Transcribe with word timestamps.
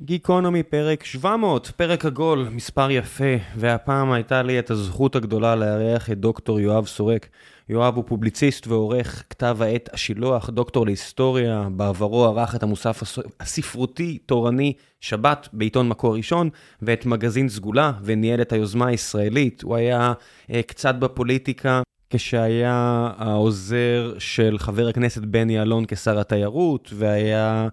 גיקונומי 0.00 0.62
פרק 0.62 1.04
700, 1.04 1.72
פרק 1.76 2.04
עגול, 2.04 2.48
מספר 2.50 2.90
יפה, 2.90 3.34
והפעם 3.56 4.12
הייתה 4.12 4.42
לי 4.42 4.58
את 4.58 4.70
הזכות 4.70 5.16
הגדולה 5.16 5.56
לארח 5.56 6.10
את 6.10 6.18
דוקטור 6.18 6.60
יואב 6.60 6.86
סורק. 6.86 7.28
יואב 7.68 7.96
הוא 7.96 8.04
פובליציסט 8.06 8.66
ועורך 8.66 9.24
כתב 9.30 9.56
העת 9.60 9.88
השילוח, 9.92 10.50
דוקטור 10.50 10.86
להיסטוריה, 10.86 11.68
בעברו 11.76 12.24
ערך 12.24 12.54
את 12.54 12.62
המוסף 12.62 13.02
הספרותי 13.40 14.18
תורני 14.18 14.72
שבת 15.00 15.48
בעיתון 15.52 15.88
מקור 15.88 16.16
ראשון, 16.16 16.50
ואת 16.82 17.06
מגזין 17.06 17.48
סגולה, 17.48 17.92
וניהל 18.02 18.40
את 18.40 18.52
היוזמה 18.52 18.86
הישראלית. 18.86 19.62
הוא 19.62 19.76
היה 19.76 20.12
uh, 20.50 20.54
קצת 20.66 20.94
בפוליטיקה. 20.94 21.82
כשהיה 22.10 23.10
העוזר 23.16 24.14
של 24.18 24.58
חבר 24.58 24.88
הכנסת 24.88 25.22
בני 25.22 25.62
אלון 25.62 25.84
כשר 25.88 26.18
התיירות, 26.18 26.90
והיה 26.94 27.62
אה, 27.64 27.68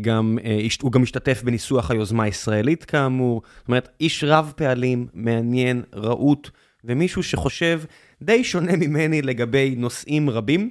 גם, 0.00 0.38
אה, 0.44 0.66
הוא 0.82 0.92
גם 0.92 1.02
השתתף 1.02 1.42
בניסוח 1.42 1.90
היוזמה 1.90 2.24
הישראלית 2.24 2.84
כאמור. 2.84 3.42
זאת 3.58 3.68
אומרת, 3.68 3.88
איש 4.00 4.24
רב 4.24 4.52
פעלים, 4.56 5.06
מעניין, 5.14 5.82
רהוט, 5.94 6.50
ומישהו 6.84 7.22
שחושב 7.22 7.82
די 8.22 8.44
שונה 8.44 8.76
ממני 8.76 9.22
לגבי 9.22 9.74
נושאים 9.76 10.30
רבים. 10.30 10.70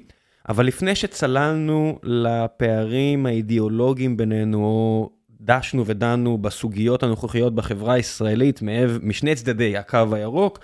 אבל 0.50 0.66
לפני 0.66 0.96
שצללנו 0.96 2.00
לפערים 2.04 3.26
האידיאולוגיים 3.26 4.18
בינינו, 4.18 4.64
או 4.64 5.10
דשנו 5.42 5.86
ודנו 5.86 6.38
בסוגיות 6.38 7.04
הנוכחיות 7.04 7.56
בחברה 7.56 7.94
הישראלית 7.94 8.60
משני 9.04 9.36
צדדי 9.36 9.78
הקו 9.78 10.08
הירוק, 10.12 10.60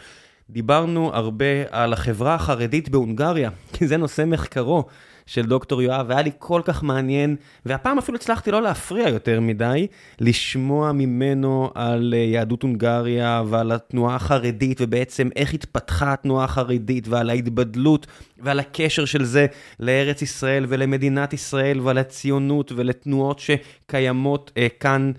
דיברנו 0.49 1.11
הרבה 1.13 1.45
על 1.69 1.93
החברה 1.93 2.35
החרדית 2.35 2.89
בהונגריה, 2.89 3.49
כי 3.73 3.87
זה 3.87 3.97
נושא 3.97 4.23
מחקרו 4.27 4.85
של 5.27 5.45
דוקטור 5.45 5.81
יואב, 5.81 6.05
והיה 6.09 6.21
לי 6.21 6.31
כל 6.37 6.61
כך 6.65 6.83
מעניין, 6.83 7.35
והפעם 7.65 7.97
אפילו 7.97 8.15
הצלחתי 8.15 8.51
לא 8.51 8.61
להפריע 8.61 9.09
יותר 9.09 9.39
מדי, 9.39 9.87
לשמוע 10.19 10.91
ממנו 10.91 11.71
על 11.75 12.13
אה, 12.17 12.19
יהדות 12.19 12.63
הונגריה 12.63 13.43
ועל 13.49 13.71
התנועה 13.71 14.15
החרדית, 14.15 14.81
ובעצם 14.81 15.29
איך 15.35 15.53
התפתחה 15.53 16.13
התנועה 16.13 16.45
החרדית, 16.45 17.07
ועל 17.07 17.29
ההתבדלות 17.29 18.07
ועל 18.39 18.59
הקשר 18.59 19.05
של 19.05 19.23
זה 19.23 19.45
לארץ 19.79 20.21
ישראל 20.21 20.65
ולמדינת 20.69 21.33
ישראל 21.33 21.79
ועל 21.79 21.97
הציונות 21.97 22.71
ולתנועות 22.75 23.39
שקיימות 23.39 24.51
אה, 24.57 24.67
כאן 24.79 25.11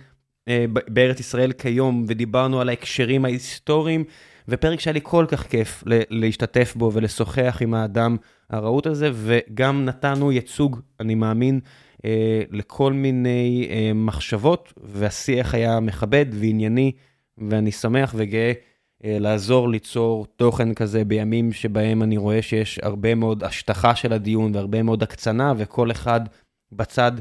אה, 0.49 0.65
בארץ 0.89 1.21
ישראל 1.21 1.53
כיום, 1.53 2.05
ודיברנו 2.09 2.61
על 2.61 2.69
ההקשרים 2.69 3.25
ההיסטוריים. 3.25 4.05
ופרק 4.49 4.81
שהיה 4.81 4.95
לי 4.95 5.01
כל 5.03 5.25
כך 5.29 5.47
כיף 5.47 5.85
להשתתף 5.87 6.75
בו 6.77 6.91
ולשוחח 6.93 7.59
עם 7.61 7.75
האדם 7.75 8.17
הרהוט 8.51 8.87
הזה, 8.87 9.11
וגם 9.15 9.85
נתנו 9.85 10.33
ייצוג, 10.33 10.81
אני 11.01 11.15
מאמין, 11.15 11.61
אה, 12.05 12.43
לכל 12.51 12.93
מיני 12.93 13.69
אה, 13.71 13.93
מחשבות, 13.95 14.73
והשיח 14.83 15.55
היה 15.55 15.81
מכבד 15.81 16.27
וענייני, 16.31 16.93
ואני 17.39 17.73
שמח 17.73 18.15
וגאה 18.17 18.53
אה, 19.05 19.17
לעזור 19.21 19.69
ליצור 19.69 20.27
תוכן 20.37 20.75
כזה 20.75 21.05
בימים 21.05 21.53
שבהם 21.53 22.03
אני 22.03 22.17
רואה 22.17 22.43
שיש 22.43 22.81
הרבה 22.83 23.15
מאוד 23.15 23.45
השטחה 23.45 23.95
של 23.95 24.13
הדיון 24.13 24.55
והרבה 24.55 24.83
מאוד 24.83 25.03
הקצנה, 25.03 25.53
וכל 25.57 25.91
אחד 25.91 26.21
בצד 26.73 27.13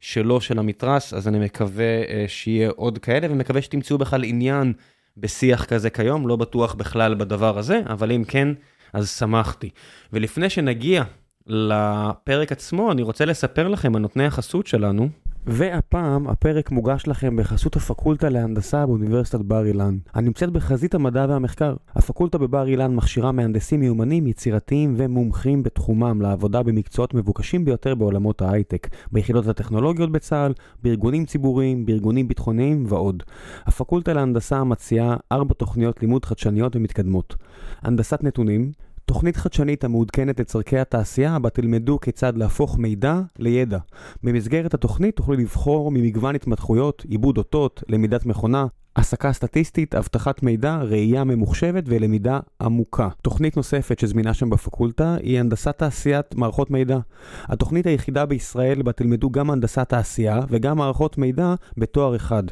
שלו 0.00 0.40
של 0.40 0.58
המתרס, 0.58 1.14
אז 1.14 1.28
אני 1.28 1.38
מקווה 1.38 2.02
שיהיה 2.26 2.70
עוד 2.76 2.98
כאלה, 2.98 3.26
ומקווה 3.30 3.62
שתמצאו 3.62 3.98
בכלל 3.98 4.24
עניין. 4.24 4.72
בשיח 5.16 5.64
כזה 5.64 5.90
כיום, 5.90 6.28
לא 6.28 6.36
בטוח 6.36 6.74
בכלל 6.74 7.14
בדבר 7.14 7.58
הזה, 7.58 7.80
אבל 7.88 8.12
אם 8.12 8.24
כן, 8.28 8.48
אז 8.92 9.10
שמחתי. 9.10 9.70
ולפני 10.12 10.50
שנגיע 10.50 11.04
לפרק 11.46 12.52
עצמו, 12.52 12.92
אני 12.92 13.02
רוצה 13.02 13.24
לספר 13.24 13.68
לכם 13.68 13.96
על 13.96 14.02
נותני 14.02 14.26
החסות 14.26 14.66
שלנו. 14.66 15.08
והפעם 15.48 16.28
הפרק 16.28 16.70
מוגש 16.70 17.06
לכם 17.06 17.36
בחסות 17.36 17.76
הפקולטה 17.76 18.28
להנדסה 18.28 18.86
באוניברסיטת 18.86 19.40
בר 19.40 19.66
אילן, 19.66 19.98
הנמצאת 20.14 20.50
בחזית 20.50 20.94
המדע 20.94 21.26
והמחקר. 21.28 21.74
הפקולטה 21.94 22.38
בבר 22.38 22.66
אילן 22.66 22.94
מכשירה 22.94 23.32
מהנדסים 23.32 23.80
מיומנים, 23.80 24.26
יצירתיים 24.26 24.94
ומומחים 24.96 25.62
בתחומם 25.62 26.20
לעבודה 26.20 26.62
במקצועות 26.62 27.14
מבוקשים 27.14 27.64
ביותר 27.64 27.94
בעולמות 27.94 28.42
ההייטק, 28.42 28.88
ביחידות 29.12 29.46
הטכנולוגיות 29.46 30.12
בצה"ל, 30.12 30.52
בארגונים 30.82 31.24
ציבוריים, 31.24 31.86
בארגונים 31.86 32.28
ביטחוניים 32.28 32.84
ועוד. 32.88 33.22
הפקולטה 33.66 34.12
להנדסה 34.12 34.64
מציעה 34.64 35.16
ארבע 35.32 35.54
תוכניות 35.54 36.00
לימוד 36.00 36.24
חדשניות 36.24 36.76
ומתקדמות. 36.76 37.36
הנדסת 37.82 38.22
נתונים, 38.22 38.72
תוכנית 39.06 39.36
חדשנית 39.36 39.84
המעודכנת 39.84 40.40
לצורכי 40.40 40.78
התעשייה, 40.78 41.38
בה 41.38 41.50
תלמדו 41.50 42.00
כיצד 42.00 42.36
להפוך 42.36 42.78
מידע 42.78 43.20
לידע. 43.38 43.78
במסגרת 44.22 44.74
התוכנית 44.74 45.16
תוכלו 45.16 45.34
לבחור 45.34 45.90
ממגוון 45.90 46.34
התמתחויות, 46.34 47.04
עיבוד 47.08 47.38
אותות, 47.38 47.82
למידת 47.88 48.26
מכונה, 48.26 48.66
הסקה 48.96 49.32
סטטיסטית, 49.32 49.94
אבטחת 49.94 50.42
מידע, 50.42 50.76
ראייה 50.82 51.24
ממוחשבת 51.24 51.84
ולמידה 51.86 52.40
עמוקה. 52.60 53.08
תוכנית 53.22 53.56
נוספת 53.56 53.98
שזמינה 53.98 54.34
שם 54.34 54.50
בפקולטה 54.50 55.16
היא 55.22 55.40
הנדסת 55.40 55.78
תעשיית 55.78 56.34
מערכות 56.34 56.70
מידע. 56.70 56.98
התוכנית 57.44 57.86
היחידה 57.86 58.26
בישראל 58.26 58.82
בה 58.82 58.92
תלמדו 58.92 59.30
גם 59.30 59.50
הנדסת 59.50 59.88
תעשייה 59.88 60.40
וגם 60.48 60.78
מערכות 60.78 61.18
מידע 61.18 61.54
בתואר 61.76 62.16
אחד. 62.16 62.42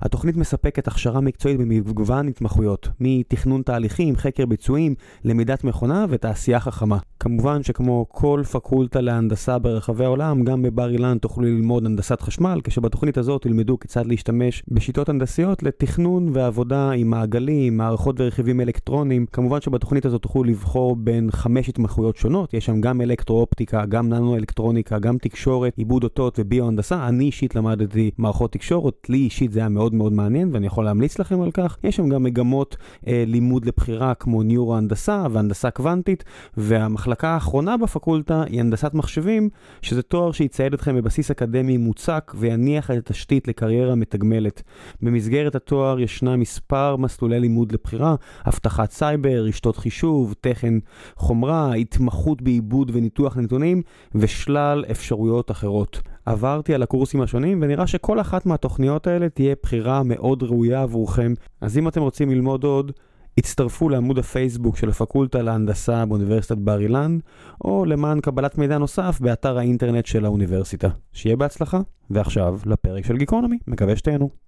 התוכנית 0.00 0.36
מספקת 0.36 0.88
הכשרה 0.88 1.20
מקצועית 1.20 1.58
במגוון 1.58 2.28
התמחויות, 2.28 2.88
מתכנון 3.00 3.62
תהליכים, 3.62 4.16
חקר 4.16 4.46
ביצועים, 4.46 4.94
למידת 5.24 5.64
מכונה 5.64 6.06
ותעשייה 6.08 6.60
חכמה. 6.60 6.98
כמובן 7.20 7.62
שכמו 7.62 8.06
כל 8.08 8.42
פקולטה 8.52 9.00
להנדסה 9.00 9.58
ברחבי 9.58 10.04
העולם, 10.04 10.44
גם 10.44 10.62
בבר 10.62 10.90
אילן 10.90 11.18
תוכלו 11.18 11.44
ללמוד 11.44 11.86
הנדסת 11.86 12.20
חשמל, 12.20 12.60
כשבתוכנית 12.64 13.18
הזאת 13.18 13.42
תלמדו 13.42 13.78
כיצד 13.78 14.06
להשתמש 14.06 14.62
בשיטות 14.68 15.08
הנדסיות 15.08 15.62
לתכנון 15.62 15.93
תכנון 15.94 16.28
ועבודה 16.32 16.90
עם 16.90 17.10
מעגלים, 17.10 17.76
מערכות 17.76 18.20
ורכיבים 18.20 18.60
אלקטרוניים. 18.60 19.26
כמובן 19.32 19.60
שבתוכנית 19.60 20.06
הזאת 20.06 20.22
תוכלו 20.22 20.44
לבחור 20.44 20.96
בין 20.96 21.30
חמש 21.30 21.68
התמחויות 21.68 22.16
שונות, 22.16 22.54
יש 22.54 22.66
שם 22.66 22.80
גם 22.80 23.00
אלקטרואופטיקה, 23.00 23.86
גם 23.86 24.08
ננו-אלקטרוניקה, 24.08 24.98
גם 24.98 25.18
תקשורת, 25.18 25.72
עיבוד 25.76 26.04
אותות 26.04 26.38
וביו-הנדסה. 26.38 27.08
אני 27.08 27.24
אישית 27.24 27.54
למדתי 27.54 28.10
מערכות 28.18 28.52
תקשורת, 28.52 28.94
לי 29.08 29.18
אישית 29.18 29.52
זה 29.52 29.60
היה 29.60 29.68
מאוד 29.68 29.94
מאוד 29.94 30.12
מעניין 30.12 30.50
ואני 30.52 30.66
יכול 30.66 30.84
להמליץ 30.84 31.18
לכם 31.18 31.40
על 31.40 31.50
כך. 31.50 31.76
יש 31.84 31.96
שם 31.96 32.08
גם 32.08 32.22
מגמות 32.22 32.76
אה, 33.06 33.24
לימוד 33.26 33.64
לבחירה 33.64 34.14
כמו 34.14 34.42
ניורו-הנדסה 34.42 35.26
והנדסה 35.30 35.70
קוונטית, 35.70 36.24
והמחלקה 36.56 37.28
האחרונה 37.28 37.76
בפקולטה 37.76 38.42
היא 38.42 38.60
הנדסת 38.60 38.94
מחשבים, 38.94 39.48
שזה 39.82 40.02
תואר 40.02 40.32
שיצייד 40.32 40.74
אתכם 40.74 40.96
בבסיס 40.96 41.30
אקדמי 41.30 41.76
מוצק 41.76 42.32
ויניח 42.38 42.90
את 42.90 42.96
התשתית 42.96 43.48
לקריירה 43.48 43.94
מתגמלת. 43.94 44.62
במסגרת 45.02 45.54
התואר 45.54 45.83
התואר 45.84 46.00
ישנה 46.00 46.36
מספר 46.36 46.96
מסלולי 46.96 47.40
לימוד 47.40 47.72
לבחירה, 47.72 48.14
אבטחת 48.48 48.90
סייבר, 48.90 49.44
רשתות 49.44 49.76
חישוב, 49.76 50.34
תכן 50.40 50.74
חומרה, 51.16 51.74
התמחות 51.74 52.42
בעיבוד 52.42 52.90
וניתוח 52.94 53.36
נתונים 53.36 53.82
ושלל 54.14 54.84
אפשרויות 54.90 55.50
אחרות. 55.50 56.00
עברתי 56.26 56.74
על 56.74 56.82
הקורסים 56.82 57.20
השונים 57.20 57.58
ונראה 57.62 57.86
שכל 57.86 58.20
אחת 58.20 58.46
מהתוכניות 58.46 59.06
האלה 59.06 59.28
תהיה 59.28 59.54
בחירה 59.62 60.02
מאוד 60.02 60.42
ראויה 60.42 60.82
עבורכם. 60.82 61.34
אז 61.60 61.78
אם 61.78 61.88
אתם 61.88 62.00
רוצים 62.00 62.30
ללמוד 62.30 62.64
עוד, 62.64 62.92
הצטרפו 63.38 63.88
לעמוד 63.88 64.18
הפייסבוק 64.18 64.76
של 64.76 64.88
הפקולטה 64.88 65.42
להנדסה 65.42 66.06
באוניברסיטת 66.06 66.56
בר 66.58 66.80
אילן, 66.80 67.18
או 67.64 67.84
למען 67.84 68.20
קבלת 68.20 68.58
מידע 68.58 68.78
נוסף 68.78 69.18
באתר 69.20 69.58
האינטרנט 69.58 70.06
של 70.06 70.24
האוניברסיטה. 70.24 70.88
שיהיה 71.12 71.36
בהצלחה, 71.36 71.80
ועכשיו 72.10 72.58
לפרק 72.66 73.04
של 73.04 73.16
גיקונומי, 73.16 73.58
מקווה 73.66 73.96
שתהנו. 73.96 74.44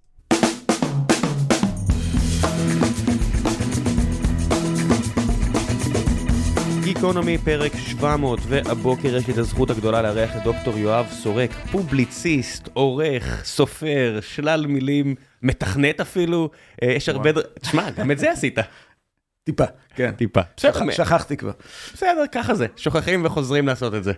גיקונומי 6.97 7.37
פרק 7.37 7.71
700, 7.75 8.39
והבוקר 8.47 9.15
יש 9.15 9.27
לי 9.27 9.33
את 9.33 9.37
הזכות 9.37 9.69
הגדולה 9.69 10.01
לארח 10.01 10.35
את 10.35 10.43
דוקטור 10.43 10.77
יואב 10.77 11.07
סורק, 11.11 11.51
פובליציסט, 11.71 12.69
עורך, 12.73 13.45
סופר, 13.45 14.19
שלל 14.21 14.65
מילים, 14.67 15.15
מתכנת 15.41 16.01
אפילו, 16.01 16.49
אה, 16.83 16.91
יש 16.91 17.09
הרבה... 17.09 17.29
תשמע, 17.61 17.89
גם 17.89 18.11
את 18.11 18.19
זה 18.19 18.31
עשית. 18.31 18.57
טיפה, 19.43 19.63
כן. 19.95 20.11
טיפה. 20.11 20.41
שכחתי 20.57 21.37
כבר. 21.37 21.51
בסדר, 21.93 22.23
ככה 22.31 22.55
זה, 22.55 22.67
שוכחים 22.75 23.25
וחוזרים 23.25 23.67
לעשות 23.67 23.95
את 23.95 24.03
זה, 24.03 24.13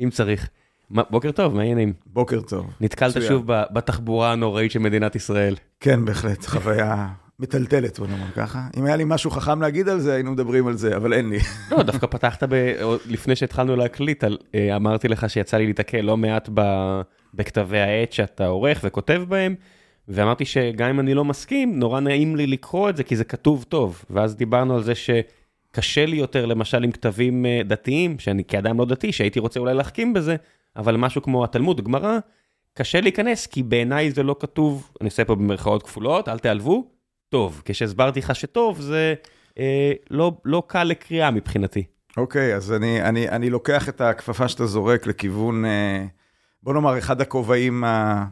אם 0.00 0.10
צריך. 0.10 0.48
בוקר 0.90 1.32
טוב, 1.32 1.54
מה 1.54 1.60
העניינים? 1.60 1.92
בוקר 2.06 2.40
טוב. 2.40 2.70
נתקלת 2.80 3.22
שוב 3.28 3.46
בתחבורה 3.46 4.32
הנוראית 4.32 4.70
של 4.70 4.78
מדינת 4.78 5.16
ישראל. 5.16 5.56
כן, 5.80 6.04
בהחלט, 6.04 6.46
חוויה 6.46 7.08
מטלטלת, 7.42 7.98
בוא 7.98 8.06
נאמר 8.06 8.30
ככה. 8.36 8.66
אם 8.76 8.84
היה 8.84 8.96
לי 8.96 9.04
משהו 9.06 9.30
חכם 9.30 9.62
להגיד 9.62 9.88
על 9.88 10.00
זה, 10.00 10.14
היינו 10.14 10.32
מדברים 10.32 10.66
על 10.66 10.76
זה, 10.76 10.96
אבל 10.96 11.12
אין 11.12 11.30
לי. 11.30 11.38
לא, 11.70 11.82
דווקא 11.82 12.06
פתחת, 12.06 12.42
ב... 12.48 12.72
לפני 13.06 13.36
שהתחלנו 13.36 13.76
להקליט, 13.76 14.24
אה, 14.54 14.76
אמרתי 14.76 15.08
לך 15.08 15.30
שיצא 15.30 15.56
לי 15.56 15.66
להתקל 15.66 16.00
לא 16.00 16.16
מעט 16.16 16.48
ב... 16.54 16.62
בכתבי 17.34 17.78
העת 17.78 18.12
שאתה 18.12 18.46
עורך 18.46 18.80
וכותב 18.84 19.22
בהם, 19.28 19.54
ואמרתי 20.08 20.44
שגם 20.44 20.88
אם 20.88 21.00
אני 21.00 21.14
לא 21.14 21.24
מסכים, 21.24 21.78
נורא 21.78 22.00
נעים 22.00 22.36
לי 22.36 22.46
לקרוא 22.46 22.90
את 22.90 22.96
זה, 22.96 23.04
כי 23.04 23.16
זה 23.16 23.24
כתוב 23.24 23.64
טוב. 23.68 24.04
ואז 24.10 24.36
דיברנו 24.36 24.74
על 24.74 24.82
זה 24.82 24.92
שקשה 24.94 26.06
לי 26.06 26.16
יותר, 26.16 26.46
למשל, 26.46 26.84
עם 26.84 26.92
כתבים 26.92 27.46
אה, 27.46 27.60
דתיים, 27.64 28.18
שאני 28.18 28.44
כאדם 28.44 28.78
לא 28.78 28.84
דתי, 28.84 29.12
שהייתי 29.12 29.40
רוצה 29.40 29.60
אולי 29.60 29.74
להחכים 29.74 30.12
בזה, 30.12 30.36
אבל 30.76 30.96
משהו 30.96 31.22
כמו 31.22 31.44
התלמוד, 31.44 31.80
גמרא, 31.80 32.18
קשה 32.74 33.00
להיכנס, 33.00 33.46
כי 33.46 33.62
בעיניי 33.62 34.10
זה 34.10 34.22
לא 34.22 34.36
כתוב, 34.40 34.90
אני 35.00 35.08
עושה 35.08 35.24
פה 35.24 35.34
במרכאות 35.34 35.82
כפולות, 35.82 36.28
אל 36.28 36.38
תיעלבו, 36.38 36.90
טוב. 37.32 37.62
כשהסברתי 37.64 38.20
לך 38.20 38.34
שטוב, 38.34 38.80
זה 38.80 39.14
אה, 39.58 39.92
לא, 40.10 40.40
לא 40.44 40.62
קל 40.66 40.84
לקריאה 40.84 41.30
מבחינתי. 41.30 41.84
אוקיי, 42.16 42.56
אז 42.56 42.72
אני, 42.72 43.02
אני, 43.02 43.28
אני 43.28 43.50
לוקח 43.50 43.88
את 43.88 44.00
הכפפה 44.00 44.48
שאתה 44.48 44.66
זורק 44.66 45.06
לכיוון, 45.06 45.64
אה, 45.64 46.06
בוא 46.62 46.74
נאמר, 46.74 46.98
אחד 46.98 47.20
הכובעים 47.20 47.84
ה- 47.84 48.26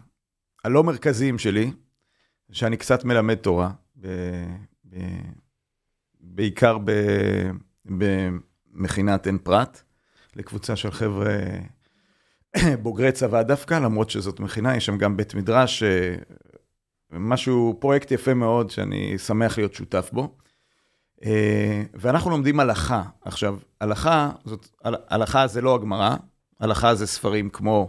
הלא 0.65 0.85
מרכזיים 0.85 1.39
שלי, 1.39 1.73
שאני 2.53 2.77
קצת 2.77 3.05
מלמד 3.05 3.35
תורה, 3.35 3.71
ב, 3.97 4.07
ב, 4.91 4.97
בעיקר 6.21 6.79
ב, 6.85 6.93
במכינת 7.85 9.27
עין 9.27 9.39
פרת, 9.39 9.83
לקבוצה 10.37 10.77
של 10.77 10.91
חבר'ה 10.91 11.37
בוגרי 12.83 13.13
צבא 13.13 13.43
דווקא, 13.43 13.75
למרות 13.75 14.11
שזאת 14.11 14.41
מכינה, 14.41 14.77
יש 14.77 14.87
שם 14.87 14.99
גם 14.99 15.17
בית 15.17 15.35
מדרש, 15.35 15.83
אה, 15.83 16.15
משהו, 17.13 17.77
פרויקט 17.79 18.11
יפה 18.11 18.35
מאוד, 18.35 18.71
שאני 18.71 19.19
שמח 19.19 19.59
להיות 19.59 19.75
שותף 19.75 20.11
בו. 20.13 20.29
אה, 21.25 21.83
ואנחנו 21.95 22.31
לומדים 22.31 22.61
הלכה. 22.61 23.03
עכשיו, 23.25 23.57
הלכה, 23.81 24.31
זאת, 24.45 24.69
הל- 24.85 24.97
הלכה 25.09 25.47
זה 25.47 25.61
לא 25.61 25.75
הגמרא, 25.75 26.17
הלכה 26.61 26.95
זה 26.95 27.07
ספרים 27.07 27.51
כמו 27.51 27.89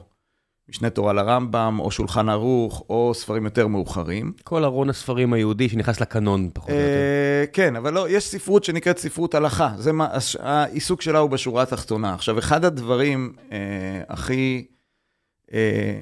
משנה 0.70 0.90
תורה 0.90 1.14
לרמב"ם, 1.14 1.78
או 1.80 1.92
שולחן 1.92 2.30
ערוך, 2.30 2.84
או 2.90 3.12
ספרים 3.16 3.46
יותר 3.46 3.68
מאוחרים. 3.68 4.34
כל 4.44 4.64
ארון 4.64 4.90
הספרים 4.90 5.34
היהודי 5.34 5.70
שנכנס 5.70 6.02
לקנון, 6.02 6.50
פחות 6.54 6.70
או 6.70 6.76
יותר. 6.76 6.86
אה, 6.88 7.46
כן, 7.54 7.76
אבל 7.76 7.94
לא, 7.94 8.10
יש 8.10 8.28
ספרות 8.28 8.64
שנקראת 8.64 8.98
ספרות 8.98 9.36
הלכה. 9.36 9.74
זה 9.78 9.92
מה, 9.92 10.08
העיסוק 10.40 11.02
שלה 11.02 11.20
הוא 11.20 11.30
בשורה 11.30 11.64
התחתונה. 11.64 12.14
עכשיו, 12.14 12.40
אחד 12.40 12.66
הדברים 12.66 13.34
אה, 13.52 13.58
הכי... 14.10 14.66
אה, 15.54 16.00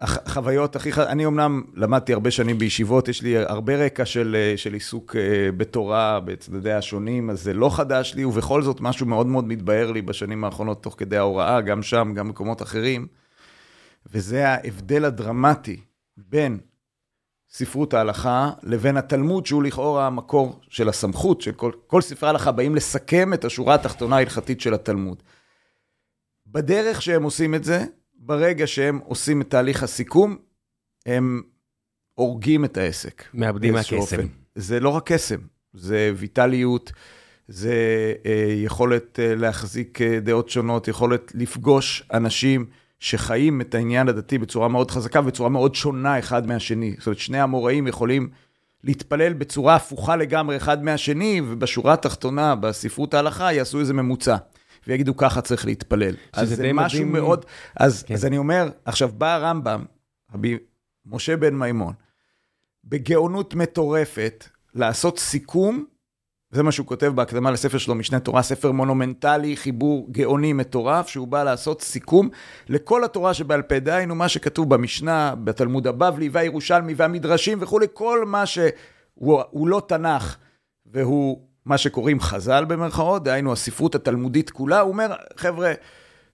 החוויות 0.00 0.76
הכי... 0.76 0.92
ח- 0.92 0.98
אני 0.98 1.26
אמנם 1.26 1.62
למדתי 1.74 2.12
הרבה 2.12 2.30
שנים 2.30 2.58
בישיבות, 2.58 3.08
יש 3.08 3.22
לי 3.22 3.38
הרבה 3.38 3.76
רקע 3.86 4.04
של, 4.04 4.36
אה, 4.38 4.56
של 4.56 4.74
עיסוק 4.74 5.16
אה, 5.16 5.52
בתורה, 5.56 6.20
בצדדיה 6.20 6.78
השונים, 6.78 7.30
אז 7.30 7.42
זה 7.42 7.54
לא 7.54 7.76
חדש 7.76 8.14
לי, 8.14 8.24
ובכל 8.24 8.62
זאת 8.62 8.80
משהו 8.80 9.06
מאוד 9.06 9.26
מאוד 9.26 9.44
מתבהר 9.44 9.92
לי 9.92 10.02
בשנים 10.02 10.44
האחרונות 10.44 10.82
תוך 10.82 10.94
כדי 10.98 11.16
ההוראה, 11.16 11.60
גם 11.60 11.82
שם, 11.82 12.12
גם 12.14 12.26
במקומות 12.26 12.62
אחרים, 12.62 13.06
וזה 14.12 14.48
ההבדל 14.48 15.04
הדרמטי 15.04 15.80
בין 16.16 16.58
ספרות 17.50 17.94
ההלכה 17.94 18.50
לבין 18.62 18.96
התלמוד, 18.96 19.46
שהוא 19.46 19.62
לכאורה 19.62 20.06
המקור 20.06 20.60
של 20.68 20.88
הסמכות, 20.88 21.40
של 21.40 21.52
כל, 21.52 21.72
כל 21.86 22.00
ספרי 22.00 22.28
ההלכה 22.28 22.52
באים 22.52 22.74
לסכם 22.74 23.34
את 23.34 23.44
השורה 23.44 23.74
התחתונה 23.74 24.16
ההלכתית 24.16 24.60
של 24.60 24.74
התלמוד. 24.74 25.22
בדרך 26.46 27.02
שהם 27.02 27.22
עושים 27.22 27.54
את 27.54 27.64
זה, 27.64 27.84
ברגע 28.18 28.66
שהם 28.66 29.00
עושים 29.04 29.42
את 29.42 29.50
תהליך 29.50 29.82
הסיכום, 29.82 30.36
הם 31.06 31.42
הורגים 32.14 32.64
את 32.64 32.76
העסק. 32.76 33.24
מאבדים 33.34 33.74
מהקסם. 33.74 34.26
זה 34.54 34.80
לא 34.80 34.88
רק 34.88 35.12
קסם, 35.12 35.38
זה 35.74 36.12
ויטליות, 36.16 36.92
זה 37.48 37.74
אה, 38.26 38.54
יכולת 38.64 39.20
אה, 39.20 39.34
להחזיק 39.34 40.02
אה, 40.02 40.20
דעות 40.20 40.48
שונות, 40.48 40.88
יכולת 40.88 41.32
לפגוש 41.34 42.02
אנשים 42.12 42.66
שחיים 43.00 43.60
את 43.60 43.74
העניין 43.74 44.08
הדתי 44.08 44.38
בצורה 44.38 44.68
מאוד 44.68 44.90
חזקה 44.90 45.20
ובצורה 45.20 45.48
מאוד 45.48 45.74
שונה 45.74 46.18
אחד 46.18 46.46
מהשני. 46.46 46.94
זאת 46.98 47.06
אומרת, 47.06 47.18
שני 47.18 47.40
המוראים 47.40 47.86
יכולים 47.86 48.28
להתפלל 48.84 49.32
בצורה 49.32 49.74
הפוכה 49.76 50.16
לגמרי 50.16 50.56
אחד 50.56 50.84
מהשני, 50.84 51.40
ובשורה 51.48 51.92
התחתונה, 51.92 52.54
בספרות 52.54 53.14
ההלכה, 53.14 53.52
יעשו 53.52 53.80
איזה 53.80 53.94
ממוצע. 53.94 54.36
ויגידו, 54.86 55.16
ככה 55.16 55.40
צריך 55.40 55.66
להתפלל. 55.66 56.14
אז 56.32 56.48
זה 56.48 56.72
משהו 56.72 56.98
מדהים. 56.98 57.12
מאוד... 57.12 57.44
אז, 57.76 58.02
כן. 58.02 58.14
אז 58.14 58.24
אני 58.24 58.38
אומר, 58.38 58.70
עכשיו 58.84 59.10
בא 59.18 59.34
הרמב"ם, 59.34 59.84
רבי 60.34 60.58
משה 61.06 61.36
בן 61.36 61.54
מימון, 61.54 61.92
בגאונות 62.84 63.54
מטורפת, 63.54 64.44
לעשות 64.74 65.18
סיכום, 65.18 65.84
זה 66.50 66.62
מה 66.62 66.72
שהוא 66.72 66.86
כותב 66.86 67.06
בהקדמה 67.06 67.50
לספר 67.50 67.78
שלו, 67.78 67.94
משנה 67.94 68.20
תורה, 68.20 68.42
ספר 68.42 68.72
מונומנטלי, 68.72 69.56
חיבור 69.56 70.08
גאוני 70.10 70.52
מטורף, 70.52 71.08
שהוא 71.08 71.28
בא 71.28 71.42
לעשות 71.44 71.82
סיכום 71.82 72.28
לכל 72.68 73.04
התורה 73.04 73.34
שבעל 73.34 73.62
פה, 73.62 73.78
דהיינו 73.78 74.14
מה 74.14 74.28
שכתוב 74.28 74.74
במשנה, 74.74 75.34
בתלמוד 75.44 75.86
הבבלי 75.86 76.28
והירושלמי 76.28 76.94
והמדרשים 76.96 77.58
וכולי, 77.60 77.86
כל 77.92 78.24
מה 78.26 78.46
שהוא 78.46 79.42
הוא 79.50 79.68
לא 79.68 79.82
תנ"ך 79.88 80.36
והוא 80.86 81.47
מה 81.68 81.78
שקוראים 81.78 82.20
חז"ל 82.20 82.64
במרכאות, 82.64 83.24
דהיינו 83.24 83.52
הספרות 83.52 83.94
התלמודית 83.94 84.50
כולה, 84.50 84.80
הוא 84.80 84.92
אומר, 84.92 85.12
חבר'ה, 85.36 85.72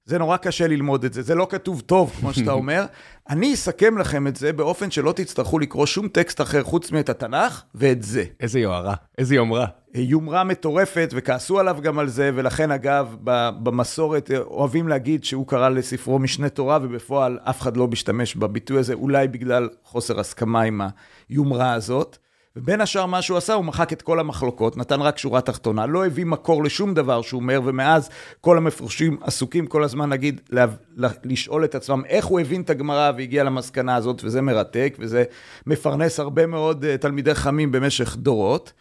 זה 0.07 0.19
נורא 0.19 0.37
קשה 0.37 0.67
ללמוד 0.67 1.05
את 1.05 1.13
זה, 1.13 1.23
זה 1.23 1.35
לא 1.35 1.47
כתוב 1.51 1.81
טוב, 1.81 2.13
כמו 2.21 2.33
שאתה 2.33 2.53
אומר. 2.61 2.85
אני 3.29 3.55
אסכם 3.55 3.99
לכם 3.99 4.27
את 4.27 4.37
זה 4.37 4.53
באופן 4.53 4.91
שלא 4.91 5.13
תצטרכו 5.13 5.59
לקרוא 5.59 5.87
שום 5.87 6.09
טקסט 6.09 6.41
אחר 6.41 6.63
חוץ 6.63 6.93
מאת 6.93 7.09
התנ"ך 7.09 7.63
ואת 7.75 8.03
זה. 8.03 8.25
איזה 8.41 8.61
יוהרה, 8.61 8.95
איזה 9.19 9.35
יומרה. 9.35 9.67
יומרה 9.95 10.45
מטורפת, 10.45 11.11
וכעסו 11.13 11.59
עליו 11.59 11.77
גם 11.83 11.99
על 11.99 12.09
זה, 12.09 12.31
ולכן 12.35 12.71
אגב, 12.71 13.17
במסורת 13.63 14.31
אה, 14.31 14.39
אוהבים 14.39 14.89
להגיד 14.89 15.25
שהוא 15.25 15.47
קרא 15.47 15.69
לספרו 15.69 16.19
משנה 16.19 16.49
תורה, 16.49 16.79
ובפועל 16.83 17.39
אף 17.43 17.61
אחד 17.61 17.77
לא 17.77 17.89
משתמש 17.89 18.37
בביטוי 18.37 18.79
הזה, 18.79 18.95
אולי 18.95 19.29
בגלל 19.29 19.69
חוסר 19.85 20.21
הסכמה 20.21 20.63
עם 20.63 20.81
היומרה 21.29 21.73
הזאת. 21.73 22.19
ובין 22.57 22.81
השאר 22.81 23.07
מה 23.07 23.23
שהוא 23.23 23.39
עשה, 23.39 23.55
הוא 23.55 23.65
מחק 23.65 23.93
את 23.93 24.03
כל 24.03 24.21
המחלוקות, 24.21 24.77
נתן 24.77 25.01
רק 25.01 25.19
שורה 25.19 25.41
תחתונה, 25.41 25.87
לא 25.87 26.07
הביא 26.07 26.25
מקור 26.25 26.65
לשום 26.65 26.95
דבר 26.95 27.23
שהוא 27.23 27.41
אומר, 27.41 27.61
ומאז 27.65 28.11
כל 28.41 28.57
המפרשים 28.57 29.19
עסוקים 29.23 29.67
כל 29.67 29.85
הזמן, 29.85 30.09
נגיד, 30.09 30.41
לה, 30.51 30.67
לה, 30.97 31.09
לשאול 31.25 31.65
את 31.65 31.75
עצמם 31.75 32.03
איך 32.09 32.25
הוא 32.25 32.41
הבין 32.41 32.61
את 32.61 32.71
הגמרא 32.71 33.13
והגיע 33.17 33.45
למסקנה 33.45 33.97
הזאת, 33.97 34.25
וזה 34.25 34.43
מרתק, 34.43 34.97
וזה 34.99 35.25
מפרנס 35.67 36.21
הרבה 36.21 36.47
מאוד 36.47 36.85
אה, 36.85 36.99
תלמידי 36.99 37.35
חכמים 37.35 37.73
במשך 37.73 38.17
דורות. 38.17 38.73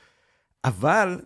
אבל 0.66 1.20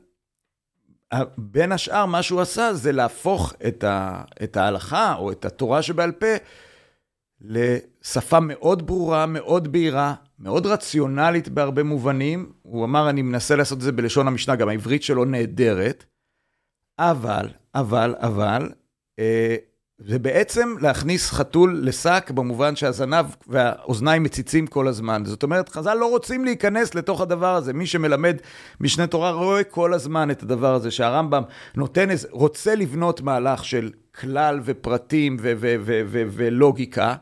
בין 1.37 1.71
השאר, 1.71 2.05
מה 2.05 2.23
שהוא 2.23 2.41
עשה 2.41 2.73
זה 2.73 2.91
להפוך 2.91 3.53
את, 3.67 3.83
ה, 3.83 4.21
את 4.43 4.57
ההלכה 4.57 5.15
או 5.15 5.31
את 5.31 5.45
התורה 5.45 5.81
שבעל 5.81 6.11
פה 6.11 6.35
לשפה 8.07 8.39
מאוד 8.39 8.87
ברורה, 8.87 9.25
מאוד 9.25 9.71
בהירה, 9.71 10.13
מאוד 10.39 10.65
רציונלית 10.65 11.49
בהרבה 11.49 11.83
מובנים. 11.83 12.51
הוא 12.61 12.85
אמר, 12.85 13.09
אני 13.09 13.21
מנסה 13.21 13.55
לעשות 13.55 13.77
את 13.77 13.83
זה 13.83 13.91
בלשון 13.91 14.27
המשנה, 14.27 14.55
גם 14.55 14.69
העברית 14.69 15.03
שלו 15.03 15.25
נהדרת, 15.25 16.05
אבל, 16.99 17.47
אבל, 17.75 18.15
אבל, 18.17 18.69
אה, 19.19 19.55
זה 19.97 20.19
בעצם 20.19 20.75
להכניס 20.81 21.31
חתול 21.31 21.79
לשק 21.83 22.31
במובן 22.35 22.75
שהזנב 22.75 23.25
והאוזניים 23.47 24.23
מציצים 24.23 24.67
כל 24.67 24.87
הזמן. 24.87 25.25
זאת 25.25 25.43
אומרת, 25.43 25.69
חז"ל 25.69 25.93
לא 25.93 26.09
רוצים 26.09 26.45
להיכנס 26.45 26.95
לתוך 26.95 27.21
הדבר 27.21 27.55
הזה. 27.55 27.73
מי 27.73 27.87
שמלמד 27.87 28.37
משנה 28.81 29.07
תורה 29.07 29.31
רואה 29.31 29.63
כל 29.63 29.93
הזמן 29.93 30.31
את 30.31 30.43
הדבר 30.43 30.73
הזה, 30.73 30.91
שהרמב"ם 30.91 31.43
נותן, 31.75 32.09
רוצה 32.31 32.75
לבנות 32.75 33.21
מהלך 33.21 33.65
של 33.65 33.91
כלל 34.15 34.59
ופרטים 34.63 35.37
ו- 35.39 35.53
ו- 35.57 35.75
ו- 35.79 36.01
ו- 36.05 36.23
ולוגיקה. 36.31 37.15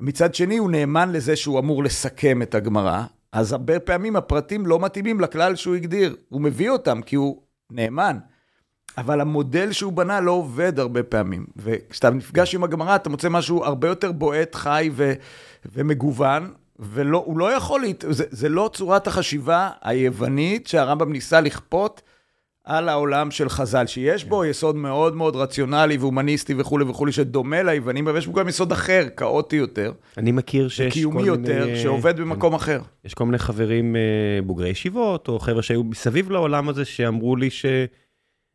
מצד 0.00 0.34
שני, 0.34 0.56
הוא 0.56 0.70
נאמן 0.70 1.12
לזה 1.12 1.36
שהוא 1.36 1.58
אמור 1.58 1.84
לסכם 1.84 2.42
את 2.42 2.54
הגמרא, 2.54 3.04
אז 3.32 3.52
הרבה 3.52 3.80
פעמים 3.80 4.16
הפרטים 4.16 4.66
לא 4.66 4.78
מתאימים 4.78 5.20
לכלל 5.20 5.56
שהוא 5.56 5.74
הגדיר. 5.74 6.16
הוא 6.28 6.40
מביא 6.40 6.70
אותם 6.70 7.02
כי 7.02 7.16
הוא 7.16 7.42
נאמן. 7.70 8.18
אבל 8.98 9.20
המודל 9.20 9.72
שהוא 9.72 9.92
בנה 9.92 10.20
לא 10.20 10.30
עובד 10.30 10.78
הרבה 10.78 11.02
פעמים. 11.02 11.46
וכשאתה 11.56 12.10
נפגש 12.10 12.54
עם 12.54 12.64
הגמרא, 12.64 12.96
אתה 12.96 13.10
מוצא 13.10 13.28
משהו 13.28 13.64
הרבה 13.64 13.88
יותר 13.88 14.12
בועט, 14.12 14.54
חי 14.54 14.90
ו- 14.92 15.12
ומגוון, 15.72 16.52
והוא 16.78 17.38
לא 17.38 17.52
יכול, 17.52 17.80
להת... 17.80 18.04
זה, 18.10 18.24
זה 18.30 18.48
לא 18.48 18.70
צורת 18.72 19.06
החשיבה 19.06 19.70
היוונית 19.82 20.66
שהרמב"ם 20.66 21.12
ניסה 21.12 21.40
לכפות 21.40 22.02
על 22.68 22.88
העולם 22.88 23.30
של 23.30 23.48
חז"ל, 23.48 23.86
שיש 23.86 24.24
בו 24.24 24.44
יסוד 24.44 24.76
מאוד 24.76 25.16
מאוד 25.16 25.36
רציונלי 25.36 25.96
והומניסטי 25.96 26.54
וכולי 26.58 26.84
וכולי, 26.84 27.12
שדומה 27.12 27.62
ליוונים, 27.62 28.08
אבל 28.08 28.18
יש 28.18 28.26
בו 28.26 28.32
גם 28.32 28.48
יסוד 28.48 28.72
אחר, 28.72 29.06
כאוטי 29.16 29.56
יותר, 29.56 29.92
אני 30.18 30.32
מכיר 30.32 30.68
שיש 30.68 31.04
כל 31.04 31.12
מיני... 31.12 31.28
יותר, 31.28 31.76
שעובד 31.82 32.20
במקום 32.20 32.54
אחר. 32.54 32.80
יש 33.04 33.14
כל 33.14 33.24
מיני 33.24 33.38
חברים 33.38 33.96
אה, 33.96 34.00
בוגרי 34.42 34.68
ישיבות, 34.68 35.28
או 35.28 35.38
חבר'ה 35.38 35.62
שהיו 35.62 35.84
מסביב 35.84 36.30
לעולם 36.30 36.68
הזה, 36.68 36.84
שאמרו 36.84 37.36
לי 37.36 37.50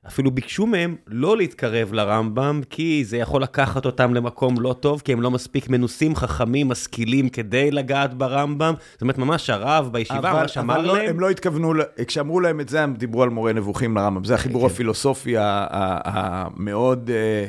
שאפילו 0.03 0.31
ביקשו 0.31 0.65
מהם 0.65 0.95
לא 1.07 1.37
להתקרב 1.37 1.93
לרמב"ם, 1.93 2.61
כי 2.69 3.05
זה 3.05 3.17
יכול 3.17 3.43
לקחת 3.43 3.85
אותם 3.85 4.13
למקום 4.13 4.55
לא 4.59 4.75
טוב, 4.79 5.01
כי 5.05 5.13
הם 5.13 5.21
לא 5.21 5.31
מספיק 5.31 5.69
מנוסים, 5.69 6.15
חכמים, 6.15 6.67
משכילים, 6.67 7.29
כדי 7.29 7.71
לגעת 7.71 8.13
ברמב"ם. 8.13 8.73
זאת 8.91 9.01
אומרת, 9.01 9.17
ממש 9.17 9.49
הרב 9.49 9.89
בישיבה 9.91 10.33
ממש 10.33 10.57
אמר 10.57 10.75
אבל 10.75 10.85
לא, 10.85 10.97
להם... 10.97 11.09
הם 11.09 11.19
לא 11.19 11.29
התכוונו, 11.29 11.73
כשאמרו 12.07 12.39
להם 12.39 12.59
את 12.59 12.69
זה, 12.69 12.83
הם 12.83 12.93
דיברו 12.93 13.23
על 13.23 13.29
מורה 13.29 13.53
נבוכים 13.53 13.97
לרמב"ם. 13.97 14.23
זה 14.23 14.35
החיבור 14.35 14.61
כן. 14.61 14.73
הפילוסופי 14.73 15.35
המאוד, 15.37 17.09
אה, 17.09 17.47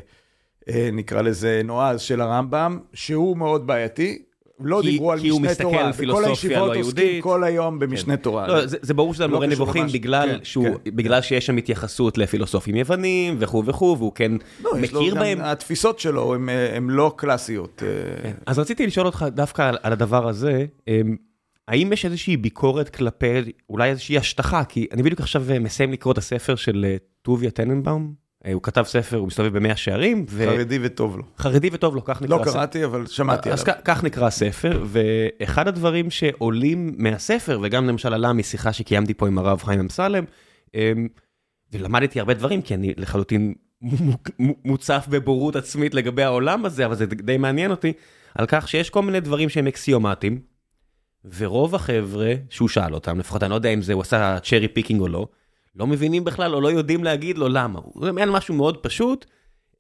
אה, 0.69 0.89
נקרא 0.93 1.23
לזה, 1.23 1.61
נועז 1.65 2.01
של 2.01 2.21
הרמב"ם, 2.21 2.79
שהוא 2.93 3.37
מאוד 3.37 3.67
בעייתי. 3.67 4.23
לא 4.61 4.79
כי- 4.83 4.91
דיברו 4.91 5.13
על 5.13 5.21
כי 5.21 5.29
הוא 5.29 5.41
משנה 5.41 5.51
מסתכל 5.51 5.63
תורה. 5.65 5.81
על 5.85 5.89
בכל 5.91 5.99
פילוסופיה 5.99 6.29
הישיבות 6.31 6.57
לא 6.57 6.81
עוסקים 6.81 6.83
יהודית. 7.05 7.23
כל 7.23 7.45
היום 7.45 7.79
במשנה 7.79 8.17
תורה. 8.17 8.47
לא, 8.49 8.67
זה, 8.67 8.77
זה 8.83 8.95
ברור 8.95 9.15
שזה 9.15 9.27
לא 9.27 9.33
מורה 9.33 9.47
נבוכים 9.47 9.83
ממש. 9.83 9.93
בגלל, 9.93 10.29
כן, 10.39 10.45
שהוא, 10.45 10.65
כן. 10.85 10.97
בגלל 10.97 11.21
שיש 11.23 11.47
שם 11.47 11.57
התייחסות 11.57 12.19
לפילוסופים 12.19 12.77
יוונים 12.77 13.37
וכו' 13.39 13.63
וכו', 13.67 13.97
והוא 13.99 14.13
כן 14.15 14.33
לא, 14.65 14.71
מכיר 14.81 15.15
גם- 15.15 15.21
בהם. 15.21 15.39
התפיסות 15.41 15.99
שלו 15.99 16.35
הן 16.75 16.87
לא 16.91 17.13
קלאסיות. 17.17 17.83
אה, 17.87 18.23
כן. 18.23 18.33
אז 18.47 18.59
רציתי 18.59 18.87
לשאול 18.87 19.07
אותך 19.07 19.25
דווקא 19.33 19.63
על, 19.63 19.77
על 19.83 19.93
הדבר 19.93 20.29
הזה, 20.29 20.65
אמ, 20.89 21.17
האם 21.69 21.93
יש 21.93 22.05
איזושהי 22.05 22.37
ביקורת 22.37 22.89
כלפי, 22.89 23.27
אולי 23.71 23.91
איזושהי 23.91 24.19
השטחה, 24.19 24.65
כי 24.65 24.87
אני 24.93 25.03
בדיוק 25.03 25.21
עכשיו 25.21 25.43
אה, 25.51 25.59
מסיים 25.59 25.93
לקרוא 25.93 26.13
את 26.13 26.19
הספר 26.19 26.55
של 26.55 26.85
אה, 26.89 26.97
טוביה 27.23 27.51
טננבאום, 27.51 28.03
אה, 28.03 28.24
הוא 28.53 28.63
כתב 28.63 28.83
ספר, 28.87 29.17
הוא 29.17 29.27
מסתובב 29.27 29.57
במאה 29.57 29.77
שערים, 29.77 30.27
ו... 30.29 30.47
חרדי 30.47 30.79
וטוב 30.83 31.17
לו. 31.17 31.23
חרדי 31.39 31.71
וטוב 31.73 31.95
לו, 31.95 32.05
כך 32.05 32.23
נקרא 32.23 32.37
לא 32.37 32.43
הספר. 32.43 32.53
קראתי, 32.53 32.85
אבל 32.85 33.07
שמעתי 33.07 33.53
אז 33.53 33.63
עליו. 33.63 33.75
כ- 33.75 33.81
כך 33.85 34.05
נקרא 34.05 34.27
הספר, 34.27 34.85
ואחד 34.87 35.69
הדברים 35.69 36.11
שעולים 36.11 36.95
מהספר, 36.99 37.61
וגם 37.63 37.87
למשל 37.89 38.15
עלה 38.15 38.33
משיחה 38.33 38.73
שקיימתי 38.73 39.15
פה 39.15 39.27
עם 39.27 39.39
הרב 39.39 39.63
חיים 39.63 39.81
אמסלם, 39.81 40.25
אמ, 40.75 41.09
ולמדתי 41.73 42.21
הרבה 42.21 42.35
דברים, 42.35 42.63
כי 42.63 42.75
אני 42.75 42.93
לחלוטין 42.97 43.55
מו- 43.83 44.13
מו- 44.39 44.55
מוצף 44.65 45.07
בבורות 45.11 45.57
עצמית 45.57 45.95
לגבי 45.95 46.23
העולם 46.23 46.65
הזה, 46.65 46.87
אבל 46.87 46.95
זה 46.95 47.07
די 47.07 47.37
מעניין 47.37 47.71
אותי, 47.71 47.93
על 48.35 48.47
כך 48.49 48.69
שיש 48.69 48.91
כל 48.91 49.03
מיני 49.03 49.21
דברים 49.21 49.49
שהם 49.49 49.67
אקסיומטיים, 49.67 50.41
ורוב 51.37 51.75
החבר'ה 51.75 52.35
שהוא 52.51 52.69
שאל 52.69 52.95
אותם, 52.95 53.19
לפחות 53.19 53.43
אני 53.43 53.51
לא 53.51 53.55
יודע 53.55 53.69
אם 53.69 53.83
זה 53.83 53.93
הוא 53.93 54.03
עשה 54.03 54.39
cherry 54.43 54.69
picking 54.69 55.01
או 55.01 55.09
לא, 55.09 55.29
לא 55.77 55.87
מבינים 55.87 56.25
בכלל 56.25 56.55
או 56.55 56.61
לא 56.61 56.69
יודעים 56.69 57.05
להגיד 57.05 57.39
לו 57.39 57.49
למה. 57.49 57.81
הוא 57.85 58.09
אומר 58.09 58.33
משהו 58.33 58.55
מאוד 58.55 58.77
פשוט, 58.77 59.27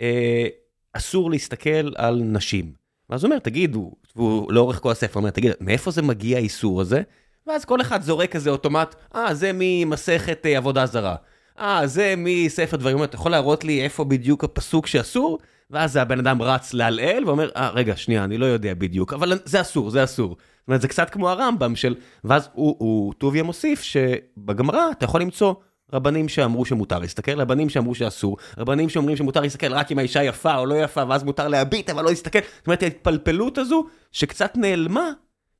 אה, 0.00 0.46
אסור 0.92 1.30
להסתכל 1.30 1.92
על 1.96 2.22
נשים. 2.24 2.72
ואז 3.10 3.24
הוא 3.24 3.28
אומר, 3.28 3.38
תגידו, 3.38 3.92
והוא 4.16 4.52
לאורך 4.52 4.80
כל 4.80 4.90
הספר 4.90 5.20
אומר, 5.20 5.30
תגיד, 5.30 5.52
מאיפה 5.60 5.90
זה 5.90 6.02
מגיע 6.02 6.38
האיסור 6.38 6.80
הזה? 6.80 7.02
ואז 7.46 7.64
כל 7.64 7.80
אחד 7.80 8.02
זורק 8.02 8.32
כזה 8.32 8.50
אוטומט, 8.50 8.94
אה, 9.14 9.34
זה 9.34 9.50
ממסכת 9.54 10.46
אה, 10.46 10.56
עבודה 10.56 10.86
זרה. 10.86 11.16
אה, 11.58 11.86
זה 11.86 12.14
מספר 12.16 12.76
דברים, 12.76 12.96
הוא 12.96 13.04
אתה 13.04 13.16
יכול 13.16 13.30
להראות 13.30 13.64
לי 13.64 13.82
איפה 13.82 14.04
בדיוק 14.04 14.44
הפסוק 14.44 14.86
שאסור? 14.86 15.38
ואז 15.70 15.96
הבן 15.96 16.18
אדם 16.18 16.42
רץ 16.42 16.74
להלעל 16.74 17.24
ואומר, 17.24 17.50
אה, 17.56 17.70
רגע, 17.70 17.96
שנייה, 17.96 18.24
אני 18.24 18.38
לא 18.38 18.46
יודע 18.46 18.74
בדיוק, 18.74 19.12
אבל 19.12 19.38
זה 19.44 19.60
אסור, 19.60 19.90
זה 19.90 20.04
אסור. 20.04 20.28
זאת 20.28 20.68
אומרת, 20.68 20.80
זה 20.80 20.88
קצת 20.88 21.10
כמו 21.10 21.30
הרמב"ם 21.30 21.76
של... 21.76 21.94
ואז 22.24 22.48
הוא, 22.52 22.76
הוא 22.78 23.14
טוביה 23.14 23.42
מוסיף 23.42 23.82
שבגמרא 23.82 24.90
אתה 24.90 25.04
יכול 25.04 25.20
למצוא 25.20 25.54
רבנים 25.92 26.28
שאמרו 26.28 26.64
שמותר 26.64 26.98
להסתכל, 26.98 27.40
רבנים 27.40 27.68
שאמרו 27.68 27.94
שאסור, 27.94 28.36
רבנים 28.58 28.88
שאומרים 28.88 29.16
שמותר 29.16 29.40
להסתכל 29.40 29.74
רק 29.74 29.92
אם 29.92 29.98
האישה 29.98 30.22
יפה 30.24 30.56
או 30.56 30.66
לא 30.66 30.74
יפה, 30.74 31.02
ואז 31.08 31.22
מותר 31.22 31.48
להביט 31.48 31.90
אבל 31.90 32.02
לא 32.02 32.10
להסתכל. 32.10 32.38
זאת 32.58 32.66
אומרת, 32.66 32.82
ההתפלפלות 32.82 33.58
הזו 33.58 33.86
שקצת 34.12 34.56
נעלמה 34.56 35.10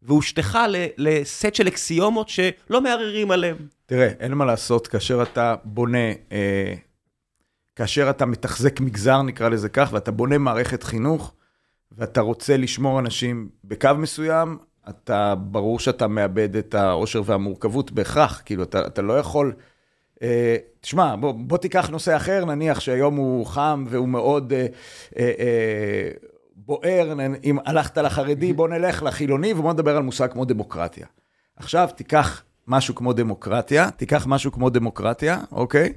והושטחה 0.03 0.67
לסט 0.99 1.55
של 1.55 1.69
אקסיומות 1.69 2.29
שלא 2.29 2.81
מערערים 2.81 3.31
עליהם. 3.31 3.57
תראה, 3.87 4.09
אין 4.21 4.33
מה 4.33 4.45
לעשות, 4.45 4.87
כאשר 4.87 5.23
אתה 5.23 5.55
בונה, 5.65 6.09
אה, 6.33 6.75
כאשר 7.77 8.11
אתה 8.11 8.27
מתחזק 8.27 8.81
מגזר, 8.81 9.23
נקרא 9.23 9.49
לזה 9.49 9.69
כך, 9.69 9.89
ואתה 9.93 10.11
בונה 10.11 10.39
מערכת 10.39 10.83
חינוך, 10.83 11.33
ואתה 11.93 12.21
רוצה 12.21 12.57
לשמור 12.57 12.99
אנשים 12.99 13.49
בקו 13.65 13.91
מסוים, 13.99 14.59
אתה, 14.89 15.35
ברור 15.35 15.79
שאתה 15.79 16.09
מאבד 16.09 16.57
את 16.57 16.75
העושר 16.75 17.23
והמורכבות 17.25 17.93
בהכרח, 17.93 18.43
כאילו, 18.45 18.63
אתה, 18.63 18.87
אתה 18.87 19.03
לא 19.03 19.19
יכול... 19.19 19.53
אה, 20.25 20.57
תשמע, 20.81 21.17
בוא, 21.17 21.33
בוא 21.33 21.59
תיקח 21.59 21.89
נושא 21.89 22.17
אחר, 22.17 22.45
נניח 22.45 22.81
שהיום 22.81 23.17
הוא 23.17 23.47
חם 23.47 23.85
והוא 23.89 24.09
מאוד 24.09 24.53
אה, 24.53 24.67
אה, 25.19 25.33
אה, 25.39 26.11
בוער, 26.57 27.15
נ- 27.15 27.35
אם 27.45 27.59
הלכת 27.65 27.99
לחרדי, 27.99 28.53
בוא 28.53 28.69
נלך 28.69 29.03
לחילוני, 29.03 29.53
ובוא 29.53 29.73
נדבר 29.73 29.97
על 29.97 30.03
מושג 30.03 30.33
כמו 30.33 30.45
דמוקרטיה. 30.45 31.07
עכשיו 31.57 31.89
תיקח 31.97 32.45
משהו 32.67 32.95
כמו 32.95 33.13
דמוקרטיה, 33.13 33.91
תיקח 33.91 34.27
משהו 34.27 34.53
כמו 34.53 34.71
דמוקרטיה, 34.71 35.41
אוקיי? 35.53 35.93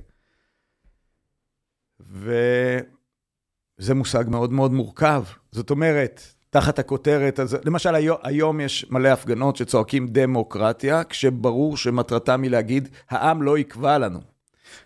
וזה 2.00 3.94
מושג 3.94 4.24
מאוד 4.28 4.54
מאוד 4.54 4.72
מורכב. 4.74 5.24
זאת 5.52 5.70
אומרת, 5.70 6.22
תחת 6.50 6.80
הכותרת, 6.80 7.39
אז 7.39 7.58
למשל 7.66 7.96
היום, 7.96 8.18
היום 8.24 8.60
יש 8.60 8.86
מלא 8.89 9.08
הפגנות 9.08 9.56
שצועקים 9.56 10.08
דמוקרטיה, 10.08 11.04
כשברור 11.04 11.77
שמטרתם 11.77 12.42
היא 12.44 12.51
להגיד, 12.51 12.89
העם 13.10 13.42
לא 13.42 13.58
יקבע 13.58 13.98
לנו. 13.98 14.20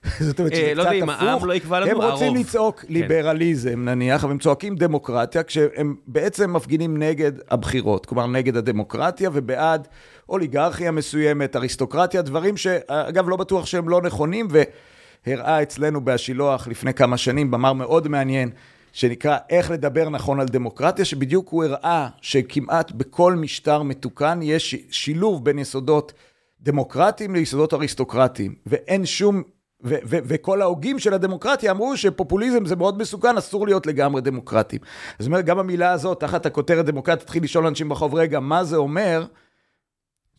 זאת 0.20 0.39
אומרת 0.39 0.56
שזה 0.56 0.65
אה, 0.65 0.74
לא 0.74 0.84
קצת 0.84 0.94
יודע 0.94 1.06
אם 1.06 1.10
הפוך. 1.10 1.27
העם 1.27 1.46
לא 1.46 1.53
יקבע 1.53 1.80
לנו, 1.80 1.91
הם 1.91 2.12
רוצים 2.12 2.27
הרוב. 2.27 2.38
לצעוק 2.38 2.80
כן. 2.80 2.94
ליברליזם 2.94 3.86
נניח, 3.86 4.24
אבל 4.24 4.32
הם 4.32 4.39
צועקים 4.39 4.75
דמוקרטיה, 4.75 5.44
כשהם 5.44 5.96
בעצם 6.08 6.53
מפגינים 6.53 6.98
נגד 6.98 7.32
הבחירות, 7.51 8.06
כלומר 8.06 8.27
נגד 8.27 8.58
הדמוקרטיה 8.58 9.30
ובעד 9.34 9.88
אוליגרכיה 10.30 10.91
מסוימת, 10.91 11.56
אריסטוקרטיה, 11.56 12.22
דברים 12.22 12.58
שאגב 12.58 13.30
לא 13.30 13.36
בטוח 13.36 13.65
שהם 13.65 13.89
לא 13.89 14.01
נכונים, 14.01 14.48
והראה 15.27 15.62
אצלנו 15.62 16.06
בהשילוח 16.06 16.68
לפני 16.68 16.94
כמה 16.94 17.18
שנים 17.18 17.51
במאמר 17.51 17.74
מאוד 17.74 18.08
מעניין, 18.08 18.50
שנקרא 18.94 19.38
איך 19.50 19.72
לדבר 19.72 20.10
נכון 20.10 20.40
על 20.40 20.48
דמוקרטיה, 20.48 21.06
שבדיוק 21.06 21.50
הוא 21.50 21.64
הראה 21.64 22.08
שכמעט 22.22 22.92
בכל 22.92 23.36
משטר 23.36 23.84
מתוקן 23.84 24.40
יש 24.44 24.76
שילוב 24.92 25.46
בין 25.46 25.60
יסודות 25.60 26.14
דמוקרטיים 26.62 27.36
ליסודות 27.36 27.74
אריסטוקרטיים, 27.74 28.56
ואין 28.66 29.06
שום 29.06 29.44
ו- 29.84 29.96
ו- 30.06 30.18
וכל 30.24 30.62
ההוגים 30.62 31.00
של 31.00 31.14
הדמוקרטיה 31.14 31.72
אמרו 31.72 31.98
שפופוליזם 31.98 32.66
זה 32.66 32.76
מאוד 32.76 32.98
מסוכן, 32.98 33.38
אסור 33.38 33.66
להיות 33.66 33.88
לגמרי 33.88 34.22
דמוקרטיים. 34.22 34.82
זאת 35.20 35.28
אומרת, 35.28 35.46
גם 35.46 35.60
המילה 35.60 35.92
הזאת, 35.92 36.20
תחת 36.20 36.46
הכותרת 36.46 36.86
דמוקרטיה, 36.86 37.26
תתחיל 37.26 37.44
לשאול 37.44 37.68
אנשים 37.68 37.90
ברחוב, 37.90 38.16
רגע, 38.16 38.40
מה 38.40 38.64
זה 38.64 38.76
אומר? 38.76 39.26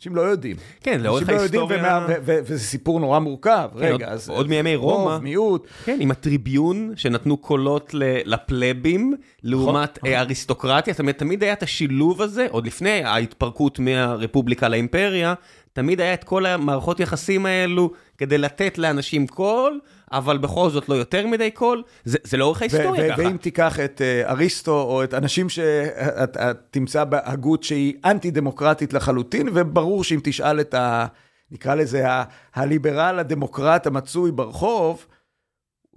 אנשים 0.02 0.16
לא 0.16 0.20
יודעים. 0.22 0.56
כן, 0.80 1.00
לאורך 1.00 1.22
אנשים 1.22 1.36
לא 1.36 1.42
יודעים, 1.42 1.62
ההיסטוריה... 1.62 1.96
ומה- 1.98 2.06
ו- 2.08 2.14
ו- 2.24 2.38
וזה 2.44 2.58
סיפור 2.64 3.00
נורא 3.00 3.18
מורכב. 3.18 3.68
כן, 3.72 3.78
רגע, 3.78 3.92
עוד- 3.92 4.02
אז... 4.02 4.28
עוד 4.28 4.48
מימי 4.48 4.76
רומא. 4.76 5.10
רוב, 5.12 5.22
מיעוט. 5.22 5.66
כן, 5.84 5.98
עם 6.00 6.10
הטריביון 6.10 6.92
שנתנו 6.96 7.36
קולות 7.36 7.94
ל- 7.94 8.02
לפלבים, 8.24 9.14
לעומת 9.42 9.98
נכון. 9.98 10.10
אה, 10.10 10.20
אריסטוקרטיה, 10.20 10.92
זאת 10.94 11.00
אומרת, 11.00 11.18
תמיד 11.18 11.42
היה 11.42 11.52
את 11.52 11.62
השילוב 11.62 12.22
הזה, 12.22 12.46
עוד 12.50 12.66
לפני 12.66 13.04
ההתפרקות 13.04 13.78
מהרפובליקה 13.78 14.68
לאימפריה, 14.68 15.34
תמיד 15.72 16.00
היה 16.00 16.14
את 16.14 16.24
כל 16.24 16.46
המערכות 16.46 17.00
יחסים 17.00 17.46
האלו 17.46 17.90
כדי 18.18 18.38
לתת 18.38 18.78
לאנשים 18.78 19.26
קול, 19.26 19.80
אבל 20.12 20.38
בכל 20.38 20.70
זאת 20.70 20.88
לא 20.88 20.94
יותר 20.94 21.26
מדי 21.26 21.50
קול, 21.50 21.82
זה 22.04 22.18
זה 22.22 22.36
לאורך 22.36 22.62
ההיסטוריה 22.62 23.06
ו- 23.06 23.12
ככה. 23.12 23.22
ואם 23.22 23.36
תיקח 23.36 23.80
את 23.80 24.02
אה, 24.02 24.30
אריסטו, 24.30 24.82
או 24.82 25.04
את 25.04 25.14
אנשים 25.14 25.48
שאתה 25.48 26.52
תמצא 26.70 27.04
בהגות 27.04 27.62
שהיא 27.62 27.94
אנטי 28.04 28.30
דמוקרטית 28.30 28.92
לחלוטין, 28.92 29.48
וברור 29.54 30.04
שאם 30.04 30.20
תשאל 30.22 30.60
את 30.60 30.74
ה... 30.74 31.06
נקרא 31.50 31.74
לזה 31.74 32.08
ה- 32.10 32.24
הליברל 32.54 33.18
הדמוקרט 33.18 33.86
המצוי 33.86 34.32
ברחוב, 34.32 35.06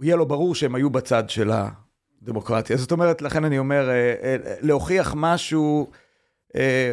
יהיה 0.01 0.15
לו 0.15 0.25
ברור 0.25 0.55
שהם 0.55 0.75
היו 0.75 0.89
בצד 0.89 1.29
של 1.29 1.51
הדמוקרטיה. 2.21 2.77
זאת 2.77 2.91
אומרת, 2.91 3.21
לכן 3.21 3.45
אני 3.45 3.59
אומר, 3.59 3.89
אה, 3.89 4.13
אה, 4.23 4.35
להוכיח 4.61 5.13
משהו, 5.17 5.89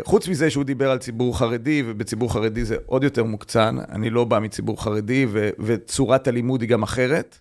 חוץ 0.05 0.29
מזה 0.29 0.51
שהוא 0.51 0.65
דיבר 0.65 0.91
על 0.91 0.99
ציבור 0.99 1.39
חרדי, 1.39 1.83
ובציבור 1.87 2.33
חרדי 2.33 2.65
זה 2.65 2.77
עוד 2.87 3.05
יותר 3.05 3.25
מוקצן, 3.25 3.77
אני 3.89 4.11
לא 4.11 4.25
בא 4.25 4.39
מציבור 4.39 4.83
חרדי, 4.83 5.27
ו- 5.29 5.51
וצורת 5.59 6.29
הלימוד 6.29 6.61
היא 6.61 6.69
גם 6.69 6.83
אחרת, 6.83 7.39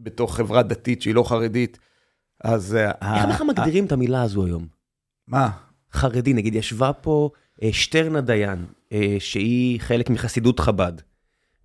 בתוך 0.00 0.36
חברה 0.36 0.62
דתית 0.62 1.02
שהיא 1.02 1.14
לא 1.14 1.22
חרדית, 1.22 1.78
אז... 2.44 2.74
אה, 2.74 3.16
איך 3.16 3.34
בכלל 3.34 3.46
מגדירים 3.46 3.84
את 3.86 3.92
המילה 3.92 4.22
הזו 4.22 4.46
היום? 4.46 4.66
מה? 5.26 5.50
חרדי, 5.92 6.32
נגיד, 6.32 6.54
ישבה 6.54 6.92
פה 6.92 7.30
אה, 7.62 7.72
שטרנה 7.72 8.20
דיין, 8.20 8.66
אה, 8.92 9.16
שהיא 9.18 9.80
חלק 9.80 10.10
מחסידות 10.10 10.60
חב"ד, 10.60 10.92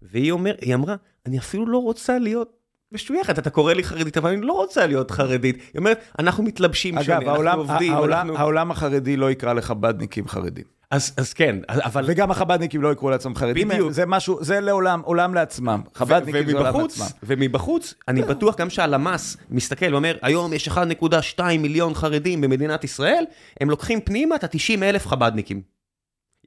והיא 0.01 0.31
אומר, 0.31 0.55
היא 0.61 0.75
אמרה, 0.75 0.95
אני 1.25 1.39
אפילו 1.39 1.65
לא 1.65 1.77
רוצה 1.77 2.19
להיות 2.19 2.62
משויכת, 2.93 3.39
אתה 3.39 3.49
קורא 3.49 3.73
לי 3.73 3.83
חרדית, 3.83 4.17
אבל 4.17 4.29
אני 4.29 4.41
לא 4.41 4.53
רוצה 4.53 4.87
להיות 4.87 5.11
חרדית. 5.11 5.55
היא 5.55 5.79
אומרת, 5.79 5.99
אנחנו 6.19 6.43
מתלבשים 6.43 7.03
שונה, 7.03 7.17
אגב, 7.17 7.27
אנחנו 7.27 7.31
העולם, 7.31 7.57
עובדים, 7.57 7.93
העולם, 7.93 8.27
אנחנו... 8.27 8.37
העולם 8.37 8.71
החרדי 8.71 9.17
לא 9.17 9.31
יקרא 9.31 9.53
לחב"דניקים 9.53 10.27
חרדים. 10.27 10.63
אז, 10.91 11.13
אז 11.17 11.33
כן, 11.33 11.55
אבל... 11.69 12.03
וגם 12.07 12.31
החב"דניקים 12.31 12.81
לא 12.81 12.91
יקראו 12.91 13.09
לעצמם 13.09 13.35
חרדים, 13.35 13.67
בדיוק. 13.67 13.91
זה 13.91 14.05
משהו, 14.05 14.43
זה 14.43 14.59
לעולם, 14.59 15.01
עולם 15.03 15.33
לעצמם. 15.33 15.81
חב"דניקים 15.95 16.45
זה 16.45 16.57
עולם 16.57 16.81
לעצמם. 16.81 17.05
ומבחוץ, 17.23 17.93
אני 18.07 18.21
בטוח 18.21 18.57
גם 18.57 18.69
שהלמ"ס 18.69 19.37
מסתכל 19.49 19.93
ואומר, 19.93 20.17
היום 20.21 20.53
יש 20.53 20.69
1.2 20.69 21.41
מיליון 21.59 21.93
חרדים 21.93 22.41
במדינת 22.41 22.83
ישראל, 22.83 23.23
הם 23.61 23.69
לוקחים 23.69 24.01
פנימה 24.01 24.35
את 24.35 24.43
ה-90 24.43 24.83
אלף 24.83 25.07
חב"דניקים. 25.07 25.72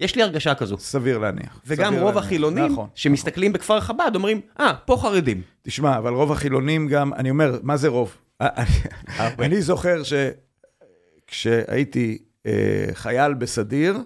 יש 0.01 0.17
לי 0.17 0.23
הרגשה 0.23 0.55
כזו. 0.55 0.79
סביר 0.79 1.19
להניח. 1.19 1.61
וגם 1.67 1.87
סביר 1.93 2.03
רוב 2.03 2.15
להניח. 2.15 2.25
החילונים 2.25 2.73
נכון. 2.73 2.89
שמסתכלים 2.95 3.53
בכפר 3.53 3.81
חב"ד 3.81 4.11
אומרים, 4.15 4.41
אה, 4.61 4.73
פה 4.85 4.97
חרדים. 5.03 5.43
תשמע, 5.63 5.99
אבל 5.99 6.13
רוב 6.13 6.33
החילונים 6.33 6.89
גם, 6.89 7.15
אני 7.15 7.31
אומר, 7.31 7.59
מה 7.63 7.77
זה 7.77 7.89
רוב? 7.89 8.17
הרבה. 8.41 9.45
אני 9.45 9.63
זוכר 9.63 10.03
שכשהייתי 11.29 12.19
אה, 12.47 12.87
חייל 12.93 13.35
בסדיר, 13.35 13.99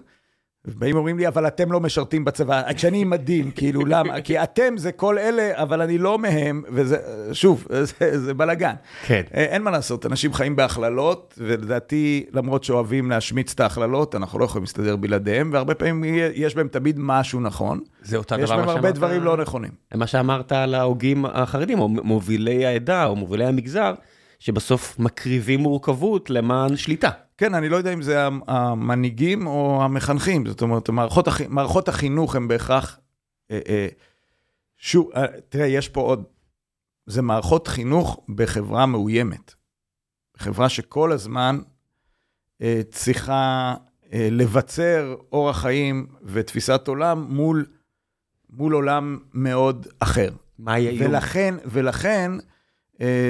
באים 0.65 0.95
אומרים 0.95 1.17
לי, 1.17 1.27
אבל 1.27 1.47
אתם 1.47 1.71
לא 1.71 1.79
משרתים 1.79 2.25
בצבא. 2.25 2.73
כשאני 2.73 3.01
עם 3.01 3.09
מדים, 3.09 3.51
כאילו, 3.51 3.85
למה? 3.85 4.21
כי 4.21 4.43
אתם 4.43 4.77
זה 4.77 4.91
כל 4.91 5.17
אלה, 5.17 5.51
אבל 5.53 5.81
אני 5.81 5.97
לא 5.97 6.17
מהם, 6.17 6.63
וזה, 6.73 6.97
שוב, 7.33 7.67
זה, 7.69 8.19
זה 8.19 8.33
בלאגן. 8.33 8.73
כן. 9.05 9.21
אה, 9.35 9.43
אין 9.43 9.61
מה 9.61 9.71
לעשות, 9.71 10.05
אנשים 10.05 10.33
חיים 10.33 10.55
בהכללות, 10.55 11.33
ולדעתי, 11.37 12.25
למרות 12.33 12.63
שאוהבים 12.63 13.09
להשמיץ 13.09 13.53
את 13.53 13.59
ההכללות, 13.59 14.15
אנחנו 14.15 14.39
לא 14.39 14.45
יכולים 14.45 14.63
להסתדר 14.63 14.95
בלעדיהם, 14.95 15.49
והרבה 15.53 15.75
פעמים 15.75 16.03
יש 16.33 16.55
בהם 16.55 16.67
תמיד 16.67 16.95
משהו 16.99 17.39
נכון. 17.39 17.79
זה 18.01 18.17
אותה 18.17 18.35
דבר 18.37 18.43
יש 18.43 18.51
בהם 18.51 18.69
הרבה 18.69 18.91
דברים 18.91 19.23
לא 19.23 19.37
נכונים. 19.37 19.71
מה 19.95 20.07
שאמרת 20.07 20.51
על 20.51 20.75
ההוגים 20.75 21.25
החרדים, 21.25 21.79
או 21.79 21.89
מובילי 21.89 22.65
העדה, 22.65 23.05
או 23.05 23.15
מובילי 23.15 23.45
המגזר, 23.45 23.93
שבסוף 24.39 24.99
מקריבים 24.99 25.59
מורכבות 25.59 26.29
למען 26.29 26.75
שליטה. 26.75 27.09
כן, 27.41 27.53
אני 27.53 27.69
לא 27.69 27.75
יודע 27.75 27.93
אם 27.93 28.01
זה 28.01 28.27
המנהיגים 28.47 29.47
או 29.47 29.83
המחנכים, 29.83 30.45
זאת 30.45 30.61
אומרת, 30.61 30.89
מערכות, 30.89 31.27
הח... 31.27 31.41
מערכות 31.41 31.89
החינוך 31.89 32.35
הן 32.35 32.47
בהכרח... 32.47 32.99
אה, 33.51 33.59
אה, 33.69 33.87
שוב, 34.77 35.09
אה, 35.15 35.25
תראה, 35.49 35.65
יש 35.65 35.89
פה 35.89 36.01
עוד... 36.01 36.23
זה 37.05 37.21
מערכות 37.21 37.67
חינוך 37.67 38.25
בחברה 38.35 38.85
מאוימת. 38.85 39.53
חברה 40.37 40.69
שכל 40.69 41.11
הזמן 41.11 41.59
אה, 42.61 42.81
צריכה 42.91 43.73
אה, 44.13 44.27
לבצר 44.31 45.15
אורח 45.31 45.61
חיים 45.61 46.07
ותפיסת 46.23 46.87
עולם 46.87 47.25
מול, 47.29 47.65
מול 48.49 48.73
עולם 48.73 49.19
מאוד 49.33 49.87
אחר. 49.99 50.29
מה 50.59 50.79
יהיה? 50.79 51.09
ולכן, 51.09 51.55
ולכן 51.65 52.31
אה, 52.33 52.45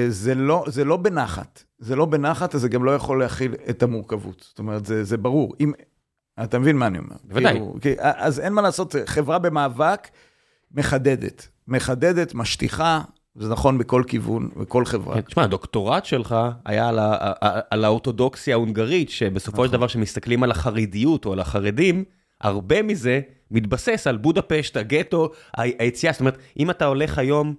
זה, 0.09 0.35
לא, 0.35 0.63
זה 0.67 0.83
לא 0.83 0.97
בנחת. 0.97 1.63
זה 1.79 1.95
לא 1.95 2.05
בנחת, 2.05 2.55
אז 2.55 2.61
זה 2.61 2.69
גם 2.69 2.83
לא 2.83 2.95
יכול 2.95 3.19
להכיל 3.19 3.55
את 3.69 3.83
המורכבות. 3.83 4.45
זאת 4.49 4.59
אומרת, 4.59 4.85
זה, 4.85 5.03
זה 5.03 5.17
ברור. 5.17 5.55
אם, 5.59 5.71
אתה 6.43 6.59
מבין 6.59 6.77
מה 6.77 6.87
אני 6.87 6.97
אומר? 6.97 7.15
בוודאי. 7.23 7.59
כאילו, 7.81 8.01
אז 8.01 8.39
אין 8.39 8.53
מה 8.53 8.61
לעשות, 8.61 8.95
חברה 9.05 9.39
במאבק 9.39 10.07
מחדדת. 10.71 11.47
מחדדת, 11.67 12.33
משטיחה, 12.33 13.01
זה 13.35 13.49
נכון 13.49 13.77
בכל 13.77 14.03
כיוון, 14.07 14.49
בכל 14.57 14.85
חברה. 14.85 15.15
כן, 15.15 15.21
תשמע, 15.21 15.43
הדוקטורט 15.43 16.05
שלך 16.05 16.35
היה 16.65 16.89
על, 16.89 16.99
ה, 16.99 17.33
על 17.69 17.85
האורתודוקסיה 17.85 18.55
ההונגרית, 18.55 19.09
שבסופו 19.09 19.55
נכון. 19.55 19.67
של 19.67 19.73
דבר, 19.73 19.87
כשמסתכלים 19.87 20.43
על 20.43 20.51
החרדיות 20.51 21.25
או 21.25 21.33
על 21.33 21.39
החרדים, 21.39 22.03
הרבה 22.41 22.81
מזה 22.81 23.21
מתבסס 23.51 24.07
על 24.07 24.17
בודפשט, 24.17 24.77
הגטו, 24.77 25.31
היציאה. 25.57 26.13
זאת 26.13 26.19
אומרת, 26.19 26.37
אם 26.59 26.69
אתה 26.69 26.85
הולך 26.85 27.17
היום 27.17 27.55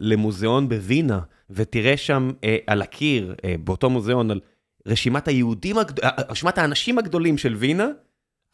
למוזיאון 0.00 0.68
בווינה, 0.68 1.20
ותראה 1.50 1.96
שם 1.96 2.30
אה, 2.44 2.56
על 2.66 2.82
הקיר, 2.82 3.34
אה, 3.44 3.54
באותו 3.64 3.90
מוזיאון, 3.90 4.30
על 4.30 4.40
רשימת 4.86 5.28
היהודים. 5.28 5.78
אה, 5.78 5.82
רשימת 6.28 6.58
האנשים 6.58 6.98
הגדולים 6.98 7.38
של 7.38 7.54
וינה, 7.54 7.88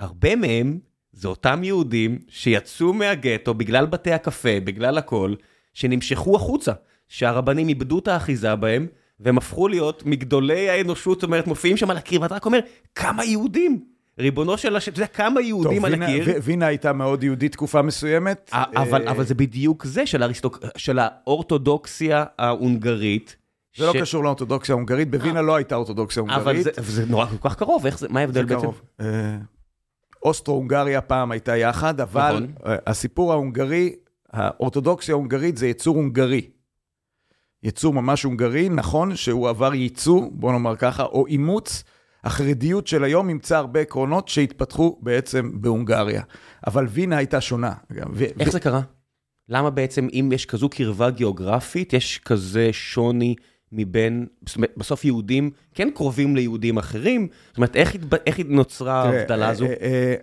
הרבה 0.00 0.36
מהם 0.36 0.78
זה 1.12 1.28
אותם 1.28 1.64
יהודים 1.64 2.18
שיצאו 2.28 2.92
מהגטו 2.92 3.54
בגלל 3.54 3.86
בתי 3.86 4.12
הקפה, 4.12 4.60
בגלל 4.64 4.98
הכל, 4.98 5.34
שנמשכו 5.74 6.36
החוצה, 6.36 6.72
שהרבנים 7.08 7.68
איבדו 7.68 7.98
את 7.98 8.08
האחיזה 8.08 8.56
בהם, 8.56 8.86
והם 9.20 9.38
הפכו 9.38 9.68
להיות 9.68 10.06
מגדולי 10.06 10.70
האנושות, 10.70 11.20
זאת 11.20 11.24
אומרת, 11.24 11.46
מופיעים 11.46 11.76
שם 11.76 11.90
על 11.90 11.96
הקיר, 11.96 12.22
ואתה 12.22 12.34
רק 12.34 12.46
אומר, 12.46 12.58
כמה 12.94 13.24
יהודים? 13.24 13.84
ריבונו 14.20 14.58
של 14.58 14.76
השם, 14.76 14.92
אתה 14.92 14.98
יודע 14.98 15.06
כמה 15.06 15.40
יהודים 15.40 15.84
על 15.84 16.02
הקיר. 16.02 16.24
טוב, 16.24 16.34
וינה 16.42 16.66
הייתה 16.66 16.92
מאוד 16.92 17.24
יהודית 17.24 17.52
תקופה 17.52 17.82
מסוימת. 17.82 18.50
אבל, 18.52 19.06
אה, 19.06 19.10
אבל 19.10 19.24
זה 19.24 19.34
בדיוק 19.34 19.84
זה 19.84 20.02
של, 20.76 20.98
האורתודוקסיה 20.98 22.24
ההונגרית. 22.38 23.36
זה 23.76 23.86
לא 23.86 23.92
ש... 23.92 23.96
לא 23.96 24.00
קשור 24.00 24.24
לאורתודוקסיה 24.24 24.72
ההונגרית, 24.72 25.10
בווינה 25.10 25.42
לא 25.42 25.56
הייתה 25.56 25.74
אורתודוקסיה 25.74 26.20
הונגרית. 26.20 26.42
אבל 26.42 26.62
זה, 26.62 26.70
זה 26.92 27.06
נורא 27.06 27.26
כל 27.26 27.48
כך 27.48 27.56
קרוב, 27.56 27.90
זה, 27.90 28.08
מה 28.08 28.20
ההבדל 28.20 28.44
בעצם? 28.44 28.60
קרוב. 28.60 28.80
אה, 29.00 29.36
אוסטרו-הונגריה 30.24 31.00
פעם 31.00 31.30
הייתה 31.30 31.56
יחד, 31.56 32.00
אבל 32.00 32.32
נכון. 32.32 32.46
אה, 32.66 32.76
הסיפור 32.86 33.32
ההונגרי, 33.32 33.94
האורתודוקסיה 34.32 35.14
ההונגרית 35.14 35.56
זה 35.56 35.66
יצור 35.66 35.96
הונגרי. 35.96 36.50
יצור 37.62 37.94
ממש 37.94 38.22
הונגרי, 38.22 38.68
נכון 38.68 39.16
שהוא 39.16 39.48
עבר 39.48 39.74
ייצוא, 39.74 40.28
בוא 40.32 40.52
נאמר 40.52 40.76
ככה, 40.76 41.02
או 41.02 41.26
אימוץ. 41.26 41.84
החרדיות 42.24 42.86
של 42.86 43.04
היום 43.04 43.28
אימצה 43.28 43.58
הרבה 43.58 43.80
עקרונות 43.80 44.28
שהתפתחו 44.28 44.98
בעצם 45.02 45.50
בהונגריה. 45.54 46.22
אבל 46.66 46.86
וינה 46.86 47.16
הייתה 47.16 47.40
שונה. 47.40 47.72
איך 48.40 48.48
ו- 48.48 48.50
זה 48.50 48.60
קרה? 48.60 48.80
למה 49.48 49.70
בעצם, 49.70 50.08
אם 50.12 50.30
יש 50.34 50.46
כזו 50.46 50.68
קרבה 50.68 51.10
גיאוגרפית, 51.10 51.92
יש 51.92 52.18
כזה 52.18 52.68
שוני 52.72 53.34
מבין, 53.72 54.26
זאת 54.46 54.56
אומרת, 54.56 54.72
בסוף 54.76 55.04
יהודים 55.04 55.50
כן 55.74 55.88
קרובים 55.94 56.36
ליהודים 56.36 56.78
אחרים? 56.78 57.28
זאת 57.48 57.56
אומרת, 57.56 57.76
איך, 57.76 57.94
התב... 57.94 58.14
איך 58.14 58.40
נוצרה 58.44 59.02
ההבדלה 59.02 59.48
הזו? 59.48 59.64
אה, 59.66 59.74
אה, 59.80 60.14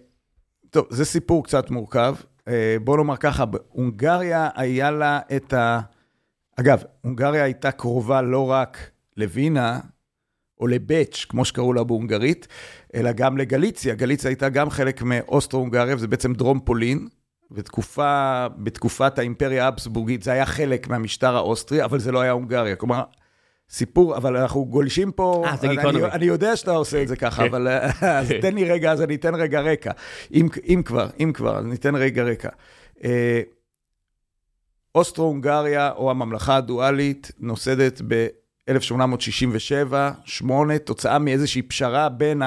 טוב, 0.69 0.87
זה 0.89 1.05
סיפור 1.05 1.43
קצת 1.43 1.71
מורכב. 1.71 2.15
אה, 2.47 2.77
בוא 2.83 2.97
נאמר 2.97 3.17
ככה, 3.17 3.43
הונגריה 3.69 4.49
היה 4.55 4.91
לה 4.91 5.19
את 5.35 5.53
ה... 5.53 5.79
אגב, 6.59 6.83
הונגריה 7.01 7.43
הייתה 7.43 7.71
קרובה 7.71 8.21
לא 8.21 8.51
רק 8.51 8.77
לווינה, 9.17 9.79
או 10.59 10.67
לבץ', 10.67 11.25
כמו 11.29 11.45
שקראו 11.45 11.73
לה 11.73 11.83
בהונגרית, 11.83 12.47
אלא 12.95 13.11
גם 13.11 13.37
לגליציה. 13.37 13.95
גליציה 13.95 14.29
הייתה 14.29 14.49
גם 14.49 14.69
חלק 14.69 15.01
מאוסטרו-הונגריה, 15.01 15.95
וזה 15.95 16.07
בעצם 16.07 16.33
דרום 16.33 16.59
פולין. 16.59 17.07
בתקופה, 17.51 18.47
בתקופת 18.57 19.19
האימפריה 19.19 19.65
האבסבורגית 19.65 20.23
זה 20.23 20.31
היה 20.31 20.45
חלק 20.45 20.87
מהמשטר 20.87 21.35
האוסטרי, 21.35 21.83
אבל 21.83 21.99
זה 21.99 22.11
לא 22.11 22.21
היה 22.21 22.31
הונגריה. 22.31 22.75
כלומר, 22.75 23.03
סיפור, 23.69 24.17
אבל 24.17 24.37
אנחנו 24.37 24.65
גולשים 24.65 25.11
פה, 25.11 25.45
아, 25.47 25.55
זה 25.55 25.69
אני, 25.69 26.03
אני 26.03 26.25
יודע 26.25 26.55
שאתה 26.55 26.71
עושה 26.71 27.01
את 27.01 27.07
זה 27.07 27.15
ככה, 27.15 27.45
אבל 27.45 27.67
אז 28.01 28.31
תן 28.41 28.55
לי 28.55 28.65
רגע, 28.65 28.91
אז 28.91 29.01
אני 29.01 29.15
אתן 29.15 29.35
רגע 29.35 29.61
רקע. 29.61 29.91
אם, 30.33 30.47
אם 30.67 30.81
כבר, 30.85 31.07
אם 31.19 31.31
כבר, 31.33 31.57
אז 31.57 31.65
ניתן 31.65 31.95
רגע 31.95 32.23
רקע. 32.23 32.49
אה, 33.03 33.41
אוסטרו-הונגריה, 34.95 35.91
או 35.91 36.11
הממלכה 36.11 36.55
הדואלית, 36.55 37.31
נוסדת 37.39 38.01
ב... 38.07 38.27
1867, 38.69 40.11
8, 40.25 40.77
תוצאה 40.77 41.19
מאיזושהי 41.19 41.61
פשרה 41.61 42.09
בין 42.09 42.41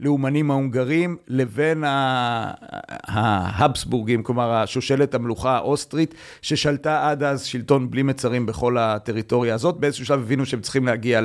הלאומנים 0.00 0.50
ההונגרים 0.50 1.16
לבין 1.28 1.84
ההבסבורגים, 3.06 4.22
כלומר 4.22 4.52
השושלת 4.52 5.14
המלוכה 5.14 5.56
האוסטרית, 5.56 6.14
ששלטה 6.42 7.10
עד 7.10 7.22
אז 7.22 7.44
שלטון 7.44 7.90
בלי 7.90 8.02
מצרים 8.02 8.46
בכל 8.46 8.78
הטריטוריה 8.78 9.54
הזאת. 9.54 9.76
באיזשהו 9.76 10.06
שלב 10.06 10.20
הבינו 10.20 10.46
שהם 10.46 10.60
צריכים 10.60 10.86
להגיע. 10.86 11.20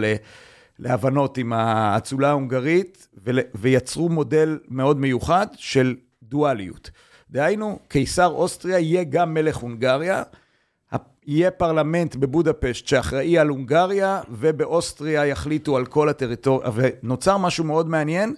להבנות 0.79 1.37
עם 1.37 1.53
האצולה 1.53 2.29
ההונגרית, 2.29 3.07
ויצרו 3.55 4.09
מודל 4.09 4.59
מאוד 4.67 4.99
מיוחד 4.99 5.47
של 5.55 5.95
דואליות. 6.23 6.91
דהיינו, 7.31 7.79
קיסר 7.87 8.27
אוסטריה 8.27 8.79
יהיה 8.79 9.03
גם 9.03 9.33
מלך 9.33 9.55
הונגריה, 9.55 10.23
יהיה 11.29 11.51
פרלמנט 11.51 12.15
בבודפשט 12.15 12.87
שאחראי 12.87 13.37
על 13.37 13.47
הונגריה, 13.47 14.21
ובאוסטריה 14.29 15.25
יחליטו 15.25 15.77
על 15.77 15.85
כל 15.85 16.09
הטריטוריה, 16.09 16.69
ונוצר 16.75 17.37
משהו 17.37 17.63
מאוד 17.63 17.89
מעניין, 17.89 18.35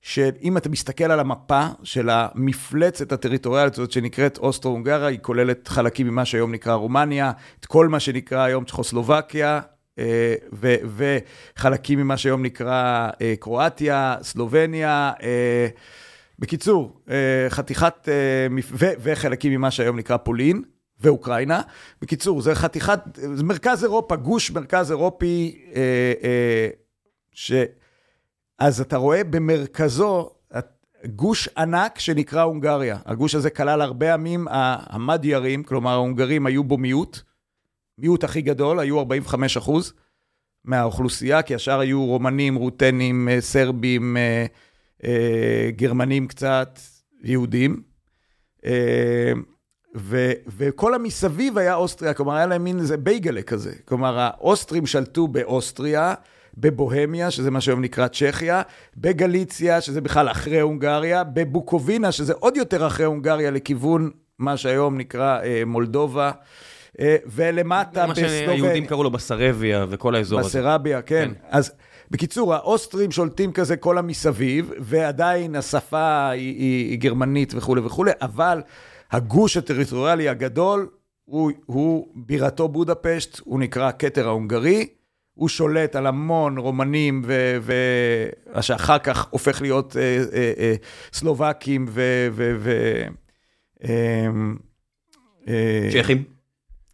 שאם 0.00 0.56
אתה 0.56 0.68
מסתכל 0.68 1.04
על 1.04 1.20
המפה 1.20 1.66
של 1.82 2.10
המפלצת 2.10 3.12
הטריטוריאלית 3.12 3.72
הזאת 3.72 3.92
שנקראת 3.92 4.38
אוסטרו-הונגריה, 4.38 5.06
היא 5.06 5.18
כוללת 5.22 5.68
חלקים 5.68 6.08
ממה 6.08 6.24
שהיום 6.24 6.52
נקרא 6.52 6.74
רומניה, 6.74 7.32
את 7.60 7.66
כל 7.66 7.88
מה 7.88 8.00
שנקרא 8.00 8.40
היום 8.42 8.64
צ'כוסלובקיה, 8.64 9.60
אה, 9.98 10.34
וחלקים 10.96 11.98
ממה 11.98 12.16
שהיום 12.16 12.42
נקרא 12.42 13.10
אה, 13.20 13.34
קרואטיה, 13.40 14.16
סלובניה, 14.22 15.12
אה, 15.22 15.66
בקיצור, 16.38 17.00
חתיכת, 17.48 18.08
וחלקים 19.02 19.52
ממה 19.52 19.70
שהיום 19.70 19.98
נקרא 19.98 20.16
פולין. 20.16 20.62
ואוקראינה. 21.02 21.62
בקיצור, 22.02 22.40
זה 22.42 22.54
חתיכת, 22.54 23.00
זה 23.34 23.44
מרכז 23.44 23.84
אירופה, 23.84 24.16
גוש 24.16 24.50
מרכז 24.50 24.90
אירופי, 24.90 25.64
אה, 25.74 26.12
אה, 26.24 26.68
ש... 27.32 27.52
אז 28.58 28.80
אתה 28.80 28.96
רואה 28.96 29.24
במרכזו 29.24 30.30
גוש 31.06 31.48
ענק 31.56 31.98
שנקרא 31.98 32.42
הונגריה. 32.42 32.98
הגוש 33.04 33.34
הזה 33.34 33.50
כלל 33.50 33.80
הרבה 33.80 34.14
עמים 34.14 34.46
המדיירים, 34.50 35.62
כלומר 35.62 35.90
ההונגרים 35.90 36.46
היו 36.46 36.64
בו 36.64 36.78
מיעוט, 36.78 37.20
מיעוט 37.98 38.24
הכי 38.24 38.42
גדול, 38.42 38.80
היו 38.80 38.98
45 38.98 39.56
אחוז 39.56 39.92
מהאוכלוסייה, 40.64 41.42
כי 41.42 41.54
השאר 41.54 41.80
היו 41.80 42.04
רומנים, 42.04 42.54
רוטנים, 42.54 43.28
אה, 43.28 43.40
סרבים, 43.40 44.16
אה, 44.16 44.46
אה, 45.04 45.70
גרמנים 45.76 46.28
קצת, 46.28 46.78
יהודים. 47.24 47.82
ו, 49.96 50.32
וכל 50.56 50.94
המסביב 50.94 51.58
היה 51.58 51.74
אוסטריה, 51.74 52.14
כלומר 52.14 52.34
היה 52.34 52.46
להם 52.46 52.64
מין 52.64 52.78
איזה 52.78 52.96
בייגלה 52.96 53.42
כזה. 53.42 53.72
כלומר, 53.84 54.18
האוסטרים 54.18 54.86
שלטו 54.86 55.28
באוסטריה, 55.28 56.14
בבוהמיה, 56.58 57.30
שזה 57.30 57.50
מה 57.50 57.60
שהיום 57.60 57.80
נקרא 57.80 58.08
צ'כיה, 58.08 58.62
בגליציה, 58.96 59.80
שזה 59.80 60.00
בכלל 60.00 60.30
אחרי 60.30 60.60
הונגריה, 60.60 61.24
בבוקובינה, 61.24 62.12
שזה 62.12 62.32
עוד 62.38 62.56
יותר 62.56 62.86
אחרי 62.86 63.06
הונגריה, 63.06 63.50
לכיוון 63.50 64.10
מה 64.38 64.56
שהיום 64.56 64.98
נקרא 64.98 65.40
אה, 65.42 65.62
מולדובה. 65.66 66.30
אה, 67.00 67.16
ולמטה 67.26 68.06
בסלובניה. 68.06 68.46
מה 68.46 68.56
שהיהודים 68.56 68.86
קראו 68.86 69.02
לו 69.02 69.10
בסרביה 69.10 69.86
וכל 69.88 70.14
האזור 70.14 70.38
בסרביה, 70.38 70.60
הזה. 70.60 70.68
בסרביה, 70.68 71.02
כן. 71.02 71.30
כן. 71.34 71.46
אז 71.50 71.72
בקיצור, 72.10 72.54
האוסטרים 72.54 73.10
שולטים 73.10 73.52
כזה 73.52 73.76
כל 73.76 73.98
המסביב, 73.98 74.72
ועדיין 74.78 75.56
השפה 75.56 76.28
היא, 76.28 76.58
היא, 76.58 76.90
היא 76.90 76.98
גרמנית 76.98 77.54
וכולי 77.56 77.80
וכולי, 77.80 78.10
אבל 78.20 78.62
הגוש 79.12 79.56
הטריטוריאלי 79.56 80.28
הגדול 80.28 80.88
הוא, 81.24 81.52
הוא 81.66 82.08
בירתו 82.14 82.68
בודפשט, 82.68 83.38
הוא 83.38 83.60
נקרא 83.60 83.88
הכתר 83.88 84.28
ההונגרי, 84.28 84.88
הוא 85.34 85.48
שולט 85.48 85.96
על 85.96 86.06
המון 86.06 86.58
רומנים, 86.58 87.22
ו... 87.24 87.58
שאחר 88.60 88.98
כך 88.98 89.28
הופך 89.30 89.62
להיות 89.62 89.96
אה, 89.96 90.02
אה, 90.32 90.52
אה, 90.58 90.74
סלובקים 91.12 91.86
ו... 91.88 92.28
ו, 92.32 92.56
ו 92.58 92.70
אה, 93.84 94.26
אה, 95.48 95.88
צ'כים? 95.92 96.24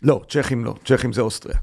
לא, 0.03 0.21
צ'כים 0.29 0.65
לא, 0.65 0.75
צ'כים 0.85 1.13
זה 1.13 1.21
אוסטריה. 1.21 1.59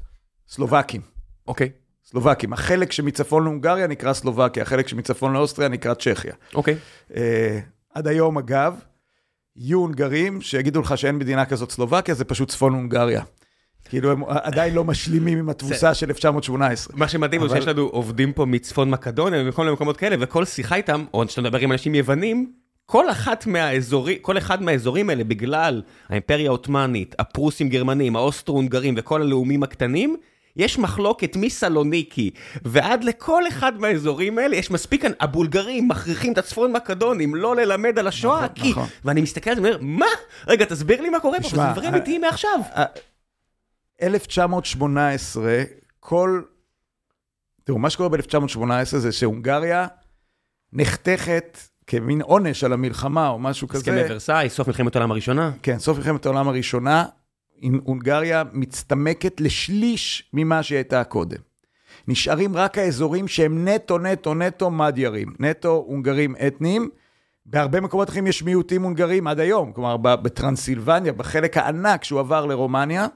סלובקים. 0.48 1.00
אוקיי. 1.46 1.66
Okay. 1.66 2.08
סלובקים. 2.10 2.52
החלק 2.52 2.92
שמצפון 2.92 3.44
להונגריה 3.44 3.86
נקרא 3.86 4.12
סלובקיה, 4.12 4.62
החלק 4.62 4.88
שמצפון 4.88 5.32
לאוסטריה 5.32 5.68
נקרא 5.68 5.94
צ'כיה. 5.94 6.34
אוקיי. 6.54 6.74
Okay. 6.74 7.16
אה, 7.16 7.58
עד 7.94 8.06
היום, 8.06 8.38
אגב, 8.38 8.80
יהיו 9.56 9.78
הונגרים 9.78 10.40
שיגידו 10.40 10.80
לך 10.80 10.98
שאין 10.98 11.16
מדינה 11.16 11.44
כזאת 11.44 11.70
סלובקיה, 11.70 12.14
זה 12.14 12.24
פשוט 12.24 12.48
צפון 12.48 12.72
הונגריה. 12.72 13.22
כאילו, 13.88 14.12
הם 14.12 14.22
עדיין 14.28 14.74
לא 14.74 14.84
משלימים 14.84 15.38
עם 15.38 15.48
התבוסה 15.48 15.94
של 15.94 16.06
1918. 16.06 16.96
מה 16.96 17.08
שמדהים 17.08 17.40
הוא 17.40 17.48
שיש 17.48 17.66
לנו 17.68 17.82
עובדים 17.82 18.32
פה 18.32 18.44
מצפון 18.44 18.90
מקדוניה 18.90 19.42
וכל 19.48 19.62
מיני 19.62 19.72
מקומות 19.72 19.96
כאלה, 19.96 20.16
וכל 20.20 20.44
שיחה 20.44 20.76
איתם, 20.76 21.04
או 21.14 21.24
כשאתה 21.26 21.40
מדבר 21.40 21.58
עם 21.58 21.72
אנשים 21.72 21.94
יוונים, 21.94 22.52
כל 22.86 23.10
אחת 23.10 23.46
מהאזורים, 23.46 24.18
כל 24.22 24.38
אחד 24.38 24.62
מהאזורים 24.62 25.10
האלה, 25.10 25.24
בגלל 25.24 25.82
האימפריה 26.08 26.48
העות'מאנית, 26.48 27.14
הפרוסים 27.18 27.68
גרמנים, 27.68 28.16
האוסטרו-הונגרים 28.16 28.94
וכל 28.96 29.22
הלאומים 29.22 29.62
הקטנים, 29.62 30.16
יש 30.56 30.78
מחלוקת 30.78 31.36
מסלוניקי 31.36 32.30
ועד 32.64 33.04
לכל 33.04 33.48
אחד 33.48 33.80
מהאזורים 33.80 34.38
האלה, 34.38 34.56
יש 34.56 34.70
מספיק 34.70 35.02
כאן, 35.02 35.12
הבולגרים 35.20 35.88
מכריחים 35.88 36.32
את 36.32 36.38
הצפון 36.38 36.72
מקדונים 36.72 37.34
לא 37.34 37.56
ללמד 37.56 37.98
על 37.98 38.06
השואה, 38.06 38.44
נכון, 38.44 38.54
כי... 38.54 38.70
נכון. 38.70 38.88
ואני 39.04 39.20
מסתכל 39.20 39.50
על 39.50 39.56
זה 39.56 39.62
ואומר, 39.62 39.78
מה? 39.80 40.06
רגע, 40.46 40.64
תסביר 40.64 41.00
לי 41.00 41.08
מה 41.08 41.20
קורה 41.20 41.40
פה, 41.40 41.48
זה 41.48 41.56
דברים 41.72 41.90
אה, 41.90 41.96
אמיתיים 41.96 42.20
מעכשיו. 42.20 42.60
1918, 44.02 45.62
כל... 46.00 46.42
תראו, 47.64 47.78
מה 47.78 47.90
שקורה 47.90 48.08
ב-1918 48.08 48.96
זה 48.96 49.12
שהונגריה 49.12 49.86
נחתכת 50.72 51.58
כמין 51.86 52.22
עונש 52.22 52.64
על 52.64 52.72
המלחמה 52.72 53.28
או 53.28 53.38
משהו 53.38 53.68
כזה. 53.68 53.78
הסכמי 53.78 54.00
ורסאי, 54.08 54.50
סוף 54.50 54.68
מלחמת 54.68 54.96
העולם 54.96 55.10
הראשונה. 55.10 55.50
כן, 55.62 55.78
סוף 55.78 55.98
מלחמת 55.98 56.26
העולם 56.26 56.48
הראשונה, 56.48 57.04
הונגריה 57.84 58.42
מצטמקת 58.52 59.40
לשליש 59.40 60.30
ממה 60.32 60.62
שהיא 60.62 60.76
הייתה 60.76 61.04
קודם. 61.04 61.38
נשארים 62.08 62.56
רק 62.56 62.78
האזורים 62.78 63.28
שהם 63.28 63.68
נטו, 63.68 63.98
נטו, 63.98 64.34
נטו 64.34 64.70
מדיירים, 64.70 65.34
נטו 65.40 65.84
הונגרים 65.86 66.34
אתניים. 66.46 66.88
בהרבה 67.46 67.80
מקומות 67.80 68.08
אחרים 68.08 68.26
יש 68.26 68.42
מיעוטים 68.42 68.82
הונגרים 68.82 69.26
עד 69.26 69.40
היום, 69.40 69.72
כלומר 69.72 69.96
בטרנסילבניה, 69.96 71.12
בחלק 71.12 71.56
הענק 71.56 72.04
שהוא 72.04 72.20
עבר 72.20 72.46
לרומניה, 72.46 73.06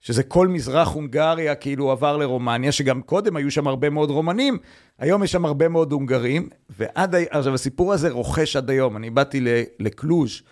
שזה 0.00 0.22
כל 0.22 0.48
מזרח 0.48 0.88
הונגריה 0.88 1.54
כאילו 1.54 1.90
עבר 1.90 2.16
לרומניה, 2.16 2.72
שגם 2.72 3.02
קודם 3.02 3.36
היו 3.36 3.50
שם 3.50 3.66
הרבה 3.66 3.90
מאוד 3.90 4.10
רומנים, 4.10 4.58
היום 4.98 5.24
יש 5.24 5.32
שם 5.32 5.44
הרבה 5.44 5.68
מאוד 5.68 5.92
הונגרים, 5.92 6.48
ועד 6.70 7.14
עכשיו 7.14 7.54
הסיפור 7.54 7.92
הזה 7.92 8.10
רוחש 8.10 8.56
עד 8.56 8.70
היום, 8.70 8.96
אני 8.96 9.10
באתי 9.10 9.44
לקלוז', 9.78 10.42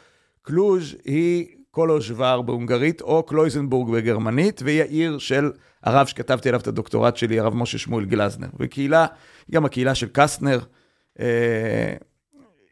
קלוז' 0.42 0.94
היא 1.04 1.46
קולוז'וואר 1.70 2.42
בהונגרית, 2.42 3.00
או 3.00 3.22
קלויזנבורג 3.22 3.90
בגרמנית, 3.90 4.62
והיא 4.64 4.80
העיר 4.80 5.18
של 5.18 5.50
הרב 5.82 6.06
שכתבתי 6.06 6.48
עליו 6.48 6.60
את 6.60 6.66
הדוקטורט 6.66 7.16
שלי, 7.16 7.40
הרב 7.40 7.54
משה 7.54 7.78
שמואל 7.78 8.04
גלזנר. 8.04 8.48
וקהילה, 8.58 9.06
גם 9.50 9.64
הקהילה 9.64 9.94
של 9.94 10.08
קסטנר, 10.12 10.58
אה, 11.20 11.94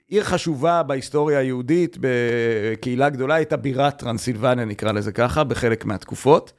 עיר 0.08 0.24
חשובה 0.24 0.82
בהיסטוריה 0.82 1.38
היהודית, 1.38 1.96
בקהילה 2.00 3.08
גדולה, 3.08 3.34
הייתה 3.34 3.56
בירת 3.56 3.98
טרנסילבניה, 3.98 4.64
נקרא 4.64 4.92
לזה 4.92 5.12
ככה, 5.12 5.44
בחלק 5.44 5.84
מהתקופות. 5.84 6.52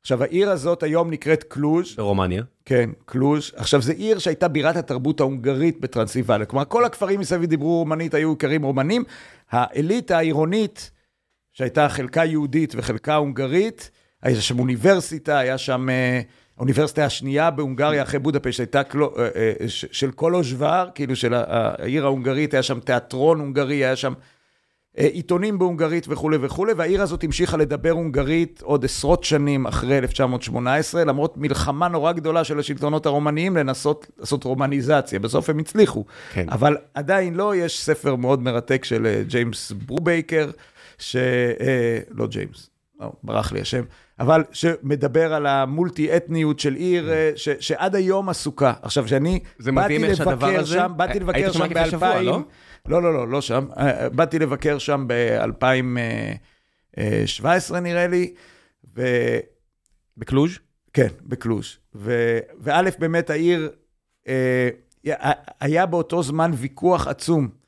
עכשיו, 0.00 0.22
העיר 0.22 0.50
הזאת 0.50 0.82
היום 0.82 1.10
נקראת 1.10 1.42
קלוז'. 1.42 1.94
ברומניה. 1.96 2.42
כן, 2.64 2.90
קלוז'. 3.04 3.52
עכשיו, 3.56 3.82
זו 3.82 3.92
עיר 3.92 4.18
שהייתה 4.18 4.48
בירת 4.48 4.76
התרבות 4.76 5.20
ההונגרית 5.20 5.80
בטרנסילבניה. 5.80 6.46
כלומר, 6.46 6.64
כל 6.64 6.84
הכפרים 6.84 7.20
מסביב 7.20 7.44
דיברו 7.44 7.78
רומנית, 7.78 8.14
היו 8.14 8.30
איכרים 8.30 8.62
רומנים. 8.62 9.04
האליטה 9.50 10.18
העירונית, 10.18 10.90
שהייתה 11.52 11.88
חלקה 11.88 12.24
יהודית 12.24 12.72
וחלקה 12.76 13.14
הונגרית, 13.14 13.90
היה 14.22 14.40
שם 14.40 14.58
אוניברסיטה, 14.58 15.38
היה 15.38 15.58
שם... 15.58 15.88
אה, 15.90 16.20
האוניברסיטה 16.60 17.04
השנייה 17.04 17.50
בהונגריה 17.50 18.02
אחרי 18.02 18.18
בודפשט 18.18 18.60
הייתה 18.60 18.82
קלו, 18.82 19.14
אה, 19.18 19.24
אה, 19.24 19.52
של 19.68 20.10
קולוז'וואר, 20.10 20.88
כאילו 20.94 21.16
של 21.16 21.34
העיר 21.34 22.04
ההונגרית, 22.04 22.54
היה 22.54 22.62
שם 22.62 22.80
תיאטרון 22.80 23.40
הונגרי, 23.40 23.74
היה 23.74 23.96
שם 23.96 24.12
עיתונים 24.96 25.58
בהונגרית 25.58 26.06
וכולי 26.08 26.38
וכולי, 26.40 26.72
והעיר 26.72 27.02
הזאת 27.02 27.24
המשיכה 27.24 27.56
לדבר 27.56 27.90
הונגרית 27.90 28.62
עוד 28.62 28.84
עשרות 28.84 29.24
שנים 29.24 29.66
אחרי 29.66 29.98
1918, 29.98 31.04
למרות 31.04 31.36
מלחמה 31.36 31.88
נורא 31.88 32.12
גדולה 32.12 32.44
של 32.44 32.58
השלטונות 32.58 33.06
הרומניים 33.06 33.56
לנסות 33.56 34.06
לעשות 34.18 34.44
רומניזציה. 34.44 35.18
בסוף 35.18 35.50
הם 35.50 35.58
הצליחו. 35.58 36.04
כן. 36.32 36.46
אבל 36.48 36.76
עדיין 36.94 37.34
לא, 37.34 37.56
יש 37.56 37.80
ספר 37.80 38.16
מאוד 38.16 38.42
מרתק 38.42 38.84
של 38.84 39.22
ג'יימס 39.26 39.72
ברובייקר, 39.72 40.50
ש... 41.00 41.16
לא 42.10 42.26
ג'יימס, 42.26 42.70
לא, 43.00 43.12
ברח 43.22 43.52
לי 43.52 43.60
השם. 43.60 43.84
אבל 44.20 44.44
שמדבר 44.52 45.34
על 45.34 45.46
המולטי-אתניות 45.46 46.58
של 46.58 46.74
עיר, 46.74 47.10
mm. 47.10 47.38
ש, 47.38 47.48
שעד 47.48 47.94
היום 47.94 48.28
עשוכה. 48.28 48.72
עכשיו, 48.82 49.08
שאני 49.08 49.40
באתי 49.60 49.98
לבקר 49.98 50.64
שם, 50.64 50.92
באתי 50.96 51.20
לבקר 51.20 51.52
שם 51.52 51.68
ב-2000... 51.68 52.22
לא? 52.22 52.40
לא, 52.86 53.02
לא, 53.02 53.14
לא, 53.14 53.28
לא 53.28 53.40
שם. 53.40 53.66
אה, 53.76 54.02
אה, 54.02 54.08
באתי 54.08 54.38
לבקר 54.38 54.78
שם 54.78 55.06
ב-2017 55.06 57.74
נראה 57.82 58.06
לי, 58.06 58.34
ו... 58.96 59.02
בקלוז'? 60.16 60.58
כן, 60.92 61.08
בקלוז'. 61.22 61.76
ו... 61.94 62.38
וא', 62.60 62.82
באמת 62.98 63.30
העיר, 63.30 63.70
אה, 64.28 64.68
היה 65.60 65.86
באותו 65.86 66.22
זמן 66.22 66.50
ויכוח 66.54 67.06
עצום. 67.06 67.59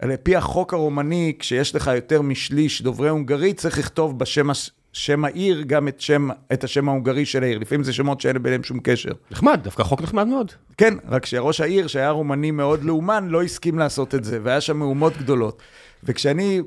על 0.00 0.16
פי 0.16 0.36
החוק 0.36 0.74
הרומני, 0.74 1.34
כשיש 1.38 1.74
לך 1.74 1.90
יותר 1.94 2.22
משליש 2.22 2.82
דוברי 2.82 3.08
הונגרית, 3.08 3.56
צריך 3.56 3.78
לכתוב 3.78 4.18
בשם 4.18 4.50
שם 4.92 5.24
העיר, 5.24 5.62
גם 5.66 5.88
את, 5.88 6.00
שם, 6.00 6.28
את 6.52 6.64
השם 6.64 6.88
ההונגרי 6.88 7.26
של 7.26 7.42
העיר. 7.42 7.58
לפעמים 7.58 7.84
זה 7.84 7.92
שמות 7.92 8.20
שאין 8.20 8.42
ביניהם 8.42 8.62
שום 8.62 8.80
קשר. 8.82 9.10
נחמד, 9.30 9.60
דווקא 9.62 9.82
חוק 9.82 10.02
נחמד 10.02 10.26
מאוד. 10.26 10.52
כן, 10.76 10.94
רק 11.08 11.26
שראש 11.26 11.60
העיר, 11.60 11.86
שהיה 11.86 12.10
רומני 12.10 12.50
מאוד 12.50 12.84
לאומן, 12.84 13.28
לא 13.28 13.42
הסכים 13.42 13.78
לעשות 13.78 14.14
את 14.14 14.24
זה, 14.24 14.38
והיה 14.42 14.60
שם 14.60 14.76
מהומות 14.76 15.16
גדולות. 15.16 15.62
וכשאני 16.04 16.62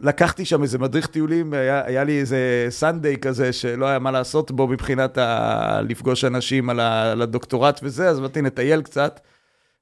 לקחתי 0.00 0.44
שם 0.44 0.62
איזה 0.62 0.78
מדריך 0.78 1.06
טיולים, 1.06 1.52
היה, 1.52 1.82
היה 1.86 2.04
לי 2.04 2.20
איזה 2.20 2.66
סנדיי 2.68 3.16
כזה, 3.16 3.52
שלא 3.52 3.86
היה 3.86 3.98
מה 3.98 4.10
לעשות 4.10 4.50
בו 4.50 4.68
מבחינת 4.68 5.18
ה... 5.18 5.80
לפגוש 5.88 6.24
אנשים 6.24 6.70
על, 6.70 6.80
ה... 6.80 7.12
על 7.12 7.22
הדוקטורט 7.22 7.80
וזה, 7.82 8.08
אז 8.08 8.20
באתי 8.20 8.42
לטייל 8.42 8.82
קצת, 8.82 9.20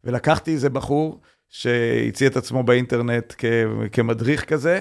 ולקחתי 0.05 0.53
איזה 0.53 0.71
בחור 0.71 1.21
שהציע 1.51 2.29
את 2.29 2.37
עצמו 2.37 2.63
באינטרנט 2.63 3.35
כ... 3.39 3.45
כמדריך 3.93 4.45
כזה, 4.45 4.81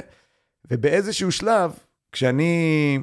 ובאיזשהו 0.72 1.32
שלב, 1.32 1.72
כשאני 2.12 2.98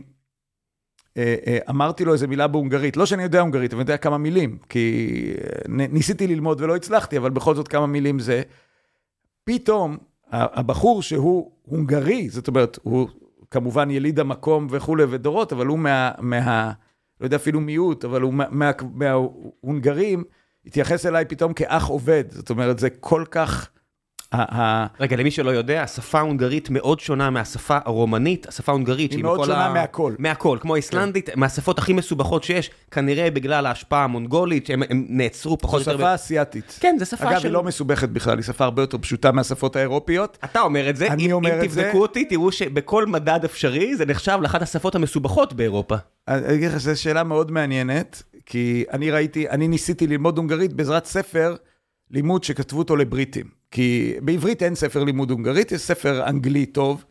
אה, 1.17 1.35
אה, 1.47 1.59
אמרתי 1.71 2.05
לו 2.05 2.13
איזה 2.13 2.27
מילה 2.27 2.47
בהונגרית, 2.47 2.97
לא 2.97 3.07
שאני 3.07 3.23
יודע 3.23 3.41
הונגרית, 3.41 3.73
אבל 3.73 3.81
אני 3.81 3.91
יודע 3.91 3.97
כמה 3.97 4.19
מילים, 4.19 4.59
כי 4.69 5.17
אה, 5.45 5.87
ניסיתי 5.89 6.27
ללמוד 6.27 6.61
ולא 6.61 6.77
הצלחתי, 6.77 7.19
אבל 7.19 7.31
בכל 7.31 7.55
זאת 7.55 7.69
כמה 7.69 7.87
מילים 7.87 8.19
זה, 8.19 8.43
פתאום 9.45 9.97
הבחור 10.31 11.03
שהוא 11.03 11.51
הונגרי, 11.63 12.29
זאת 12.29 12.49
אומרת, 12.49 12.79
הוא 12.83 13.09
כמובן 13.51 13.91
יליד 13.91 14.21
המקום 14.21 14.67
וכולי 14.71 15.05
ודורות, 15.05 15.53
אבל 15.53 15.67
הוא 15.67 15.79
מה, 15.79 16.13
מה 16.19 16.73
לא 17.21 17.27
יודע 17.27 17.37
אפילו 17.37 17.61
מיעוט, 17.61 18.05
אבל 18.05 18.21
הוא 18.21 18.35
מההונגרים, 18.93 20.19
מה, 20.19 20.25
התייחס 20.67 21.07
אליי 21.07 21.25
פתאום 21.25 21.53
כאח 21.53 21.87
עובד, 21.87 22.25
זאת 22.31 22.51
אומרת, 22.51 22.79
זה 22.79 22.91
כל 22.91 23.25
כך... 23.31 23.69
רגע, 25.01 25.17
למי 25.17 25.31
שלא 25.31 25.51
יודע, 25.51 25.83
השפה 25.83 26.19
ההונגרית 26.19 26.71
מאוד 26.71 27.01
שונה 27.01 27.31
מהשפה 27.31 27.79
הרומנית, 27.85 28.49
השפה 28.49 28.73
ההונגרית, 28.73 29.13
היא 29.13 29.23
מאוד 29.23 29.45
שונה 29.45 29.73
מהכל. 29.73 30.15
מהכל, 30.19 30.59
כמו 30.61 30.75
האיסלנדית, 30.75 31.31
כן. 31.31 31.41
מהשפות 31.41 31.79
הכי 31.79 31.93
מסובכות 31.93 32.45
שיש, 32.45 32.71
כנראה 32.91 33.31
בגלל 33.31 33.67
ההשפעה 33.67 34.05
המונגולית, 34.05 34.67
שהם 34.67 34.83
נעצרו 34.91 35.59
פחות 35.59 35.75
או 35.75 35.79
יותר. 35.79 35.93
זו 35.93 35.99
שפה 35.99 36.15
אסיאתית. 36.15 36.79
כן, 36.81 36.97
זו 36.99 37.07
שפה 37.07 37.17
של... 37.17 37.27
אגב, 37.27 37.45
היא 37.45 37.53
לא 37.53 37.63
מסובכת 37.63 38.09
בכלל, 38.09 38.39
היא 38.39 38.45
שפה 38.45 38.65
הרבה 38.65 38.83
יותר 38.83 38.99
פשוטה 38.99 39.33
מהשפות 39.33 39.77
האירופיות. 39.77 40.39
אתה 40.45 40.61
אומר 40.61 40.91
את 40.91 40.97
זה, 40.97 41.07
אני 41.07 41.33
אומר 41.33 41.65
את 41.65 41.71
זה. 41.71 41.81
אם 41.81 41.85
תבדקו 41.87 42.03
אותי, 42.03 42.25
תראו 42.25 42.53
שבכל 42.53 43.07
מדד 43.07 43.41
אפשרי, 43.45 43.97
זה 43.97 44.07
נחשב 44.07 44.39
לאחת 44.43 44.63
השפות 44.63 44.95
המסובכות 44.95 45.53
באירופה. 45.53 45.97
אני 46.29 46.55
אגיד 46.55 46.71
לך, 46.71 46.77
זו 46.77 47.01
שאלה 47.01 47.25
מאוד 47.25 47.51
מעניינת, 47.51 48.23
כי 48.47 48.85
אני 48.93 49.11
ראיתי, 49.11 49.49
אני 49.49 49.69
ניסיתי 49.69 50.07
ללמוד 50.07 50.39
הונגרית 50.39 50.73
בעזרת 50.73 51.07
ספר 51.07 51.57
לימוד 52.11 52.45
שכתבו 52.45 52.79
אותו 52.79 52.97
לבריטים. 52.97 53.47
כי 53.71 54.15
בעברית 54.23 54.63
אין 54.63 54.75
ספר 54.75 55.05
לימוד 55.05 55.31
הונגרית, 55.31 55.73
יש 55.73 55.81
ספר 55.81 56.29
אנגלי 56.29 56.67
טוב, 56.67 57.05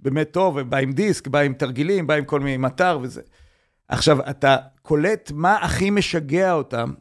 באמת 0.00 0.30
טוב, 0.30 0.60
בא 0.60 0.76
עם 0.76 0.92
דיסק, 0.92 1.26
בא 1.28 1.38
עם 1.38 1.52
תרגילים, 1.52 2.06
בא 2.06 2.14
עם 2.14 2.24
כל 2.24 2.40
מיני 2.40 2.56
מטר 2.56 2.98
וזה. 3.02 3.22
עכשיו, 3.88 4.30
אתה 4.30 4.56
קולט 4.82 5.32
מה 5.34 5.56
הכי 5.56 5.90
משגע 5.90 6.52
אותם, 6.52 6.92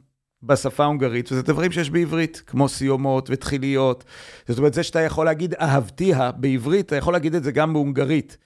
בשפה 0.43 0.83
ההונגרית, 0.83 1.31
וזה 1.31 1.41
דברים 1.41 1.71
שיש 1.71 1.89
בעברית, 1.89 2.43
כמו 2.47 2.69
סיומות 2.69 3.29
ותחיליות. 3.31 4.03
זאת 4.47 4.57
אומרת, 4.57 4.73
זה 4.73 4.83
שאתה 4.83 4.99
יכול 4.99 5.25
להגיד 5.25 5.53
אהבתיה 5.53 6.31
בעברית, 6.31 6.85
אתה 6.85 6.95
יכול 6.95 7.13
להגיד 7.13 7.35
את 7.35 7.43
זה 7.43 7.51
גם 7.51 7.73
בהונגרית. 7.73 8.38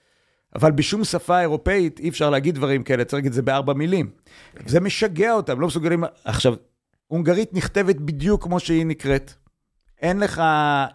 אבל 0.54 0.70
בשום 0.70 1.04
שפה 1.04 1.40
אירופאית 1.40 2.00
אי 2.00 2.08
אפשר 2.08 2.30
להגיד 2.30 2.54
דברים 2.54 2.82
כאלה, 2.82 3.04
צריך 3.04 3.14
להגיד 3.14 3.28
את 3.28 3.34
זה 3.34 3.42
בארבע 3.42 3.72
מילים. 3.72 4.10
זה 4.66 4.80
משגע 4.80 5.32
אותם, 5.32 5.60
לא 5.60 5.66
מסוגלים... 5.66 6.04
עכשיו, 6.24 6.54
הונגרית 7.06 7.54
נכתבת 7.54 7.96
בדיוק 7.96 8.42
כמו 8.42 8.60
שהיא 8.60 8.86
נקראת. 8.86 9.32
אין 10.02 10.20
לך 10.20 10.42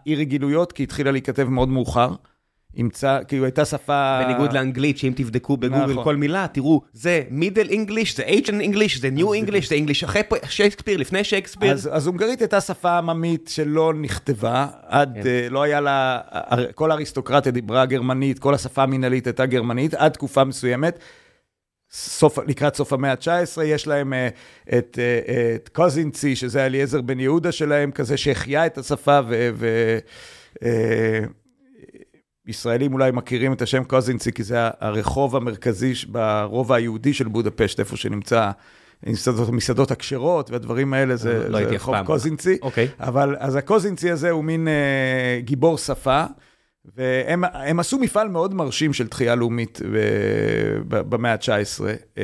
אי 0.08 0.16
רגילויות, 0.16 0.72
כי 0.72 0.84
התחילה 0.84 1.12
להיכתב 1.12 1.44
מאוד 1.44 1.70
מאוחר. 1.70 2.16
אימצה, 2.78 3.20
כאילו 3.28 3.46
הייתה 3.46 3.66
שפה... 3.66 4.20
בניגוד 4.24 4.54
לאנגלית, 4.54 4.98
שאם 4.98 5.14
תבדקו 5.16 5.58
בגוגל 5.58 5.92
נכון. 5.92 6.04
כל 6.04 6.16
מילה, 6.16 6.48
תראו, 6.52 6.82
זה 6.94 7.24
מידל 7.30 7.68
אנגליש, 7.74 8.18
זה 8.18 8.24
אייג'ן 8.24 8.62
אנגליש, 8.62 9.02
זה 9.02 9.10
ניו 9.10 9.34
אנגליש, 9.34 9.70
זה 9.70 9.76
אנגליש 9.76 10.04
אחרי 10.04 10.22
שייקספיר, 10.50 10.98
לפני 10.98 11.24
שייקספיר. 11.24 11.72
אז, 11.72 11.90
אז 11.92 12.08
הונגרית 12.08 12.42
הייתה 12.42 12.62
שפה 12.62 12.98
עממית 12.98 13.50
שלא 13.54 13.94
נכתבה, 13.94 14.68
עד, 14.88 15.14
כן. 15.16 15.24
כן. 15.24 15.48
לא 15.54 15.64
היה 15.64 15.82
לה, 15.82 16.20
כל 16.76 16.92
האריסטוקרטיה 16.92 17.52
דיברה 17.52 17.86
גרמנית, 17.86 18.40
כל 18.40 18.54
השפה 18.54 18.84
המינהלית 18.84 19.28
הייתה 19.28 19.46
גרמנית, 19.46 19.94
עד 19.94 20.12
תקופה 20.12 20.44
מסוימת. 20.44 21.00
סוף, 21.92 22.40
לקראת 22.48 22.76
סוף 22.76 22.94
המאה 22.94 23.12
ה-19, 23.12 23.62
יש 23.64 23.88
להם 23.88 24.14
אה, 24.14 24.28
את, 24.78 25.00
אה, 25.02 25.56
את 25.56 25.70
קוזינצי, 25.70 26.36
שזה 26.36 26.66
אליעזר 26.66 27.02
בן 27.02 27.20
יהודה 27.20 27.52
שלהם, 27.52 27.92
כזה 27.92 28.18
שהחיה 28.18 28.66
את 28.66 28.78
השפה, 28.78 29.20
ו... 29.28 29.50
ו 29.54 29.98
אה, 30.64 31.20
ישראלים 32.48 32.94
אולי 32.94 33.12
מכירים 33.12 33.54
את 33.54 33.62
השם 33.62 33.84
קוזינצי, 33.84 34.32
כי 34.32 34.44
זה 34.44 34.58
הרחוב 34.80 35.36
המרכזי 35.36 35.94
ברובע 36.08 36.76
היהודי 36.76 37.14
של 37.14 37.28
בודפשט, 37.28 37.80
איפה 37.80 37.98
שנמצא 37.98 38.52
מסעדות, 39.06 39.50
המסעדות 39.50 39.92
הכשרות 39.92 40.52
והדברים 40.52 40.94
האלה, 40.94 41.16
זה, 41.16 41.50
לא 41.50 41.60
זה 41.60 41.66
רחוב 41.66 41.96
פעם. 41.96 42.06
קוזינצי. 42.06 42.58
אוקיי. 42.62 42.88
אבל 43.00 43.36
אז 43.40 43.56
הקוזינצי 43.56 44.12
הזה 44.12 44.30
הוא 44.30 44.44
מין 44.44 44.68
אה, 44.68 45.40
גיבור 45.42 45.78
שפה, 45.78 46.24
והם 46.96 47.44
הם 47.54 47.80
עשו 47.80 48.00
מפעל 48.00 48.30
מאוד 48.30 48.54
מרשים 48.54 48.94
של 48.94 49.08
תחייה 49.08 49.36
לאומית 49.36 49.82
ב- 49.92 50.82
במאה 50.88 51.34
ה-19. 51.34 51.84
אה, 52.18 52.24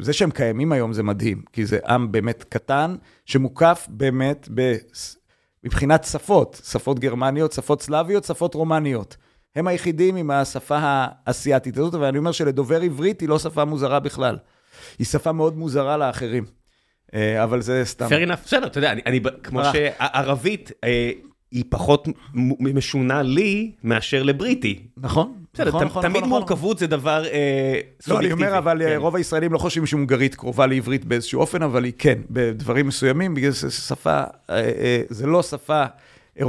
זה 0.00 0.12
שהם 0.12 0.30
קיימים 0.30 0.72
היום 0.72 0.92
זה 0.92 1.02
מדהים, 1.02 1.42
כי 1.52 1.66
זה 1.66 1.78
עם 1.88 2.12
באמת 2.12 2.44
קטן, 2.48 2.96
שמוקף 3.26 3.86
באמת 3.90 4.48
ב... 4.54 4.76
מבחינת 5.64 6.04
שפות, 6.04 6.60
שפות 6.64 6.98
גרמניות, 6.98 7.52
שפות 7.52 7.82
סלאביות, 7.82 8.24
שפות 8.24 8.54
רומניות. 8.54 9.16
הם 9.56 9.66
היחידים 9.66 10.16
עם 10.16 10.30
השפה 10.30 10.78
האסייתית 10.82 11.78
הזאת, 11.78 11.94
ואני 11.94 12.18
אומר 12.18 12.32
שלדובר 12.32 12.80
עברית 12.82 13.20
היא 13.20 13.28
לא 13.28 13.38
שפה 13.38 13.64
מוזרה 13.64 14.00
בכלל. 14.00 14.38
היא 14.98 15.06
שפה 15.06 15.32
מאוד 15.32 15.56
מוזרה 15.56 15.96
לאחרים. 15.96 16.44
אה, 17.14 17.44
אבל 17.44 17.60
זה 17.60 17.82
סתם. 17.84 18.06
fair 18.06 18.28
enough, 18.28 18.44
בסדר, 18.44 18.66
אתה 18.66 18.78
יודע, 18.78 18.92
אני, 18.92 19.00
אני, 19.06 19.20
כמו. 19.42 19.62
שערבית 19.72 20.72
אה, 20.84 21.10
היא 21.50 21.64
פחות 21.68 22.08
משונה 22.60 23.22
לי 23.22 23.72
מאשר 23.84 24.22
לבריטי. 24.22 24.86
נכון, 24.96 25.32
בסדר, 25.54 25.68
נכון, 25.68 25.84
נכון, 25.84 26.02
תמיד 26.02 26.16
נכון, 26.16 26.28
מורכבות 26.28 26.78
זה 26.78 26.86
דבר 26.86 27.24
אה, 27.24 27.72
לא, 27.74 27.80
אני 27.80 27.82
סובייקטיבי. 28.00 28.32
אומר, 28.46 28.58
אבל 28.58 28.78
כן. 28.78 28.88
כן. 28.88 28.96
רוב 28.96 29.16
הישראלים 29.16 29.52
לא 29.52 29.58
חושבים 29.58 29.86
שהונגרית 29.86 30.34
קרובה 30.34 30.66
לעברית 30.66 31.04
באיזשהו 31.04 31.40
אופן, 31.40 31.62
אבל 31.62 31.84
היא 31.84 31.92
כן, 31.98 32.18
בדברים 32.30 32.86
מסוימים, 32.86 33.34
בגלל 33.34 33.52
שזה 33.52 33.70
שפה, 33.70 34.10
אה, 34.10 34.24
אה, 34.50 35.02
זה 35.08 35.26
לא 35.26 35.42
שפה 35.42 35.84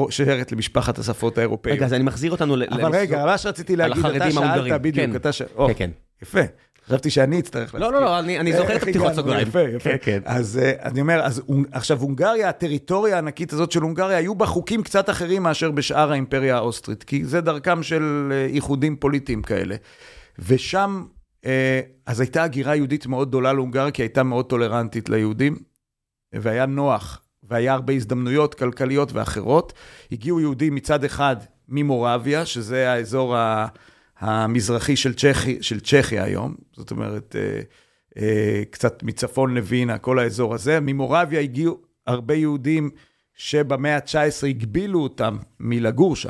שייכת 0.10 0.52
למשפחת 0.52 1.00
השפות 1.00 1.38
האירופאיות. 1.38 1.78
רגע, 1.78 1.86
אז 1.86 1.94
אני 1.94 2.04
מחזיר 2.04 2.32
אותנו 2.32 2.56
ל... 2.56 2.64
אבל 2.64 2.96
רגע, 2.96 3.26
מה 3.26 3.38
שרציתי 3.38 3.76
להגיד, 3.76 4.06
אתה. 4.06 4.32
שאלת 4.32 4.82
בדיוק, 4.82 5.10
כן. 5.10 5.16
אתה 5.16 5.32
ש... 5.32 5.42
או, 5.56 5.68
כן, 5.68 5.74
כן. 5.74 5.90
יפה. 6.22 6.42
חשבתי 6.88 7.10
שאני 7.10 7.40
אצטרך 7.40 7.76
לא, 7.76 7.94
לא, 7.94 8.02
לא, 8.02 8.20
אני 8.20 8.40
אני 8.40 8.54
זוכר 8.54 8.66
את 8.66 8.70
איך 8.70 8.84
הפתיחות 8.84 9.08
הגענו? 9.08 9.22
סוגריים. 9.22 9.48
יפה, 9.48 9.62
יפה. 9.62 9.90
כן, 9.90 9.98
כן. 10.02 10.20
אז 10.26 10.60
אה, 10.64 10.72
אני 10.82 11.02
אומר, 11.02 11.22
אז 11.24 11.42
עכשיו 11.72 12.00
הונגריה, 12.02 12.50
הטריטוריה 12.50 13.16
הענקית 13.16 13.54
הזאת 13.54 13.72
של 13.72 13.82
הונגריה, 13.82 14.18
היו 14.18 14.36
בה 14.36 14.46
חוקים 14.46 14.84
קצת 14.84 15.10
אחרים 15.10 15.44
מאשר 15.44 15.72
בשאר 15.72 16.12
האימפריה 16.12 16.56
האוסטרית, 16.56 17.04
כי 17.04 17.26
זה 17.26 17.42
דרכם 17.42 17.84
של 17.84 18.30
אה, 18.32 18.46
איחודים 18.46 18.96
פוליטיים 18.96 19.42
כאלה. 19.42 19.76
ושם, 20.40 21.04
אה, 21.46 21.82
אז 22.06 22.20
הייתה 22.20 22.44
הגירה 22.44 22.76
יהודית 22.76 23.08
מאוד 23.08 23.28
גדולה 23.28 23.54
להונגריה, 23.54 23.92
כי 23.92 24.02
הייתה 24.02 24.24
מאוד 24.24 24.46
טולרנטית 24.46 25.10
ליהודים, 25.10 25.56
והיה 26.34 26.66
נוח, 26.66 27.22
והיה 27.50 27.74
הרבה 27.74 27.94
הזדמנויות 27.94 28.56
כלכליות 28.56 29.14
ואחרות. 29.14 29.74
הגיעו 30.12 30.40
יהודים 30.40 30.76
מצד 30.76 31.04
אחד 31.04 31.36
ממורביה, 31.70 32.46
שזה 32.46 32.92
האזור. 32.92 33.36
המזרחי 34.24 34.96
של, 34.96 35.14
צ'כי, 35.14 35.58
של 35.62 35.80
צ'כיה 35.80 36.24
היום, 36.24 36.56
זאת 36.74 36.92
אומרת, 36.92 37.36
אה, 37.40 37.62
אה, 38.18 38.64
קצת 38.70 39.04
מצפון 39.04 39.54
לווינה, 39.54 39.98
כל 39.98 40.20
האזור 40.20 40.54
הזה. 40.54 40.80
ממורביה 40.80 41.40
הגיעו 41.40 41.78
הרבה 42.08 42.34
יהודים 42.34 42.90
שבמאה 43.36 43.96
ה-19 43.96 44.48
הגבילו 44.48 45.00
אותם 45.00 45.38
מלגור 45.60 46.16
שם. 46.16 46.30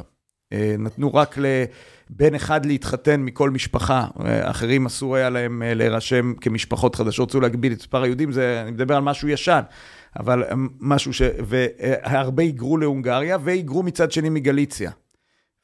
אה, 0.53 0.75
נתנו 0.79 1.13
רק 1.13 1.37
לבן 1.37 2.35
אחד 2.35 2.65
להתחתן 2.65 3.21
מכל 3.21 3.49
משפחה, 3.49 4.07
אחרים 4.41 4.85
אסור 4.85 5.15
היה 5.15 5.29
להם 5.29 5.61
להירשם 5.65 6.33
כמשפחות 6.41 6.95
חדשות, 6.95 7.29
רצו 7.29 7.41
להגביל 7.41 7.73
את 7.73 7.79
מספר 7.79 8.03
היהודים, 8.03 8.31
זה, 8.31 8.61
אני 8.63 8.71
מדבר 8.71 8.95
על 8.95 9.01
משהו 9.01 9.27
ישן, 9.27 9.61
אבל 10.19 10.43
אה, 10.43 10.49
משהו 10.79 11.13
ש... 11.13 11.21
והרבה 11.45 12.43
היגרו 12.43 12.77
להונגריה, 12.77 13.37
והיגרו 13.43 13.83
מצד 13.83 14.11
שני 14.11 14.29
מגליציה. 14.29 14.91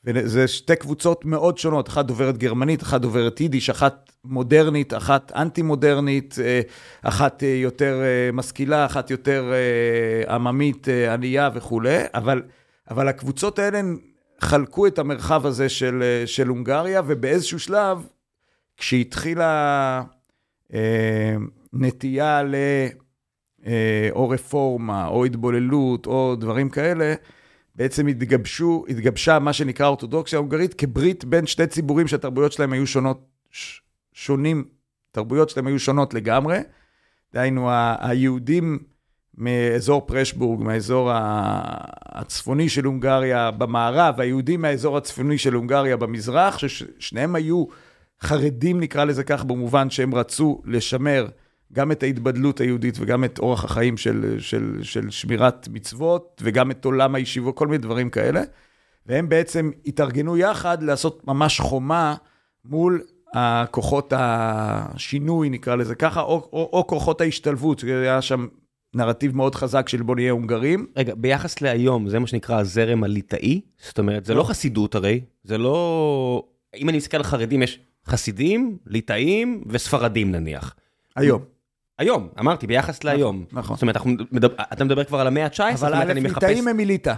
וזה 0.03 0.47
שתי 0.47 0.75
קבוצות 0.75 1.25
מאוד 1.25 1.57
שונות, 1.57 1.89
אחת 1.89 2.05
דוברת 2.05 2.38
גרמנית, 2.38 2.83
אחת 2.83 3.01
דוברת 3.01 3.41
יידיש, 3.41 3.69
אחת 3.69 4.12
מודרנית, 4.25 4.93
אחת 4.93 5.31
אנטי-מודרנית, 5.35 6.35
אה, 6.39 6.62
אחת 7.01 7.43
אה, 7.43 7.47
יותר 7.47 8.01
משכילה, 8.33 8.85
אחת 8.85 9.12
יותר 9.12 9.53
עממית, 10.29 10.88
ענייה 11.13 11.49
וכולי, 11.53 11.97
אבל, 12.13 12.41
אבל 12.91 13.07
הקבוצות 13.07 13.59
האלה 13.59 13.81
חלקו 14.39 14.88
את 14.88 14.99
המרחב 14.99 15.45
הזה 15.45 15.69
של, 15.69 16.23
של 16.25 16.47
הונגריה, 16.47 17.01
ובאיזשהו 17.07 17.59
שלב, 17.59 18.07
כשהתחילה 18.79 20.03
אה, 20.73 21.35
נטייה 21.73 22.43
ל... 22.43 22.55
אה, 23.65 24.10
או 24.12 24.30
רפורמה, 24.30 25.08
או 25.08 25.26
התבוללות, 25.26 26.06
או 26.06 26.36
דברים 26.36 26.69
כאלה, 26.69 27.13
בעצם 27.76 28.08
התגבשו, 28.08 28.86
התגבשה 28.89 29.39
מה 29.39 29.54
שנקרא 29.54 29.88
אורתודוקסיה 29.88 30.39
הונגרית 30.39 30.74
כברית 30.74 31.26
בין 31.26 31.48
שתי 31.48 31.67
ציבורים 31.67 32.08
שהתרבויות 32.08 32.52
שלהם 32.52 32.74
היו 32.74 32.88
שונות, 32.88 33.26
ש, 33.52 33.82
שונים, 34.13 34.65
תרבויות 35.12 35.50
שלהם 35.50 35.67
היו 35.67 35.80
שונות 35.80 36.13
לגמרי. 36.13 36.58
דהיינו, 37.34 37.69
היהודים 38.00 38.80
מאזור 39.38 40.08
פרשבורג, 40.08 40.63
מהאזור 40.63 41.10
הצפוני 42.06 42.69
של 42.69 42.86
הונגריה 42.86 43.52
במערב, 43.52 44.15
והיהודים 44.17 44.62
מהאזור 44.62 44.98
הצפוני 44.98 45.38
של 45.38 45.54
הונגריה 45.54 45.98
במזרח, 45.98 46.58
ששניהם 46.58 47.36
היו 47.36 47.65
חרדים, 48.22 48.80
נקרא 48.80 49.04
לזה 49.04 49.24
כך, 49.24 49.43
במובן 49.43 49.89
שהם 49.89 50.15
רצו 50.15 50.62
לשמר 50.65 51.28
גם 51.73 51.91
את 51.91 52.03
ההתבדלות 52.03 52.60
היהודית 52.60 52.97
וגם 52.99 53.23
את 53.23 53.39
אורח 53.39 53.65
החיים 53.65 53.97
של, 53.97 54.36
של, 54.39 54.79
של 54.82 55.10
שמירת 55.10 55.67
מצוות 55.71 56.41
וגם 56.43 56.71
את 56.71 56.86
עולם 56.86 57.15
הישיבות, 57.15 57.58
כל 57.58 57.67
מיני 57.67 57.77
דברים 57.77 58.10
כאלה. 58.10 58.41
והם 59.05 59.29
בעצם 59.29 59.71
התארגנו 59.86 60.38
יחד 60.38 60.84
לעשות 60.84 61.27
ממש 61.27 61.60
חומה 61.60 62.15
מול 62.65 63.01
הכוחות 63.34 64.13
השינוי, 64.15 65.49
נקרא 65.49 65.75
לזה 65.75 65.95
ככה, 65.95 66.21
או, 66.21 66.49
או, 66.53 66.69
או 66.73 66.88
כוחות 66.88 67.21
ההשתלבות, 67.21 67.84
היה 67.84 68.21
שם 68.21 68.47
נרטיב 68.93 69.36
מאוד 69.36 69.55
חזק 69.55 69.89
של 69.89 70.01
בוא 70.01 70.15
נהיה 70.15 70.32
הונגרים. 70.32 70.88
רגע, 70.95 71.13
ביחס 71.17 71.62
להיום, 71.62 72.10
זה 72.10 72.19
מה 72.19 72.27
שנקרא 72.27 72.60
הזרם 72.60 73.03
הליטאי? 73.03 73.62
זאת 73.77 73.99
אומרת, 73.99 74.25
זה 74.25 74.34
לא 74.34 74.43
חסידות 74.43 74.95
הרי, 74.95 75.21
זה 75.43 75.58
לא... 75.58 76.43
אם 76.75 76.89
אני 76.89 76.97
מסתכל 76.97 77.17
על 77.17 77.23
חרדים, 77.23 77.62
יש 77.62 77.79
חסידים, 78.08 78.77
ליטאים 78.86 79.63
וספרדים 79.67 80.32
נניח. 80.32 80.75
היום. 81.15 81.59
היום, 81.99 82.27
אמרתי, 82.39 82.67
ביחס 82.67 83.03
להיום. 83.03 83.45
נכון. 83.51 83.75
זאת 83.75 83.81
אומרת, 83.81 83.95
אתה 84.73 84.83
מדבר 84.85 85.03
כבר 85.03 85.19
על 85.19 85.27
המאה 85.27 85.45
ה-19, 85.45 85.75
זאת 85.75 85.83
אבל 85.83 85.93
אומרת, 85.93 86.09
אני 86.09 86.19
מחפש... 86.19 86.43
ליטאים 86.43 86.67
הם 86.67 86.77
מליטא. 86.77 87.13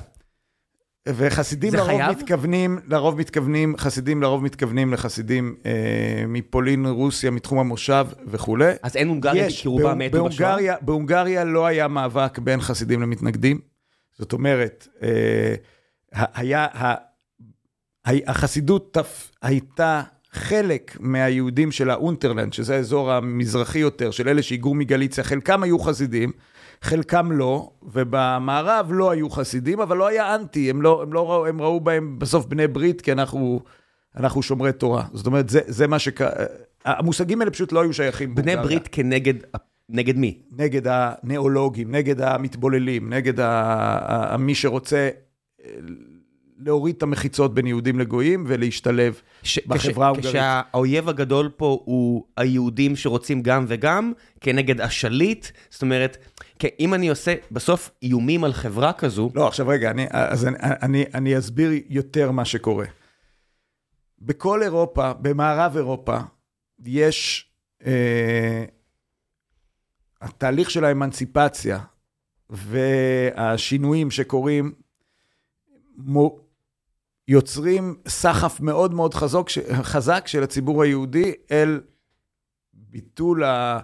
וחסידים 1.07 1.73
לרוב 1.73 1.87
חייב? 1.87 2.17
מתכוונים, 2.17 2.79
לרוב 2.87 3.19
מתכוונים, 3.19 3.77
חסידים 3.77 4.21
לרוב 4.21 4.43
מתכוונים 4.43 4.93
לחסידים 4.93 5.55
אה, 5.65 5.71
מפולין, 6.27 6.85
רוסיה, 6.85 7.31
מתחום 7.31 7.59
המושב 7.59 8.07
וכולי. 8.27 8.71
אז 8.83 8.95
אין 8.95 9.07
הונגריה, 9.07 9.47
כי 9.61 9.67
רובם 9.67 9.97
מתו 9.99 10.25
בשואה? 10.25 10.75
בהונגריה, 10.81 11.43
לא 11.43 11.65
היה 11.65 11.87
מאבק 11.87 12.39
בין 12.39 12.61
חסידים 12.61 13.01
למתנגדים. 13.01 13.59
זאת 14.17 14.33
אומרת, 14.33 14.87
אה, 15.03 15.55
היה, 16.13 16.67
ה- 16.73 16.95
ה- 18.07 18.29
החסידות 18.31 18.97
תפ- 18.97 19.31
הייתה 19.41 20.01
חלק 20.31 20.97
מהיהודים 20.99 21.71
של 21.71 21.89
האונטרלנד, 21.89 22.53
שזה 22.53 22.75
האזור 22.75 23.11
המזרחי 23.11 23.79
יותר, 23.79 24.11
של 24.11 24.29
אלה 24.29 24.41
שהיגרו 24.41 24.73
מגליציה, 24.73 25.23
חלקם 25.23 25.63
היו 25.63 25.79
חסידים, 25.79 26.31
חלקם 26.81 27.31
לא, 27.31 27.71
ובמערב 27.83 28.87
לא 28.89 29.11
היו 29.11 29.29
חסידים, 29.29 29.79
אבל 29.79 29.97
לא 29.97 30.07
היה 30.07 30.35
אנטי, 30.35 30.69
הם, 30.69 30.81
לא, 30.81 31.01
הם, 31.01 31.13
לא 31.13 31.31
ראו, 31.31 31.45
הם 31.47 31.61
ראו 31.61 31.79
בהם 31.79 32.19
בסוף 32.19 32.45
בני 32.45 32.67
ברית, 32.67 33.01
כי 33.01 33.11
אנחנו, 33.11 33.59
אנחנו 34.17 34.43
שומרי 34.43 34.73
תורה. 34.73 35.03
זאת 35.13 35.25
אומרת, 35.25 35.49
זה, 35.49 35.59
זה 35.67 35.87
מה 35.87 35.99
שק... 35.99 36.19
המושגים 36.85 37.41
האלה 37.41 37.51
פשוט 37.51 37.71
לא 37.71 37.81
היו 37.81 37.93
שייכים. 37.93 38.35
בני 38.35 38.55
בהונגריה. 38.55 38.79
ברית 38.79 38.89
כנגד 38.91 39.33
נגד 39.91 40.17
מי? 40.17 40.37
נגד 40.51 40.81
הניאולוגים, 40.85 41.95
נגד 41.95 42.21
המתבוללים, 42.21 43.13
נגד 43.13 43.39
ה... 43.39 44.33
ה... 44.33 44.37
מי 44.37 44.55
שרוצה 44.55 45.09
אה, 45.65 45.71
להוריד 46.65 46.95
את 46.95 47.03
המחיצות 47.03 47.53
בין 47.53 47.67
יהודים 47.67 47.99
לגויים 47.99 48.43
ולהשתלב 48.47 49.21
ש- 49.43 49.59
בחברה 49.67 50.05
ההונגרית. 50.05 50.35
כשהאויב 50.35 51.09
הגדול 51.09 51.49
פה 51.57 51.81
הוא 51.85 52.25
היהודים 52.37 52.95
שרוצים 52.95 53.41
גם 53.41 53.65
וגם, 53.67 54.13
כנגד 54.41 54.81
השליט, 54.81 55.47
זאת 55.69 55.81
אומרת, 55.81 56.17
כי 56.59 56.67
אם 56.79 56.93
אני 56.93 57.09
עושה 57.09 57.35
בסוף 57.51 57.91
איומים 58.03 58.43
על 58.43 58.53
חברה 58.53 58.93
כזו, 58.93 59.29
לא, 59.35 59.47
עכשיו 59.47 59.67
רגע, 59.67 59.91
אני, 59.91 60.05
אז 60.11 60.47
אני, 60.47 60.57
אני, 60.61 61.05
אני 61.13 61.37
אסביר 61.37 61.71
יותר 61.89 62.31
מה 62.31 62.45
שקורה. 62.45 62.85
בכל 64.21 64.63
אירופה, 64.63 65.13
במערב 65.13 65.77
אירופה, 65.77 66.17
יש 66.85 67.49
אה, 67.85 68.63
התהליך 70.21 70.71
של 70.71 70.85
האמנציפציה 70.85 71.79
והשינויים 72.49 74.11
שקורים, 74.11 74.71
מו, 75.97 76.39
יוצרים 77.31 77.95
סחף 78.07 78.59
מאוד 78.61 78.93
מאוד 78.93 79.13
חזק, 79.13 79.45
חזק 79.81 80.27
של 80.27 80.43
הציבור 80.43 80.83
היהודי 80.83 81.33
אל 81.51 81.81
ביטול 82.73 83.43
ה... 83.43 83.79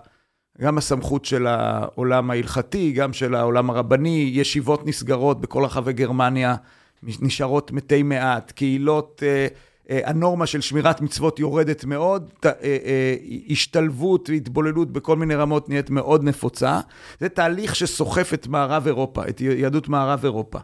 גם 0.62 0.78
הסמכות 0.78 1.26
של 1.26 1.48
העולם 1.48 2.32
ההלכתי, 2.32 2.92
גם 2.92 3.14
של 3.14 3.36
העולם 3.36 3.70
הרבני, 3.70 4.30
ישיבות 4.34 4.88
נסגרות 4.88 5.42
בכל 5.42 5.66
רחבי 5.66 5.94
גרמניה, 5.94 6.56
נשארות 7.04 7.72
מתי 7.72 8.04
מעט, 8.04 8.52
קהילות, 8.52 9.24
אה, 9.26 9.48
אה, 9.90 10.10
הנורמה 10.10 10.46
של 10.46 10.62
שמירת 10.62 11.02
מצוות 11.02 11.40
יורדת 11.40 11.86
מאוד, 11.86 12.30
ת, 12.40 12.46
אה, 12.46 12.52
אה, 12.64 13.16
השתלבות 13.50 14.30
והתבוללות 14.30 14.92
בכל 14.92 15.16
מיני 15.16 15.36
רמות 15.36 15.70
נהיית 15.70 15.90
מאוד 15.90 16.24
נפוצה. 16.24 16.80
זה 17.20 17.30
תהליך 17.30 17.76
שסוחף 17.76 18.34
את 18.34 18.48
מערב 18.48 18.88
אירופה, 18.88 19.28
את 19.30 19.42
יהדות 19.42 19.88
מערב 19.88 20.20
אירופה. 20.24 20.60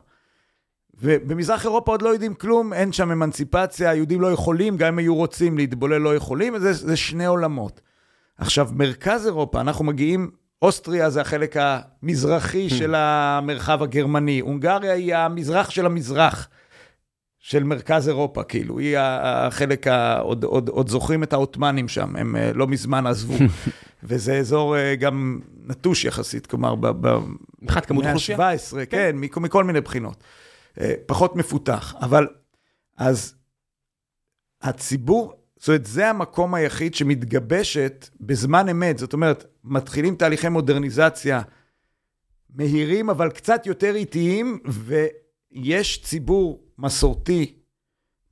ובמזרח 1.04 1.66
אירופה 1.66 1.92
עוד 1.92 2.02
לא 2.02 2.10
יודעים 2.10 2.34
כלום, 2.34 2.74
אין 2.74 2.92
שם 2.92 3.12
אמנציפציה, 3.12 3.90
היהודים 3.90 4.22
לא 4.22 4.32
יכולים, 4.32 4.78
גם 4.78 4.88
אם 4.88 4.98
היו 5.00 5.16
רוצים 5.16 5.58
להתבולל 5.58 5.98
לא 5.98 6.16
יכולים, 6.16 6.60
זה, 6.60 6.74
זה 6.74 6.96
שני 6.96 7.26
עולמות. 7.26 7.82
עכשיו, 8.38 8.70
מרכז 8.74 9.26
אירופה, 9.26 9.62
אנחנו 9.62 9.86
מגיעים, 9.86 10.32
אוסטריה 10.62 11.10
זה 11.10 11.22
החלק 11.22 11.56
המזרחי 11.60 12.68
Hmm. 12.68 12.74
של 12.74 12.96
המרחב 12.98 13.84
הגרמני, 13.84 14.40
הונגריה 14.40 14.94
היא 14.94 15.16
המזרח 15.16 15.70
של 15.70 15.86
המזרח. 15.86 16.48
של 17.40 17.64
מרכז 17.64 18.08
אירופה, 18.08 18.44
כאילו, 18.44 18.80
היא 18.80 18.98
החלק, 19.00 19.88
ה... 19.88 20.20
עוד, 20.20 20.44
עוד, 20.44 20.70
עוד 20.70 20.90
זוכרים 20.90 21.24
את 21.24 21.34
העות'מאנים 21.34 21.88
שם, 21.88 22.16
הם 22.16 22.36
אה, 22.36 22.52
לא 22.54 22.68
מזמן 22.68 23.08
עזבו. 23.08 23.34
וזה 24.04 24.34
אזור 24.38 24.78
אה, 24.78 24.96
גם 24.96 25.40
נטוש 25.68 26.06
יחסית, 26.06 26.46
כלומר, 26.48 26.76
ב... 26.80 27.18
מבחינת 27.62 27.86
כמות 27.86 28.06
אוכלוסייה. 28.06 28.38
ה-17, 28.50 28.86
כן, 28.90 29.16
מכ- 29.16 29.38
מכל 29.38 29.64
מיני 29.64 29.82
בחינות. 29.82 30.24
אה, 30.80 30.94
פחות 31.06 31.36
מפותח, 31.36 31.96
אבל 32.00 32.28
אז 32.98 33.36
הציבור, 34.62 35.34
זאת 35.58 35.68
אומרת, 35.68 35.86
זה 35.86 36.10
המקום 36.10 36.54
היחיד 36.54 36.96
שמתגבשת 36.96 38.10
בזמן 38.20 38.70
אמת, 38.70 38.98
זאת 38.98 39.14
אומרת, 39.14 39.46
מתחילים 39.64 40.16
תהליכי 40.16 40.50
מודרניזציה 40.50 41.42
מהירים, 42.50 43.10
אבל 43.10 43.30
קצת 43.30 43.66
יותר 43.66 43.96
איטיים, 43.96 44.60
ויש 44.66 46.04
ציבור 46.04 46.64
מסורתי 46.78 47.60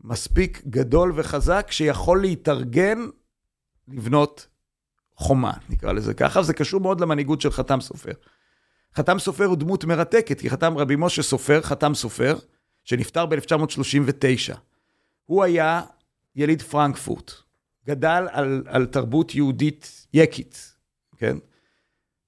מספיק 0.04 0.62
גדול 0.68 1.14
וחזק, 1.16 1.68
שיכול 1.72 2.22
להתארגן 2.22 3.00
לבנות 3.88 4.48
חומה, 5.16 5.54
נקרא 5.70 5.92
לזה 5.92 6.14
ככה, 6.14 6.40
וזה 6.40 6.54
קשור 6.54 6.82
מאוד 6.82 7.02
למנהיגות 7.02 7.42
של 7.42 7.52
חתם 7.52 7.82
סופר. 7.82 8.12
חתם 8.96 9.20
סופר 9.20 9.46
הוא 9.46 9.58
דמות 9.58 9.86
מרתקת, 9.86 10.40
כי 10.40 10.50
חתם 10.50 10.78
רבי 10.78 10.96
משה 10.98 11.24
סופר, 11.24 11.62
חתם 11.62 11.94
סופר, 11.94 12.38
שנפטר 12.84 13.26
ב-1939. 13.26 14.56
הוא 15.26 15.44
היה 15.44 15.82
יליד 16.36 16.62
פרנקפורט, 16.62 17.32
גדל 17.88 18.28
על, 18.32 18.64
על 18.68 18.86
תרבות 18.86 19.36
יהודית 19.36 20.08
יקית, 20.14 20.76
כן? 21.18 21.38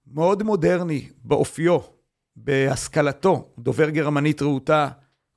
מאוד 0.08 0.44
מודרני 0.44 1.10
באופיו, 1.24 1.80
בהשכלתו, 2.36 3.54
דובר 3.60 3.90
גרמנית 3.90 4.42
רהוטה, 4.42 4.90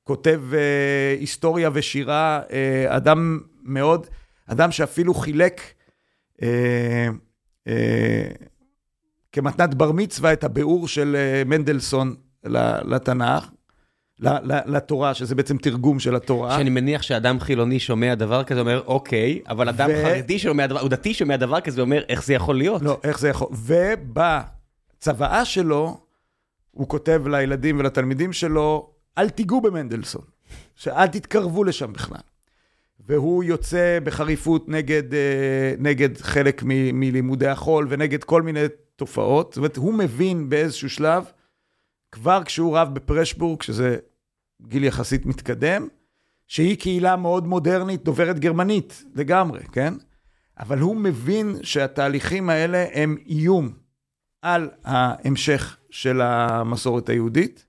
כותב 0.03 0.41
אה, 0.53 1.15
היסטוריה 1.19 1.69
ושירה, 1.73 2.41
אה, 2.51 2.97
אדם 2.97 3.39
מאוד, 3.63 4.07
אדם 4.45 4.71
שאפילו 4.71 5.13
חילק 5.13 5.61
אה, 6.41 7.07
אה, 7.67 8.27
כמתנת 9.31 9.75
בר 9.75 9.91
מצווה 9.91 10.33
את 10.33 10.43
הביאור 10.43 10.87
של 10.87 11.15
אה, 11.15 11.43
מנדלסון 11.45 12.15
לתנ"ך, 12.85 13.49
לתורה, 14.65 15.13
שזה 15.13 15.35
בעצם 15.35 15.57
תרגום 15.57 15.99
של 15.99 16.15
התורה. 16.15 16.57
שאני 16.57 16.69
מניח 16.69 17.01
שאדם 17.01 17.39
חילוני 17.39 17.79
שומע 17.79 18.15
דבר 18.15 18.43
כזה, 18.43 18.59
אומר, 18.59 18.83
אוקיי, 18.85 19.41
אבל 19.49 19.69
אדם 19.69 19.89
ו- 19.89 20.03
חרדי 20.03 20.39
שומע 20.39 20.67
דבר, 20.67 20.79
הוא 20.79 20.89
דתי 20.89 21.13
שומע 21.13 21.37
דבר 21.37 21.61
כזה, 21.61 21.81
אומר, 21.81 22.03
איך 22.09 22.23
זה 22.23 22.33
יכול 22.33 22.57
להיות? 22.57 22.81
לא, 22.81 22.99
איך 23.03 23.19
זה 23.19 23.29
יכול... 23.29 23.47
ובצוואה 23.51 25.45
שלו, 25.45 25.97
הוא 26.71 26.87
כותב 26.87 27.21
לילדים 27.27 27.79
ולתלמידים 27.79 28.33
שלו, 28.33 28.89
אל 29.17 29.29
תיגעו 29.29 29.61
במנדלסון, 29.61 30.21
שאל 30.75 31.07
תתקרבו 31.07 31.63
לשם 31.63 31.93
בכלל. 31.93 32.21
והוא 33.07 33.43
יוצא 33.43 33.99
בחריפות 34.03 34.69
נגד, 34.69 35.13
אה, 35.13 35.73
נגד 35.79 36.17
חלק 36.17 36.63
מ- 36.63 36.99
מלימודי 36.99 37.47
החול 37.47 37.87
ונגד 37.89 38.23
כל 38.23 38.41
מיני 38.41 38.59
תופעות. 38.97 39.47
זאת 39.47 39.57
אומרת, 39.57 39.77
הוא 39.77 39.93
מבין 39.93 40.49
באיזשהו 40.49 40.89
שלב, 40.89 41.25
כבר 42.11 42.43
כשהוא 42.43 42.77
רב 42.77 42.93
בפרשבורג, 42.93 43.61
שזה 43.61 43.97
גיל 44.61 44.83
יחסית 44.83 45.25
מתקדם, 45.25 45.87
שהיא 46.47 46.77
קהילה 46.77 47.15
מאוד 47.15 47.47
מודרנית, 47.47 48.03
דוברת 48.03 48.39
גרמנית 48.39 49.03
לגמרי, 49.15 49.63
כן? 49.71 49.93
אבל 50.59 50.79
הוא 50.79 50.95
מבין 50.95 51.55
שהתהליכים 51.63 52.49
האלה 52.49 52.85
הם 52.93 53.17
איום 53.25 53.73
על 54.41 54.69
ההמשך 54.83 55.77
של 55.89 56.21
המסורת 56.21 57.09
היהודית, 57.09 57.65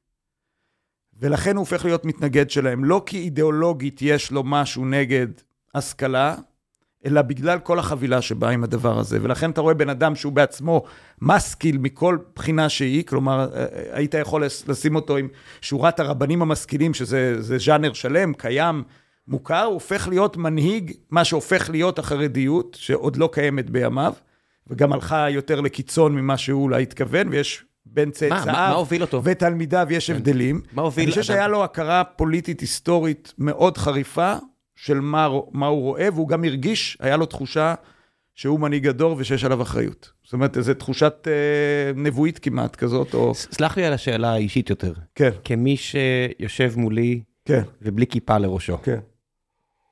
ולכן 1.20 1.56
הוא 1.56 1.60
הופך 1.60 1.84
להיות 1.84 2.04
מתנגד 2.04 2.50
שלהם. 2.50 2.84
לא 2.84 3.02
כי 3.06 3.18
אידיאולוגית 3.18 3.98
יש 4.02 4.30
לו 4.30 4.42
משהו 4.44 4.84
נגד 4.84 5.26
השכלה, 5.74 6.36
אלא 7.06 7.22
בגלל 7.22 7.58
כל 7.58 7.78
החבילה 7.78 8.22
שבאה 8.22 8.50
עם 8.50 8.64
הדבר 8.64 8.98
הזה. 8.98 9.18
ולכן 9.22 9.50
אתה 9.50 9.60
רואה 9.60 9.74
בן 9.74 9.88
אדם 9.88 10.14
שהוא 10.14 10.32
בעצמו 10.32 10.82
משכיל 11.22 11.78
מכל 11.78 12.18
בחינה 12.34 12.68
שהיא, 12.68 13.04
כלומר, 13.04 13.48
אה, 13.54 13.66
היית 13.92 14.14
יכול 14.14 14.44
לש- 14.44 14.64
לשים 14.68 14.94
אותו 14.94 15.16
עם 15.16 15.28
שורת 15.60 16.00
הרבנים 16.00 16.42
המשכילים, 16.42 16.94
שזה 16.94 17.42
זה 17.42 17.58
ז'אנר 17.58 17.92
שלם, 17.92 18.34
קיים, 18.34 18.82
מוכר, 19.28 19.62
הוא 19.64 19.74
הופך 19.74 20.08
להיות 20.08 20.36
מנהיג, 20.36 20.92
מה 21.10 21.24
שהופך 21.24 21.70
להיות 21.70 21.98
החרדיות, 21.98 22.76
שעוד 22.80 23.16
לא 23.16 23.28
קיימת 23.32 23.70
בימיו, 23.70 24.12
וגם 24.66 24.92
הלכה 24.92 25.30
יותר 25.30 25.60
לקיצון 25.60 26.14
ממה 26.14 26.36
שהוא 26.38 26.62
אולי 26.62 26.82
התכוון, 26.82 27.28
ויש 27.28 27.64
בין 27.86 28.10
צאצאיו? 28.10 28.38
ותלמידיו 29.24 29.86
יש 29.90 30.10
הבדלים. 30.10 30.60
מה 30.72 30.82
הוביל 30.82 31.04
אני 31.04 31.10
חושב 31.10 31.22
שהיה 31.22 31.48
לו 31.48 31.64
הכרה 31.64 32.04
פוליטית 32.04 32.60
היסטורית 32.60 33.34
מאוד 33.38 33.78
חריפה 33.78 34.34
של 34.80 35.00
מה, 35.00 35.28
מה 35.52 35.66
הוא 35.66 35.82
רואה, 35.82 36.08
והוא 36.12 36.28
גם 36.28 36.44
הרגיש, 36.44 36.98
היה 37.00 37.16
לו 37.16 37.26
תחושה 37.26 37.74
שהוא 38.34 38.60
מנהיג 38.60 38.86
הדור 38.86 39.14
ושיש 39.18 39.44
עליו 39.44 39.62
אחריות. 39.62 40.12
זאת 40.24 40.32
אומרת, 40.32 40.56
איזו 40.56 40.74
תחושת 40.74 41.28
אה, 41.30 41.92
נבואית 41.94 42.38
כמעט 42.38 42.76
כזאת, 42.76 43.14
או... 43.14 43.34
סלח 43.34 43.76
לי 43.76 43.84
על 43.84 43.92
השאלה 43.92 44.32
האישית 44.32 44.70
יותר. 44.70 44.92
כן, 45.14 45.30
כמי 45.44 45.76
שיושב 45.76 46.72
מולי 46.76 47.20
כן, 47.44 47.62
ובלי 47.82 48.06
כיפה 48.06 48.38
לראשו, 48.38 48.78
כן. 48.82 48.98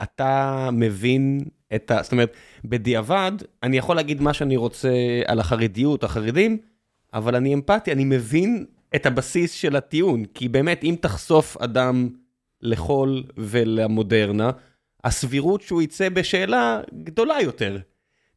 אתה 0.03 0.69
מבין 0.73 1.41
את 1.75 1.91
ה... 1.91 2.03
זאת 2.03 2.13
אומרת, 2.13 2.33
בדיעבד, 2.65 3.33
אני 3.63 3.77
יכול 3.77 3.97
להגיד 3.97 4.21
מה 4.21 4.33
שאני 4.33 4.57
רוצה 4.57 4.91
על 5.27 5.41
החרדיות, 5.41 6.05
החרדים, 6.05 6.59
אבל 7.15 7.35
אני 7.35 7.55
אמפתי, 7.55 7.93
אני 7.93 8.05
מבין 8.05 8.65
את 8.95 9.07
הבסיס 9.07 9.53
של 9.53 9.77
הטיעון, 9.77 10.25
כי 10.25 10.49
באמת, 10.49 10.85
אם 10.85 10.97
תחשוף 11.01 11.57
אדם 11.57 12.09
לחול 12.63 13.25
ולמודרנה, 13.37 14.51
הסבירות 15.07 15.63
שהוא 15.63 15.83
יצא 15.83 16.09
בשאלה 16.09 16.81
גדולה 17.05 17.41
יותר. 17.43 17.79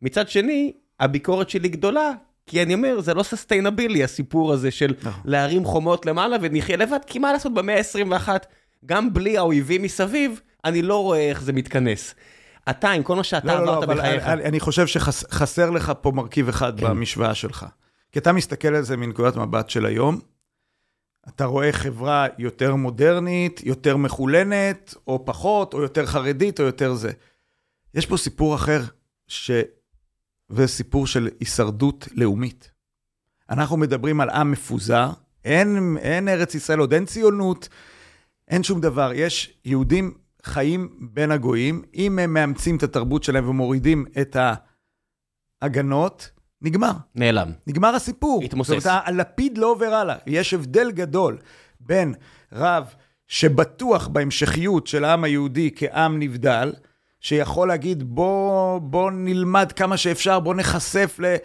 מצד 0.02 0.30
שני, 0.30 0.74
הביקורת 1.00 1.50
שלי 1.50 1.70
גדולה, 1.70 2.12
כי 2.46 2.64
אני 2.64 2.74
אומר, 2.74 3.02
זה 3.02 3.14
לא 3.14 3.24
סוסטיינבילי 3.24 4.04
הסיפור 4.04 4.54
הזה 4.54 4.72
של 4.72 4.94
נכון. 5.04 5.22
להרים 5.26 5.66
חומות 5.66 6.06
למעלה 6.06 6.38
ונחיה 6.42 6.78
לבד, 6.78 7.00
כי 7.08 7.20
מה 7.20 7.34
לעשות 7.34 7.54
במאה 7.54 7.78
ה-21, 7.78 8.30
גם 8.86 9.14
בלי 9.14 9.38
האויבים 9.38 9.82
מסביב, 9.82 10.42
אני 10.66 10.82
לא 10.82 11.04
רואה 11.04 11.30
איך 11.30 11.42
זה 11.42 11.54
מתכנס. 11.54 12.16
אתה, 12.70 12.92
עם 12.92 13.04
כל 13.04 13.16
מה 13.16 13.24
שאתה 13.24 13.48
לא, 13.48 13.60
לא, 13.60 13.66
לא, 13.66 13.72
עברת 13.72 13.84
אבל 13.84 13.98
בחייך, 13.98 14.28
אני, 14.28 14.44
אני 14.44 14.60
חושב 14.60 14.88
שחסר 14.88 15.70
לך 15.70 15.92
פה 16.02 16.12
מרכיב 16.12 16.50
אחד 16.50 16.80
כן. 16.80 16.86
במשוואה 16.86 17.36
שלך. 17.36 17.66
כי 18.12 18.20
אתה 18.20 18.32
מסתכל 18.32 18.76
על 18.76 18.84
זה 18.84 18.98
מנקודת 18.98 19.36
מבט 19.36 19.70
של 19.70 19.86
היום, 19.86 20.20
אתה 21.30 21.46
רואה 21.46 21.72
חברה 21.72 22.28
יותר 22.38 22.76
מודרנית, 22.76 23.62
יותר 23.64 23.98
מחולנת, 23.98 24.96
או 25.08 25.26
פחות, 25.26 25.74
או 25.74 25.82
יותר 25.82 26.06
חרדית, 26.06 26.60
או 26.60 26.66
יותר 26.66 26.94
זה. 26.94 27.12
יש 27.94 28.06
פה 28.06 28.18
סיפור 28.18 28.56
אחר, 28.56 28.82
ש... 29.28 29.52
וסיפור 30.50 31.08
של 31.08 31.30
הישרדות 31.40 32.08
לאומית. 32.16 32.72
אנחנו 33.50 33.78
מדברים 33.78 34.22
על 34.22 34.30
עם 34.30 34.52
מפוזר, 34.52 35.10
אין, 35.46 35.98
אין 35.98 36.28
ארץ 36.28 36.56
ישראל 36.56 36.80
עוד, 36.80 36.94
אין 36.94 37.06
ציונות, 37.06 37.70
אין 38.48 38.64
שום 38.64 38.82
דבר. 38.82 39.12
יש 39.16 39.60
יהודים 39.66 40.14
חיים 40.44 41.10
בין 41.14 41.32
הגויים, 41.32 41.82
אם 41.94 42.20
הם 42.20 42.34
מאמצים 42.34 42.78
את 42.78 42.84
התרבות 42.84 43.24
שלהם 43.24 43.50
ומורידים 43.50 44.06
את 44.22 44.38
ההגנות, 45.62 46.30
נגמר. 46.62 46.92
נעלם. 47.16 47.52
נגמר 47.68 47.96
הסיפור. 47.96 48.42
התמוסס. 48.44 48.70
זאת 48.70 48.86
אומרת, 48.86 49.04
הלפיד 49.06 49.58
לא 49.58 49.72
עובר 49.72 49.94
הלאה. 49.94 50.16
יש 50.28 50.54
הבדל 50.54 50.92
גדול 50.92 51.38
בין 51.80 52.14
רב 52.54 52.94
שבטוח 53.28 54.08
בהמשכיות 54.08 54.88
של 54.88 55.06
העם 55.06 55.24
היהודי 55.24 55.70
כעם 55.76 56.20
נבדל, 56.20 56.74
שיכול 57.20 57.68
להגיד, 57.68 58.04
בוא, 58.04 58.80
בוא 58.80 59.12
נלמד 59.12 59.72
כמה 59.72 59.98
שאפשר, 59.98 60.40
בוא 60.40 60.56
נחשף 60.56 61.20
ל... 61.20 61.36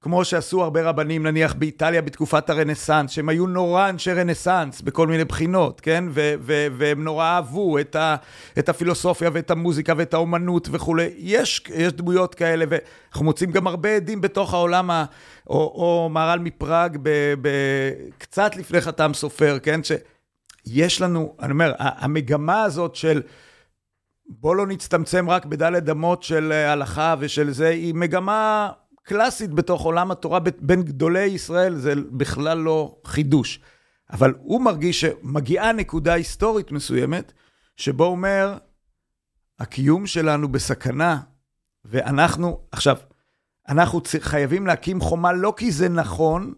כמו 0.00 0.24
שעשו 0.24 0.62
הרבה 0.62 0.82
רבנים, 0.82 1.26
נניח 1.26 1.54
באיטליה 1.54 2.02
בתקופת 2.02 2.50
הרנסאנס, 2.50 3.10
שהם 3.10 3.28
היו 3.28 3.46
נורא 3.46 3.88
אנשי 3.88 4.12
רנסאנס 4.12 4.80
בכל 4.80 5.06
מיני 5.06 5.24
בחינות, 5.24 5.80
כן? 5.80 6.04
ו- 6.10 6.34
ו- 6.40 6.66
והם 6.78 7.04
נורא 7.04 7.24
אהבו 7.24 7.78
את, 7.78 7.96
ה- 7.96 8.16
את 8.58 8.68
הפילוסופיה 8.68 9.30
ואת 9.32 9.50
המוזיקה 9.50 9.92
ואת 9.96 10.14
האומנות 10.14 10.68
וכולי. 10.72 11.08
יש, 11.16 11.64
יש 11.74 11.92
דמויות 11.92 12.34
כאלה, 12.34 12.64
ואנחנו 12.68 13.24
מוצאים 13.24 13.50
גם 13.50 13.66
הרבה 13.66 13.96
עדים 13.96 14.20
בתוך 14.20 14.54
העולם, 14.54 14.90
ה- 14.90 15.04
או, 15.46 15.56
או 15.56 16.08
מהר"ל 16.08 16.38
מפראג, 16.38 16.98
ב- 17.02 17.34
ב- 17.40 17.92
קצת 18.18 18.56
לפני 18.56 18.80
חתם 18.80 19.10
סופר, 19.14 19.58
כן? 19.62 19.80
שיש 19.84 21.00
לנו, 21.00 21.36
אני 21.40 21.52
אומר, 21.52 21.72
המגמה 21.78 22.62
הזאת 22.62 22.94
של... 22.94 23.22
בוא 24.28 24.56
לא 24.56 24.66
נצטמצם 24.66 25.30
רק 25.30 25.44
בדלת 25.46 25.88
אמות 25.90 26.22
של 26.22 26.52
הלכה 26.52 27.14
ושל 27.18 27.50
זה, 27.50 27.68
היא 27.68 27.94
מגמה 27.94 28.70
קלאסית 29.06 29.50
בתוך 29.50 29.82
עולם 29.82 30.10
התורה 30.10 30.38
בין 30.60 30.82
גדולי 30.82 31.24
ישראל, 31.24 31.76
זה 31.76 31.94
בכלל 32.10 32.58
לא 32.58 32.96
חידוש. 33.04 33.60
אבל 34.10 34.34
הוא 34.38 34.60
מרגיש 34.60 35.00
שמגיעה 35.00 35.72
נקודה 35.72 36.14
היסטורית 36.14 36.72
מסוימת, 36.72 37.32
שבו 37.76 38.04
הוא 38.04 38.10
אומר, 38.10 38.58
הקיום 39.58 40.06
שלנו 40.06 40.48
בסכנה, 40.48 41.20
ואנחנו, 41.84 42.60
עכשיו, 42.72 42.96
אנחנו 43.68 44.00
חייבים 44.20 44.66
להקים 44.66 45.00
חומה 45.00 45.32
לא 45.32 45.54
כי 45.56 45.72
זה 45.72 45.88
נכון, 45.88 46.54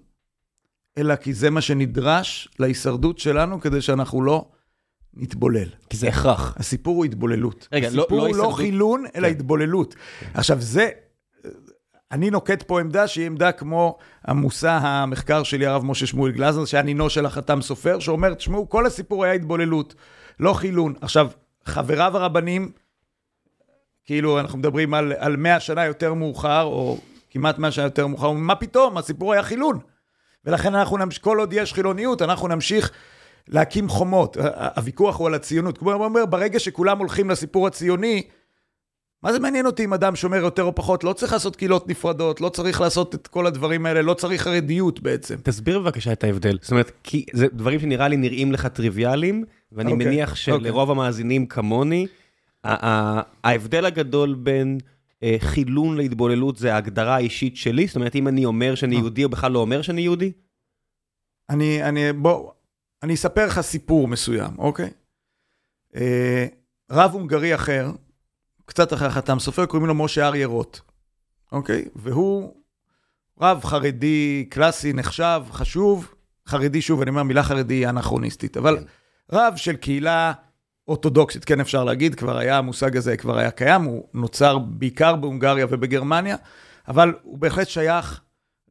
אלא 0.98 1.16
כי 1.16 1.34
זה 1.34 1.50
מה 1.50 1.60
שנדרש 1.60 2.48
להישרדות 2.58 3.18
שלנו, 3.18 3.60
כדי 3.60 3.80
שאנחנו 3.80 4.22
לא 4.22 4.48
נתבולל. 5.14 5.68
כי 5.90 5.96
זה 5.96 6.08
הכרח. 6.08 6.54
הסיפור 6.56 6.96
הוא 6.96 7.04
התבוללות. 7.04 7.68
רגע, 7.72 7.88
לא, 7.88 7.96
לא 7.96 8.02
הסיפור 8.02 8.18
הוא 8.18 8.26
הישרדות... 8.26 8.50
לא 8.50 8.56
חילון, 8.56 9.04
אלא 9.14 9.28
כן. 9.28 9.34
התבוללות. 9.34 9.94
עכשיו, 10.34 10.60
זה, 10.60 10.90
אני 12.12 12.30
נוקט 12.30 12.62
פה 12.62 12.80
עמדה 12.80 13.06
שהיא 13.08 13.26
עמדה 13.26 13.52
כמו 13.52 13.98
המושא 14.24 14.70
המחקר 14.70 15.42
שלי, 15.42 15.66
הרב 15.66 15.84
משה 15.84 16.06
שמואל 16.06 16.32
גלזר, 16.32 16.64
שהיה 16.64 16.82
נינו 16.82 17.10
של 17.10 17.26
החתם 17.26 17.62
סופר, 17.62 17.98
שאומר, 17.98 18.34
תשמעו, 18.34 18.68
כל 18.68 18.86
הסיפור 18.86 19.24
היה 19.24 19.32
התבוללות, 19.32 19.94
לא 20.40 20.52
חילון. 20.52 20.94
עכשיו, 21.00 21.30
חבריו 21.64 22.16
הרבנים, 22.16 22.72
כאילו, 24.04 24.40
אנחנו 24.40 24.58
מדברים 24.58 24.94
על, 24.94 25.12
על 25.18 25.36
100 25.36 25.60
שנה 25.60 25.84
יותר 25.84 26.14
מאוחר, 26.14 26.62
או 26.62 26.98
כמעט 27.30 27.58
100 27.58 27.70
שנה 27.70 27.84
יותר 27.84 28.06
מאוחר, 28.06 28.32
מה 28.32 28.54
פתאום, 28.54 28.98
הסיפור 28.98 29.32
היה 29.32 29.42
חילון. 29.42 29.78
ולכן 30.44 30.74
אנחנו 30.74 30.96
נמשיך, 30.96 31.24
כל 31.24 31.38
עוד 31.38 31.52
יש 31.52 31.72
חילוניות, 31.72 32.22
אנחנו 32.22 32.48
נמשיך 32.48 32.90
להקים 33.48 33.88
חומות. 33.88 34.36
הוויכוח 34.76 35.18
הוא 35.18 35.26
על 35.26 35.34
הציונות. 35.34 35.78
כמו 35.78 35.92
הוא 35.92 36.04
אומר, 36.04 36.26
ברגע 36.26 36.58
שכולם 36.58 36.98
הולכים 36.98 37.30
לסיפור 37.30 37.66
הציוני, 37.66 38.22
מה 39.22 39.32
זה 39.32 39.38
מעניין 39.38 39.66
אותי 39.66 39.84
אם 39.84 39.92
אדם 39.92 40.16
שומר 40.16 40.36
יותר 40.36 40.62
או 40.62 40.74
פחות? 40.74 41.04
לא 41.04 41.12
צריך 41.12 41.32
לעשות 41.32 41.56
קהילות 41.56 41.88
נפרדות, 41.88 42.40
לא 42.40 42.48
צריך 42.48 42.80
לעשות 42.80 43.14
את 43.14 43.26
כל 43.26 43.46
הדברים 43.46 43.86
האלה, 43.86 44.02
לא 44.02 44.14
צריך 44.14 44.42
חרדיות 44.42 45.00
בעצם. 45.00 45.36
תסביר 45.42 45.78
בבקשה 45.78 46.12
את 46.12 46.24
ההבדל. 46.24 46.58
זאת 46.62 46.70
אומרת, 46.70 46.92
כי 47.02 47.26
זה 47.32 47.46
דברים 47.52 47.80
שנראה 47.80 48.08
לי 48.08 48.16
נראים 48.16 48.52
לך 48.52 48.66
טריוויאליים, 48.66 49.44
ואני 49.72 49.92
okay, 49.92 49.94
מניח 49.94 50.34
שלרוב 50.34 50.88
okay. 50.88 50.92
המאזינים 50.92 51.46
כמוני, 51.46 52.06
ההבדל 52.64 53.84
הגדול 53.84 54.34
בין 54.34 54.78
אה, 55.22 55.36
חילון 55.38 55.96
להתבוללות 55.96 56.56
זה 56.56 56.74
ההגדרה 56.74 57.14
האישית 57.14 57.56
שלי? 57.56 57.86
זאת 57.86 57.96
אומרת, 57.96 58.14
אם 58.14 58.28
אני 58.28 58.44
אומר 58.44 58.74
שאני 58.74 58.96
יהודי, 58.96 59.24
או 59.24 59.28
בכלל 59.28 59.52
לא 59.52 59.58
אומר 59.58 59.82
שאני 59.82 60.00
יהודי? 60.00 60.32
אני, 61.50 61.82
אני, 61.82 62.12
בוא, 62.12 62.50
אני 63.02 63.14
אספר 63.14 63.46
לך 63.46 63.60
סיפור 63.60 64.08
מסוים, 64.08 64.50
אוקיי? 64.58 64.90
אה, 65.96 66.46
רב 66.90 67.12
הונגרי 67.12 67.54
אחר, 67.54 67.90
קצת 68.68 68.92
אחרי 68.92 69.08
החתם 69.08 69.38
סופר, 69.38 69.66
קוראים 69.66 69.88
לו 69.88 69.94
משה 69.94 70.26
אריה 70.26 70.46
רוט, 70.46 70.80
אוקיי? 71.52 71.84
והוא 71.96 72.54
רב 73.40 73.64
חרדי 73.64 74.46
קלאסי, 74.50 74.92
נחשב, 74.92 75.42
חשוב, 75.50 76.14
חרדי, 76.46 76.82
שוב, 76.82 77.00
אני 77.02 77.10
אומר, 77.10 77.22
מילה 77.22 77.42
חרדי 77.42 77.74
היא 77.74 77.88
אנכרוניסטית, 77.88 78.56
אבל 78.56 78.78
כן. 78.78 78.84
רב 79.32 79.52
של 79.56 79.76
קהילה 79.76 80.32
אורתודוקסית, 80.88 81.44
כן 81.44 81.60
אפשר 81.60 81.84
להגיד, 81.84 82.14
כבר 82.14 82.38
היה, 82.38 82.58
המושג 82.58 82.96
הזה 82.96 83.16
כבר 83.16 83.38
היה 83.38 83.50
קיים, 83.50 83.82
הוא 83.82 84.08
נוצר 84.14 84.58
בעיקר 84.58 85.16
בהונגריה 85.16 85.66
ובגרמניה, 85.70 86.36
אבל 86.88 87.14
הוא 87.22 87.38
בהחלט 87.38 87.68
שייך 87.68 88.20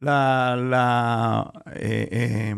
ל... 0.02 0.10
ל 0.56 0.74
אה, 0.74 1.44
אה, 2.12 2.52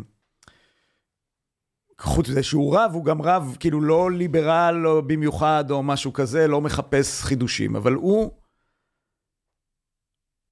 חוץ 2.00 2.30
מזה 2.30 2.44
שהוא 2.44 2.78
רב, 2.78 2.92
הוא 2.94 3.06
גם 3.06 3.22
רב, 3.22 3.58
כאילו 3.60 3.82
לא 3.82 4.12
ליברל 4.12 4.88
או 4.88 5.02
במיוחד 5.02 5.66
או 5.72 5.84
משהו 5.84 6.14
כזה, 6.14 6.48
לא 6.48 6.62
מחפש 6.62 7.22
חידושים, 7.24 7.76
אבל 7.76 7.94
הוא 7.94 8.32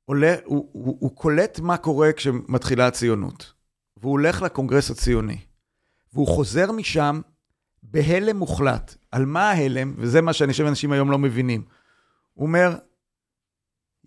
עולה, 0.05 0.35
הוא, 0.45 0.69
הוא, 0.71 0.97
הוא 0.99 1.15
קולט 1.15 1.59
מה 1.59 1.77
קורה 1.77 2.13
כשמתחילה 2.13 2.87
הציונות, 2.87 3.53
והוא 3.97 4.11
הולך 4.11 4.41
לקונגרס 4.41 4.91
הציוני, 4.91 5.37
והוא 6.13 6.27
חוזר 6.27 6.71
משם 6.71 7.21
בהלם 7.83 8.37
מוחלט. 8.37 8.95
על 9.11 9.25
מה 9.25 9.51
ההלם? 9.51 9.93
וזה 9.97 10.21
מה 10.21 10.33
שאני 10.33 10.51
חושב 10.51 10.65
שאנשים 10.65 10.91
היום 10.91 11.11
לא 11.11 11.17
מבינים. 11.17 11.65
הוא 12.33 12.47
אומר, 12.47 12.77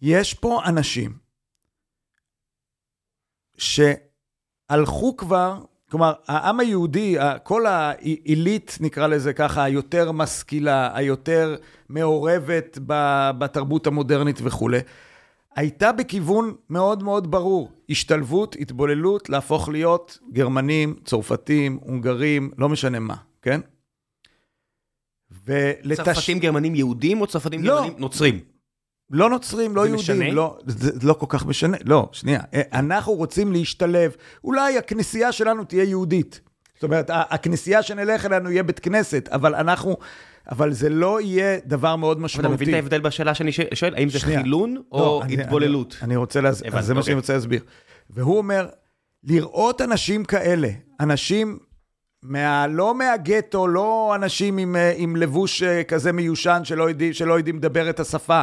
יש 0.03 0.34
פה 0.34 0.61
אנשים 0.66 1.18
שהלכו 3.57 5.16
כבר 5.16 5.64
כלומר, 5.91 6.12
העם 6.28 6.61
היהודי, 6.61 7.16
כל 7.43 7.66
העילית, 7.66 8.78
נקרא 8.80 9.07
לזה 9.07 9.32
ככה, 9.32 9.64
היותר 9.64 10.12
משכילה, 10.12 10.91
היותר 10.95 11.57
מעורבת 11.88 12.78
בתרבות 13.38 13.86
המודרנית 13.86 14.41
וכולי, 14.43 14.78
הייתה 15.57 15.93
בכיוון 15.93 16.55
מאוד 16.70 17.03
מאוד 17.03 17.30
ברור, 17.30 17.70
השתלבות, 17.91 18.57
התבוללות, 18.61 19.28
להפוך 19.28 19.68
להיות 19.68 20.18
גרמנים, 20.32 20.95
צרפתים, 21.05 21.78
הונגרים, 21.82 22.51
לא 22.59 22.68
משנה 22.68 22.99
מה, 22.99 23.16
כן? 23.43 23.61
ולתש... 25.45 26.01
צרפתים 26.01 26.38
גרמנים 26.38 26.74
יהודים 26.74 27.20
או 27.20 27.26
צרפתים 27.26 27.64
לא, 27.64 27.74
גרמנים 27.74 27.95
נוצרים? 27.99 28.41
לא 29.11 29.31
נוצרים, 29.31 29.77
לא 29.77 29.81
יהודים, 29.81 29.95
משנה? 29.95 30.31
לא, 30.31 30.59
זה 30.67 30.93
לא 31.03 31.13
כל 31.13 31.27
כך 31.29 31.47
משנה, 31.47 31.77
לא, 31.85 32.09
שנייה, 32.13 32.41
אה, 32.55 32.63
אנחנו 32.73 33.13
רוצים 33.13 33.53
להשתלב, 33.53 34.13
אולי 34.45 34.79
הכנסייה 34.79 35.33
שלנו 35.33 35.65
תהיה 35.65 35.85
יהודית. 35.85 36.41
זאת 36.75 36.85
אומרת, 36.85 37.11
הכנסייה 37.13 37.83
שנלך 37.83 38.27
אלינו 38.27 38.51
יהיה 38.51 38.63
בית 38.63 38.79
כנסת, 38.79 39.29
אבל 39.33 39.55
אנחנו, 39.55 39.97
אבל 40.51 40.73
זה 40.73 40.89
לא 40.89 41.21
יהיה 41.21 41.59
דבר 41.67 41.97
מאוד 41.97 42.21
משמעותי. 42.21 42.47
אתה 42.47 42.55
מבין 42.55 42.69
את 42.69 42.75
ההבדל 42.75 43.01
בשאלה 43.01 43.35
שאני 43.35 43.51
שואל, 43.75 43.95
האם 43.95 44.09
זה 44.09 44.19
שנייה. 44.19 44.43
חילון 44.43 44.75
לא, 44.75 44.83
או 44.93 45.23
אני, 45.23 45.41
התבוללות? 45.41 45.97
אני, 46.01 46.07
אני 46.07 46.17
רוצה 46.17 46.41
להסביר, 46.41 46.71
זה 46.71 46.77
מה 46.77 46.83
שאני 46.83 46.99
אוקיי. 46.99 47.15
רוצה 47.15 47.35
להסביר. 47.35 47.63
והוא 48.11 48.39
אומר, 48.39 48.69
לראות 49.25 49.81
אנשים 49.81 50.25
כאלה, 50.25 50.69
אנשים 51.01 51.59
מה, 52.23 52.66
לא 52.66 52.95
מהגטו, 52.95 53.68
לא 53.68 54.12
אנשים 54.14 54.59
עם, 54.59 54.77
אה, 54.77 54.93
עם 54.97 55.16
לבוש 55.16 55.62
אה, 55.62 55.85
כזה 55.85 56.12
מיושן 56.12 56.61
שלא 56.64 56.89
יודעים, 56.89 57.12
שלא 57.12 57.35
יודעים 57.35 57.57
לדבר 57.57 57.91
את 57.91 58.01
השפה, 58.01 58.43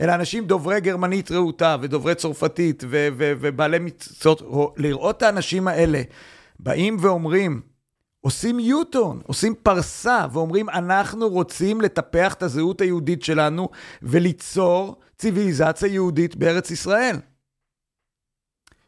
אלא 0.00 0.14
אנשים 0.14 0.46
דוברי 0.46 0.80
גרמנית 0.80 1.30
רהוטה 1.30 1.76
ודוברי 1.80 2.14
צרפתית 2.14 2.84
ו, 2.86 3.08
ו, 3.18 3.32
ובעלי 3.40 3.78
מקצועות, 3.78 4.42
לראות 4.76 5.16
את 5.16 5.22
האנשים 5.22 5.68
האלה 5.68 6.02
באים 6.58 6.96
ואומרים, 7.00 7.60
עושים 8.20 8.60
יוטון, 8.60 9.20
עושים 9.26 9.54
פרסה, 9.62 10.26
ואומרים, 10.32 10.70
אנחנו 10.70 11.28
רוצים 11.28 11.80
לטפח 11.80 12.34
את 12.34 12.42
הזהות 12.42 12.80
היהודית 12.80 13.22
שלנו 13.22 13.68
וליצור 14.02 15.00
ציוויליזציה 15.18 15.88
יהודית 15.88 16.36
בארץ 16.36 16.70
ישראל. 16.70 17.16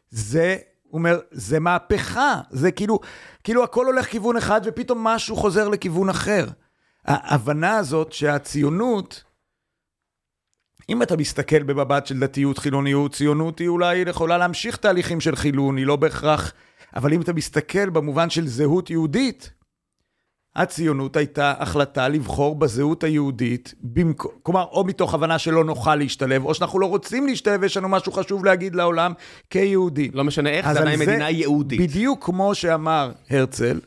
זה 0.09 0.57
הוא 0.89 0.99
אומר, 0.99 1.19
זה 1.31 1.59
מהפכה, 1.59 2.41
זה 2.49 2.71
כאילו, 2.71 2.99
כאילו 3.43 3.63
הכל 3.63 3.85
הולך 3.85 4.05
כיוון 4.05 4.37
אחד 4.37 4.61
ופתאום 4.63 5.03
משהו 5.03 5.35
חוזר 5.35 5.67
לכיוון 5.67 6.09
אחר. 6.09 6.47
ההבנה 7.05 7.77
הזאת 7.77 8.13
שהציונות, 8.13 9.23
אם 10.89 11.01
אתה 11.01 11.17
מסתכל 11.17 11.63
במבט 11.63 12.05
של 12.05 12.19
דתיות, 12.19 12.57
חילוניות, 12.57 13.15
ציונות 13.15 13.59
היא 13.59 13.67
אולי 13.67 13.97
יכולה 13.97 14.37
להמשיך 14.37 14.77
תהליכים 14.77 15.21
של 15.21 15.35
חילון, 15.35 15.77
היא 15.77 15.85
לא 15.85 15.95
בהכרח, 15.95 16.53
אבל 16.95 17.13
אם 17.13 17.21
אתה 17.21 17.33
מסתכל 17.33 17.89
במובן 17.89 18.29
של 18.29 18.47
זהות 18.47 18.89
יהודית, 18.89 19.51
הציונות 20.59 21.15
הייתה 21.15 21.53
החלטה 21.59 22.07
לבחור 22.07 22.55
בזהות 22.55 23.03
היהודית, 23.03 23.73
במק... 23.83 24.23
כלומר, 24.43 24.65
או 24.71 24.83
מתוך 24.83 25.13
הבנה 25.13 25.39
שלא 25.39 25.63
נוכל 25.63 25.95
להשתלב, 25.95 26.45
או 26.45 26.53
שאנחנו 26.53 26.79
לא 26.79 26.85
רוצים 26.85 27.27
להשתלב, 27.27 27.63
יש 27.63 27.77
לנו 27.77 27.89
משהו 27.89 28.11
חשוב 28.11 28.45
להגיד 28.45 28.75
לעולם 28.75 29.13
כיהודים. 29.49 30.11
לא 30.13 30.23
משנה 30.23 30.49
איך, 30.49 30.73
זה 30.73 30.79
עדיין 30.79 30.99
מדינה 30.99 31.29
יהודית. 31.29 31.81
בדיוק 31.81 32.25
כמו 32.25 32.55
שאמר 32.55 33.11
הרצל, 33.29 33.79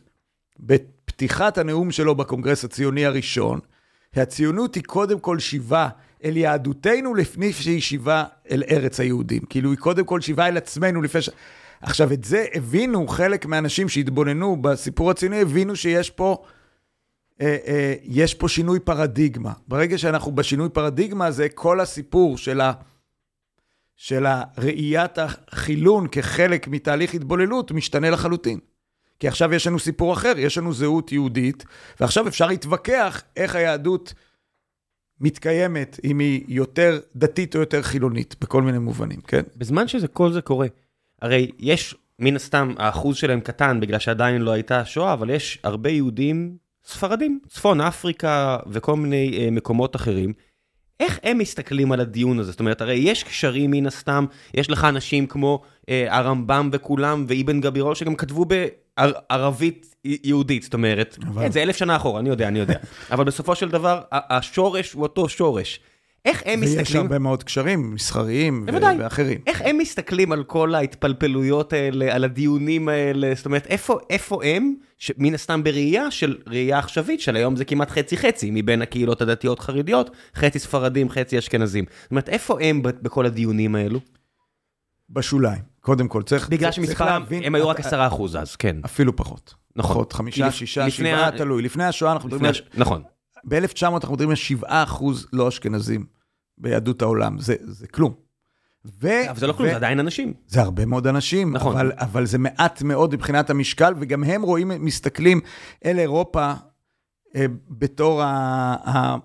בפתיחת 0.60 1.58
הנאום 1.58 1.90
שלו 1.90 2.14
בקונגרס 2.14 2.64
הציוני 2.64 3.06
הראשון, 3.06 3.60
הציונות 4.16 4.74
היא 4.74 4.84
קודם 4.84 5.20
כל 5.20 5.38
שיבה 5.38 5.88
אל 6.24 6.36
יהדותנו 6.36 7.14
לפני 7.14 7.52
שהיא 7.52 7.80
שיבה 7.80 8.24
אל 8.50 8.62
ארץ 8.70 9.00
היהודים. 9.00 9.42
כאילו, 9.50 9.70
היא 9.70 9.78
קודם 9.78 10.04
כל 10.04 10.20
שיבה 10.20 10.48
אל 10.48 10.56
עצמנו 10.56 11.02
לפני 11.02 11.22
ש... 11.22 11.30
עכשיו, 11.82 12.12
את 12.12 12.24
זה 12.24 12.44
הבינו 12.54 13.08
חלק 13.08 13.46
מהאנשים 13.46 13.88
שהתבוננו 13.88 14.62
בסיפור 14.62 15.10
הציוני, 15.10 15.40
הבינו 15.40 15.76
שיש 15.76 16.10
פה, 16.10 16.42
יש 18.02 18.34
פה 18.34 18.48
שינוי 18.48 18.80
פרדיגמה. 18.80 19.52
ברגע 19.68 19.98
שאנחנו 19.98 20.32
בשינוי 20.32 20.68
פרדיגמה 20.68 21.26
הזה, 21.26 21.48
כל 21.48 21.80
הסיפור 21.80 22.38
של, 22.38 22.60
ה, 22.60 22.72
של 23.96 24.26
הראיית 24.26 25.18
החילון 25.18 26.08
כחלק 26.12 26.68
מתהליך 26.68 27.14
התבוללות 27.14 27.72
משתנה 27.72 28.10
לחלוטין. 28.10 28.58
כי 29.20 29.28
עכשיו 29.28 29.54
יש 29.54 29.66
לנו 29.66 29.78
סיפור 29.78 30.12
אחר, 30.12 30.32
יש 30.36 30.58
לנו 30.58 30.72
זהות 30.72 31.12
יהודית, 31.12 31.64
ועכשיו 32.00 32.28
אפשר 32.28 32.46
להתווכח 32.46 33.22
איך 33.36 33.54
היהדות 33.54 34.14
מתקיימת, 35.20 36.00
אם 36.04 36.18
היא 36.18 36.44
יותר 36.48 37.00
דתית 37.16 37.54
או 37.54 37.60
יותר 37.60 37.82
חילונית, 37.82 38.36
בכל 38.40 38.62
מיני 38.62 38.78
מובנים, 38.78 39.20
כן? 39.20 39.42
בזמן 39.56 39.88
שכל 39.88 40.32
זה 40.32 40.40
קורה, 40.40 40.66
הרי 41.22 41.50
יש, 41.58 41.94
מן 42.18 42.36
הסתם, 42.36 42.74
האחוז 42.78 43.16
שלהם 43.16 43.40
קטן 43.40 43.80
בגלל 43.80 43.98
שעדיין 43.98 44.42
לא 44.42 44.50
הייתה 44.50 44.84
שואה, 44.84 45.12
אבל 45.12 45.30
יש 45.30 45.58
הרבה 45.62 45.90
יהודים 45.90 46.56
ספרדים, 46.84 47.40
צפון 47.48 47.80
אפריקה 47.80 48.58
וכל 48.66 48.96
מיני 48.96 49.38
אה, 49.38 49.50
מקומות 49.50 49.96
אחרים. 49.96 50.32
איך 51.00 51.18
הם 51.22 51.38
מסתכלים 51.38 51.92
על 51.92 52.00
הדיון 52.00 52.38
הזה? 52.38 52.50
זאת 52.50 52.60
אומרת, 52.60 52.80
הרי 52.80 52.94
יש 52.94 53.22
קשרים 53.22 53.70
מן 53.70 53.86
הסתם, 53.86 54.26
יש 54.54 54.70
לך 54.70 54.84
אנשים 54.84 55.26
כמו 55.26 55.62
אה, 55.88 56.06
הרמב"ם 56.16 56.70
וכולם, 56.72 57.24
ואיבן 57.28 57.60
גבירול, 57.60 57.94
שגם 57.94 58.14
כתבו 58.14 58.44
בערבית 58.44 59.94
יהודית, 60.04 60.62
זאת 60.62 60.74
אומרת, 60.74 61.18
אבל... 61.28 61.52
זה 61.52 61.62
אלף 61.62 61.76
שנה 61.76 61.96
אחורה, 61.96 62.20
אני 62.20 62.28
יודע, 62.28 62.48
אני 62.48 62.58
יודע. 62.58 62.78
אבל 63.10 63.24
בסופו 63.24 63.54
של 63.54 63.68
דבר, 63.68 64.00
השורש 64.12 64.92
הוא 64.92 65.02
אותו 65.02 65.28
שורש. 65.28 65.80
איך 66.24 66.42
הם 66.46 66.60
מסתכלים... 66.60 66.78
ויש 66.78 66.94
הרבה 66.94 67.18
מאוד 67.18 67.42
קשרים 67.42 67.94
מסחריים 67.94 68.66
ו- 68.66 68.98
ואחרים. 68.98 69.38
איך 69.46 69.62
הם 69.64 69.78
מסתכלים 69.78 70.32
על 70.32 70.44
כל 70.44 70.74
ההתפלפלויות 70.74 71.72
האלה, 71.72 72.14
על 72.14 72.24
הדיונים 72.24 72.88
האלה? 72.88 73.32
זאת 73.34 73.46
אומרת, 73.46 73.66
איפה, 73.66 73.98
איפה 74.10 74.44
הם, 74.44 74.74
מן 75.18 75.34
הסתם 75.34 75.64
בראייה 75.64 76.10
של 76.10 76.36
ראייה 76.46 76.78
עכשווית, 76.78 77.20
של 77.20 77.36
היום 77.36 77.56
זה 77.56 77.64
כמעט 77.64 77.90
חצי-חצי, 77.90 78.50
מבין 78.52 78.82
הקהילות 78.82 79.22
הדתיות-חרדיות, 79.22 80.10
חצי 80.34 80.58
ספרדים, 80.58 81.10
חצי 81.10 81.38
אשכנזים. 81.38 81.84
זאת 82.02 82.10
אומרת, 82.10 82.28
איפה 82.28 82.60
הם 82.60 82.82
בכל 82.82 83.26
הדיונים 83.26 83.74
האלו? 83.74 84.00
בשוליים. 85.10 85.62
קודם 85.80 86.08
כל, 86.08 86.22
צריך 86.22 86.48
בגלל 86.48 86.72
שמספרם, 86.72 87.22
הם 87.44 87.54
היו 87.54 87.68
רק 87.68 87.80
עשרה 87.80 88.06
אחוז 88.06 88.36
אז, 88.36 88.56
כן. 88.56 88.76
אפילו 88.84 89.16
פחות. 89.16 89.54
נכון. 89.76 89.94
פחות, 89.94 90.12
חמישה, 90.12 90.50
שישה, 90.50 90.90
שבעה, 90.90 91.30
תלוי. 91.30 91.62
לפני 91.62 91.84
השואה 91.84 92.12
אנחנו 92.12 92.28
מדברים. 92.28 92.52
נכון. 92.74 93.02
ב-1900 93.44 93.86
אנחנו 93.86 94.12
מדברים 94.12 94.30
על 94.30 94.36
7 94.36 94.82
אחוז 94.82 95.26
לא 95.32 95.48
אשכנזים 95.48 96.06
ביהדות 96.58 97.02
העולם, 97.02 97.38
זה, 97.38 97.54
זה 97.60 97.86
כלום. 97.88 98.14
ו- 99.02 99.30
אבל 99.30 99.38
זה 99.40 99.46
לא 99.46 99.52
כלום, 99.52 99.68
ו- 99.68 99.70
זה 99.70 99.76
עדיין 99.76 100.00
אנשים. 100.00 100.34
זה 100.46 100.60
הרבה 100.60 100.86
מאוד 100.86 101.06
אנשים, 101.06 101.52
נכון. 101.52 101.76
אבל, 101.76 101.92
אבל 101.96 102.26
זה 102.26 102.38
מעט 102.38 102.82
מאוד 102.82 103.14
מבחינת 103.14 103.50
המשקל, 103.50 103.94
וגם 103.98 104.24
הם 104.24 104.42
רואים, 104.42 104.68
מסתכלים 104.78 105.40
אל 105.84 105.98
אירופה 105.98 106.52
אה, 107.36 107.46
בתור 107.68 108.22
ה- 108.22 108.76
ה- 108.88 109.16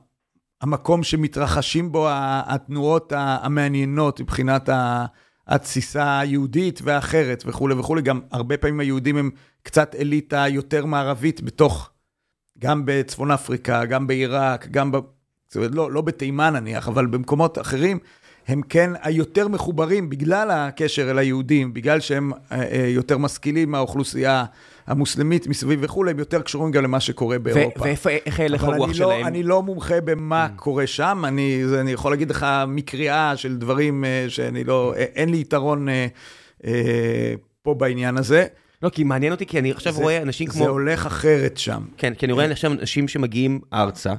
המקום 0.62 1.04
שמתרחשים 1.04 1.92
בו 1.92 2.08
התנועות 2.12 3.14
המעניינות 3.16 4.22
מבחינת 4.22 4.70
התסיסה 5.48 6.20
היהודית 6.20 6.80
והאחרת 6.84 7.44
וכולי 7.48 7.76
וכולי. 7.76 8.02
גם 8.02 8.22
הרבה 8.32 8.58
פעמים 8.58 8.80
היהודים 8.80 9.18
הם 9.18 9.32
קצת 9.64 9.96
אליטה 9.96 10.46
יותר 10.48 10.86
מערבית 10.86 11.42
בתוך 11.42 11.90
גם 12.60 12.82
בצפון 12.86 13.32
אפריקה, 13.32 13.86
גם 13.86 14.08
בעיראק, 14.08 14.68
גם 14.72 14.92
ב... 14.92 14.98
זאת 15.48 15.56
אומרת, 15.56 15.72
לא, 15.74 15.92
לא 15.92 16.02
בתימן 16.02 16.54
נניח, 16.54 16.88
אבל 16.88 17.06
במקומות 17.06 17.60
אחרים, 17.60 18.00
הם 18.48 18.62
כן 18.62 18.92
היותר 19.02 19.48
מחוברים 19.48 20.10
בגלל 20.10 20.52
הקשר 20.52 21.12
אל 21.12 21.18
היהודים, 21.18 21.74
בגלל 21.74 22.00
שהם 22.00 22.32
אה, 22.34 22.40
אה, 22.52 22.88
יותר 22.88 23.18
משכילים 23.18 23.72
מהאוכלוסייה 23.72 24.46
המוסלמית 24.88 25.48
מסביב 25.48 25.80
וכולי, 25.84 26.12
הם 26.12 26.20
יותר 26.20 26.42
קשורים 26.42 26.72
גם 26.72 26.84
למה 26.84 27.00
שקורה 27.00 27.40
באירופה. 27.40 27.82
ואיפה, 27.82 28.10
איך 28.10 28.40
הלך 28.40 28.64
הרוח 28.64 28.88
לא, 28.88 28.94
שלהם? 28.94 29.26
אני 29.26 29.44
לא 29.44 29.64
מומחה 29.64 30.02
במה 30.02 30.48
mm. 30.48 30.60
קורה 30.60 30.88
שם, 30.88 31.24
אני, 31.28 31.68
זה, 31.68 31.82
אני 31.82 31.92
יכול 31.92 32.12
להגיד 32.12 32.30
לך 32.30 32.46
מקריאה 32.68 33.38
של 33.38 33.58
דברים 33.58 34.06
אה, 34.06 34.26
שאני 34.28 34.64
לא, 34.64 34.94
אין 34.96 35.30
לי 35.30 35.38
יתרון 35.38 35.90
אה, 35.90 36.08
אה, 36.66 37.34
פה 37.62 37.74
בעניין 37.74 38.18
הזה. 38.18 38.46
לא, 38.84 38.90
כי 38.90 39.04
מעניין 39.04 39.34
אותי, 39.34 39.46
כי 39.46 39.60
אני 39.60 39.72
עכשיו 39.72 39.94
זה, 39.94 40.04
רואה 40.04 40.22
אנשים 40.22 40.48
כמו... 40.48 40.64
זה 40.64 40.70
הולך 40.70 41.06
אחרת 41.06 41.58
שם. 41.58 41.86
כן, 41.98 42.14
כי 42.14 42.26
אני 42.26 42.34
רואה 42.34 42.52
עכשיו 42.52 42.72
אנשים 42.72 43.08
שמגיעים 43.08 43.60
ארצה, 43.74 44.14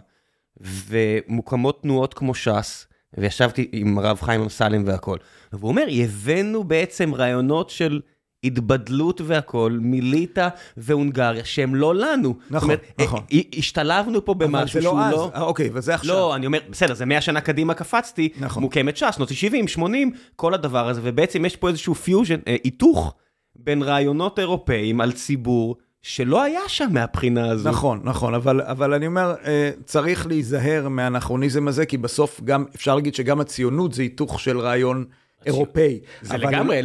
ומוקמות 0.60 1.82
תנועות 1.82 2.14
כמו 2.14 2.34
ש"ס, 2.34 2.86
וישבתי 3.18 3.68
עם 3.72 3.98
הרב 3.98 4.18
חיים 4.20 4.40
אמסלם 4.40 4.82
והכל, 4.86 5.16
והוא 5.52 5.68
אומר, 5.68 5.84
הבאנו 6.02 6.64
בעצם 6.64 7.14
רעיונות 7.14 7.70
של... 7.70 8.00
התבדלות 8.44 9.20
והכל 9.24 9.78
מליטא 9.80 10.48
והונגריה, 10.76 11.44
שהם 11.44 11.74
לא 11.74 11.94
לנו. 11.94 12.36
נכון, 12.50 12.68
אומרת, 12.68 12.92
נכון. 13.00 13.20
השתלבנו 13.58 14.24
פה 14.24 14.34
במשהו 14.34 14.82
שהוא 14.82 14.98
לא... 14.98 15.04
אבל 15.04 15.10
זה 15.10 15.16
לא 15.16 15.30
אז, 15.34 15.42
אוקיי, 15.42 15.70
וזה 15.72 15.94
עכשיו. 15.94 16.14
לא, 16.14 16.34
אני 16.34 16.46
אומר, 16.46 16.58
בסדר, 16.70 16.94
זה 16.94 17.06
100 17.06 17.20
שנה 17.20 17.40
קדימה 17.40 17.74
קפצתי, 17.74 18.28
נכון. 18.40 18.62
מוקמת 18.62 18.96
ש"ס, 18.96 19.14
שנות 19.16 19.30
ה-70, 19.30 19.68
80, 19.68 20.12
כל 20.36 20.54
הדבר 20.54 20.88
הזה, 20.88 21.00
ובעצם 21.04 21.44
יש 21.44 21.56
פה 21.56 21.68
איזשהו 21.68 21.94
פיוז'ן, 21.94 22.38
היתוך. 22.46 23.14
בין 23.58 23.82
רעיונות 23.82 24.38
אירופאים 24.38 25.00
על 25.00 25.12
ציבור 25.12 25.76
שלא 26.02 26.42
היה 26.42 26.60
שם 26.66 26.88
מהבחינה 26.90 27.50
הזו. 27.50 27.68
נכון, 27.68 28.00
נכון, 28.04 28.34
אבל, 28.34 28.60
אבל 28.60 28.94
אני 28.94 29.06
אומר, 29.06 29.34
אה, 29.44 29.70
צריך 29.84 30.26
להיזהר 30.26 30.88
מהאנכרוניזם 30.88 31.68
הזה, 31.68 31.86
כי 31.86 31.96
בסוף 31.96 32.40
גם, 32.44 32.64
אפשר 32.74 32.94
להגיד 32.94 33.14
שגם 33.14 33.40
הציונות 33.40 33.92
זה 33.92 34.02
היתוך 34.02 34.40
של 34.40 34.58
רעיון 34.58 35.04
אירופאי. 35.46 36.00
זה 36.22 36.36
לגמרי, 36.36 36.80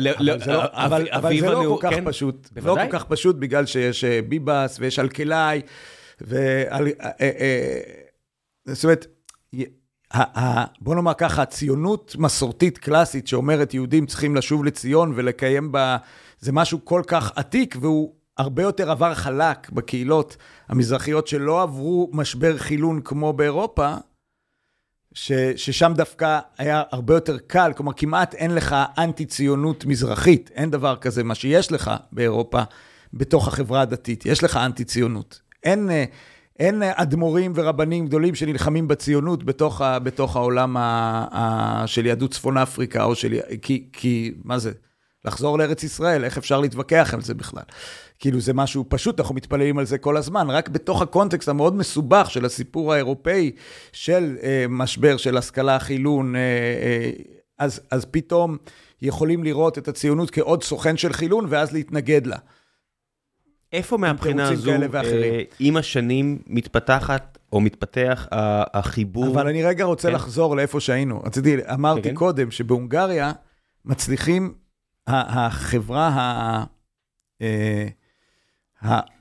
אבל 1.11 1.39
זה 1.39 1.49
לא 1.49 1.63
כל 1.67 1.77
כך 1.81 1.93
כן? 1.93 2.03
פשוט. 2.05 2.49
לא 2.63 2.75
כל 2.75 2.91
כך 2.91 3.03
פשוט, 3.03 3.35
בגלל 3.35 3.65
שיש 3.65 4.03
אה, 4.03 4.19
ביבס 4.21 4.77
ויש 4.79 4.99
אלקלעי, 4.99 5.61
ועל... 6.21 6.87
אה, 7.21 7.79
זאת 8.65 8.83
אומרת, 8.83 9.07
בוא 10.81 10.95
נאמר 10.95 11.13
ככה, 11.13 11.41
הציונות 11.41 12.15
מסורתית 12.19 12.77
קלאסית 12.77 13.27
שאומרת 13.27 13.73
יהודים 13.73 14.05
צריכים 14.05 14.35
לשוב 14.35 14.65
לציון 14.65 15.13
ולקיים 15.15 15.71
בה 15.71 15.97
זה 16.43 16.51
משהו 16.51 16.85
כל 16.85 17.01
כך 17.07 17.31
עתיק, 17.35 17.75
והוא 17.81 18.13
הרבה 18.37 18.63
יותר 18.63 18.91
עבר 18.91 19.13
חלק 19.13 19.69
בקהילות 19.69 20.37
המזרחיות 20.67 21.27
שלא 21.27 21.61
עברו 21.61 22.09
משבר 22.13 22.57
חילון 22.57 23.01
כמו 23.01 23.33
באירופה, 23.33 23.95
ש, 25.13 25.31
ששם 25.55 25.93
דווקא 25.95 26.39
היה 26.57 26.83
הרבה 26.91 27.13
יותר 27.13 27.37
קל, 27.37 27.71
כלומר 27.77 27.93
כמעט 27.93 28.33
אין 28.33 28.55
לך 28.55 28.75
אנטי-ציונות 28.97 29.85
מזרחית, 29.85 30.51
אין 30.53 30.71
דבר 30.71 30.95
כזה, 30.95 31.23
מה 31.23 31.35
שיש 31.35 31.71
לך 31.71 31.91
באירופה 32.11 32.61
בתוך 33.13 33.47
החברה 33.47 33.81
הדתית, 33.81 34.25
יש 34.25 34.43
לך 34.43 34.57
אנטי-ציונות. 34.57 35.41
אין, 35.63 35.89
אין 36.59 36.83
אדמו"רים 36.83 37.51
ורבנים 37.55 38.05
גדולים 38.05 38.35
שנלחמים 38.35 38.87
בציונות 38.87 39.43
בתוך, 39.43 39.81
ה, 39.81 39.99
בתוך 39.99 40.35
העולם 40.35 40.77
ה, 40.77 40.81
ה, 41.31 41.87
של 41.87 42.05
יהדות 42.05 42.31
צפון 42.31 42.57
אפריקה, 42.57 43.03
או 43.03 43.15
של... 43.15 43.39
כי, 43.61 43.89
כי 43.93 44.33
מה 44.43 44.59
זה? 44.59 44.71
לחזור 45.25 45.57
לארץ 45.57 45.83
ישראל, 45.83 46.23
איך 46.23 46.37
אפשר 46.37 46.59
להתווכח 46.59 47.13
על 47.13 47.21
זה 47.21 47.33
בכלל? 47.33 47.63
כאילו 48.19 48.39
זה 48.39 48.53
משהו 48.53 48.85
פשוט, 48.89 49.19
אנחנו 49.19 49.35
מתפללים 49.35 49.77
על 49.77 49.85
זה 49.85 49.97
כל 49.97 50.17
הזמן, 50.17 50.49
רק 50.49 50.69
בתוך 50.69 51.01
הקונטקסט 51.01 51.49
המאוד 51.49 51.75
מסובך 51.75 52.31
של 52.31 52.45
הסיפור 52.45 52.93
האירופאי, 52.93 53.51
של 53.91 54.37
אה, 54.43 54.65
משבר 54.69 55.17
של 55.17 55.37
השכלה, 55.37 55.79
חילון, 55.79 56.35
אה, 56.35 56.41
אה, 56.41 57.11
אז, 57.59 57.81
אז 57.91 58.05
פתאום 58.11 58.57
יכולים 59.01 59.43
לראות 59.43 59.77
את 59.77 59.87
הציונות 59.87 60.31
כעוד 60.31 60.63
סוכן 60.63 60.97
של 60.97 61.13
חילון, 61.13 61.45
ואז 61.49 61.71
להתנגד 61.71 62.27
לה. 62.27 62.37
איפה 63.73 63.97
מהבחינה 63.97 64.49
הזו, 64.49 64.71
אה, 64.71 65.41
עם 65.59 65.77
השנים 65.77 66.41
מתפתחת 66.47 67.37
או 67.53 67.61
מתפתח 67.61 68.27
החיבור? 68.73 69.27
אבל 69.27 69.47
אני 69.47 69.63
רגע 69.63 69.83
רוצה 69.83 70.07
כן. 70.07 70.15
לחזור 70.15 70.55
לאיפה 70.55 70.79
שהיינו. 70.79 71.21
רציתי, 71.21 71.55
אמרתי 71.73 72.09
כן. 72.09 72.15
קודם 72.15 72.51
שבהונגריה 72.51 73.31
מצליחים 73.85 74.53
החברה 75.07 76.07
ה... 76.07 76.63
אה, 77.41 77.87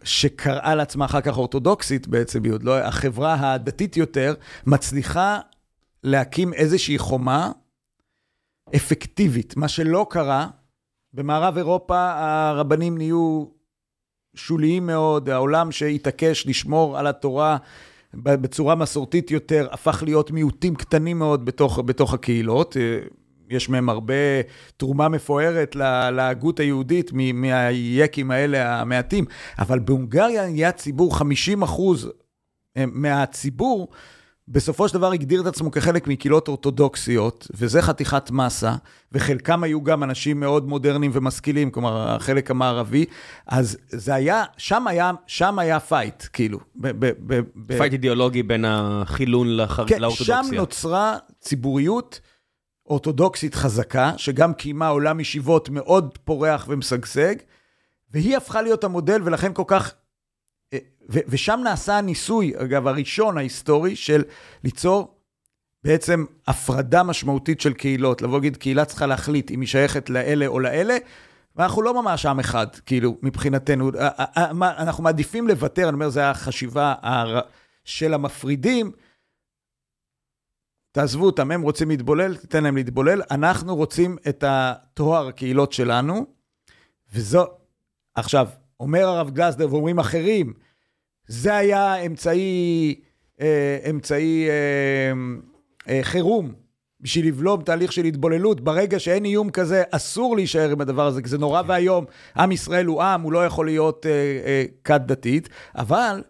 שקראה 0.04 0.74
לעצמה 0.74 1.04
אחר 1.04 1.20
כך 1.20 1.38
אורתודוקסית 1.38 2.08
בעצם, 2.08 2.44
היא 2.44 2.52
עוד 2.52 2.62
לא, 2.62 2.78
החברה 2.78 3.52
הדתית 3.52 3.96
יותר, 3.96 4.34
מצליחה 4.66 5.40
להקים 6.04 6.52
איזושהי 6.52 6.98
חומה 6.98 7.52
אפקטיבית, 8.76 9.56
מה 9.56 9.68
שלא 9.68 10.06
קרה. 10.10 10.48
במערב 11.14 11.56
אירופה 11.56 12.12
הרבנים 12.16 12.98
נהיו 12.98 13.44
שוליים 14.34 14.86
מאוד, 14.86 15.28
העולם 15.28 15.72
שהתעקש 15.72 16.46
לשמור 16.46 16.98
על 16.98 17.06
התורה 17.06 17.56
בצורה 18.14 18.74
מסורתית 18.74 19.30
יותר, 19.30 19.68
הפך 19.70 20.02
להיות 20.02 20.30
מיעוטים 20.30 20.74
קטנים 20.74 21.18
מאוד 21.18 21.44
בתוך, 21.44 21.78
בתוך 21.78 22.14
הקהילות. 22.14 22.76
יש 23.53 23.68
מהם 23.68 23.88
הרבה 23.88 24.14
תרומה 24.76 25.09
מפוארת 25.09 25.76
להגות 26.12 26.61
היהודית 26.61 27.11
מהיקים 27.12 28.30
האלה 28.30 28.80
המעטים, 28.80 29.24
אבל 29.59 29.78
בהונגריה 29.78 30.46
נהיה 30.46 30.72
ציבור, 30.72 31.16
50 31.16 31.62
אחוז 31.62 32.11
מהציבור, 32.76 33.88
בסופו 34.48 34.88
של 34.88 34.94
דבר 34.94 35.12
הגדיר 35.12 35.40
את 35.40 35.46
עצמו 35.46 35.70
כחלק 35.70 36.07
מקהילות 36.07 36.48
אורתודוקסיות, 36.48 37.48
וזה 37.55 37.82
חתיכת 37.82 38.30
מסה, 38.30 38.74
וחלקם 39.12 39.62
היו 39.62 39.82
גם 39.82 40.03
אנשים 40.03 40.40
מאוד 40.40 40.68
מודרניים 40.68 41.11
ומשכילים, 41.14 41.70
כלומר, 41.70 42.09
החלק 42.09 42.50
המערבי, 42.50 43.05
אז 43.46 43.78
זה 43.88 44.14
היה, 44.14 44.44
שם 44.57 44.86
היה, 44.86 45.12
שם 45.26 45.59
היה 45.59 45.80
fight, 45.80 46.24
כאילו. 46.32 46.59
fight 47.78 47.92
אידיאולוגי 47.92 48.42
בין 48.42 48.64
החילון. 48.68 49.46
כן, 49.86 50.00
לאורתודוקסיה. 50.00 50.42
שם 50.44 50.55
נוצרה 50.55 51.16
ציבוריות 51.40 52.20
אורתודוקסית 52.93 53.55
חזקה, 53.55 54.12
שגם 54.16 54.55
קיימה 54.55 54.88
עולם 54.88 55.20
ישיבות 55.20 55.68
מאוד 55.68 56.18
פורח 56.24 56.66
ומשגשג, 56.68 57.34
והיא 58.11 58.36
הפכה 58.36 58.62
להיות 58.62 58.84
המודל, 58.84 59.20
ולכן 59.24 59.53
כל 59.53 59.64
כך 59.66 59.95
ו- 61.09 61.20
ושם 61.28 61.61
נעשה 61.64 61.99
הניסוי, 61.99 62.53
אגב, 62.57 62.86
הראשון 62.86 63.38
ההיסטורי, 63.38 63.97
של 63.97 64.22
ליצור 64.64 65.14
בעצם 65.84 66.24
הפרדה 66.47 67.03
משמעותית 67.03 67.61
של 67.61 67.72
קהילות. 67.72 68.22
לבוא 68.22 68.38
להגיד, 68.38 68.57
קהילה 68.57 68.84
צריכה 68.84 69.07
להחליט 69.07 69.51
אם 69.51 69.61
היא 69.61 69.68
שייכת 69.68 70.11
לאלה 70.11 70.47
או 70.47 70.61
לאלה, 70.61 70.97
ואנחנו 71.57 71.82
לא 71.82 72.03
ממש 72.03 72.26
עם 72.26 72.40
אחד, 72.40 72.66
כאילו, 72.86 73.16
מבחינתנו. 73.22 73.90
אנחנו 74.61 75.05
מעדיפים 75.05 75.49
לוותר, 75.49 75.82
אני 75.88 75.95
אומר, 75.95 76.09
זו 76.09 76.20
החשיבה 76.20 76.95
של 77.84 78.14
המפרידים. 78.14 78.93
תעזבו 80.93 81.26
אותם, 81.26 81.51
הם 81.51 81.62
רוצים 81.62 81.88
להתבולל, 81.88 82.36
תיתן 82.36 82.64
להם 82.64 82.76
להתבולל. 82.76 83.22
אנחנו 83.30 83.76
רוצים 83.76 84.16
את 84.28 84.45
התואר 84.47 85.28
הקהילות 85.28 85.72
שלנו, 85.72 86.26
וזו... 87.14 87.45
עכשיו, 88.14 88.49
אומר 88.80 89.05
הרב 89.05 89.30
גלסדר 89.30 89.74
ואומרים 89.74 89.99
אחרים, 89.99 90.53
זה 91.26 91.57
היה 91.57 91.97
אמצעי, 91.97 92.95
אה, 93.40 93.78
אמצעי 93.90 94.49
אה, 94.49 95.12
אה, 95.88 96.01
חירום 96.03 96.53
בשביל 97.01 97.28
לבלום 97.28 97.62
תהליך 97.62 97.93
של 97.93 98.05
התבוללות. 98.05 98.61
ברגע 98.61 98.99
שאין 98.99 99.24
איום 99.24 99.51
כזה, 99.51 99.82
אסור 99.90 100.36
להישאר 100.36 100.70
עם 100.70 100.80
הדבר 100.80 101.07
הזה, 101.07 101.22
כי 101.22 101.28
זה 101.28 101.38
נורא 101.38 101.62
ואיום. 101.66 102.05
עם 102.36 102.53
ישראל 102.53 102.86
הוא 102.86 103.03
עם, 103.03 103.22
הוא 103.22 103.32
לא 103.32 103.47
יכול 103.47 103.66
להיות 103.66 104.07
אה, 104.07 104.11
אה, 104.47 104.64
כת 104.84 105.01
דתית, 105.07 105.49
אבל 105.74 106.22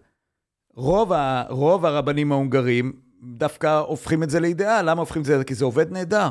רוב, 0.74 1.12
ה, 1.12 1.44
רוב 1.48 1.86
הרבנים 1.86 2.32
ההונגרים 2.32 2.92
דווקא 3.22 3.78
הופכים 3.78 4.22
את 4.22 4.30
זה 4.30 4.40
לאידאל. 4.40 4.90
למה 4.90 5.00
הופכים 5.00 5.22
את 5.22 5.26
זה? 5.26 5.44
כי 5.44 5.54
זה 5.54 5.64
עובד 5.64 5.92
נהדר. 5.92 6.28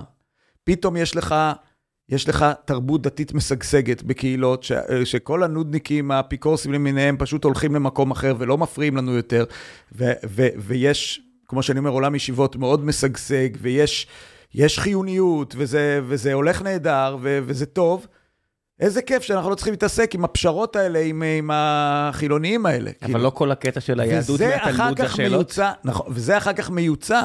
פתאום 0.63 0.97
יש 0.97 1.15
לך... 1.15 1.35
יש 2.09 2.29
לך 2.29 2.45
תרבות 2.65 3.01
דתית 3.01 3.33
משגשגת 3.33 4.03
בקהילות, 4.03 4.63
ש, 4.63 4.71
שכל 5.03 5.43
הנודניקים 5.43 6.11
האפיקורסים 6.11 6.73
למיניהם 6.73 7.17
פשוט 7.19 7.43
הולכים 7.43 7.75
למקום 7.75 8.11
אחר 8.11 8.35
ולא 8.37 8.57
מפריעים 8.57 8.97
לנו 8.97 9.11
יותר, 9.15 9.45
ו, 9.91 10.11
ו, 10.29 10.47
ויש, 10.57 11.21
כמו 11.47 11.63
שאני 11.63 11.79
אומר, 11.79 11.89
עולם 11.89 12.15
ישיבות 12.15 12.55
מאוד 12.55 12.85
משגשג, 12.85 13.49
ויש 13.61 14.07
יש 14.53 14.79
חיוניות, 14.79 15.55
וזה, 15.57 16.01
וזה 16.03 16.33
הולך 16.33 16.61
נהדר, 16.61 17.17
ו, 17.21 17.39
וזה 17.45 17.65
טוב. 17.65 18.07
איזה 18.81 19.01
כיף 19.01 19.23
שאנחנו 19.23 19.49
לא 19.49 19.55
צריכים 19.55 19.73
להתעסק 19.73 20.15
עם 20.15 20.23
הפשרות 20.23 20.75
האלה, 20.75 20.99
עם, 20.99 21.23
עם 21.37 21.49
החילוניים 21.53 22.65
האלה. 22.65 22.91
אבל 23.01 23.07
כאילו. 23.07 23.19
לא 23.19 23.29
כל 23.29 23.51
הקטע 23.51 23.79
של 23.79 23.99
היהדות 23.99 24.41
מהתלמוד 24.41 25.01
זה 25.01 25.09
שאלות. 25.09 25.31
מיוצא, 25.31 25.71
נכון, 25.83 26.05
וזה 26.09 26.37
אחר 26.37 26.53
כך 26.53 26.69
מיוצא. 26.69 27.21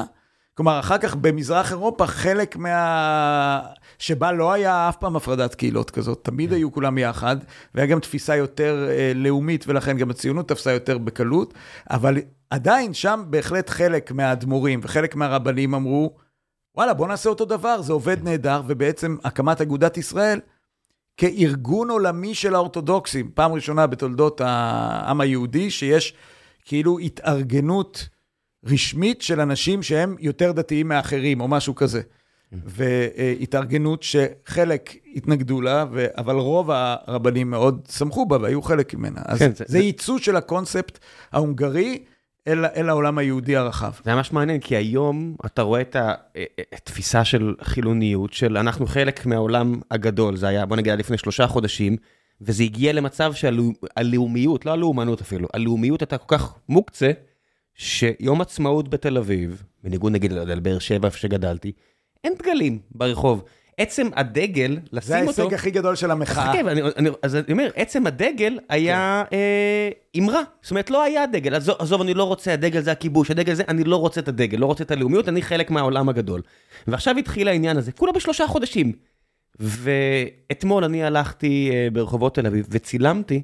כלומר, 0.53 0.79
אחר 0.79 0.97
כך 0.97 1.15
במזרח 1.15 1.71
אירופה, 1.71 2.07
חלק 2.07 2.55
מה... 2.55 3.59
שבה 3.99 4.31
לא 4.31 4.53
היה 4.53 4.89
אף 4.89 4.97
פעם 4.97 5.15
הפרדת 5.15 5.55
קהילות 5.55 5.91
כזאת, 5.91 6.19
תמיד 6.23 6.53
היו 6.53 6.71
כולם 6.71 6.97
יחד, 6.97 7.37
והיה 7.75 7.87
גם 7.87 7.99
תפיסה 7.99 8.35
יותר 8.35 8.87
אה, 8.89 9.11
לאומית, 9.15 9.65
ולכן 9.67 9.97
גם 9.97 10.09
הציונות 10.09 10.47
תפסה 10.49 10.71
יותר 10.71 10.97
בקלות, 10.97 11.53
אבל 11.89 12.17
עדיין 12.49 12.93
שם 12.93 13.23
בהחלט 13.27 13.69
חלק 13.69 14.11
מהאדמו"רים 14.11 14.79
וחלק 14.83 15.15
מהרבנים 15.15 15.73
אמרו, 15.73 16.15
וואלה, 16.75 16.93
בוא 16.93 17.07
נעשה 17.07 17.29
אותו 17.29 17.45
דבר, 17.45 17.81
זה 17.81 17.93
עובד 17.93 18.23
נהדר, 18.23 18.61
ובעצם 18.67 19.17
הקמת 19.23 19.61
אגודת 19.61 19.97
ישראל, 19.97 20.39
כארגון 21.17 21.89
עולמי 21.89 22.35
של 22.35 22.55
האורתודוקסים, 22.55 23.31
פעם 23.33 23.53
ראשונה 23.53 23.87
בתולדות 23.87 24.41
העם 24.41 25.21
היהודי, 25.21 25.71
שיש 25.71 26.13
כאילו 26.65 26.99
התארגנות 26.99 28.09
רשמית 28.65 29.21
של 29.21 29.41
אנשים 29.41 29.83
שהם 29.83 30.15
יותר 30.19 30.51
דתיים 30.51 30.87
מאחרים, 30.87 31.41
או 31.41 31.47
משהו 31.47 31.75
כזה. 31.75 32.01
והתארגנות 32.51 34.03
שחלק 34.03 34.95
התנגדו 35.15 35.61
לה, 35.61 35.85
ו... 35.91 36.05
אבל 36.17 36.35
רוב 36.35 36.71
הרבנים 36.71 37.49
מאוד 37.49 37.87
שמחו 37.97 38.25
בה 38.25 38.37
והיו 38.41 38.61
חלק 38.61 38.93
ממנה. 38.93 39.21
אז 39.25 39.39
כן, 39.39 39.55
זה, 39.55 39.65
זה 39.67 39.79
ייצוא 39.79 40.17
של 40.17 40.35
הקונספט 40.35 40.99
ההונגרי 41.31 42.03
אל, 42.47 42.65
אל 42.65 42.89
העולם 42.89 43.17
היהודי 43.17 43.55
הרחב. 43.55 43.91
זה 44.03 44.15
ממש 44.15 44.31
מעניין, 44.31 44.59
כי 44.59 44.75
היום 44.75 45.35
אתה 45.45 45.61
רואה 45.61 45.81
את 45.81 45.95
התפיסה 46.73 47.25
של 47.25 47.55
חילוניות, 47.61 48.33
של 48.33 48.57
אנחנו 48.57 48.87
חלק 48.87 49.25
מהעולם 49.25 49.79
הגדול, 49.91 50.35
זה 50.35 50.47
היה, 50.47 50.65
בוא 50.65 50.77
נגיד, 50.77 50.93
לפני 50.93 51.17
שלושה 51.17 51.47
חודשים, 51.47 51.97
וזה 52.41 52.63
הגיע 52.63 52.93
למצב 52.93 53.33
שהלאומיות, 53.33 54.65
לא 54.65 54.71
הלאומנות 54.71 55.21
אפילו, 55.21 55.47
הלאומיות 55.53 56.01
הייתה 56.01 56.17
כל 56.17 56.37
כך 56.37 56.55
מוקצה, 56.69 57.11
שיום 57.75 58.41
עצמאות 58.41 58.89
בתל 58.89 59.17
אביב, 59.17 59.63
בניגוד 59.83 60.11
נגיד 60.11 60.31
לבאר 60.31 60.79
שבע 60.79 61.07
איפה 61.07 61.17
שגדלתי, 61.17 61.71
אין 62.23 62.33
דגלים 62.39 62.79
ברחוב. 62.91 63.43
עצם 63.77 64.07
הדגל, 64.15 64.79
לשים 64.91 65.15
אותו... 65.21 65.31
זה 65.31 65.41
ההישג 65.41 65.53
הכי 65.53 65.71
גדול 65.71 65.95
של 65.95 66.11
המחאה. 66.11 66.49
חכה, 66.49 66.59
אני, 66.59 66.81
אני, 66.97 67.09
אז 67.21 67.35
אני 67.35 67.43
אומר, 67.51 67.69
עצם 67.75 68.07
הדגל 68.07 68.59
היה 68.69 69.23
כן. 69.29 69.37
אה, 69.37 69.89
אמרה. 70.17 70.41
זאת 70.61 70.71
אומרת, 70.71 70.89
לא 70.89 71.03
היה 71.03 71.25
דגל. 71.25 71.55
עזוב, 71.55 71.75
עזוב, 71.79 72.01
אני 72.01 72.13
לא 72.13 72.23
רוצה, 72.23 72.53
הדגל 72.53 72.81
זה 72.81 72.91
הכיבוש, 72.91 73.31
הדגל 73.31 73.53
זה, 73.53 73.63
אני 73.67 73.83
לא 73.83 73.95
רוצה 73.95 74.21
את 74.21 74.27
הדגל, 74.27 74.57
לא 74.57 74.65
רוצה 74.65 74.83
את 74.83 74.91
הלאומיות, 74.91 75.29
אני 75.29 75.41
חלק 75.41 75.71
מהעולם 75.71 76.09
הגדול. 76.09 76.41
ועכשיו 76.87 77.17
התחיל 77.17 77.47
העניין 77.47 77.77
הזה, 77.77 77.91
כולה 77.91 78.11
בשלושה 78.11 78.47
חודשים. 78.47 78.91
ואתמול 79.59 80.83
אני 80.83 81.03
הלכתי 81.03 81.69
אה, 81.73 81.87
ברחובות 81.93 82.35
תל 82.35 82.47
אביב 82.47 82.67
וצילמתי, 82.69 83.41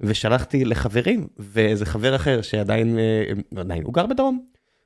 ושלחתי 0.00 0.64
לחברים, 0.64 1.26
ואיזה 1.38 1.86
חבר 1.86 2.16
אחר 2.16 2.42
שעדיין, 2.42 2.98
אה, 2.98 3.60
עדיין, 3.60 3.82
הוא 3.82 3.94
גר 3.94 4.06
בדרום, 4.06 4.44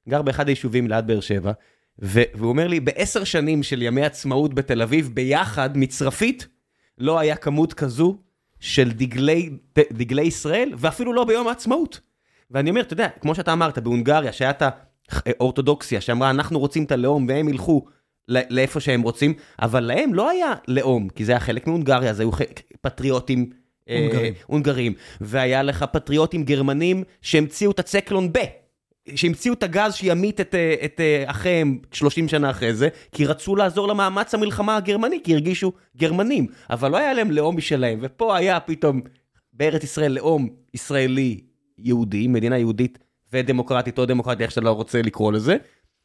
גר 0.09 0.22
באחד 0.22 0.49
היישובים 0.49 0.88
ליד 0.88 1.07
באר 1.07 1.20
שבע. 1.20 1.53
והוא 2.01 2.48
אומר 2.48 2.68
לי, 2.68 2.80
בעשר 2.80 3.24
שנים 3.24 3.62
של 3.62 3.82
ימי 3.82 4.05
עצמאות 4.05 4.55
בתל 4.55 4.82
אביב, 4.82 5.11
ביחד, 5.14 5.70
מצרפית, 5.76 6.48
לא 6.98 7.18
היה 7.18 7.36
כמות 7.36 7.74
כזו 7.74 8.18
של 8.61 8.90
דגלי, 8.90 9.51
דגלי 9.92 10.22
ישראל, 10.22 10.72
ואפילו 10.78 11.12
לא 11.12 11.24
ביום 11.24 11.48
העצמאות. 11.48 12.01
ואני 12.51 12.70
אומר, 12.70 12.80
אתה 12.80 12.92
יודע, 12.92 13.09
כמו 13.20 13.34
שאתה 13.34 13.53
אמרת, 13.53 13.78
בהונגריה, 13.78 14.32
שהיה 14.32 14.51
את 14.51 14.62
האורתודוקסיה, 15.12 16.01
שאמרה, 16.01 16.30
אנחנו 16.30 16.59
רוצים 16.59 16.84
את 16.84 16.92
הלאום, 16.92 17.26
והם 17.28 17.48
ילכו 17.48 17.84
לאיפה 18.28 18.80
שהם 18.80 19.03
רוצים, 19.03 19.34
אבל 19.62 19.80
להם 19.80 20.14
לא 20.14 20.30
היה 20.30 20.53
לאום, 20.68 21.09
כי 21.09 21.24
זה 21.24 21.32
היה 21.32 21.40
חלק 21.40 21.66
מהונגריה, 21.66 22.12
זה 22.12 22.22
היו 22.22 22.30
פטריוטים 22.80 23.51
אה, 23.88 23.98
הונגרים. 23.98 24.34
אה, 24.34 24.40
הונגרים. 24.46 24.94
והיה 25.20 25.62
לך 25.62 25.84
פטריוטים 25.92 26.44
גרמנים 26.44 27.05
שהמציאו 27.22 27.70
את 27.70 27.78
הצקלון 27.78 28.32
ב. 28.32 28.38
שהמציאו 29.16 29.54
את 29.54 29.62
הגז 29.62 29.94
שימית 29.94 30.40
את, 30.40 30.54
אה, 30.54 30.74
את 30.84 31.00
אה, 31.00 31.24
אחיהם 31.26 31.78
30 31.92 32.28
שנה 32.28 32.50
אחרי 32.50 32.74
זה, 32.74 32.88
כי 33.12 33.26
רצו 33.26 33.56
לעזור 33.56 33.88
למאמץ 33.88 34.34
המלחמה 34.34 34.76
הגרמני, 34.76 35.20
כי 35.24 35.32
הרגישו 35.32 35.72
גרמנים, 35.96 36.46
אבל 36.70 36.90
לא 36.90 36.96
היה 36.96 37.12
להם 37.12 37.30
לאום 37.30 37.56
משלהם, 37.56 37.98
ופה 38.02 38.36
היה 38.36 38.61
פתאום 38.61 39.00
בארץ 39.52 39.84
ישראל 39.84 40.12
לאום 40.12 40.48
ישראלי 40.74 41.40
יהודי, 41.78 42.26
מדינה 42.26 42.58
יהודית 42.58 42.98
ודמוקרטית 43.32 43.98
או 43.98 44.06
דמוקרטית, 44.06 44.40
איך 44.40 44.50
שאתה 44.50 44.61
לא 44.61 44.70
רוצה 44.70 45.02
לקרוא 45.02 45.32
לזה, 45.32 45.56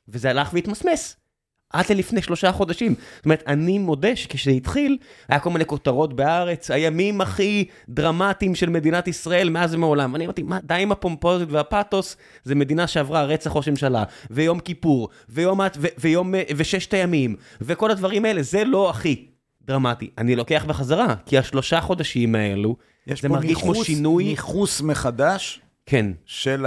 וזה 0.07 0.29
הלך 0.29 0.53
והתמסמס. 0.53 1.24
עד 1.73 1.85
ללפני 1.89 2.21
שלושה 2.21 2.51
חודשים. 2.51 2.95
זאת 3.15 3.25
אומרת, 3.25 3.43
אני 3.47 3.77
מודה 3.77 4.15
שכשזה 4.15 4.51
התחיל, 4.51 4.97
היה 5.29 5.39
כל 5.39 5.49
מיני 5.49 5.65
כותרות 5.65 6.13
בהארץ, 6.13 6.71
הימים 6.71 7.21
הכי 7.21 7.65
דרמטיים 7.89 8.55
של 8.55 8.69
מדינת 8.69 9.07
ישראל 9.07 9.49
מאז 9.49 9.73
ומעולם. 9.75 10.13
ואני 10.13 10.25
אמרתי, 10.25 10.43
מה, 10.43 10.59
די 10.63 10.73
עם 10.79 10.91
הפומפוזית 10.91 11.51
והפאתוס, 11.51 12.17
זה 12.43 12.55
מדינה 12.55 12.87
שעברה 12.87 13.23
רצח 13.23 13.55
ראש 13.55 13.67
הממשלה, 13.67 14.03
ויום 14.31 14.59
כיפור, 14.59 15.09
ויום, 15.29 15.59
ו, 15.59 15.87
ויום, 15.97 16.33
וששת 16.55 16.93
הימים, 16.93 17.35
וכל 17.61 17.91
הדברים 17.91 18.25
האלה, 18.25 18.41
זה 18.41 18.63
לא 18.63 18.89
הכי 18.89 19.25
דרמטי. 19.61 20.09
אני 20.17 20.35
לוקח 20.35 20.65
בחזרה, 20.67 21.15
כי 21.25 21.37
השלושה 21.37 21.81
חודשים 21.81 22.35
האלו, 22.35 22.75
זה 23.21 23.29
מרגיש 23.29 23.57
כמו 23.57 23.75
שינוי... 23.75 24.23
יש 24.23 24.29
פה 24.29 24.31
ניכוס 24.31 24.81
מחדש 24.81 25.61
כן. 25.85 26.05
של 26.25 26.65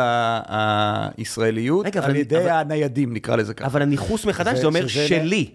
הישראליות, 0.49 1.87
רגע, 1.87 2.05
על 2.05 2.17
ידי 2.17 2.39
אבל, 2.39 2.49
הניידים, 2.49 3.15
נקרא 3.15 3.37
לזה 3.37 3.55
ככה. 3.55 3.67
אבל 3.67 3.83
הניכוס 3.83 4.25
מחדש, 4.25 4.55
זה, 4.55 4.61
זה 4.61 4.67
אומר 4.67 4.87
שלי. 4.87 5.51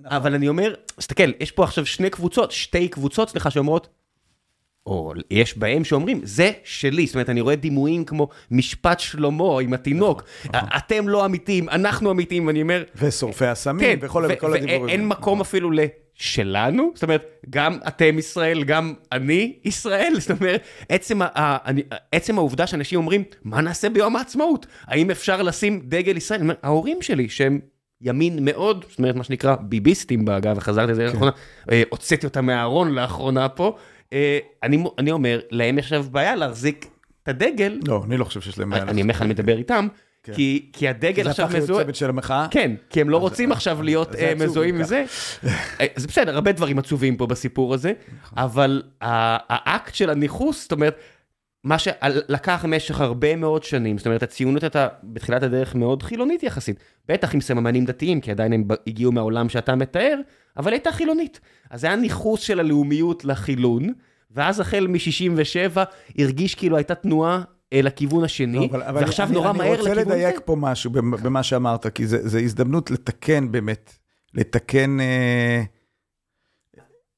נכון. 0.00 0.16
אבל 0.16 0.34
אני 0.34 0.48
אומר, 0.48 0.74
תסתכל, 0.96 1.32
יש 1.40 1.50
פה 1.50 1.64
עכשיו 1.64 1.86
שני 1.86 2.10
קבוצות, 2.10 2.52
שתי 2.52 2.88
קבוצות, 2.88 3.30
סליחה, 3.30 3.50
שאומרות, 3.50 3.88
או 4.86 5.12
יש 5.30 5.58
בהם 5.58 5.84
שאומרים, 5.84 6.20
זה 6.24 6.50
שלי. 6.64 7.06
זאת 7.06 7.14
אומרת, 7.14 7.30
אני 7.30 7.40
רואה 7.40 7.56
דימויים 7.56 8.04
כמו 8.04 8.28
משפט 8.50 9.00
שלמה 9.00 9.60
עם 9.62 9.74
התינוק. 9.74 10.22
נכון, 10.44 10.68
אתם 10.76 11.08
לא 11.08 11.24
אמיתיים, 11.26 11.68
אנחנו 11.68 12.10
אמיתיים, 12.10 12.46
ואני 12.46 12.62
אומר... 12.62 12.82
ושורפי 12.96 13.46
הסמים, 13.46 13.80
כן, 13.80 14.06
וכל 14.06 14.24
ו- 14.28 14.32
וכל 14.32 14.54
הדיבורים. 14.54 14.84
ואין 14.84 15.08
מקום 15.08 15.40
אפילו 15.40 15.70
לשלנו, 16.20 16.90
זאת 16.94 17.02
אומרת, 17.02 17.22
גם 17.50 17.78
אתם 17.88 18.18
ישראל, 18.18 18.64
גם 18.64 18.94
אני 19.12 19.56
ישראל, 19.64 20.14
זאת 20.18 20.30
אומרת, 20.30 20.62
עצם, 20.88 21.22
ה- 21.22 21.28
אני- 21.66 21.82
עצם 22.12 22.38
העובדה 22.38 22.66
שאנשים 22.66 22.98
אומרים, 22.98 23.24
מה 23.44 23.60
נעשה 23.60 23.88
ביום 23.90 24.16
העצמאות? 24.16 24.66
האם 24.86 25.10
אפשר 25.10 25.42
לשים 25.42 25.80
דגל 25.84 26.16
ישראל? 26.16 26.40
אני 26.40 26.44
אומר, 26.44 26.54
ההורים 26.62 27.02
שלי, 27.02 27.28
שהם 27.28 27.60
ימין 28.00 28.44
מאוד, 28.44 28.84
זאת 28.88 28.98
אומרת, 28.98 29.14
מה 29.16 29.24
שנקרא 29.24 29.56
ביביסטים, 29.60 30.28
אגב, 30.28 30.56
וחזרתי 30.58 30.92
לזה 30.92 31.04
לאחרונה, 31.04 31.30
אה, 31.70 31.82
הוצאתי 31.90 32.26
אותם 32.26 32.46
מהארון 32.46 32.94
לאחרונה 32.94 33.48
פה, 33.48 33.76
אה, 34.12 34.38
אני 34.62 34.84
אני 34.98 35.10
אומר, 35.10 35.40
להם 35.50 35.78
יש 35.78 35.84
עכשיו 35.84 36.06
בעיה 36.10 36.36
להחזיק 36.36 36.86
את 37.22 37.28
הדגל, 37.28 37.78
לא, 37.88 38.02
אני 38.06 38.16
לא 38.16 38.24
חושב 38.24 38.40
שיש 38.40 38.58
להם 38.58 38.70
בעיה. 38.70 38.82
אני 38.82 39.02
אומר 39.02 39.14
לך, 39.14 39.22
אני 39.22 39.30
מדבר 39.30 39.58
איתם, 39.58 39.88
כן. 40.22 40.32
כי 40.34 40.70
כי 40.72 40.88
הדגל 40.88 41.24
זה 41.24 41.30
עכשיו 41.30 41.44
הפך 41.44 41.54
להיות 41.54 41.64
מזוהה... 41.64 41.84
צוות 41.84 41.94
של 41.94 42.08
המחאה? 42.08 42.46
כן, 42.50 42.74
כי 42.90 43.00
הם 43.00 43.10
לא 43.10 43.16
רוצים 43.16 43.52
עכשיו 43.52 43.82
להיות 43.82 44.12
זה 44.12 44.18
אה, 44.18 44.34
מזוהים 44.34 44.74
עם. 44.74 44.84
זה. 44.84 45.04
אה, 45.80 45.86
זה 45.96 46.06
בסדר, 46.08 46.34
הרבה 46.34 46.52
דברים 46.52 46.78
עצובים 46.78 47.16
פה 47.16 47.26
בסיפור 47.26 47.74
הזה, 47.74 47.92
נכון. 48.22 48.38
אבל 48.38 48.82
האקט 49.00 49.94
של 49.94 50.10
הניכוס, 50.10 50.62
זאת 50.62 50.72
אומרת, 50.72 50.96
מה 51.64 51.78
שלקח 51.78 52.64
במשך 52.64 53.00
הרבה 53.00 53.36
מאוד 53.36 53.62
שנים, 53.62 53.98
זאת 53.98 54.06
אומרת, 54.06 54.22
הציונות 54.22 54.62
הייתה 54.62 54.88
בתחילת 55.02 55.42
הדרך 55.42 55.74
מאוד 55.74 56.02
חילונית 56.02 56.42
יחסית, 56.42 56.80
בטח 57.08 57.34
עם 57.34 57.40
סממנים 57.40 57.84
דתיים, 57.84 58.20
כי 58.20 58.30
עדיין 58.30 58.52
הם 58.52 58.64
הגיעו 58.86 59.12
מהעולם 59.12 59.48
שאתה 59.48 59.74
מתאר, 59.74 60.20
אבל 60.56 60.72
הייתה 60.72 60.92
חילונית. 60.92 61.40
אז 61.70 61.80
זה 61.80 61.86
היה 61.86 61.96
ניכוס 61.96 62.40
של 62.40 62.60
הלאומיות 62.60 63.24
לחילון, 63.24 63.92
ואז 64.30 64.60
החל 64.60 64.86
מ-67' 64.86 65.78
הרגיש 66.18 66.54
כאילו 66.54 66.76
הייתה 66.76 66.94
תנועה 66.94 67.42
אל 67.72 67.86
הכיוון 67.86 68.20
לא, 68.20 68.24
השני, 68.24 68.68
אבל- 68.70 68.82
אבל 68.82 69.00
ועכשיו 69.00 69.26
אני- 69.26 69.34
נורא 69.34 69.52
מהר 69.52 69.60
אני 69.66 69.76
רוצה 69.76 69.82
לכיוון 69.90 70.08
זה. 70.08 70.14
לדייק 70.14 70.40
פה 70.44 70.56
משהו 70.56 70.90
במ- 70.90 71.16
במה 71.22 71.42
שאמרת, 71.42 71.86
כי 71.86 72.06
זה 72.06 72.28
זה 72.28 72.38
הזדמנות 72.38 72.90
לתקן 72.90 73.52
באמת, 73.52 73.98
לתקן... 74.34 75.00
אה, 75.00 75.62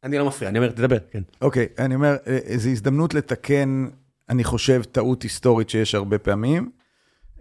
אני 0.05 0.19
לא 0.19 0.27
מפריע, 0.27 0.51
אני 0.51 0.59
אומר, 0.59 0.71
תדבר, 0.71 0.99
כן. 1.11 1.23
אוקיי, 1.43 1.67
אני 1.79 1.95
אומר, 1.95 2.17
אה, 2.27 2.39
זו 2.57 2.69
הזדמנות 2.71 3.15
לתקן, 3.15 3.87
אני 4.29 4.45
חושב, 4.45 4.83
טעות 4.93 5.23
היסטורית 5.23 5.71
שיש 5.71 5.95
הרבה 5.95 6.19
פעמים. 6.19 6.71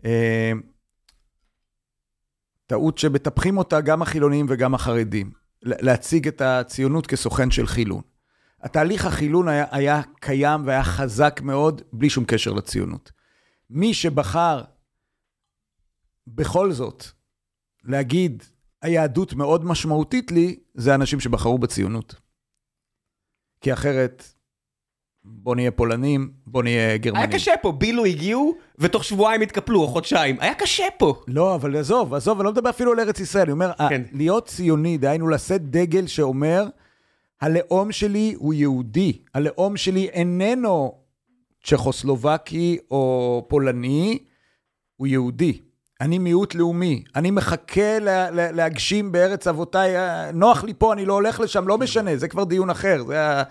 אה, 0.05 0.51
טעות 2.67 2.97
שמטפחים 2.97 3.57
אותה 3.57 3.81
גם 3.81 4.01
החילונים 4.01 4.45
וגם 4.49 4.73
החרדים. 4.75 5.31
להציג 5.61 6.27
את 6.27 6.41
הציונות 6.41 7.07
כסוכן 7.07 7.51
של 7.51 7.67
חילון. 7.67 8.01
התהליך 8.61 9.05
החילון 9.05 9.47
היה, 9.47 9.65
היה 9.71 10.01
קיים 10.19 10.61
והיה 10.65 10.83
חזק 10.83 11.41
מאוד, 11.43 11.81
בלי 11.93 12.09
שום 12.09 12.25
קשר 12.25 12.53
לציונות. 12.53 13.11
מי 13.69 13.93
שבחר 13.93 14.63
בכל 16.27 16.71
זאת 16.71 17.03
להגיד, 17.83 18.43
היהדות 18.81 19.33
מאוד 19.33 19.65
משמעותית 19.65 20.31
לי, 20.31 20.59
זה 20.73 20.95
אנשים 20.95 21.19
שבחרו 21.19 21.57
בציונות. 21.57 22.15
כי 23.61 23.73
אחרת, 23.73 24.23
בוא 25.23 25.55
נהיה 25.55 25.71
פולנים, 25.71 26.31
בוא 26.47 26.63
נהיה 26.63 26.97
גרמנים. 26.97 27.23
היה 27.23 27.31
קשה 27.31 27.51
פה, 27.61 27.71
בילו 27.71 28.05
הגיעו, 28.05 28.55
ותוך 28.79 29.03
שבועיים 29.03 29.41
התקפלו, 29.41 29.81
או 29.81 29.87
חודשיים. 29.87 30.37
היה 30.39 30.55
קשה 30.55 30.83
פה. 30.97 31.21
לא, 31.27 31.55
אבל 31.55 31.77
עזוב, 31.77 32.13
עזוב, 32.13 32.39
אני 32.39 32.45
לא 32.45 32.51
מדבר 32.51 32.69
אפילו 32.69 32.91
על 32.91 32.99
ארץ 32.99 33.19
ישראל, 33.19 33.43
אני 33.43 33.51
אומר, 33.51 33.71
כן. 33.89 34.01
להיות 34.11 34.45
ציוני, 34.47 34.97
דהיינו 34.97 35.27
לשאת 35.27 35.69
דגל 35.69 36.07
שאומר, 36.07 36.67
הלאום 37.41 37.91
שלי 37.91 38.33
הוא 38.37 38.53
יהודי, 38.53 39.21
הלאום 39.33 39.77
שלי 39.77 40.09
איננו 40.09 40.93
צ'כוסלובקי 41.63 42.77
או 42.91 43.45
פולני, 43.49 44.19
הוא 44.95 45.07
יהודי. 45.07 45.61
אני 46.01 46.17
מיעוט 46.17 46.55
לאומי, 46.55 47.03
אני 47.15 47.31
מחכה 47.31 47.99
לה, 47.99 48.31
לה, 48.31 48.51
להגשים 48.51 49.11
בארץ 49.11 49.47
אבותיי, 49.47 49.97
אה, 49.97 50.31
נוח 50.31 50.63
לי 50.63 50.73
פה, 50.77 50.93
אני 50.93 51.05
לא 51.05 51.13
הולך 51.13 51.39
לשם, 51.39 51.67
לא 51.67 51.77
משנה, 51.77 52.17
זה 52.17 52.27
כבר 52.27 52.43
דיון 52.43 52.69
אחר, 52.69 53.03
זה 53.07 53.43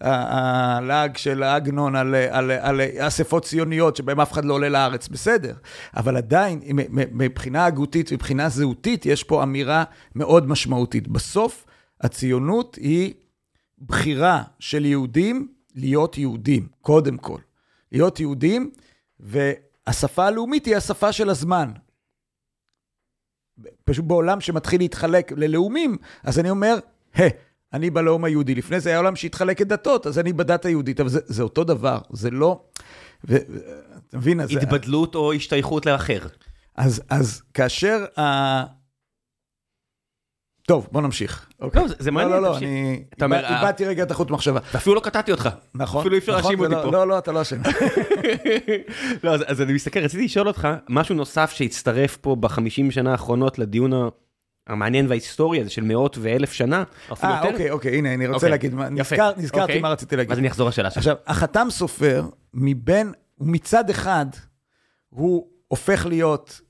הלעג 0.00 1.16
של 1.16 1.42
עגנון 1.42 1.96
על, 1.96 2.14
על, 2.14 2.50
על 2.50 2.80
אספות 2.98 3.44
ציוניות 3.44 3.96
שבהם 3.96 4.20
אף 4.20 4.32
אחד 4.32 4.44
לא 4.44 4.54
עולה 4.54 4.68
לארץ, 4.68 5.08
בסדר. 5.08 5.54
אבל 5.96 6.16
עדיין, 6.16 6.60
מבחינה 6.92 7.66
הגותית, 7.66 8.12
מבחינה 8.12 8.48
זהותית, 8.48 9.06
יש 9.06 9.24
פה 9.24 9.42
אמירה 9.42 9.84
מאוד 10.14 10.48
משמעותית. 10.48 11.08
בסוף, 11.08 11.64
הציונות 12.00 12.78
היא 12.80 13.14
בחירה 13.80 14.42
של 14.58 14.84
יהודים 14.84 15.48
להיות 15.74 16.18
יהודים, 16.18 16.68
קודם 16.80 17.16
כל. 17.16 17.38
להיות 17.92 18.20
יהודים, 18.20 18.70
והשפה 19.20 20.26
הלאומית 20.26 20.66
היא 20.66 20.76
השפה 20.76 21.12
של 21.12 21.30
הזמן. 21.30 21.72
פשוט 23.84 24.04
בעולם 24.04 24.40
שמתחיל 24.40 24.80
להתחלק 24.80 25.32
ללאומים, 25.32 25.96
אז 26.22 26.38
אני 26.38 26.50
אומר, 26.50 26.78
היי, 27.14 27.30
אני 27.72 27.90
בלאום 27.90 28.24
היהודי. 28.24 28.54
לפני 28.54 28.80
זה 28.80 28.88
היה 28.88 28.98
עולם 28.98 29.16
שהתחלק 29.16 29.60
לדתות, 29.60 30.06
אז 30.06 30.18
אני 30.18 30.32
בדת 30.32 30.64
היהודית, 30.64 31.00
אבל 31.00 31.08
זה, 31.08 31.20
זה 31.24 31.42
אותו 31.42 31.64
דבר, 31.64 31.98
זה 32.10 32.30
לא... 32.30 32.64
ו, 33.28 33.36
אתה 34.08 34.18
מבין? 34.18 34.40
אז, 34.40 34.50
התבדלות 34.56 35.14
או 35.14 35.32
השתייכות 35.32 35.86
לאחר. 35.86 36.26
אז, 36.76 37.02
אז 37.10 37.42
כאשר 37.54 38.04
ה... 38.20 38.79
טוב, 40.70 40.88
בוא 40.92 41.00
נמשיך. 41.02 41.48
אוקיי. 41.60 41.82
לא, 41.82 41.88
זה- 41.88 41.94
זה 41.98 42.10
מעניין, 42.10 42.30
לא, 42.36 42.42
לא, 42.42 42.48
לא, 42.48 42.52
תמשיך. 42.54 42.68
אני 42.68 43.02
אתה 43.16 43.24
אומר, 43.24 43.36
איבד- 43.36 43.50
איבדתי 43.56 43.84
רגע 43.84 44.02
את 44.02 44.10
החוט 44.10 44.30
מחשבה. 44.30 44.60
ואפילו 44.72 44.94
לא 44.94 45.00
קטעתי 45.00 45.32
אותך. 45.32 45.48
נכון. 45.74 46.00
אפילו 46.00 46.14
אי 46.14 46.18
אפשר 46.18 46.38
נכון, 46.38 46.42
להאשים 46.52 46.60
אותי 46.64 46.74
לא- 46.74 46.82
פה. 46.90 46.90
לא, 46.96 47.08
לא, 47.08 47.18
אתה 47.18 47.32
לא 47.32 47.42
אשם. 47.42 47.56
לא, 49.24 49.34
אז, 49.34 49.44
אז 49.46 49.60
אני 49.62 49.72
מסתכל, 49.72 50.00
רציתי 50.00 50.24
לשאול 50.24 50.48
אותך, 50.48 50.68
משהו 50.88 51.14
נוסף 51.14 51.50
שהצטרף 51.50 52.16
פה 52.16 52.36
בחמישים 52.40 52.90
שנה 52.90 53.12
האחרונות 53.12 53.58
לדיון 53.58 53.92
המעניין 54.66 55.06
וההיסטורי 55.08 55.60
הזה 55.60 55.70
של 55.70 55.82
מאות 55.84 56.18
ואלף 56.20 56.52
שנה, 56.52 56.82
אפילו 57.12 57.32
אה. 57.32 57.42
אוקיי, 57.48 57.70
אוקיי, 57.70 57.98
הנה, 57.98 58.14
אני 58.14 58.26
רוצה 58.26 58.36
אוקיי, 58.36 58.50
להגיד. 58.50 58.74
נזכר- 58.74 59.32
נזכרתי 59.36 59.62
אוקיי. 59.62 59.80
מה 59.80 59.88
רציתי 59.88 60.16
להגיד. 60.16 60.32
אז 60.32 60.38
אני 60.38 60.48
אחזור 60.48 60.68
לשאלה 60.68 60.90
שלי. 60.90 60.98
עכשיו, 61.00 61.16
החתם 61.26 61.66
סופר, 61.70 62.24
מבין, 62.54 63.12
מצד 63.40 63.90
אחד, 63.90 64.26
הוא 65.08 65.46
הופך 65.70 66.06
להיות, 66.06 66.60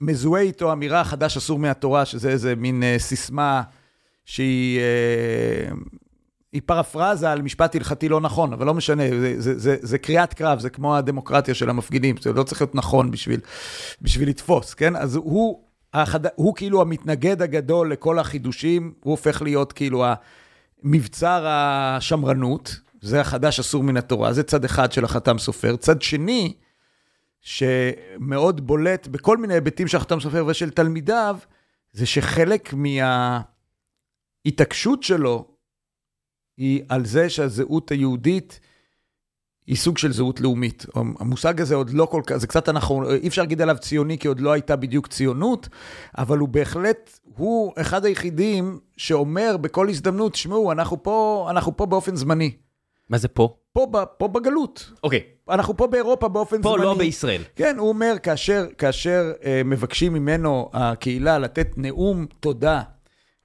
מזוהה 0.00 0.42
איתו 0.42 0.72
אמירה 0.72 1.04
חדש 1.04 1.36
אסור 1.36 1.58
מהתורה, 1.58 2.04
שזה 2.04 2.30
איזה 2.30 2.54
מין 2.54 2.82
אה, 2.82 2.96
סיסמה 2.98 3.62
שהיא 4.24 4.78
אה, 4.80 5.74
היא 6.52 6.62
פרפרזה 6.66 7.30
על 7.30 7.42
משפט 7.42 7.76
הלכתי 7.76 8.08
לא 8.08 8.20
נכון, 8.20 8.52
אבל 8.52 8.66
לא 8.66 8.74
משנה, 8.74 9.02
זה, 9.20 9.34
זה, 9.38 9.58
זה, 9.58 9.76
זה 9.80 9.98
קריאת 9.98 10.34
קרב, 10.34 10.58
זה 10.58 10.70
כמו 10.70 10.96
הדמוקרטיה 10.96 11.54
של 11.54 11.70
המפגינים, 11.70 12.16
זה 12.20 12.32
לא 12.32 12.42
צריך 12.42 12.60
להיות 12.60 12.74
נכון 12.74 13.10
בשביל, 13.10 13.40
בשביל 14.02 14.28
לתפוס, 14.28 14.74
כן? 14.74 14.96
אז 14.96 15.16
הוא, 15.16 15.60
החד... 15.94 16.26
הוא 16.34 16.54
כאילו 16.54 16.80
המתנגד 16.80 17.42
הגדול 17.42 17.92
לכל 17.92 18.18
החידושים, 18.18 18.92
הוא 19.00 19.10
הופך 19.10 19.42
להיות 19.42 19.72
כאילו 19.72 20.04
מבצר 20.82 21.46
השמרנות, 21.48 22.80
זה 23.00 23.20
החדש 23.20 23.60
אסור 23.60 23.82
מן 23.82 23.96
התורה, 23.96 24.32
זה 24.32 24.42
צד 24.42 24.64
אחד 24.64 24.92
של 24.92 25.04
החתם 25.04 25.38
סופר. 25.38 25.76
צד 25.76 26.02
שני, 26.02 26.54
שמאוד 27.40 28.66
בולט 28.66 29.06
בכל 29.06 29.36
מיני 29.36 29.54
היבטים 29.54 29.88
של 29.88 29.96
החתם 29.96 30.20
סופר 30.20 30.46
ושל 30.46 30.70
תלמידיו, 30.70 31.36
זה 31.92 32.06
שחלק 32.06 32.74
מההתעקשות 34.44 35.02
שלו 35.02 35.46
היא 36.56 36.82
על 36.88 37.04
זה 37.04 37.30
שהזהות 37.30 37.90
היהודית 37.90 38.60
היא 39.66 39.76
סוג 39.76 39.98
של 39.98 40.12
זהות 40.12 40.40
לאומית. 40.40 40.86
המושג 40.94 41.60
הזה 41.60 41.74
עוד 41.74 41.90
לא 41.90 42.06
כל 42.06 42.22
כך, 42.26 42.36
זה 42.36 42.46
קצת 42.46 42.68
אנחנו, 42.68 43.10
אי 43.10 43.28
אפשר 43.28 43.42
להגיד 43.42 43.62
עליו 43.62 43.76
ציוני, 43.80 44.18
כי 44.18 44.28
עוד 44.28 44.40
לא 44.40 44.52
הייתה 44.52 44.76
בדיוק 44.76 45.06
ציונות, 45.06 45.68
אבל 46.18 46.38
הוא 46.38 46.48
בהחלט, 46.48 47.18
הוא 47.24 47.72
אחד 47.80 48.04
היחידים 48.04 48.78
שאומר 48.96 49.56
בכל 49.56 49.88
הזדמנות, 49.88 50.34
שמעו, 50.34 50.72
אנחנו 50.72 51.02
פה, 51.02 51.46
אנחנו 51.50 51.76
פה 51.76 51.86
באופן 51.86 52.16
זמני. 52.16 52.56
מה 53.10 53.18
זה 53.18 53.28
פה? 53.28 53.56
פה, 53.72 53.86
פה 54.18 54.28
בגלות. 54.28 54.92
אוקיי, 55.02 55.20
אנחנו 55.50 55.76
פה 55.76 55.86
באירופה 55.86 56.28
באופן 56.28 56.62
פה 56.62 56.68
זמני. 56.68 56.84
לא 56.84 56.98
בישראל. 56.98 57.42
כן, 57.56 57.76
הוא 57.78 57.88
אומר, 57.88 58.14
כאשר, 58.22 58.66
כאשר 58.78 59.32
אה, 59.44 59.62
מבקשים 59.64 60.12
ממנו 60.12 60.70
הקהילה 60.72 61.38
לתת 61.38 61.68
נאום 61.76 62.26
תודה 62.40 62.82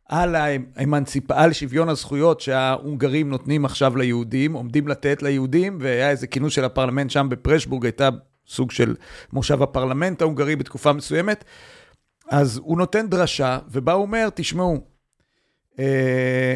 על, 0.10 0.36
האמנציפ... 0.36 1.32
על 1.32 1.54
שוויון 1.54 1.90
הזכויות 1.90 2.42
שההונגרים 2.42 3.30
נותנים 3.30 3.66
עכשיו 3.66 3.98
ליהודים, 3.98 4.54
עומדים 4.54 4.88
לתת 4.88 5.24
ליהודים, 5.24 5.78
והיה 5.82 6.10
איזה 6.10 6.28
כינוס 6.28 6.54
של 6.54 6.66
הפרלמנט 6.66 7.10
שם 7.10 7.28
בפרשבורג, 7.30 7.86
הייתה 7.86 8.10
סוג 8.48 8.72
של 8.72 8.96
מושב 9.34 9.62
הפרלמנט 9.62 10.22
ההונגרי 10.22 10.56
בתקופה 10.56 10.94
מסוימת, 10.94 11.44
אז 12.30 12.62
הוא 12.64 12.78
נותן 12.78 13.08
דרשה, 13.08 13.60
ובה 13.72 13.94
הוא 13.94 14.02
אומר, 14.02 14.30
תשמעו, 14.36 14.78
אה, 15.80 16.56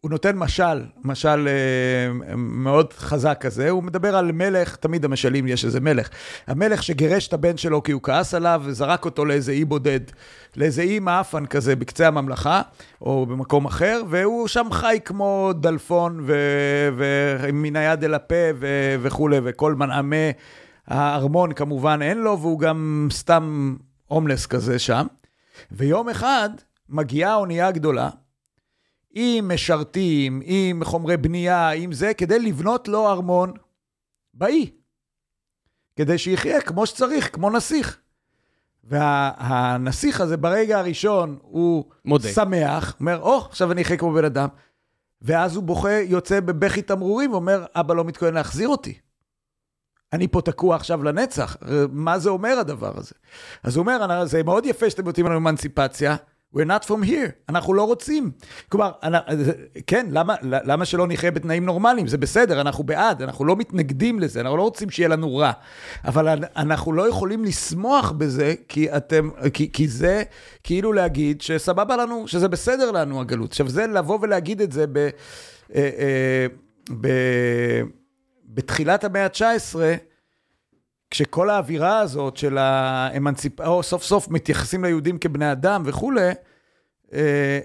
הוא 0.00 0.10
נותן 0.10 0.36
משל, 0.36 0.84
משל 1.04 1.48
אה, 1.48 2.34
מאוד 2.36 2.92
חזק 2.92 3.38
כזה, 3.40 3.70
הוא 3.70 3.82
מדבר 3.82 4.16
על 4.16 4.32
מלך, 4.32 4.76
תמיד 4.76 5.04
המשלים 5.04 5.46
יש 5.46 5.64
איזה 5.64 5.80
מלך. 5.80 6.08
המלך 6.46 6.82
שגירש 6.82 7.28
את 7.28 7.32
הבן 7.32 7.56
שלו 7.56 7.82
כי 7.82 7.92
הוא 7.92 8.02
כעס 8.02 8.34
עליו 8.34 8.62
וזרק 8.64 9.04
אותו 9.04 9.24
לאיזה 9.24 9.52
אי 9.52 9.64
בודד, 9.64 10.00
לאיזה 10.56 10.82
אי 10.82 10.98
מאפן 10.98 11.46
כזה 11.46 11.76
בקצה 11.76 12.06
הממלכה, 12.06 12.62
או 13.02 13.26
במקום 13.26 13.64
אחר, 13.64 14.02
והוא 14.08 14.48
שם 14.48 14.66
חי 14.72 14.98
כמו 15.04 15.52
דלפון 15.60 16.26
ומן 16.96 17.76
היד 17.76 18.04
אל 18.04 18.14
הפה 18.14 18.34
וכולי, 19.02 19.38
וכל 19.44 19.74
מנעמי 19.74 20.32
הארמון 20.86 21.52
כמובן 21.52 21.98
אין 22.02 22.18
לו, 22.18 22.38
והוא 22.40 22.58
גם 22.58 23.08
סתם 23.10 23.76
הומלס 24.06 24.46
כזה 24.46 24.78
שם. 24.78 25.06
ויום 25.72 26.08
אחד 26.08 26.50
מגיעה 26.88 27.34
אונייה 27.34 27.70
גדולה, 27.70 28.08
עם 29.10 29.52
משרתים, 29.54 30.40
עם 30.44 30.84
חומרי 30.84 31.16
בנייה, 31.16 31.70
עם 31.70 31.92
זה, 31.92 32.14
כדי 32.14 32.38
לבנות 32.38 32.88
לו 32.88 33.08
ארמון 33.08 33.52
באי. 34.34 34.70
כדי 35.96 36.18
שיחיה 36.18 36.60
כמו 36.60 36.86
שצריך, 36.86 37.34
כמו 37.34 37.50
נסיך. 37.50 37.98
והנסיך 38.84 40.20
הזה 40.20 40.36
ברגע 40.36 40.78
הראשון 40.78 41.38
הוא 41.42 41.84
מודה. 42.04 42.28
שמח, 42.28 42.96
אומר, 43.00 43.20
או, 43.20 43.40
oh, 43.40 43.46
עכשיו 43.48 43.72
אני 43.72 43.82
אחיה 43.82 43.96
כמו 43.96 44.12
בן 44.12 44.24
אדם. 44.24 44.48
ואז 45.22 45.56
הוא 45.56 45.64
בוכה, 45.64 45.90
יוצא 45.90 46.40
בבכי 46.40 46.82
תמרורים 46.82 47.32
ואומר, 47.32 47.64
אבא 47.74 47.94
לא 47.94 48.04
מתכונן 48.04 48.34
להחזיר 48.34 48.68
אותי. 48.68 48.98
אני 50.12 50.28
פה 50.28 50.40
תקוע 50.40 50.76
עכשיו 50.76 51.02
לנצח. 51.02 51.56
מה 51.90 52.18
זה 52.18 52.30
אומר 52.30 52.58
הדבר 52.58 52.98
הזה? 52.98 53.14
אז 53.62 53.76
הוא 53.76 53.82
אומר, 53.82 54.26
זה 54.26 54.42
מאוד 54.42 54.66
יפה 54.66 54.90
שאתם 54.90 55.04
נותנים 55.04 55.26
לנו 55.26 55.36
אמנציפציה, 55.36 56.16
We're 56.54 56.60
not 56.60 56.84
from 56.84 57.04
here, 57.04 57.30
אנחנו 57.48 57.74
לא 57.74 57.82
רוצים. 57.82 58.30
כלומר, 58.68 58.92
כן, 59.86 60.06
למה, 60.10 60.34
למה 60.42 60.84
שלא 60.84 61.06
נחיה 61.08 61.30
בתנאים 61.30 61.64
נורמליים? 61.64 62.06
זה 62.06 62.18
בסדר, 62.18 62.60
אנחנו 62.60 62.84
בעד, 62.84 63.22
אנחנו 63.22 63.44
לא 63.44 63.56
מתנגדים 63.56 64.20
לזה, 64.20 64.40
אנחנו 64.40 64.56
לא 64.56 64.62
רוצים 64.62 64.90
שיהיה 64.90 65.08
לנו 65.08 65.36
רע. 65.36 65.52
אבל 66.04 66.44
אנחנו 66.56 66.92
לא 66.92 67.08
יכולים 67.08 67.44
לשמוח 67.44 68.10
בזה, 68.10 68.54
כי 68.68 68.96
אתם, 68.96 69.30
כי, 69.54 69.72
כי 69.72 69.88
זה 69.88 70.22
כאילו 70.62 70.92
להגיד 70.92 71.40
שסבבה 71.40 71.96
לנו, 71.96 72.28
שזה 72.28 72.48
בסדר 72.48 72.90
לנו 72.90 73.20
הגלות. 73.20 73.50
עכשיו, 73.50 73.68
זה 73.68 73.86
לבוא 73.86 74.18
ולהגיד 74.22 74.60
את 74.60 74.72
זה 74.72 74.86
ב... 74.86 74.96
אה, 74.96 75.10
אה, 75.74 76.46
ב 77.00 77.08
בתחילת 78.44 79.04
המאה 79.04 79.24
ה-19, 79.24 79.76
כשכל 81.10 81.50
האווירה 81.50 81.98
הזאת 81.98 82.36
של 82.36 82.58
האמנציפ... 82.58 83.60
או 83.60 83.82
סוף 83.82 84.02
סוף 84.02 84.28
מתייחסים 84.28 84.84
ליהודים 84.84 85.18
כבני 85.18 85.52
אדם 85.52 85.82
וכולי, 85.84 86.30
אה, 87.12 87.60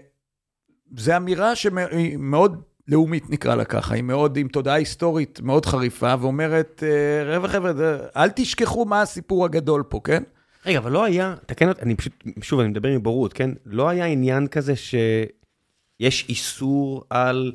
זו 0.97 1.17
אמירה 1.17 1.55
שהיא 1.55 2.17
מאוד 2.17 2.61
לאומית 2.87 3.29
נקרא 3.29 3.55
לה 3.55 3.65
ככה, 3.65 3.95
היא 3.95 4.03
מאוד 4.03 4.37
עם 4.37 4.47
תודעה 4.47 4.75
היסטורית 4.75 5.41
מאוד 5.41 5.65
חריפה, 5.65 6.13
ואומרת, 6.19 6.83
אה, 6.83 7.35
חבר'ה 7.35 7.49
חבר'ה, 7.49 7.71
אל 8.15 8.29
תשכחו 8.29 8.85
מה 8.85 9.01
הסיפור 9.01 9.45
הגדול 9.45 9.83
פה, 9.83 9.99
כן? 10.03 10.23
רגע, 10.65 10.77
אבל 10.77 10.91
לא 10.91 11.03
היה, 11.03 11.35
תקן 11.45 11.69
אותי, 11.69 11.81
אני 11.81 11.95
פשוט, 11.95 12.23
שוב, 12.41 12.59
אני 12.59 12.69
מדבר 12.69 12.89
עם 12.89 13.03
בורות, 13.03 13.33
כן? 13.33 13.49
לא 13.65 13.89
היה 13.89 14.05
עניין 14.05 14.47
כזה 14.47 14.73
שיש 14.75 16.25
איסור 16.29 17.03
על... 17.09 17.51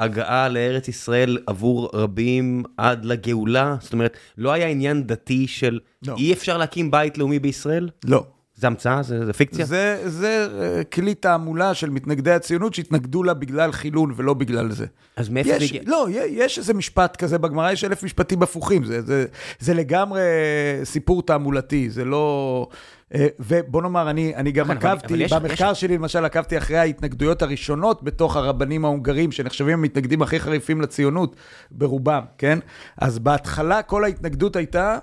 הגעה 0.00 0.48
לארץ 0.48 0.88
ישראל 0.88 1.38
עבור 1.46 1.90
רבים 1.92 2.62
עד 2.76 3.04
לגאולה? 3.04 3.76
זאת 3.80 3.92
אומרת, 3.92 4.16
לא 4.38 4.52
היה 4.52 4.66
עניין 4.66 5.06
דתי 5.06 5.46
של 5.46 5.78
לא. 6.06 6.14
אי 6.16 6.32
אפשר 6.32 6.58
להקים 6.58 6.90
בית 6.90 7.18
לאומי 7.18 7.38
בישראל? 7.38 7.88
לא. 8.04 8.24
זה 8.60 8.66
המצאה? 8.66 9.02
זה, 9.02 9.26
זה 9.26 9.32
פיקציה? 9.32 9.64
זה, 9.64 10.02
זה 10.06 10.48
אה, 10.60 10.84
כלי 10.84 11.14
תעמולה 11.14 11.74
של 11.74 11.90
מתנגדי 11.90 12.30
הציונות 12.30 12.74
שהתנגדו 12.74 13.22
לה 13.22 13.34
בגלל 13.34 13.72
חילון 13.72 14.12
ולא 14.16 14.34
בגלל 14.34 14.72
זה. 14.72 14.86
אז 15.16 15.28
מאיפה 15.28 15.58
זה 15.58 15.64
הגיע? 15.64 15.82
לא, 15.86 16.06
יש 16.10 16.58
איזה 16.58 16.74
משפט 16.74 17.16
כזה 17.16 17.38
בגמרא, 17.38 17.72
יש 17.72 17.84
אלף 17.84 18.02
משפטים 18.02 18.42
הפוכים. 18.42 18.84
זה, 18.84 19.02
זה, 19.02 19.26
זה 19.58 19.74
לגמרי 19.74 20.22
סיפור 20.84 21.22
תעמולתי, 21.22 21.90
זה 21.90 22.04
לא... 22.04 22.66
אה, 23.14 23.26
ובוא 23.40 23.82
נאמר, 23.82 24.10
אני, 24.10 24.36
אני 24.36 24.52
גם 24.52 24.64
נכון, 24.64 24.76
עקבתי, 24.76 25.26
במחקר 25.30 25.70
יש... 25.72 25.80
שלי 25.80 25.98
למשל 25.98 26.24
עקבתי 26.24 26.58
אחרי 26.58 26.78
ההתנגדויות 26.78 27.42
הראשונות 27.42 28.02
בתוך 28.02 28.36
הרבנים 28.36 28.84
ההונגרים, 28.84 29.32
שנחשבים 29.32 29.78
המתנגדים 29.78 30.22
הכי 30.22 30.40
חריפים 30.40 30.80
לציונות, 30.80 31.36
ברובם, 31.70 32.22
כן? 32.38 32.58
אז 32.96 33.18
בהתחלה 33.18 33.82
כל 33.82 34.04
ההתנגדות 34.04 34.56
הייתה 34.56 34.98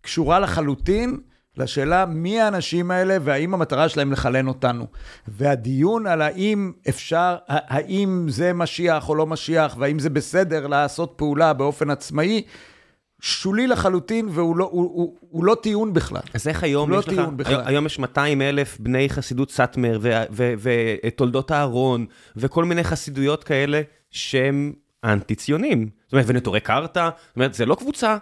קשורה 0.00 0.40
לחלוטין 0.40 1.20
לשאלה 1.56 2.06
מי 2.06 2.40
האנשים 2.40 2.90
האלה 2.90 3.16
והאם 3.22 3.54
המטרה 3.54 3.88
שלהם 3.88 4.12
לחלן 4.12 4.48
אותנו. 4.48 4.86
והדיון 5.28 6.06
על 6.06 6.22
האם 6.22 6.72
אפשר, 6.88 7.36
האם 7.48 8.26
זה 8.28 8.52
משיח 8.52 9.08
או 9.08 9.14
לא 9.14 9.26
משיח, 9.26 9.76
והאם 9.78 9.98
זה 9.98 10.10
בסדר 10.10 10.66
לעשות 10.66 11.12
פעולה 11.16 11.52
באופן 11.52 11.90
עצמאי, 11.90 12.42
שולי 13.24 13.66
לחלוטין, 13.66 14.28
והוא 14.30 14.56
לא, 14.56 14.68
הוא, 14.72 14.82
הוא, 14.82 15.16
הוא 15.20 15.44
לא 15.44 15.56
טיעון 15.62 15.92
בכלל. 15.92 16.20
אז 16.34 16.48
איך 16.48 16.62
היום 16.62 16.90
לא 16.90 16.98
יש 16.98 17.08
לך, 17.08 17.18
בכלל. 17.36 17.62
היום 17.64 17.86
יש 17.86 17.98
200 17.98 18.42
אלף 18.42 18.78
בני 18.80 19.08
חסידות 19.08 19.50
סאטמר 19.50 19.98
ותולדות 21.02 21.52
אהרון, 21.52 22.06
וכל 22.36 22.64
מיני 22.64 22.84
חסידויות 22.84 23.44
כאלה 23.44 23.82
שהם 24.10 24.72
אנטי-ציונים. 25.04 25.88
זאת 26.04 26.12
אומרת, 26.12 26.24
ונטורי 26.28 26.60
קרתא, 26.60 27.10
זאת 27.28 27.36
אומרת, 27.36 27.54
זה 27.54 27.66
לא 27.66 27.74
קבוצה, 27.74 28.16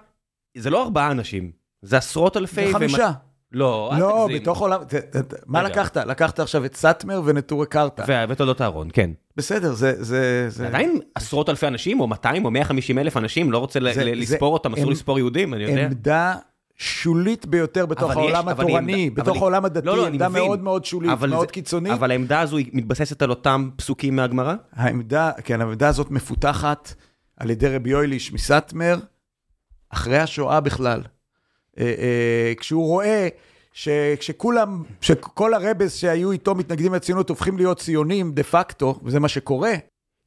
זה 0.57 0.71
לא 0.71 0.83
ארבעה 0.83 1.11
אנשים, 1.11 1.51
זה 1.83 1.97
עשרות 1.97 2.37
אלפי... 2.37 2.67
זה 2.67 2.73
חמישה. 2.73 2.97
ומה... 2.97 3.30
לא, 3.53 3.91
אל 3.93 4.01
לא, 4.01 4.25
תגזים. 4.27 4.43
בתוך 4.43 4.59
עולם, 4.61 4.81
מה 5.47 5.63
לקחת? 5.63 5.97
לקחת 5.97 6.41
עכשיו 6.41 6.65
את 6.65 6.77
סאטמר 6.77 7.23
ונטורי 7.25 7.67
קרתא. 7.67 8.27
ותולדות 8.29 8.61
אהרון, 8.61 8.89
כן. 8.93 9.11
בסדר, 9.37 9.73
זה... 9.73 10.03
זה, 10.03 10.47
זה... 10.49 10.67
עדיין 10.67 11.01
עשרות 11.15 11.49
אלפי 11.49 11.67
אנשים, 11.67 12.01
או 12.01 12.07
200 12.07 12.45
או 12.45 12.51
150 12.51 12.99
אלף 12.99 13.17
אנשים, 13.17 13.53
לא 13.53 13.59
רוצה 13.59 13.81
זה, 13.95 14.05
לספור 14.05 14.55
אותם, 14.55 14.75
אסור 14.75 14.91
לספור 14.91 15.19
יהודים, 15.19 15.55
אני 15.55 15.63
יודע. 15.63 15.85
עמדה 15.87 16.35
שולית 16.77 17.47
ביותר 17.47 17.87
בתוך 17.87 18.11
העולם 18.11 18.49
יש, 18.49 18.53
התורני, 18.53 19.11
בתוך 19.11 19.37
העולם 19.37 19.65
הדתי, 19.65 19.87
לא, 19.87 19.97
לא, 19.97 20.07
עמדה 20.07 20.29
מאוד 20.29 20.63
מאוד 20.63 20.85
שולית, 20.85 21.11
מאוד 21.29 21.47
זה, 21.47 21.53
קיצונית. 21.53 21.93
אבל 21.93 22.11
העמדה 22.11 22.41
הזו 22.41 22.57
היא 22.57 22.71
מתבססת 22.73 23.23
על 23.23 23.31
אותם 23.31 23.71
פסוקים 23.77 24.17
מהגמרא? 24.17 24.55
העמדה, 24.73 25.33
כן, 25.45 25.61
העמדה 25.61 25.89
הזאת 25.89 26.11
מפותחת 26.11 26.95
על 27.37 27.51
ידי 27.51 27.69
רבי 27.69 27.91
יויליש 27.91 28.33
מסאטמר, 28.33 28.99
אחרי 29.91 30.19
השואה 30.19 30.61
בכלל. 30.61 31.03
אה, 31.79 31.85
אה, 31.85 32.53
כשהוא 32.57 32.87
רואה 32.87 33.29
שכשכולם, 33.73 34.83
שכל 35.01 35.55
הרבס 35.55 35.97
שהיו 35.97 36.33
איתו 36.33 36.55
מתנגדים 36.55 36.95
לציונות 36.95 37.29
הופכים 37.29 37.57
להיות 37.57 37.79
ציונים 37.79 38.33
דה 38.33 38.43
פקטו, 38.43 39.01
וזה 39.05 39.21
מה 39.21 39.29
שקורה. 39.29 39.73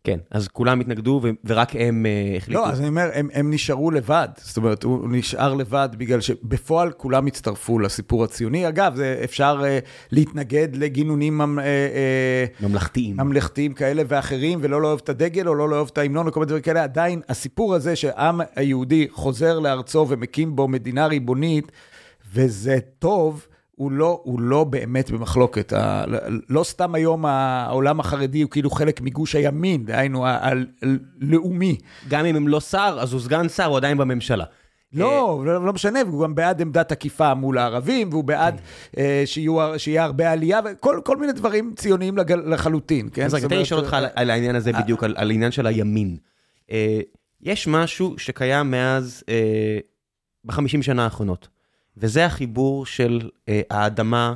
כן, 0.03 0.19
אז 0.31 0.47
כולם 0.47 0.79
התנגדו 0.79 1.21
ורק 1.45 1.75
הם 1.75 2.05
uh, 2.05 2.37
החליטו. 2.37 2.59
לא, 2.59 2.69
אז 2.69 2.79
אני 2.79 2.87
אומר, 2.87 3.09
הם, 3.13 3.29
הם 3.33 3.53
נשארו 3.53 3.91
לבד. 3.91 4.27
זאת 4.37 4.57
אומרת, 4.57 4.83
הוא 4.83 5.09
נשאר 5.09 5.53
לבד 5.53 5.89
בגלל 5.97 6.21
שבפועל 6.21 6.91
כולם 6.91 7.25
הצטרפו 7.25 7.79
לסיפור 7.79 8.23
הציוני. 8.23 8.67
אגב, 8.67 8.95
זה 8.95 9.21
אפשר 9.23 9.61
uh, 9.61 9.87
להתנגד 10.11 10.67
לגינונים 10.75 11.41
uh, 11.41 11.43
uh, 11.43 12.65
ממלכתיים. 12.65 13.17
ממלכתיים 13.17 13.73
כאלה 13.73 14.03
ואחרים, 14.07 14.59
ולא 14.61 14.81
לאהוב 14.81 15.01
את 15.03 15.09
הדגל 15.09 15.47
או 15.47 15.55
לא 15.55 15.69
לאהוב 15.69 15.89
את 15.93 15.97
ההמנון 15.97 16.27
וכל 16.27 16.39
מיני 16.39 16.47
דברים 16.47 16.63
כאלה. 16.63 16.83
עדיין, 16.83 17.21
הסיפור 17.29 17.75
הזה 17.75 17.95
שהעם 17.95 18.41
היהודי 18.55 19.07
חוזר 19.11 19.59
לארצו 19.59 20.05
ומקים 20.09 20.55
בו 20.55 20.67
מדינה 20.67 21.07
ריבונית, 21.07 21.71
וזה 22.33 22.77
טוב, 22.99 23.47
הוא 23.75 23.91
לא, 23.91 24.21
הוא 24.23 24.41
לא 24.41 24.63
באמת 24.63 25.11
במחלוקת. 25.11 25.73
ה, 25.73 26.03
לא 26.49 26.63
סתם 26.63 26.95
היום 26.95 27.25
העולם 27.25 27.99
החרדי 27.99 28.41
הוא 28.41 28.51
כאילו 28.51 28.69
חלק 28.69 29.01
מגוש 29.01 29.35
הימין, 29.35 29.85
דהיינו 29.85 30.25
הלאומי. 30.27 31.77
גם 32.09 32.25
אם 32.25 32.35
הם 32.35 32.47
לא 32.47 32.61
שר, 32.61 32.97
אז 33.01 33.13
הוא 33.13 33.21
סגן 33.21 33.49
שר, 33.49 33.65
הוא 33.65 33.77
עדיין 33.77 33.97
בממשלה. 33.97 34.45
לא, 34.93 35.43
לא, 35.45 35.65
לא 35.65 35.73
משנה, 35.73 35.99
והוא 36.07 36.23
גם 36.23 36.35
בעד 36.35 36.61
עמדת 36.61 36.89
תקיפה 36.89 37.33
מול 37.33 37.57
הערבים, 37.57 38.09
והוא 38.09 38.23
בעד 38.23 38.61
אה, 38.97 39.23
שיהיו, 39.25 39.79
שיהיה 39.79 40.03
הרבה 40.03 40.31
עלייה, 40.31 40.59
וכל 40.65 41.01
כל 41.05 41.17
מיני 41.17 41.33
דברים 41.33 41.73
ציוניים 41.75 42.17
לג, 42.17 42.31
לחלוטין, 42.31 43.09
כן? 43.13 43.25
אז 43.25 43.33
רק 43.33 43.41
תן 43.41 43.55
לי 43.55 43.61
לשאול 43.61 43.79
אותך 43.79 43.93
על, 43.93 44.05
על 44.15 44.29
העניין 44.29 44.55
הזה 44.55 44.73
בדיוק, 44.73 45.03
על, 45.03 45.13
על 45.17 45.29
העניין 45.29 45.51
של 45.51 45.67
הימין. 45.67 46.17
אה, 46.71 46.99
יש 47.41 47.67
משהו 47.67 48.15
שקיים 48.17 48.71
מאז, 48.71 49.23
אה, 49.29 49.77
בחמישים 50.45 50.83
שנה 50.83 51.03
האחרונות. 51.03 51.47
וזה 51.97 52.25
החיבור 52.25 52.85
של 52.85 53.29
אה, 53.49 53.61
האדמה 53.69 54.33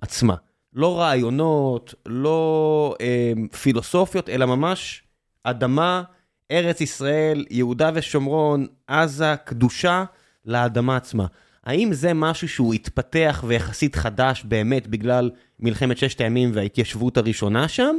עצמה. 0.00 0.34
לא 0.72 1.00
רעיונות, 1.00 1.94
לא 2.06 2.94
אה, 3.00 3.32
פילוסופיות, 3.62 4.28
אלא 4.28 4.46
ממש 4.46 5.02
אדמה, 5.44 6.02
ארץ 6.50 6.80
ישראל, 6.80 7.44
יהודה 7.50 7.90
ושומרון, 7.94 8.66
עזה, 8.86 9.34
קדושה 9.44 10.04
לאדמה 10.44 10.96
עצמה. 10.96 11.26
האם 11.64 11.92
זה 11.92 12.14
משהו 12.14 12.48
שהוא 12.48 12.74
התפתח 12.74 13.44
ויחסית 13.46 13.96
חדש 13.96 14.44
באמת 14.44 14.86
בגלל 14.86 15.30
מלחמת 15.60 15.98
ששת 15.98 16.20
הימים 16.20 16.50
וההתיישבות 16.54 17.16
הראשונה 17.16 17.68
שם? 17.68 17.96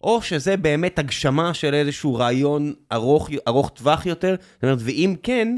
או 0.00 0.22
שזה 0.22 0.56
באמת 0.56 0.98
הגשמה 0.98 1.54
של 1.54 1.74
איזשהו 1.74 2.14
רעיון 2.14 2.72
ארוך, 2.92 3.30
ארוך 3.48 3.70
טווח 3.70 4.06
יותר? 4.06 4.34
זאת 4.54 4.62
אומרת, 4.62 4.78
ואם 4.80 5.14
כן, 5.22 5.56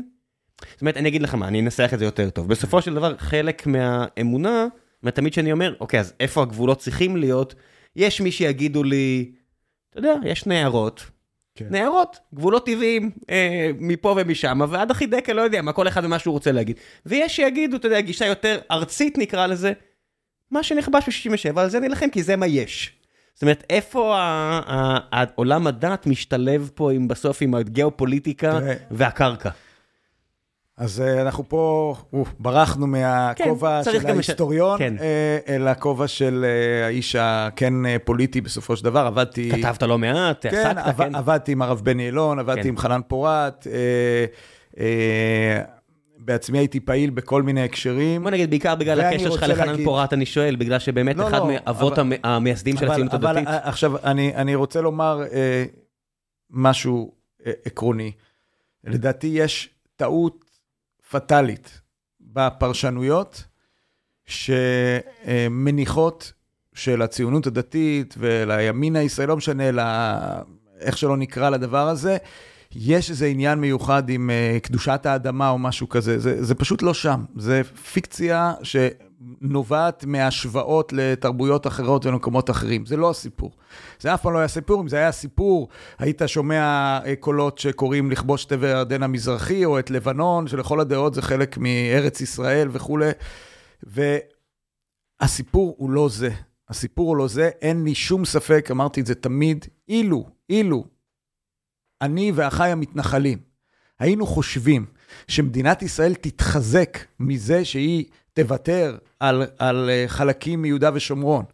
זאת 0.72 0.80
אומרת, 0.80 0.96
אני 0.96 1.08
אגיד 1.08 1.22
לך 1.22 1.34
מה, 1.34 1.48
אני 1.48 1.60
אנסח 1.60 1.90
את 1.94 1.98
זה 1.98 2.04
יותר 2.04 2.30
טוב. 2.30 2.48
בסופו 2.48 2.82
של 2.82 2.94
דבר, 2.94 3.16
חלק 3.16 3.66
מהאמונה, 3.66 4.66
ותמיד 5.02 5.32
שאני 5.32 5.52
אומר, 5.52 5.74
אוקיי, 5.80 6.00
אז 6.00 6.12
איפה 6.20 6.42
הגבולות 6.42 6.78
צריכים 6.78 7.16
להיות? 7.16 7.54
יש 7.96 8.20
מי 8.20 8.32
שיגידו 8.32 8.82
לי, 8.84 9.32
אתה 9.90 9.98
יודע, 9.98 10.14
יש 10.24 10.46
נערות, 10.46 11.04
כן. 11.54 11.66
נערות, 11.70 12.18
גבולות 12.34 12.66
טבעיים 12.66 13.10
אה, 13.30 13.70
מפה 13.78 14.14
ומשם, 14.16 14.60
ועד 14.68 14.90
החידקל, 14.90 15.32
לא 15.32 15.42
יודע 15.42 15.62
מה, 15.62 15.72
כל 15.72 15.88
אחד 15.88 16.04
ומה 16.04 16.18
שהוא 16.18 16.32
רוצה 16.32 16.52
להגיד. 16.52 16.76
ויש 17.06 17.36
שיגידו, 17.36 17.76
אתה 17.76 17.86
יודע, 17.86 18.00
גישה 18.00 18.26
יותר 18.26 18.58
ארצית 18.70 19.18
נקרא 19.18 19.46
לזה, 19.46 19.72
מה 20.50 20.62
שנכבש 20.62 21.26
ב-67, 21.26 21.60
על 21.60 21.70
זה 21.70 21.80
נילחם, 21.80 22.10
כי 22.10 22.22
זה 22.22 22.36
מה 22.36 22.46
יש. 22.46 22.92
זאת 23.34 23.42
אומרת, 23.42 23.64
איפה 23.70 24.14
העולם 24.18 25.66
הדת 25.66 26.06
משתלב 26.06 26.70
פה 26.74 26.92
עם 26.92 27.08
בסוף 27.08 27.42
עם 27.42 27.54
הגיאופוליטיקה. 27.54 28.58
והקרקע? 28.90 29.50
אז 30.78 31.00
אה, 31.00 31.22
אנחנו 31.22 31.48
פה, 31.48 31.94
אוף, 32.12 32.34
ברחנו 32.38 32.86
מהכובע 32.86 33.80
כן, 33.84 33.92
של 34.00 34.06
ההיסטוריון, 34.06 34.78
כן. 34.78 34.94
אה, 35.00 35.38
אל 35.56 35.68
הכובע 35.68 36.06
של 36.08 36.44
אה, 36.48 36.86
האיש 36.86 37.16
הכן 37.18 37.72
פוליטי 38.04 38.40
בסופו 38.40 38.76
של 38.76 38.84
דבר. 38.84 39.06
עבדתי... 39.06 39.50
כתבת 39.50 39.82
לא 39.82 39.98
מעט, 39.98 40.46
כן, 40.46 40.56
עסקת, 40.56 40.76
עב, 40.78 40.96
כן. 41.04 41.14
עבדתי 41.14 41.52
עם 41.52 41.62
הרב 41.62 41.80
בני 41.84 42.08
אלון, 42.08 42.38
עבדתי 42.38 42.62
כן. 42.62 42.68
עם 42.68 42.78
חנן 42.78 43.00
פורת. 43.08 43.66
אה, 43.66 44.24
אה, 44.80 45.62
בעצמי 46.18 46.58
הייתי 46.58 46.80
פעיל 46.80 47.10
בכל 47.10 47.42
מיני 47.42 47.62
הקשרים. 47.62 48.22
בוא 48.22 48.30
נגיד, 48.30 48.50
בעיקר 48.50 48.74
בגלל 48.74 49.00
הקשר 49.00 49.30
שלך 49.30 49.42
לחנן 49.48 49.66
להגיד- 49.68 49.84
פורת, 49.84 50.12
אני 50.12 50.26
שואל, 50.26 50.56
בגלל 50.56 50.78
שבאמת 50.78 51.16
לא, 51.16 51.28
אחד 51.28 51.38
לא, 51.38 51.48
מאבות 51.52 51.92
אבל- 51.98 52.00
המ- 52.00 52.20
המייסדים 52.24 52.76
של 52.76 52.84
אבל- 52.84 52.92
הציונות 52.92 53.14
אבל 53.14 53.26
הדתית. 53.30 53.48
אה, 53.48 53.68
עכשיו, 53.68 53.92
אני, 54.04 54.34
אני 54.34 54.54
רוצה 54.54 54.80
לומר 54.80 55.22
אה, 55.32 55.64
משהו 56.50 57.12
אה, 57.46 57.52
עקרוני. 57.64 58.12
לדעתי 58.84 59.26
יש 59.26 59.70
טעות 59.96 60.44
פטאלית 61.10 61.80
בפרשנויות 62.20 63.44
שמניחות 64.26 66.32
של 66.74 67.02
הציונות 67.02 67.46
הדתית 67.46 68.14
ולימין 68.18 68.96
הישראלי, 68.96 69.28
לא 69.28 69.36
משנה, 69.36 69.70
לה, 69.70 70.42
איך 70.80 70.98
שלא 70.98 71.16
נקרא 71.16 71.50
לדבר 71.50 71.88
הזה, 71.88 72.16
יש 72.74 73.10
איזה 73.10 73.26
עניין 73.26 73.58
מיוחד 73.58 74.08
עם 74.08 74.30
uh, 74.30 74.60
קדושת 74.60 75.06
האדמה 75.06 75.50
או 75.50 75.58
משהו 75.58 75.88
כזה, 75.88 76.18
זה, 76.18 76.44
זה 76.44 76.54
פשוט 76.54 76.82
לא 76.82 76.94
שם. 76.94 77.24
זה 77.36 77.62
פיקציה 77.92 78.54
שנובעת 79.40 80.04
מהשוואות 80.04 80.92
לתרבויות 80.92 81.66
אחרות 81.66 82.06
ולמקומות 82.06 82.50
אחרים. 82.50 82.86
זה 82.86 82.96
לא 82.96 83.10
הסיפור. 83.10 83.50
זה 84.00 84.14
אף 84.14 84.22
פעם 84.22 84.32
לא 84.32 84.38
היה 84.38 84.48
סיפור. 84.48 84.80
אם 84.80 84.88
זה 84.88 84.96
היה 84.96 85.12
סיפור, 85.12 85.68
היית 85.98 86.22
שומע 86.26 86.98
uh, 87.02 87.06
קולות 87.20 87.58
שקוראים 87.58 88.10
לכבוש 88.10 88.44
את 88.44 88.52
עבר 88.52 88.66
הירדן 88.66 89.02
המזרחי, 89.02 89.64
או 89.64 89.78
את 89.78 89.90
לבנון, 89.90 90.46
שלכל 90.46 90.80
הדעות 90.80 91.14
זה 91.14 91.22
חלק 91.22 91.58
מארץ 91.58 92.20
ישראל 92.20 92.68
וכולי. 92.72 93.10
והסיפור 95.22 95.74
הוא 95.78 95.90
לא 95.90 96.08
זה. 96.08 96.30
הסיפור 96.68 97.08
הוא 97.08 97.16
לא 97.16 97.28
זה, 97.28 97.50
אין 97.62 97.84
לי 97.84 97.94
שום 97.94 98.24
ספק, 98.24 98.68
אמרתי 98.70 99.00
את 99.00 99.06
זה 99.06 99.14
תמיד, 99.14 99.64
אילו, 99.88 100.26
אילו, 100.50 100.84
אני 102.02 102.32
ואחיי 102.34 102.72
המתנחלים, 102.72 103.38
היינו 103.98 104.26
חושבים 104.26 104.86
שמדינת 105.28 105.82
ישראל 105.82 106.14
תתחזק 106.14 106.98
מזה 107.20 107.64
שהיא 107.64 108.04
תוותר 108.42 108.98
על, 109.20 109.46
על 109.58 109.90
אה, 109.90 110.04
חלקים 110.08 110.62
מיהודה 110.62 110.90
ושומרון. 110.94 111.44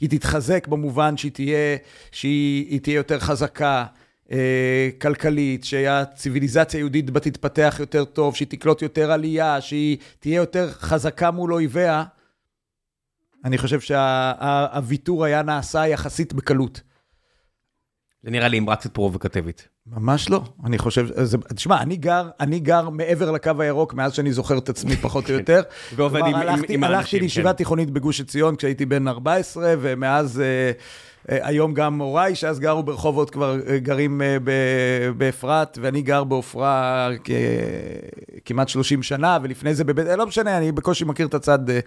היא 0.00 0.10
תתחזק 0.10 0.66
במובן 0.66 1.16
שהיא 1.16 1.32
תהיה, 1.32 1.76
שהיא 2.12 2.66
היא 2.70 2.80
תהיה 2.80 2.96
יותר 2.96 3.20
חזקה, 3.20 3.86
אה, 4.32 4.88
כלכלית, 5.00 5.64
שהציוויליזציה 5.64 6.78
היהודית 6.78 7.10
בה 7.10 7.20
תתפתח 7.20 7.76
יותר 7.80 8.04
טוב, 8.04 8.36
שהיא 8.36 8.48
תקלוט 8.48 8.82
יותר 8.82 9.12
עלייה, 9.12 9.60
שהיא 9.60 9.98
תהיה 10.18 10.36
יותר 10.36 10.72
חזקה 10.72 11.30
מול 11.30 11.52
אויביה. 11.54 12.04
אני 13.44 13.58
חושב 13.58 13.80
שהוויתור 13.80 15.24
היה 15.24 15.42
נעשה 15.42 15.86
יחסית 15.86 16.32
בקלות. 16.32 16.80
זה 18.22 18.30
נראה 18.30 18.48
לי 18.48 18.58
אמרה 18.58 18.76
קצת 18.76 18.94
פרובוקטיבית. 18.94 19.68
ממש 19.92 20.30
לא, 20.30 20.42
אני 20.64 20.78
חושב, 20.78 21.06
זה, 21.24 21.38
תשמע, 21.54 21.80
אני 21.82 21.96
גר, 21.96 22.28
אני 22.40 22.58
גר 22.60 22.88
מעבר 22.90 23.30
לקו 23.30 23.50
הירוק 23.58 23.94
מאז 23.94 24.12
שאני 24.12 24.32
זוכר 24.32 24.58
את 24.58 24.68
עצמי 24.68 24.96
פחות 24.96 25.30
או 25.30 25.34
יותר. 25.34 25.62
ועובד 25.96 26.20
עם- 26.20 26.26
עם- 26.26 26.34
הלכתי, 26.34 26.74
עם 26.74 26.84
הלכתי 26.84 26.96
האנשים, 26.98 27.20
לישיבה 27.22 27.50
כן. 27.50 27.56
תיכונית 27.56 27.90
בגוש 27.90 28.20
עציון 28.20 28.56
כשהייתי 28.56 28.86
בן 28.86 29.08
14, 29.08 29.74
ומאז, 29.80 30.40
אה, 30.40 30.70
היום 31.28 31.74
גם 31.74 32.00
הוריי, 32.00 32.34
שאז 32.34 32.60
גרו 32.60 32.82
ברחובות, 32.82 33.30
כבר 33.30 33.56
אה, 33.68 33.78
גרים 33.78 34.22
אה, 34.22 34.36
באפרת, 35.16 35.78
ואני 35.82 36.02
גר 36.02 36.24
בעופרה 36.24 37.08
כ- 37.24 37.30
כמעט 38.44 38.68
30 38.68 39.02
שנה, 39.02 39.38
ולפני 39.42 39.74
זה 39.74 39.84
בבית, 39.84 40.06
אה, 40.06 40.16
לא 40.16 40.26
משנה, 40.26 40.58
אני 40.58 40.72
בקושי 40.72 41.04
מכיר 41.04 41.26
את 41.26 41.34
הצד... 41.34 41.70
אה, 41.70 41.80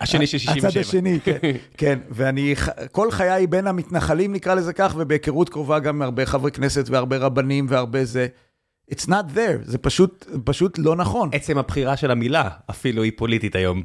השני 0.00 0.26
של 0.26 0.38
67. 0.38 0.68
הצד 0.68 0.78
השני, 0.80 1.18
כן. 1.24 1.38
כן, 1.78 1.98
ואני 2.10 2.54
כל 2.92 3.10
חיי 3.10 3.46
בין 3.46 3.66
המתנחלים, 3.66 4.32
נקרא 4.32 4.54
לזה 4.54 4.72
כך, 4.72 4.94
ובהיכרות 4.98 5.48
קרובה 5.48 5.78
גם 5.78 5.98
מהרבה 5.98 6.26
חברי 6.26 6.50
כנסת 6.52 6.88
והרבה 6.88 7.16
רבנים 7.16 7.66
והרבה 7.68 8.04
זה. 8.04 8.26
It's 8.92 9.06
not 9.08 9.34
there, 9.34 9.62
זה 9.62 9.78
פשוט, 9.78 10.26
פשוט 10.44 10.78
לא 10.78 10.96
נכון. 10.96 11.30
עצם 11.32 11.58
הבחירה 11.58 11.96
של 11.96 12.10
המילה 12.10 12.48
אפילו 12.70 13.02
היא 13.02 13.12
פוליטית 13.16 13.54
היום. 13.56 13.82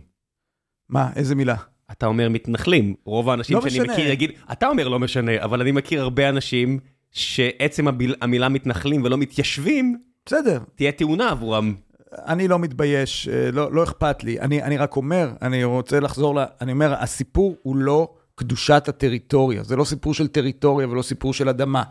מה, 0.89 1.09
איזה 1.15 1.35
מילה? 1.35 1.55
אתה 1.91 2.05
אומר 2.05 2.29
מתנחלים, 2.29 2.93
רוב 3.05 3.29
האנשים 3.29 3.57
לא 3.57 3.61
שאני 3.69 3.79
משנה. 3.79 3.93
מכיר 3.93 4.11
יגיד, 4.11 4.31
אתה 4.51 4.67
אומר 4.67 4.87
לא 4.87 4.99
משנה, 4.99 5.31
אבל 5.43 5.61
אני 5.61 5.71
מכיר 5.71 6.01
הרבה 6.01 6.29
אנשים 6.29 6.79
שעצם 7.11 7.87
הביל- 7.87 8.15
המילה 8.21 8.49
מתנחלים 8.49 9.03
ולא 9.03 9.17
מתיישבים, 9.17 9.97
בסדר, 10.25 10.59
תהיה 10.75 10.91
טעונה 10.91 11.29
עבורם. 11.29 11.73
אני 12.17 12.47
לא 12.47 12.59
מתבייש, 12.59 13.27
אה, 13.27 13.51
לא, 13.51 13.71
לא 13.73 13.83
אכפת 13.83 14.23
לי. 14.23 14.39
אני, 14.39 14.63
אני 14.63 14.77
רק 14.77 14.95
אומר, 14.95 15.31
אני 15.41 15.63
רוצה 15.63 15.99
לחזור 15.99 16.35
ל... 16.35 16.43
אני 16.61 16.71
אומר, 16.71 16.93
הסיפור 16.93 17.55
הוא 17.63 17.75
לא 17.75 18.07
קדושת 18.35 18.83
הטריטוריה. 18.87 19.63
זה 19.63 19.75
לא 19.75 19.83
סיפור 19.83 20.13
של 20.13 20.27
טריטוריה 20.27 20.87
ולא 20.87 21.01
סיפור 21.01 21.33
של 21.33 21.49
אדמה. 21.49 21.83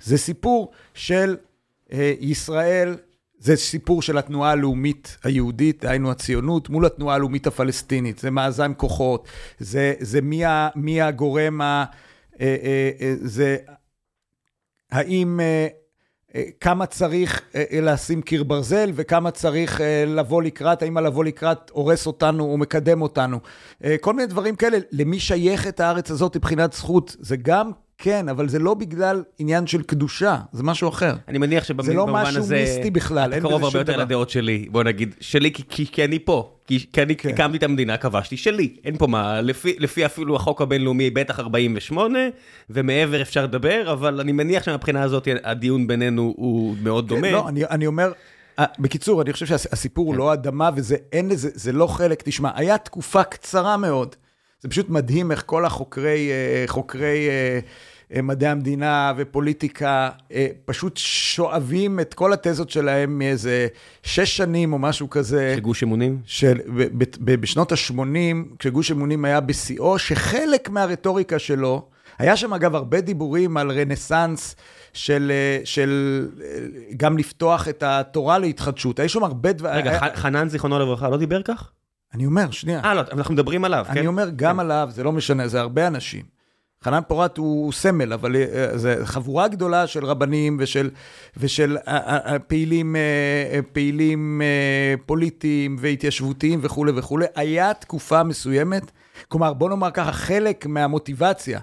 זה 0.00 0.18
סיפור 0.18 0.70
של 0.94 1.36
אה, 1.92 2.12
ישראל, 2.20 2.96
זה 3.40 3.56
סיפור 3.56 4.02
של 4.02 4.18
התנועה 4.18 4.50
הלאומית 4.50 5.16
היהודית, 5.24 5.84
דהיינו 5.84 6.10
הציונות, 6.10 6.68
מול 6.68 6.86
התנועה 6.86 7.14
הלאומית 7.14 7.46
הפלסטינית. 7.46 8.18
זה 8.18 8.30
מאזן 8.30 8.72
כוחות, 8.76 9.28
זה, 9.58 9.94
זה 10.00 10.20
מי, 10.20 10.44
ה, 10.44 10.68
מי 10.76 11.02
הגורם 11.02 11.60
ה... 11.60 11.84
אה, 12.40 12.56
אה, 12.62 12.90
אה, 13.00 13.14
זה 13.20 13.56
האם... 14.90 15.40
אה, 15.40 15.68
אה, 16.34 16.44
כמה 16.60 16.86
צריך 16.86 17.42
אה, 17.54 17.64
לשים 17.82 18.22
קיר 18.22 18.44
ברזל 18.44 18.90
וכמה 18.94 19.30
צריך 19.30 19.80
לבוא 20.06 20.42
לקראת, 20.42 20.82
האם 20.82 20.96
הלבוא 20.96 21.24
לקראת 21.24 21.70
הורס 21.70 22.06
אותנו 22.06 22.44
או 22.44 22.58
מקדם 22.58 23.02
אותנו. 23.02 23.40
כל 24.00 24.14
מיני 24.14 24.26
דברים 24.26 24.56
כאלה. 24.56 24.78
למי 24.92 25.20
שייכת 25.20 25.80
הארץ 25.80 26.10
הזאת 26.10 26.36
מבחינת 26.36 26.72
זכות? 26.72 27.16
זה 27.20 27.36
גם 27.36 27.70
כן, 28.02 28.28
אבל 28.28 28.48
זה 28.48 28.58
לא 28.58 28.74
בגלל 28.74 29.22
עניין 29.38 29.66
של 29.66 29.82
קדושה, 29.82 30.36
זה 30.52 30.62
משהו 30.62 30.88
אחר. 30.88 31.14
אני 31.28 31.38
מניח 31.38 31.64
זה 31.68 31.74
לא 31.74 31.82
שבמובן 31.84 32.22
משהו 32.22 32.38
הזה, 32.38 32.54
מיסטי 32.54 32.90
בכלל, 32.90 33.32
אתה 33.32 33.40
קרוב 33.40 33.64
הרבה 33.64 33.78
יותר 33.78 33.92
דבר. 33.92 34.02
לדעות 34.02 34.30
שלי, 34.30 34.66
בוא 34.70 34.84
נגיד, 34.84 35.14
שלי 35.20 35.52
כי- 35.52 35.62
כי 35.68 35.86
כי 35.92 36.04
אני 36.04 36.18
פה, 36.18 36.52
כי 36.66 36.86
כי 36.92 37.02
אני 37.02 37.16
כן. 37.16 37.28
הקמתי 37.28 37.56
את 37.58 37.62
המדינה, 37.62 37.96
כבשתי 37.96 38.36
שלי, 38.36 38.76
אין 38.84 38.96
פה 38.98 39.06
מה, 39.06 39.40
לפי- 39.40 39.76
לפי 39.78 40.06
אפילו 40.06 40.36
החוק 40.36 40.62
הבינלאומי, 40.62 41.10
בטח 41.10 41.40
48, 41.40 42.18
ומעבר 42.70 43.22
אפשר 43.22 43.44
לדבר, 43.44 43.92
אבל 43.92 44.20
אני 44.20 44.32
מניח 44.32 44.62
שמבחינה 44.62 45.02
הזאת 45.02 45.28
הדיון 45.44 45.86
בינינו 45.86 46.34
הוא 46.36 46.76
מאוד 46.82 47.04
כן, 47.08 47.14
דומה. 47.14 47.30
לא, 47.30 47.48
אני, 47.48 47.64
אני 47.64 47.86
אומר, 47.86 48.12
אה, 48.58 48.64
בקיצור, 48.78 49.22
אני 49.22 49.32
חושב 49.32 49.46
שהסיפור 49.46 50.06
הוא 50.06 50.12
כן. 50.14 50.18
לא 50.18 50.32
אדמה, 50.32 50.70
וזה 50.76 50.96
אין 51.12 51.28
לזה, 51.28 51.50
זה 51.54 51.72
לא 51.72 51.86
חלק, 51.86 52.22
תשמע, 52.22 52.50
היה 52.54 52.78
תקופה 52.78 53.22
קצרה 53.24 53.76
מאוד. 53.76 54.16
זה 54.62 54.68
פשוט 54.68 54.88
מדהים 54.88 55.30
איך 55.30 55.42
כל 55.46 55.64
החוקרי, 55.64 56.30
אה, 56.30 56.64
חוקרי 56.66 57.28
אה, 57.28 57.58
מדעי 58.22 58.48
המדינה 58.48 59.12
ופוליטיקה, 59.16 60.10
אה, 60.32 60.46
פשוט 60.64 60.96
שואבים 60.96 62.00
את 62.00 62.14
כל 62.14 62.32
התזות 62.32 62.70
שלהם 62.70 63.18
מאיזה 63.18 63.66
שש 64.02 64.36
שנים 64.36 64.72
או 64.72 64.78
משהו 64.78 65.10
כזה. 65.10 65.52
של 65.54 65.60
גוש 65.60 65.82
אמונים? 65.82 66.18
של, 66.24 66.58
ב, 66.76 67.04
ב, 67.04 67.04
ב, 67.20 67.40
בשנות 67.40 67.72
ה-80, 67.72 67.96
כשגוש 68.58 68.90
אמונים 68.92 69.24
היה 69.24 69.40
בשיאו, 69.40 69.98
שחלק 69.98 70.68
מהרטוריקה 70.68 71.38
שלו, 71.38 71.88
היה 72.18 72.36
שם 72.36 72.54
אגב 72.54 72.74
הרבה 72.74 73.00
דיבורים 73.00 73.56
על 73.56 73.70
רנסאנס 73.70 74.56
של, 74.92 75.32
אה, 75.34 75.60
של 75.64 76.26
אה, 76.44 76.46
גם 76.96 77.18
לפתוח 77.18 77.68
את 77.68 77.82
התורה 77.82 78.38
להתחדשות. 78.38 78.98
היו 78.98 79.08
שם 79.08 79.24
הרבה 79.24 79.52
דברים... 79.52 79.74
רגע, 79.76 79.98
ח- 79.98 80.18
חנן 80.18 80.48
זיכרונו 80.48 80.78
לברכה 80.78 81.08
לא 81.08 81.16
דיבר 81.16 81.42
כך? 81.42 81.70
אני 82.14 82.26
אומר, 82.26 82.50
שנייה. 82.50 82.80
אה, 82.84 82.94
לא, 82.94 83.02
אנחנו 83.12 83.34
מדברים 83.34 83.64
עליו, 83.64 83.86
כן? 83.92 83.98
אני 83.98 84.06
אומר, 84.06 84.28
גם 84.36 84.60
עליו, 84.60 84.88
זה 84.92 85.02
לא 85.02 85.12
משנה, 85.12 85.48
זה 85.48 85.60
הרבה 85.60 85.86
אנשים. 85.86 86.39
חנן 86.84 87.00
פורת 87.08 87.36
הוא, 87.36 87.72
סמל, 87.72 88.12
אבל 88.12 88.36
אה, 88.36 88.78
זה 88.78 89.00
חבורה 89.04 89.48
גדולה 89.48 89.86
של 89.86 90.04
רבנים 90.04 90.56
ושל, 90.60 90.90
ושל 91.36 91.76
אה, 91.88 92.18
אה, 92.26 92.38
פעילים, 92.38 92.96
פעילים 93.72 94.42
פוליטיים 95.06 95.76
והתיישבותיים 95.78 96.58
וכולי 96.62 96.92
וכולי. 96.94 97.26
היה 97.34 97.74
תקופה 97.74 98.22
מסוימת, 98.22 98.90
כלומר, 99.28 99.52
בוא 99.52 99.68
נאמר 99.68 99.90
ככה, 99.90 100.12
חלק 100.12 100.66
מהמוטיבציה 100.66 101.60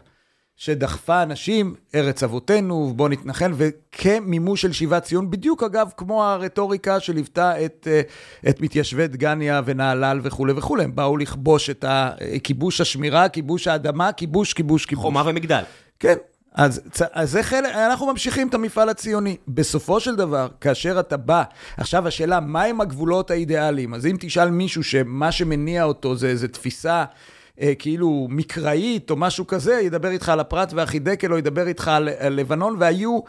שדחפה 0.57 1.23
אנשים, 1.23 1.75
ארץ 1.95 2.23
אבותינו, 2.23 2.93
בוא 2.95 3.09
נתנחל, 3.09 3.51
וכמימוש 3.55 4.61
של 4.61 4.73
שיבת 4.73 5.03
ציון, 5.03 5.29
בדיוק 5.29 5.63
אגב, 5.63 5.89
כמו 5.97 6.23
הרטוריקה 6.23 6.99
שליוותה 6.99 7.65
את, 7.65 7.87
אה, 7.91 8.01
את 8.49 8.61
מתיישבי 8.61 9.07
דגניה 9.07 9.61
ונהלל 9.65 10.19
וכולי 10.23 10.53
וכולי. 10.55 10.83
הם 10.83 10.95
באו 10.95 11.17
לכבוש 11.17 11.69
את 11.69 11.85
הכיבוש 11.87 12.81
השמירה, 12.81 13.29
כיבוש 13.29 13.67
האדמה, 13.67 14.11
כיבוש, 14.11 14.53
כיבוש, 14.53 14.85
כיבוש. 14.85 15.01
חומה 15.01 15.23
ומגדל. 15.25 15.61
כן, 15.99 16.15
אז, 16.53 16.81
אז 17.11 17.31
זה 17.31 17.43
חלק, 17.43 17.75
אנחנו 17.75 18.05
ממשיכים 18.05 18.47
את 18.47 18.53
המפעל 18.53 18.89
הציוני. 18.89 19.37
בסופו 19.47 19.99
של 19.99 20.15
דבר, 20.15 20.47
כאשר 20.61 20.99
אתה 20.99 21.17
בא, 21.17 21.43
עכשיו 21.77 22.07
השאלה, 22.07 22.39
מהם 22.39 22.81
הגבולות 22.81 23.31
האידיאליים? 23.31 23.93
אז 23.93 24.05
אם 24.05 24.15
תשאל 24.19 24.49
מישהו 24.49 24.83
שמה 24.83 25.31
שמניע 25.31 25.83
אותו 25.83 26.15
זה 26.15 26.27
איזו 26.27 26.47
תפיסה 26.47 27.05
אה, 27.61 27.75
כאילו 27.79 28.27
מקראית 28.29 29.09
או 29.09 29.15
משהו 29.15 29.47
כזה, 29.47 29.73
ידבר 29.73 30.09
איתך 30.09 30.29
על 30.29 30.39
הפרת 30.39 30.73
והחידקל, 30.73 31.31
או 31.33 31.37
ידבר 31.37 31.67
איתך 31.67 31.87
על, 31.87 32.09
על 32.19 32.33
לבנון, 32.33 32.75
והיו 32.79 33.19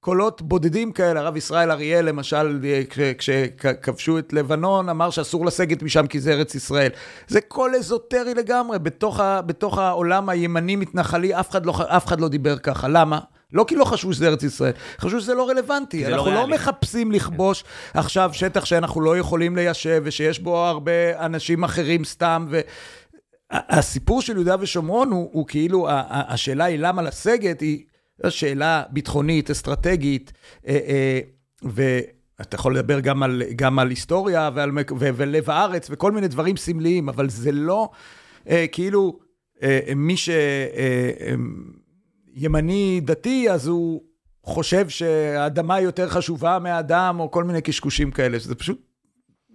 קולות 0.00 0.42
בודדים 0.42 0.92
כאלה. 0.92 1.20
הרב 1.20 1.36
ישראל 1.36 1.70
אריאל, 1.70 2.04
למשל, 2.04 2.60
אה, 2.64 2.82
כשכבשו 3.18 4.18
את 4.18 4.32
לבנון, 4.32 4.88
אמר 4.88 5.10
שאסור 5.10 5.46
לסגת 5.46 5.82
משם 5.82 6.06
כי 6.06 6.20
זה 6.20 6.32
ארץ 6.32 6.54
ישראל. 6.54 6.90
זה 7.28 7.40
קול 7.40 7.74
אזוטרי 7.74 8.34
לגמרי, 8.34 8.78
בתוך, 8.78 9.20
ה, 9.20 9.42
בתוך 9.42 9.78
העולם 9.78 10.28
הימני-מתנחלי, 10.28 11.34
אף, 11.40 11.54
לא, 11.64 11.74
אף 11.88 12.06
אחד 12.06 12.20
לא 12.20 12.28
דיבר 12.28 12.58
ככה. 12.58 12.88
למה? 12.88 13.18
לא 13.52 13.64
כי 13.68 13.76
לא 13.76 13.84
חשבו 13.84 14.12
שזה 14.12 14.28
ארץ 14.28 14.42
ישראל, 14.42 14.72
חשבו 15.00 15.20
שזה 15.20 15.34
לא 15.34 15.48
רלוונטי. 15.48 16.04
לא 16.04 16.16
אנחנו 16.16 16.30
לא, 16.30 16.36
לא 16.36 16.48
מחפשים 16.48 17.12
לכבוש. 17.12 17.64
עכשיו 17.94 18.30
שטח 18.32 18.64
שאנחנו 18.64 19.00
לא 19.00 19.18
יכולים 19.18 19.56
ליישב, 19.56 20.02
ושיש 20.04 20.38
בו 20.38 20.58
הרבה 20.58 21.24
אנשים 21.24 21.64
אחרים 21.64 22.04
סתם, 22.04 22.46
ו... 22.50 22.60
הסיפור 23.50 24.22
של 24.22 24.32
יהודה 24.32 24.56
ושומרון 24.60 25.10
הוא, 25.10 25.30
הוא 25.32 25.46
כאילו, 25.46 25.86
השאלה 26.10 26.64
היא 26.64 26.78
למה 26.78 27.02
לסגת, 27.02 27.60
היא 27.60 27.84
שאלה 28.28 28.82
ביטחונית, 28.90 29.50
אסטרטגית, 29.50 30.32
אה, 30.66 30.78
אה, 30.88 31.20
ואתה 31.62 32.54
יכול 32.54 32.78
לדבר 32.78 33.00
גם 33.00 33.22
על, 33.22 33.42
גם 33.56 33.78
על 33.78 33.90
היסטוריה 33.90 34.50
ועל, 34.54 34.70
ו, 34.98 35.08
ולב 35.16 35.50
הארץ 35.50 35.86
וכל 35.90 36.12
מיני 36.12 36.28
דברים 36.28 36.56
סמליים, 36.56 37.08
אבל 37.08 37.28
זה 37.28 37.52
לא 37.52 37.90
אה, 38.48 38.66
כאילו 38.72 39.18
מי 39.96 40.14
שימני 42.36 43.00
דתי, 43.04 43.50
אז 43.50 43.66
הוא 43.66 44.02
חושב 44.44 44.88
שהאדמה 44.88 45.80
יותר 45.80 46.08
חשובה 46.08 46.58
מהאדם, 46.58 47.20
או 47.20 47.30
כל 47.30 47.44
מיני 47.44 47.60
קשקושים 47.60 48.10
כאלה, 48.10 48.40
שזה 48.40 48.54
פשוט 48.54 48.93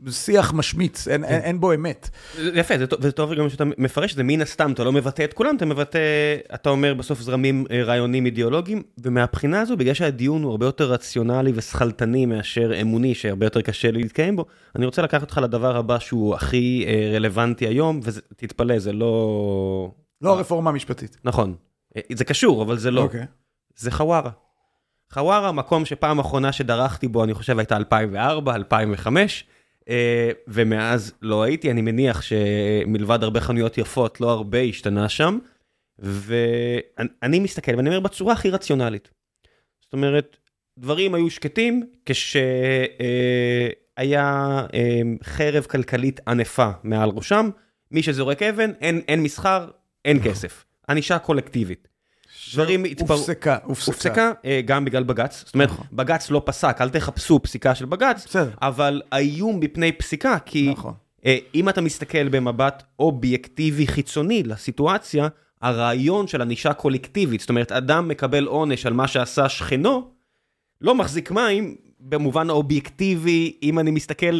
שיח 0.09 0.53
משמיץ, 0.53 1.07
אין, 1.07 1.23
אין, 1.23 1.41
אין 1.41 1.59
בו 1.59 1.73
אמת. 1.73 2.09
יפה, 2.53 2.77
זה 2.77 2.85
זה 2.99 3.11
טוב 3.11 3.33
גם 3.33 3.49
שאתה 3.49 3.63
מפרש, 3.77 4.13
זה 4.13 4.23
מן 4.23 4.41
הסתם, 4.41 4.71
אתה 4.71 4.83
לא 4.83 4.91
מבטא 4.91 5.23
את 5.23 5.33
כולם, 5.33 5.55
אתה 5.55 5.65
מבטא, 5.65 5.99
אתה 6.53 6.69
אומר 6.69 6.93
בסוף 6.93 7.21
זרמים 7.21 7.65
אה, 7.71 7.83
רעיונים 7.83 8.25
אידיאולוגיים, 8.25 8.83
ומהבחינה 8.97 9.61
הזו, 9.61 9.77
בגלל 9.77 9.93
שהדיון 9.93 10.43
הוא 10.43 10.51
הרבה 10.51 10.65
יותר 10.65 10.91
רציונלי 10.91 11.51
ושכלתני 11.55 12.25
מאשר 12.25 12.81
אמוני, 12.81 13.15
שהרבה 13.15 13.45
יותר 13.45 13.61
קשה 13.61 13.91
להתקיים 13.91 14.35
בו, 14.35 14.45
אני 14.75 14.85
רוצה 14.85 15.01
לקחת 15.01 15.21
אותך 15.21 15.39
לדבר 15.43 15.77
הבא 15.77 15.99
שהוא 15.99 16.35
הכי 16.35 16.85
אה, 16.87 17.11
רלוונטי 17.15 17.67
היום, 17.67 17.99
ותתפלא, 18.03 18.79
זה 18.79 18.93
לא... 18.93 19.91
לא 20.21 20.33
הרפורמה 20.33 20.69
המשפטית. 20.69 21.17
נכון. 21.23 21.55
אה, 21.97 22.01
זה 22.13 22.25
קשור, 22.25 22.63
אבל 22.63 22.77
זה 22.77 22.91
לא. 22.91 23.01
אוקיי. 23.01 23.25
זה 23.75 23.91
חווארה. 23.91 24.31
חווארה, 25.13 25.51
מקום 25.51 25.85
שפעם 25.85 26.19
אחרונה 26.19 26.51
שדרכתי 26.51 27.07
בו, 27.07 27.23
אני 27.23 27.33
חושב 27.33 27.59
הייתה 27.59 27.77
2004, 27.77 28.55
2005, 28.55 29.43
אה, 29.43 29.58
ומאז 30.47 31.13
לא 31.21 31.43
הייתי, 31.43 31.71
אני 31.71 31.81
מניח 31.81 32.21
שמלבד 32.21 33.23
הרבה 33.23 33.41
חנויות 33.41 33.77
יפות, 33.77 34.21
לא 34.21 34.31
הרבה 34.31 34.59
השתנה 34.59 35.09
שם. 35.09 35.37
ואני 35.99 37.39
מסתכל 37.39 37.75
ואני 37.75 37.89
אומר 37.89 37.99
בצורה 37.99 38.33
הכי 38.33 38.49
רציונלית. 38.49 39.09
זאת 39.81 39.93
אומרת, 39.93 40.37
דברים 40.79 41.15
היו 41.15 41.29
שקטים 41.29 41.83
כשהיה 42.05 42.27
אה, 44.73 45.01
חרב 45.23 45.63
כלכלית 45.63 46.19
ענפה 46.27 46.69
מעל 46.83 47.09
ראשם, 47.09 47.49
מי 47.91 48.03
שזורק 48.03 48.43
אבן, 48.43 48.71
אין, 48.81 49.01
אין 49.07 49.23
מסחר, 49.23 49.67
אין 50.05 50.17
נכון. 50.17 50.31
כסף. 50.31 50.65
ענישה 50.89 51.19
קולקטיבית. 51.19 51.87
דברים 52.53 52.83
התפרעו. 52.83 53.19
הופסקה, 53.19 53.57
הופסקה. 53.63 53.91
הופסקה 53.91 54.31
אה, 54.45 54.61
גם 54.65 54.85
בגלל 54.85 55.03
בג"ץ. 55.03 55.43
זאת 55.45 55.53
אומרת, 55.53 55.69
נכון. 55.69 55.85
בג"ץ 55.91 56.31
לא 56.31 56.41
פסק, 56.45 56.77
אל 56.81 56.89
תחפשו 56.89 57.39
פסיקה 57.43 57.75
של 57.75 57.85
בג"ץ, 57.85 58.25
בסדר. 58.25 58.51
אבל 58.61 59.01
האיום 59.11 59.59
בפני 59.59 59.91
פסיקה, 59.91 60.37
כי 60.45 60.69
נכון. 60.69 60.93
אה, 61.25 61.37
אם 61.55 61.69
אתה 61.69 61.81
מסתכל 61.81 62.29
במבט 62.29 62.83
אובייקטיבי 62.99 63.87
חיצוני 63.87 64.43
לסיטואציה, 64.43 65.27
הרעיון 65.61 66.27
של 66.27 66.41
ענישה 66.41 66.73
קולקטיבית, 66.73 67.41
זאת 67.41 67.49
אומרת, 67.49 67.71
אדם 67.71 68.07
מקבל 68.07 68.45
עונש 68.45 68.85
על 68.85 68.93
מה 68.93 69.07
שעשה 69.07 69.49
שכנו, 69.49 70.11
לא 70.81 70.95
מחזיק 70.95 71.31
מים 71.31 71.75
במובן 71.99 72.49
האובייקטיבי, 72.49 73.57
אם 73.63 73.79
אני 73.79 73.91
מסתכל 73.91 74.39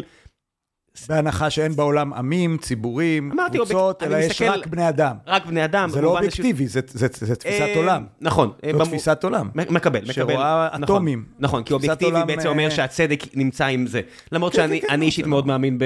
בהנחה 1.08 1.50
שאין 1.50 1.76
בעולם 1.76 2.12
עמים, 2.12 2.58
ציבורים, 2.58 3.32
קבוצות, 3.52 4.02
אלא 4.02 4.16
יש 4.16 4.42
רק 4.42 4.66
בני 4.66 4.88
אדם. 4.88 5.16
רק 5.26 5.46
בני 5.46 5.64
אדם. 5.64 5.90
זה 5.90 6.00
לא 6.00 6.16
אובייקטיבי, 6.16 6.66
זה 6.66 6.82
תפיסת 6.82 7.44
אה, 7.46 7.76
עולם. 7.76 8.06
נכון. 8.20 8.52
זו 8.72 8.84
תפיסת 8.84 9.24
עולם. 9.24 9.50
מקבל, 9.54 9.76
מקבל. 9.78 10.12
שרואה 10.12 10.68
נכון, 10.68 10.82
אטומים. 10.84 11.24
נכון, 11.38 11.62
כי 11.62 11.72
אובייקטיבי 11.72 12.18
בעצם 12.26 12.48
אומר 12.48 12.64
אה, 12.64 12.70
שהצדק 12.70 13.22
נמצא 13.34 13.66
עם 13.66 13.86
זה. 13.86 14.00
למרות 14.32 14.52
כן, 14.52 14.58
שאני 14.58 14.80
כן, 14.80 14.86
כן, 14.86 15.02
אישית 15.02 15.26
מאוד 15.26 15.46
מאמין 15.46 15.78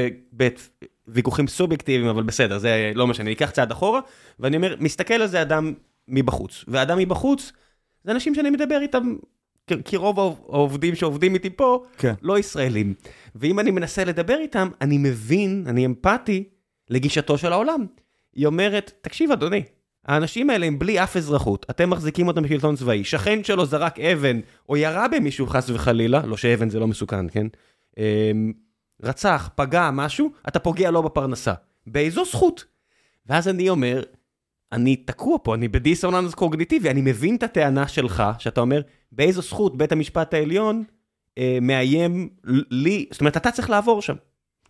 בוויכוחים 1.06 1.46
סובייקטיביים, 1.46 2.08
אבל 2.08 2.22
בסדר, 2.22 2.58
זה 2.58 2.92
לא 2.94 3.06
משנה, 3.06 3.24
אני 3.24 3.34
אקח 3.34 3.50
צעד 3.50 3.70
אחורה, 3.70 4.00
ואני 4.40 4.56
אומר, 4.56 4.74
מסתכל 4.80 5.14
על 5.14 5.26
זה 5.26 5.42
אדם 5.42 5.72
מבחוץ. 6.08 6.64
ואדם 6.68 6.98
מבחוץ, 6.98 7.52
זה 8.04 8.12
אנשים 8.12 8.34
שאני 8.34 8.50
מדבר 8.50 8.78
איתם 8.82 9.14
כי 9.84 9.96
רוב 9.96 10.18
העובדים 10.18 10.94
שעובדים 10.94 11.34
איתי 11.34 11.50
פה, 11.50 11.84
כן. 11.98 12.14
לא 12.22 12.38
ישראלים. 12.38 12.94
ואם 13.34 13.60
אני 13.60 13.70
מנסה 13.70 14.04
לדבר 14.04 14.36
איתם, 14.40 14.68
אני 14.80 14.98
מבין, 14.98 15.64
אני 15.66 15.86
אמפתי 15.86 16.44
לגישתו 16.90 17.38
של 17.38 17.52
העולם. 17.52 17.86
היא 18.34 18.46
אומרת, 18.46 18.92
תקשיב 19.00 19.32
אדוני, 19.32 19.62
האנשים 20.06 20.50
האלה 20.50 20.66
הם 20.66 20.78
בלי 20.78 21.02
אף 21.02 21.16
אזרחות, 21.16 21.66
אתם 21.70 21.90
מחזיקים 21.90 22.28
אותם 22.28 22.42
בשלטון 22.42 22.76
צבאי, 22.76 23.04
שכן 23.04 23.44
שלו 23.44 23.66
זרק 23.66 24.00
אבן, 24.00 24.40
או 24.68 24.76
ירה 24.76 25.08
במישהו 25.08 25.46
חס 25.46 25.70
וחלילה, 25.70 26.26
לא 26.26 26.36
שאבן 26.36 26.70
זה 26.70 26.80
לא 26.80 26.86
מסוכן, 26.86 27.28
כן? 27.28 27.46
אמ, 27.98 28.52
רצח, 29.02 29.50
פגע, 29.54 29.90
משהו, 29.92 30.30
אתה 30.48 30.58
פוגע 30.58 30.90
לו 30.90 31.02
בפרנסה. 31.02 31.52
באיזו 31.86 32.24
זכות? 32.24 32.64
ואז 33.26 33.48
אני 33.48 33.68
אומר, 33.68 34.02
אני 34.72 34.96
תקוע 34.96 35.38
פה, 35.42 35.54
אני 35.54 35.68
בדיסוננס 35.68 36.34
קוגניטיבי, 36.34 36.90
אני 36.90 37.00
מבין 37.00 37.36
את 37.36 37.42
הטענה 37.42 37.88
שלך, 37.88 38.22
שאתה 38.38 38.60
אומר, 38.60 38.80
באיזו 39.16 39.42
זכות 39.42 39.76
בית 39.76 39.92
המשפט 39.92 40.34
העליון 40.34 40.84
אה, 41.38 41.58
מאיים 41.62 42.28
לי, 42.70 43.06
זאת 43.10 43.20
אומרת, 43.20 43.36
אתה 43.36 43.50
צריך 43.50 43.70
לעבור 43.70 44.02
שם. 44.02 44.14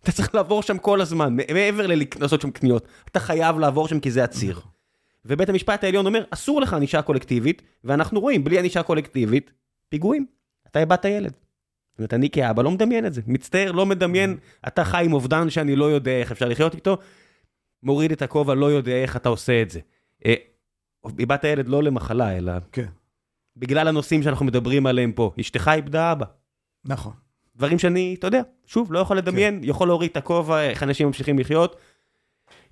אתה 0.03 0.11
צריך 0.11 0.35
לעבור 0.35 0.63
שם 0.63 0.77
כל 0.77 1.01
הזמן, 1.01 1.35
מעבר 1.53 1.85
לעשות 2.19 2.41
שם 2.41 2.51
קניות. 2.51 2.87
אתה 3.07 3.19
חייב 3.19 3.59
לעבור 3.59 3.87
שם 3.87 3.99
כי 3.99 4.11
זה 4.11 4.23
הציר. 4.23 4.61
ובית 5.25 5.49
המשפט 5.49 5.83
העליון 5.83 6.05
אומר, 6.05 6.23
אסור 6.29 6.61
לך 6.61 6.73
ענישה 6.73 7.01
קולקטיבית, 7.01 7.61
ואנחנו 7.83 8.19
רואים, 8.19 8.43
בלי 8.43 8.59
ענישה 8.59 8.83
קולקטיבית, 8.83 9.51
פיגועים. 9.89 10.25
אתה 10.67 10.79
איבדת 10.79 11.05
ילד. 11.05 11.31
זאת 11.31 11.99
אומרת, 11.99 12.13
אני 12.13 12.29
כאבא 12.29 12.63
לא 12.63 12.71
מדמיין 12.71 13.05
את 13.05 13.13
זה. 13.13 13.21
מצטער, 13.27 13.71
לא 13.71 13.85
מדמיין, 13.85 14.37
אתה 14.67 14.83
חי 14.83 15.05
עם 15.05 15.13
אובדן 15.13 15.49
שאני 15.49 15.75
לא 15.75 15.85
יודע 15.85 16.11
איך 16.11 16.31
אפשר 16.31 16.49
לחיות 16.49 16.75
איתו, 16.75 16.97
מוריד 17.83 18.11
את 18.11 18.21
הכובע, 18.21 18.53
לא 18.53 18.65
יודע 18.65 18.91
איך 18.91 19.15
אתה 19.15 19.29
עושה 19.29 19.61
את 19.61 19.69
זה. 19.69 19.79
אה, 20.25 20.33
איבדת 21.19 21.43
ילד 21.43 21.67
לא 21.67 21.83
למחלה, 21.83 22.37
אלא... 22.37 22.53
כן. 22.71 22.85
בגלל 23.57 23.87
הנושאים 23.87 24.23
שאנחנו 24.23 24.45
מדברים 24.45 24.85
עליהם 24.85 25.11
פה. 25.11 25.31
אשתך 25.39 25.71
איבדה 25.73 26.11
אבא. 26.11 26.25
נכון. 26.85 27.13
דברים 27.55 27.79
שאני, 27.79 28.15
אתה 28.19 28.27
יודע, 28.27 28.41
שוב, 28.65 28.93
לא 28.93 28.99
יכול 28.99 29.17
לדמיין, 29.17 29.59
כן. 29.61 29.69
יכול 29.69 29.87
להוריד 29.87 30.11
את 30.11 30.17
הכובע, 30.17 30.61
איך 30.61 30.83
אנשים 30.83 31.07
ממשיכים 31.07 31.39
לחיות. 31.39 31.75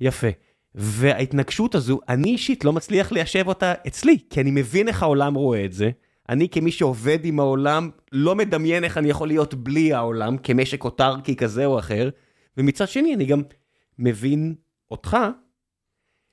יפה. 0.01 0.27
וההתנגשות 0.75 1.75
הזו, 1.75 1.99
אני 2.09 2.29
אישית 2.29 2.65
לא 2.65 2.73
מצליח 2.73 3.11
ליישב 3.11 3.47
אותה 3.47 3.73
אצלי, 3.87 4.17
כי 4.29 4.41
אני 4.41 4.51
מבין 4.51 4.87
איך 4.87 5.03
העולם 5.03 5.33
רואה 5.33 5.65
את 5.65 5.73
זה. 5.73 5.91
אני 6.29 6.49
כמי 6.49 6.71
שעובד 6.71 7.19
עם 7.23 7.39
העולם, 7.39 7.89
לא 8.11 8.35
מדמיין 8.35 8.83
איך 8.83 8.97
אני 8.97 9.09
יכול 9.09 9.27
להיות 9.27 9.53
בלי 9.53 9.93
העולם, 9.93 10.37
כמשק 10.37 10.83
אוטרקי 10.83 11.35
כזה 11.35 11.65
או 11.65 11.79
אחר. 11.79 12.09
ומצד 12.57 12.87
שני, 12.87 13.13
אני 13.13 13.25
גם 13.25 13.41
מבין 13.99 14.55
אותך, 14.91 15.17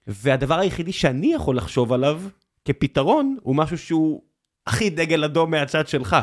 והדבר 0.06 0.58
היחידי 0.58 0.92
שאני 0.92 1.34
יכול 1.34 1.56
לחשוב 1.56 1.92
עליו 1.92 2.22
כפתרון, 2.64 3.36
הוא 3.42 3.56
משהו 3.56 3.78
שהוא 3.78 4.22
הכי 4.66 4.90
דגל 4.90 5.24
אדום 5.24 5.50
מהצד 5.50 5.88
שלך. 5.88 6.16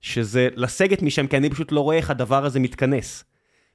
שזה 0.00 0.48
לסגת 0.56 1.02
משם, 1.02 1.26
כי 1.26 1.36
אני 1.36 1.50
פשוט 1.50 1.72
לא 1.72 1.80
רואה 1.80 1.96
איך 1.96 2.10
הדבר 2.10 2.44
הזה 2.44 2.60
מתכנס. 2.60 3.24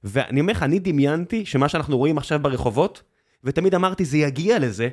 ואני 0.03 0.41
אומר 0.41 0.53
לך, 0.53 0.64
אני 0.64 0.80
דמיינתי 0.80 1.45
שמה 1.45 1.70
שאנחנו 1.70 1.97
רואים 1.97 2.18
עכשיו 2.18 2.39
ברחובות, 2.39 3.03
ותמיד 3.43 3.76
אמרתי, 3.76 4.05
זה 4.05 4.18
יגיע 4.18 4.59
לזה, 4.59 4.89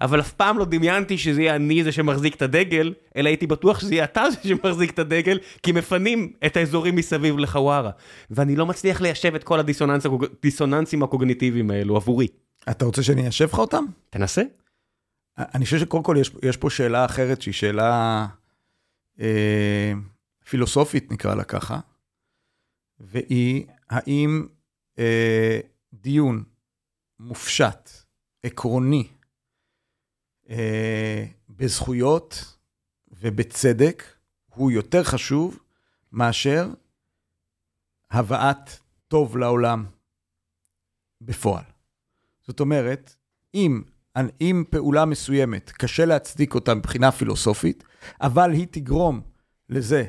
אבל 0.00 0.20
אף 0.20 0.32
פעם 0.32 0.58
לא 0.58 0.64
דמיינתי 0.64 1.18
שזה 1.18 1.42
יהיה 1.42 1.56
אני 1.56 1.84
זה 1.84 1.92
שמחזיק 1.92 2.34
את 2.34 2.42
הדגל, 2.42 2.94
אלא 3.16 3.28
הייתי 3.28 3.46
בטוח 3.46 3.80
שזה 3.80 3.94
יהיה 3.94 4.04
אתה 4.04 4.24
זה 4.30 4.48
שמחזיק 4.48 4.90
את 4.90 4.98
הדגל, 4.98 5.38
כי 5.62 5.72
מפנים 5.72 6.32
את 6.46 6.56
האזורים 6.56 6.96
מסביב 6.96 7.38
לחווארה. 7.38 7.90
ואני 8.30 8.56
לא 8.56 8.66
מצליח 8.66 9.00
ליישב 9.00 9.34
את 9.34 9.44
כל 9.44 9.60
הדיסוננסים 9.60 11.02
הקוגניטיביים 11.02 11.70
האלו 11.70 11.96
עבורי. 11.96 12.26
אתה 12.70 12.84
רוצה 12.84 13.02
שאני 13.02 13.22
איישב 13.22 13.48
לך 13.52 13.58
אותם? 13.58 13.84
תנסה. 14.10 14.42
אני 15.38 15.64
חושב 15.64 15.78
שקודם 15.78 16.02
כל 16.02 16.16
יש, 16.20 16.30
יש 16.42 16.56
פה 16.56 16.70
שאלה 16.70 17.04
אחרת 17.04 17.42
שהיא 17.42 17.54
שאלה... 17.54 18.26
אה, 19.22 19.92
פילוסופית 20.44 21.12
נקרא 21.12 21.34
לה 21.34 21.44
ככה, 21.44 21.80
והיא 23.00 23.66
האם 23.90 24.46
אה, 24.98 25.60
דיון 25.92 26.44
מופשט, 27.20 27.90
עקרוני, 28.42 29.08
אה, 30.50 31.24
בזכויות 31.48 32.56
ובצדק, 33.10 34.04
הוא 34.54 34.70
יותר 34.70 35.04
חשוב 35.04 35.58
מאשר 36.12 36.68
הבאת 38.10 38.70
טוב 39.08 39.36
לעולם 39.36 39.86
בפועל. 41.20 41.64
זאת 42.46 42.60
אומרת, 42.60 43.16
אם, 43.54 43.82
אם 44.40 44.64
פעולה 44.70 45.04
מסוימת, 45.04 45.70
קשה 45.70 46.04
להצדיק 46.04 46.54
אותה 46.54 46.74
מבחינה 46.74 47.12
פילוסופית, 47.12 47.84
אבל 48.20 48.52
היא 48.52 48.66
תגרום 48.70 49.20
לזה 49.68 50.04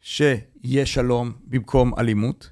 שיהיה 0.00 0.86
שלום 0.86 1.32
במקום 1.44 1.98
אלימות, 1.98 2.50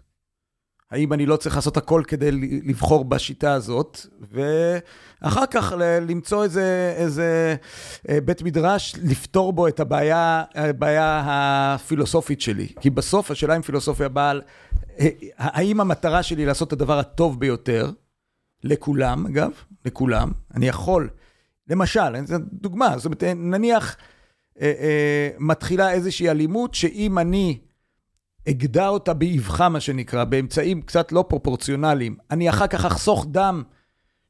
האם 0.91 1.13
אני 1.13 1.27
לא 1.27 1.37
צריך 1.37 1.57
לעשות 1.57 1.77
הכל 1.77 2.03
כדי 2.09 2.31
לבחור 2.65 3.05
בשיטה 3.05 3.53
הזאת, 3.53 3.99
ואחר 4.31 5.47
כך 5.47 5.73
למצוא 6.09 6.45
איזה, 6.45 6.95
איזה 6.97 7.57
אה, 8.09 8.21
בית 8.21 8.43
מדרש, 8.43 8.95
לפתור 9.03 9.53
בו 9.53 9.69
את 9.69 9.81
הבעיה, 9.81 10.45
הבעיה 10.55 11.23
הפילוסופית 11.27 12.41
שלי. 12.41 12.69
כי 12.81 12.91
בסוף 12.91 13.31
השאלה 13.31 13.57
אם 13.57 13.63
פילוסופיה 13.63 14.09
באה, 14.09 14.33
אה, 15.01 15.09
האם 15.37 15.81
המטרה 15.81 16.23
שלי 16.23 16.47
לעשות 16.47 16.69
את 16.69 16.73
הדבר 16.73 16.99
הטוב 16.99 17.41
ביותר, 17.41 17.91
לכולם 18.65 19.27
אגב, 19.27 19.51
לכולם, 19.85 20.33
אני 20.55 20.69
יכול, 20.69 21.09
למשל, 21.69 22.17
דוגמה, 22.53 22.99
זאת 22.99 23.05
אומרת, 23.05 23.23
נניח 23.25 23.97
אה, 24.61 24.73
אה, 24.81 25.31
מתחילה 25.39 25.93
איזושהי 25.93 26.31
אלימות, 26.31 26.75
שאם 26.75 27.19
אני 27.19 27.59
אגדע 28.49 28.89
אותה 28.89 29.15
באבחה, 29.15 29.69
מה 29.69 29.81
שנקרא, 29.81 30.25
באמצעים 30.25 30.83
קצת 30.83 31.13
לא 31.13 31.25
פרופורציונליים. 31.29 32.17
אני 32.31 32.51
אחר 32.51 32.67
כך 32.67 32.85
אחסוך 32.85 33.27
דם 33.31 33.63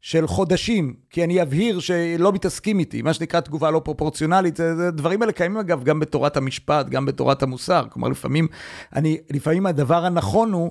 של 0.00 0.26
חודשים, 0.26 0.94
כי 1.10 1.24
אני 1.24 1.42
אבהיר 1.42 1.80
שלא 1.80 2.32
מתעסקים 2.32 2.78
איתי, 2.78 3.02
מה 3.02 3.12
שנקרא 3.12 3.40
תגובה 3.40 3.70
לא 3.70 3.80
פרופורציונלית. 3.84 4.60
הדברים 4.60 5.22
האלה 5.22 5.32
קיימים 5.32 5.58
אגב 5.58 5.84
גם 5.84 6.00
בתורת 6.00 6.36
המשפט, 6.36 6.88
גם 6.88 7.06
בתורת 7.06 7.42
המוסר. 7.42 7.84
כלומר, 7.90 8.08
לפעמים, 8.08 8.48
אני, 8.94 9.18
לפעמים 9.30 9.66
הדבר 9.66 10.04
הנכון 10.04 10.52
הוא 10.52 10.70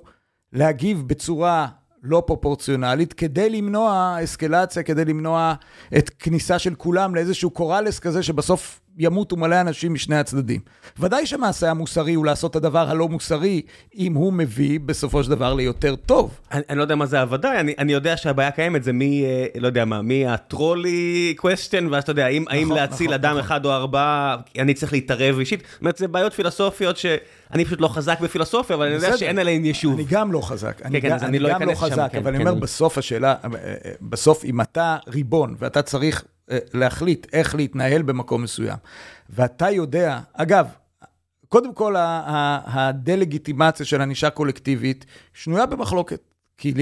להגיב 0.54 1.04
בצורה 1.08 1.68
לא 2.04 2.24
פרופורציונלית, 2.28 3.14
כדי 3.14 3.50
למנוע 3.50 4.18
אסקלציה, 4.24 4.84
כדי 4.84 5.06
למנוע 5.06 5.54
את 5.98 6.10
כניסה 6.10 6.60
של 6.60 6.76
כולם 6.76 7.16
לאיזשהו 7.16 7.50
קוראלס 7.50 8.00
כזה 8.00 8.24
שבסוף 8.24 8.82
ימותו 8.98 9.36
מלא 9.36 9.62
אנשים 9.62 9.94
משני 9.94 10.16
הצדדים. 10.16 10.62
ודאי 11.00 11.26
שמעשה 11.26 11.72
המוסרי 11.72 12.14
הוא 12.14 12.26
לעשות 12.26 12.52
את 12.52 12.56
הדבר 12.56 12.90
הלא 12.90 13.10
מוסרי, 13.10 13.62
אם 13.98 14.14
הוא 14.14 14.34
מביא 14.34 14.80
בסופו 14.86 15.24
של 15.24 15.30
דבר 15.30 15.54
ליותר 15.54 15.96
טוב. 15.96 16.40
אני, 16.52 16.62
אני 16.70 16.78
לא 16.78 16.84
יודע 16.84 16.96
מה 16.96 17.06
זה 17.06 17.22
הוודאי, 17.22 17.60
אני, 17.60 17.74
אני 17.78 17.94
יודע 17.94 18.18
שהבעיה 18.18 18.52
קיימת, 18.52 18.84
זה 18.84 18.94
מי, 18.94 19.26
אה, 19.26 19.46
לא 19.60 19.68
יודע 19.68 19.86
מה, 19.86 20.02
מי 20.02 20.28
הטרולי 20.28 21.36
question, 21.40 21.84
ואז 21.92 22.04
אתה 22.04 22.12
יודע, 22.12 22.26
האם, 22.26 22.44
נכון, 22.44 22.58
האם 22.58 22.72
להציל 22.72 23.08
נכון, 23.08 23.14
אדם 23.14 23.30
נכון. 23.30 23.40
אחד 23.40 23.66
או 23.66 23.72
ארבעה, 23.72 24.38
אני 24.60 24.74
צריך 24.74 24.94
להתערב 24.94 25.40
אישית. 25.40 25.64
זאת 25.72 25.80
אומרת, 25.82 25.98
זה 25.98 26.08
בעיות 26.08 26.34
פילוסופיות 26.34 26.98
שאני 26.98 27.66
פשוט 27.66 27.82
לא 27.82 27.88
חזק 27.88 28.20
בפילוסופיה, 28.20 28.76
אבל 28.76 28.86
אני 28.86 28.96
יודע 28.96 29.18
שאין 29.18 29.40
עליהן 29.40 29.66
יישוב. 29.66 29.94
אני 29.94 30.06
גם 30.10 30.32
לא 30.32 30.42
חזק. 30.42 30.82
אני, 30.86 31.02
כן, 31.02 31.10
גם, 31.10 31.18
אני, 31.18 31.26
אני 31.26 31.40
לא 31.40 31.50
גם 31.54 31.62
לא 31.62 31.76
חזק, 31.76 32.10
כן, 32.12 32.18
אבל 32.18 32.32
כן, 32.32 32.36
אני 32.36 32.38
אומר, 32.38 32.54
כן. 32.54 32.60
בסוף 32.60 32.98
השאלה, 32.98 33.36
אה, 33.44 33.50
אה, 33.64 33.92
בסוף 34.02 34.46
אם 34.46 34.62
אתה 34.62 34.98
ריבון 35.08 35.56
ואתה 35.60 35.82
צריך... 35.82 36.24
להחליט 36.74 37.28
איך 37.34 37.56
להתנהל 37.56 38.02
במקום 38.02 38.44
מסוים. 38.44 38.78
ואתה 39.30 39.72
יודע, 39.72 40.20
אגב, 40.34 40.68
קודם 41.48 41.74
כל, 41.74 41.96
הדה-לגיטימציה 41.98 43.86
של 43.86 44.02
ענישה 44.02 44.30
קולקטיבית 44.30 45.06
שנויה 45.34 45.66
במחלוקת. 45.66 46.20
כי 46.58 46.74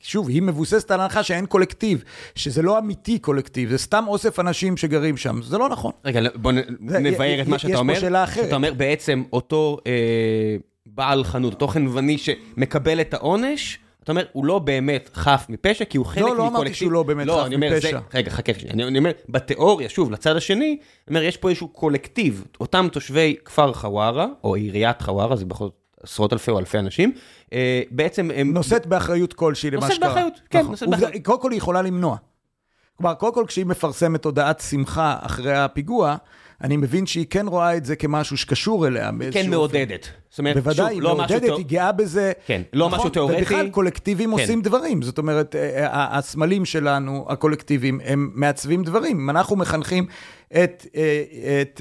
שוב, 0.00 0.28
היא 0.28 0.42
מבוססת 0.42 0.90
על 0.90 1.00
הנחה 1.00 1.22
שאין 1.22 1.46
קולקטיב, 1.46 2.04
שזה 2.34 2.62
לא 2.62 2.78
אמיתי 2.78 3.18
קולקטיב, 3.18 3.70
זה 3.70 3.78
סתם 3.78 4.04
אוסף 4.08 4.40
אנשים 4.40 4.76
שגרים 4.76 5.16
שם, 5.16 5.42
זה 5.42 5.58
לא 5.58 5.68
נכון. 5.68 5.92
רגע, 6.04 6.20
בוא 6.34 6.52
נבהר 6.80 7.42
את 7.42 7.48
מה 7.48 7.58
שאתה 7.58 7.78
אומר. 7.78 7.92
יש 7.92 7.98
פה 7.98 8.06
שאלה 8.06 8.24
אחרת. 8.24 8.44
שאתה 8.44 8.56
אומר 8.56 8.74
בעצם 8.74 9.22
אותו 9.32 9.78
אה, 9.86 10.56
בעל 10.86 11.24
חנות, 11.24 11.52
אותו 11.52 11.68
חנווני 11.68 12.18
שמקבל 12.18 13.00
את 13.00 13.14
העונש, 13.14 13.78
אתה 14.04 14.12
אומר, 14.12 14.24
הוא 14.32 14.44
לא 14.44 14.58
באמת 14.58 15.10
חף 15.14 15.46
מפשע, 15.48 15.84
כי 15.84 15.98
הוא 15.98 16.06
חלק 16.06 16.16
מקולקטיב. 16.22 16.38
לא, 16.38 16.44
לא 16.44 16.48
אמרתי 16.48 16.74
שהוא 16.74 16.92
לא 16.92 17.02
באמת 17.02 17.26
לא, 17.26 17.44
חף 17.44 17.52
מפשע. 17.58 18.00
רגע, 18.14 18.30
חכה, 18.30 18.52
אני, 18.70 18.84
אני 18.84 18.98
אומר, 18.98 19.10
בתיאוריה, 19.28 19.88
שוב, 19.88 20.10
לצד 20.10 20.36
השני, 20.36 20.64
אני 20.64 20.76
אומר, 21.08 21.22
יש 21.22 21.36
פה 21.36 21.48
איזשהו 21.48 21.68
קולקטיב, 21.68 22.44
אותם 22.60 22.88
תושבי 22.92 23.36
כפר 23.44 23.72
חווארה, 23.72 24.26
או 24.44 24.54
עיריית 24.54 25.02
חווארה, 25.02 25.36
זה 25.36 25.44
בכל 25.44 25.68
עשרות 26.02 26.32
אלפי 26.32 26.50
או 26.50 26.58
אלפי 26.58 26.78
אנשים, 26.78 27.12
אה, 27.52 27.82
בעצם 27.90 28.30
הם... 28.34 28.52
נושאת 28.52 28.86
באחריות 28.86 29.32
כלשהי 29.32 29.70
למה 29.70 29.80
שקרה. 29.80 29.88
נושאת 29.88 30.00
באחריות, 30.00 30.40
כן, 30.50 30.58
נכון. 30.58 30.70
נושאת 30.70 30.88
באחריות. 30.88 31.24
קודם 31.24 31.40
כל 31.40 31.50
היא 31.50 31.58
יכולה 31.58 31.82
למנוע. 31.82 32.16
כלומר, 32.96 33.14
קודם 33.14 33.34
כל 33.34 33.44
כשהיא 33.48 33.66
מפרסמת 33.66 34.24
הודעת 34.24 34.60
שמחה 34.60 35.16
אחרי 35.20 35.56
הפיגוע, 35.56 36.16
אני 36.62 36.76
מבין 36.76 37.06
שהיא 37.06 37.26
כן 37.30 37.46
רואה 37.46 37.76
את 37.76 37.84
זה 37.84 37.96
כמשהו 37.96 38.36
שקשור 38.36 38.86
אליה. 38.86 39.10
היא 39.20 39.30
כן 39.32 39.50
מעודדת. 39.50 40.08
זאת 40.30 40.38
אומרת, 40.38 40.56
בוודאי, 40.56 40.94
היא 40.94 41.02
לא 41.02 41.16
מעודדת, 41.16 41.52
היא 41.56 41.66
גאה 41.66 41.92
בזה. 41.92 42.32
כן, 42.46 42.62
לא 42.72 42.86
נכון, 42.86 42.98
משהו 42.98 43.10
תיאורטי. 43.10 43.36
ובכלל, 43.36 43.70
קולקטיבים 43.70 44.36
כן. 44.36 44.40
עושים 44.40 44.62
דברים. 44.62 45.02
זאת 45.02 45.18
אומרת, 45.18 45.56
אה, 45.56 45.86
אה, 45.86 46.18
הסמלים 46.18 46.64
שלנו, 46.64 47.26
הקולקטיבים, 47.28 48.00
הם 48.04 48.30
מעצבים 48.34 48.82
דברים. 48.82 49.18
אם 49.20 49.30
אנחנו 49.30 49.56
מחנכים 49.56 50.06
את... 50.64 50.86
אה, 50.96 51.22
את 51.62 51.80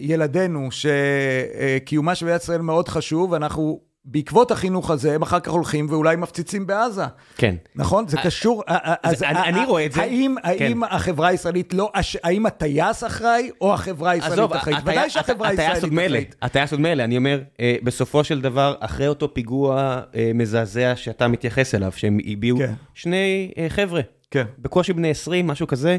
ילדינו, 0.00 0.68
שקיומה 0.70 2.14
של 2.14 2.26
מדינת 2.26 2.42
ישראל 2.42 2.60
מאוד 2.60 2.88
חשוב, 2.88 3.34
אנחנו 3.34 3.80
בעקבות 4.10 4.50
החינוך 4.50 4.90
הזה, 4.90 5.14
הם 5.14 5.22
אחר 5.22 5.40
כך 5.40 5.52
הולכים 5.52 5.86
ואולי 5.90 6.16
מפציצים 6.16 6.66
בעזה. 6.66 7.02
כן. 7.36 7.54
נכון? 7.74 8.08
זה 8.08 8.16
קשור... 8.24 8.62
אז 9.02 9.22
אני 9.22 9.64
רואה 9.64 9.86
את 9.86 9.92
זה. 9.92 10.00
האם 10.00 10.34
כן. 10.58 10.78
החברה 10.90 11.28
הישראלית 11.28 11.74
לא... 11.74 11.92
האם 12.24 12.46
הטייס 12.46 13.04
אחראי, 13.04 13.50
או 13.60 13.74
החברה 13.74 14.10
הישראלית 14.10 14.56
אחראית? 14.56 14.78
ודאי 14.82 15.10
שהחברה 15.10 15.48
הישראלית 15.48 15.82
אחראית. 15.82 16.34
הטייס 16.42 16.72
עוד 16.72 16.80
מילא, 16.80 17.02
אני 17.02 17.16
אומר, 17.16 17.42
אה, 17.60 17.76
בסופו 17.82 18.24
של 18.24 18.40
דבר, 18.40 18.74
אחרי 18.80 19.08
אותו 19.08 19.34
פיגוע 19.34 20.00
אה, 20.14 20.30
מזעזע 20.34 20.96
שאתה 20.96 21.28
מתייחס 21.28 21.74
אליו, 21.74 21.92
שהם 21.96 22.18
הביעו 22.26 22.58
כן. 22.58 22.72
שני 22.94 23.52
אה, 23.58 23.66
חבר'ה. 23.68 24.00
כן. 24.30 24.44
בקושי 24.58 24.92
בני 24.92 25.10
20, 25.10 25.46
משהו 25.46 25.66
כזה. 25.66 25.96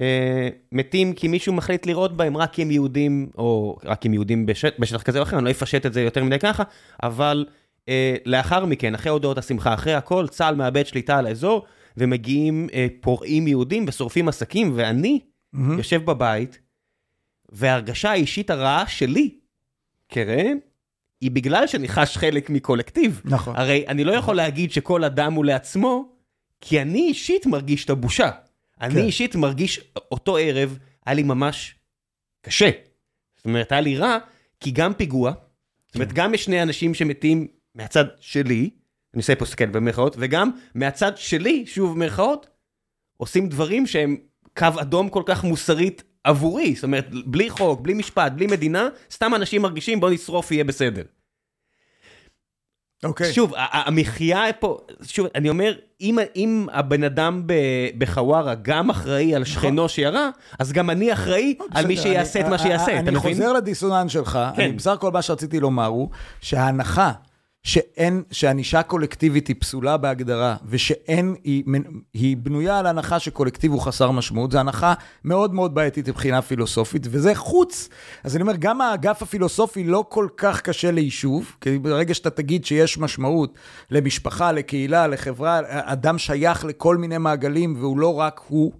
אה, 0.00 0.48
מתים 0.72 1.12
כי 1.12 1.28
מישהו 1.28 1.52
מחליט 1.52 1.86
לראות 1.86 2.16
בהם 2.16 2.36
רק 2.36 2.52
כי 2.52 2.62
הם 2.62 2.70
יהודים, 2.70 3.30
או 3.38 3.78
רק 3.84 4.00
כי 4.00 4.08
הם 4.08 4.14
יהודים 4.14 4.46
בשט, 4.46 4.78
בשטח 4.78 5.02
כזה 5.02 5.18
או 5.18 5.22
אחר, 5.22 5.36
אני 5.36 5.44
לא 5.44 5.50
אפשט 5.50 5.86
את 5.86 5.92
זה 5.92 6.02
יותר 6.02 6.24
מדי 6.24 6.38
ככה, 6.38 6.62
אבל 7.02 7.46
אה, 7.88 8.16
לאחר 8.26 8.64
מכן, 8.64 8.94
אחרי 8.94 9.12
הודעות 9.12 9.38
השמחה, 9.38 9.74
אחרי 9.74 9.94
הכל, 9.94 10.28
צה"ל 10.28 10.54
מאבד 10.54 10.86
שליטה 10.86 11.18
על 11.18 11.26
האזור, 11.26 11.66
ומגיעים 11.96 12.68
אה, 12.72 12.86
פורעים 13.00 13.48
יהודים 13.48 13.84
ושורפים 13.88 14.28
עסקים, 14.28 14.72
ואני 14.74 15.20
mm-hmm. 15.20 15.58
יושב 15.78 16.04
בבית, 16.04 16.58
וההרגשה 17.52 18.10
האישית 18.10 18.50
הרעה 18.50 18.86
שלי, 18.86 19.34
קרן, 20.08 20.56
היא 21.20 21.30
בגלל 21.30 21.66
שאני 21.66 21.88
חש 21.88 22.16
חלק 22.16 22.50
מקולקטיב. 22.50 23.20
נכון. 23.24 23.56
הרי 23.56 23.84
אני 23.88 24.04
לא 24.04 24.12
יכול 24.12 24.36
להגיד 24.36 24.72
שכל 24.72 25.04
אדם 25.04 25.32
הוא 25.32 25.44
לעצמו, 25.44 26.12
כי 26.60 26.82
אני 26.82 26.98
אישית 27.00 27.46
מרגיש 27.46 27.84
את 27.84 27.90
הבושה. 27.90 28.30
אני 28.80 28.94
כן. 28.94 29.00
אישית 29.00 29.36
מרגיש, 29.36 29.80
אותו 30.12 30.36
ערב, 30.36 30.78
היה 31.06 31.14
לי 31.14 31.22
ממש 31.22 31.74
קשה. 32.42 32.70
זאת 33.36 33.44
אומרת, 33.44 33.72
היה 33.72 33.80
לי 33.80 33.96
רע, 33.96 34.18
כי 34.60 34.70
גם 34.70 34.94
פיגוע, 34.94 35.32
זאת 35.86 35.94
אומרת, 35.94 36.08
כן. 36.08 36.14
גם 36.14 36.34
יש 36.34 36.44
שני 36.44 36.62
אנשים 36.62 36.94
שמתים 36.94 37.46
מהצד 37.74 38.04
שלי, 38.20 38.70
אני 39.14 39.20
עושה 39.20 39.36
פה 39.36 39.44
סקל 39.44 39.66
במרכאות, 39.66 40.16
וגם 40.18 40.50
מהצד 40.74 41.12
שלי, 41.16 41.66
שוב 41.66 41.94
במרכאות, 41.94 42.46
עושים 43.16 43.48
דברים 43.48 43.86
שהם 43.86 44.16
קו 44.58 44.66
אדום 44.80 45.08
כל 45.08 45.22
כך 45.26 45.44
מוסרית 45.44 46.02
עבורי, 46.24 46.74
זאת 46.74 46.84
אומרת, 46.84 47.06
בלי 47.26 47.50
חוק, 47.50 47.80
בלי 47.80 47.94
משפט, 47.94 48.32
בלי 48.32 48.46
מדינה, 48.46 48.88
סתם 49.10 49.34
אנשים 49.34 49.62
מרגישים 49.62 50.00
בוא 50.00 50.10
נשרוף, 50.10 50.50
יהיה 50.50 50.64
בסדר. 50.64 51.02
אוקיי. 53.04 53.32
שוב, 53.32 53.52
המחיה 53.56 54.52
פה, 54.60 54.78
שוב, 55.02 55.26
אני 55.34 55.48
אומר, 55.48 55.74
אם, 56.00 56.18
אם 56.36 56.66
הבן 56.72 57.04
אדם 57.04 57.42
בחווארה 57.98 58.54
גם 58.62 58.90
אחראי 58.90 59.34
על 59.34 59.44
שכנו 59.44 59.70
נכון. 59.70 59.88
שירה, 59.88 60.30
אז 60.58 60.72
גם 60.72 60.90
אני 60.90 61.12
אחראי 61.12 61.54
לא, 61.60 61.66
על 61.74 61.86
מי 61.86 61.96
שיעשה 61.96 62.40
את 62.40 62.46
מה 62.46 62.58
שיעשה, 62.58 62.84
אתה 62.84 63.02
מבין? 63.02 63.08
אני 63.08 63.18
חוזר 63.18 63.52
לדיסוננס 63.52 64.12
שלך, 64.12 64.38
כן. 64.56 64.76
בסך 64.76 64.90
הכל 64.90 65.10
מה 65.10 65.22
שרציתי 65.22 65.60
לומר 65.60 65.86
הוא, 65.86 66.08
שההנחה 66.40 67.12
שאין, 67.62 68.22
שענישה 68.30 68.82
קולקטיבית 68.82 69.48
היא 69.48 69.56
פסולה 69.58 69.96
בהגדרה, 69.96 70.56
ושאין, 70.66 71.34
היא, 71.44 71.64
היא 72.14 72.36
בנויה 72.36 72.78
על 72.78 72.86
הנחה 72.86 73.18
שקולקטיב 73.18 73.72
הוא 73.72 73.80
חסר 73.80 74.10
משמעות, 74.10 74.52
זו 74.52 74.58
הנחה 74.58 74.94
מאוד 75.24 75.54
מאוד 75.54 75.74
בעייתית 75.74 76.08
מבחינה 76.08 76.42
פילוסופית, 76.42 77.06
וזה 77.10 77.34
חוץ. 77.34 77.88
אז 78.24 78.36
אני 78.36 78.42
אומר, 78.42 78.56
גם 78.58 78.80
האגף 78.80 79.22
הפילוסופי 79.22 79.84
לא 79.84 80.04
כל 80.08 80.28
כך 80.36 80.60
קשה 80.60 80.90
ליישוב, 80.90 81.56
כי 81.60 81.78
ברגע 81.78 82.14
שאתה 82.14 82.30
תגיד 82.30 82.64
שיש 82.64 82.98
משמעות 82.98 83.54
למשפחה, 83.90 84.52
לקהילה, 84.52 85.06
לחברה, 85.06 85.60
אדם 85.68 86.18
שייך 86.18 86.64
לכל 86.64 86.96
מיני 86.96 87.18
מעגלים, 87.18 87.76
והוא 87.78 87.98
לא 87.98 88.14
רק 88.14 88.40
הוא. 88.48 88.72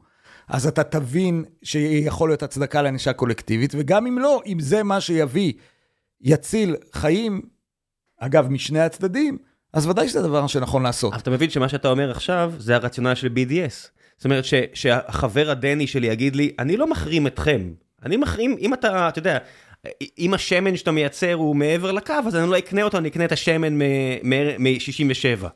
אז 0.49 0.67
אתה 0.67 0.85
תבין 0.85 1.45
שיכול 1.63 2.29
להיות 2.29 2.43
הצדקה 2.43 2.83
לענישה 2.83 3.13
קולקטיבית, 3.13 3.73
וגם 3.79 4.07
אם 4.07 4.19
לא, 4.19 4.43
אם 4.47 4.61
זה 4.61 4.83
מה 4.83 5.01
שיביא, 5.01 5.53
יציל 6.21 6.77
חיים, 6.93 7.41
אגב, 8.21 8.49
משני 8.49 8.81
הצדדים, 8.81 9.39
אז 9.73 9.87
ודאי 9.87 10.09
שזה 10.09 10.19
הדבר 10.19 10.47
שנכון 10.47 10.83
לעשות. 10.83 11.13
אבל 11.13 11.21
אתה 11.21 11.31
מבין 11.31 11.51
שמה 11.51 11.69
שאתה 11.69 11.89
אומר 11.89 12.11
עכשיו, 12.11 12.53
זה 12.59 12.75
הרציונל 12.75 13.15
של 13.15 13.29
BDS. 13.29 13.89
זאת 14.17 14.25
אומרת 14.25 14.45
ש, 14.45 14.55
שהחבר 14.75 15.51
הדני 15.51 15.87
שלי 15.87 16.07
יגיד 16.07 16.37
לי, 16.37 16.53
אני 16.59 16.77
לא 16.77 16.87
מחרים 16.87 17.27
אתכם, 17.27 17.73
אני 18.05 18.17
מחרים, 18.17 18.57
אם 18.61 18.75
אתה, 18.75 19.09
אתה 19.09 19.19
יודע, 19.19 19.39
אם 20.19 20.35
השמן 20.35 20.77
שאתה 20.77 20.91
מייצר 20.91 21.35
הוא 21.35 21.57
מעבר 21.57 21.93
לקו, 21.93 22.15
אז 22.27 22.37
אני 22.37 22.51
לא 22.51 22.59
אקנה 22.59 22.83
אותו, 22.83 22.99
אני 22.99 23.09
אקנה 23.09 23.25
את 23.25 23.33
השמן 23.33 23.79
מ-67. 24.23 25.47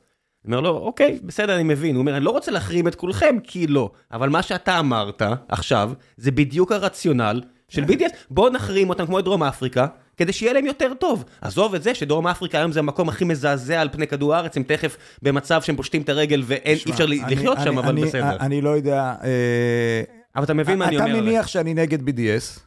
אני 0.47 0.57
אומר 0.57 0.61
לו, 0.61 0.79
אוקיי, 0.79 1.19
בסדר, 1.23 1.55
אני 1.55 1.63
מבין. 1.63 1.95
הוא 1.95 2.01
אומר, 2.01 2.17
אני 2.17 2.25
לא 2.25 2.31
רוצה 2.31 2.51
להחרים 2.51 2.89
את 2.89 2.95
כולכם, 2.95 3.37
כי 3.43 3.67
לא. 3.67 3.91
אבל 4.13 4.29
מה 4.29 4.43
שאתה 4.43 4.79
אמרת 4.79 5.23
עכשיו, 5.49 5.93
זה 6.17 6.31
בדיוק 6.31 6.73
הרציונל 6.73 7.43
של 7.69 7.85
BDS. 7.89 8.13
בוא 8.31 8.51
נחרים 8.51 8.89
אותם 8.89 9.07
כמו 9.07 9.19
את 9.19 9.25
דרום 9.25 9.43
אפריקה, 9.43 9.87
כדי 10.17 10.33
שיהיה 10.33 10.53
להם 10.53 10.67
יותר 10.67 10.93
טוב. 11.01 11.25
עזוב 11.41 11.75
את 11.75 11.83
זה 11.83 11.95
שדרום 11.95 12.27
אפריקה 12.27 12.59
היום 12.59 12.73
זה 12.73 12.79
המקום 12.79 13.09
הכי 13.09 13.25
מזעזע 13.25 13.81
על 13.81 13.89
פני 13.93 14.07
כדור 14.07 14.35
הארץ, 14.35 14.57
הם 14.57 14.63
תכף 14.63 14.97
במצב 15.23 15.63
שהם 15.63 15.77
פושטים 15.77 16.03
את 16.03 16.09
הרגל 16.09 16.43
ואי 16.47 16.75
אפשר 16.91 17.07
לחיות 17.07 17.59
שם, 17.65 17.79
אבל 17.79 18.03
בסדר. 18.03 18.37
אני 18.41 18.61
לא 18.61 18.71
יודע... 18.71 19.15
אה, 19.25 20.03
אבל 20.37 20.45
אתה 20.45 20.55
מבין 20.55 20.79
מה 20.79 20.89
אני 20.89 20.97
אומר 20.97 21.11
אתה 21.11 21.21
מניח 21.21 21.47
שאני 21.47 21.75
נגד 21.75 22.09
BDS. 22.09 22.61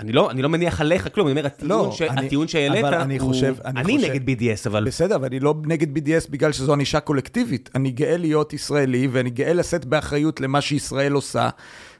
אני 0.00 0.12
לא, 0.12 0.30
אני 0.30 0.42
לא 0.42 0.48
מניח 0.48 0.80
עליך 0.80 1.08
כלום, 1.14 1.26
אני 1.26 1.32
אומר, 1.32 1.46
הטיעון, 1.46 1.86
לא, 1.86 1.92
ש... 1.92 2.02
אני, 2.02 2.26
הטיעון 2.26 2.48
שהעלית 2.48 2.84
הוא... 2.84 2.94
אני 2.94 3.18
חושב... 3.18 3.54
אני, 3.64 3.80
אני 3.80 3.98
חושב, 3.98 4.10
נגד 4.10 4.40
BDS, 4.40 4.66
אבל... 4.66 4.84
בסדר, 4.84 5.16
אבל 5.16 5.26
אני 5.26 5.40
לא 5.40 5.54
נגד 5.66 5.96
BDS 5.98 6.30
בגלל 6.30 6.52
שזו 6.52 6.72
ענישה 6.72 7.00
קולקטיבית. 7.00 7.70
אני 7.74 7.90
גאה 7.90 8.16
להיות 8.16 8.52
ישראלי, 8.52 9.08
ואני 9.12 9.30
גאה 9.30 9.52
לשאת 9.52 9.84
באחריות 9.84 10.40
למה 10.40 10.60
שישראל 10.60 11.12
עושה. 11.12 11.48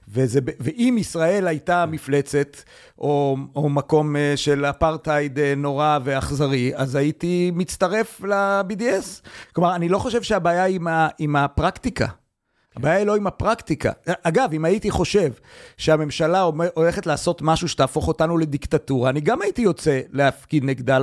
וזה, 0.09 0.41
ואם 0.61 0.97
ישראל 0.99 1.47
הייתה 1.47 1.87
מפלצת, 1.87 2.57
או, 2.99 3.37
או 3.57 3.69
מקום 3.69 4.17
אה, 4.17 4.33
של 4.37 4.65
אפרטהייד 4.65 5.39
אה, 5.39 5.55
נורא 5.57 5.99
ואכזרי, 6.05 6.73
אז 6.75 6.95
הייתי 6.95 7.51
מצטרף 7.55 8.21
ל-BDS. 8.21 9.29
כלומר, 9.53 9.75
אני 9.75 9.89
לא 9.89 9.99
חושב 9.99 10.23
שהבעיה 10.23 10.63
היא 10.63 10.77
עם, 10.77 10.89
ה, 10.89 11.09
עם 11.19 11.37
הפרקטיקה. 11.37 12.07
הבעיה 12.77 12.97
היא 12.97 13.07
לא 13.07 13.17
עם 13.17 13.27
הפרקטיקה. 13.27 13.93
אגב, 14.23 14.51
אם 14.53 14.65
הייתי 14.65 14.91
חושב 14.91 15.33
שהממשלה 15.77 16.41
הולכת 16.75 17.07
לעשות 17.07 17.43
משהו 17.43 17.69
שתהפוך 17.69 18.09
אותנו 18.09 18.39
לדיקטטורה, 18.39 19.11
אני 19.11 19.21
גם 19.21 19.43
הייתי 19.43 19.63
יוצא 19.63 20.01
להפקיד 20.13 20.65
נגדה. 20.65 20.99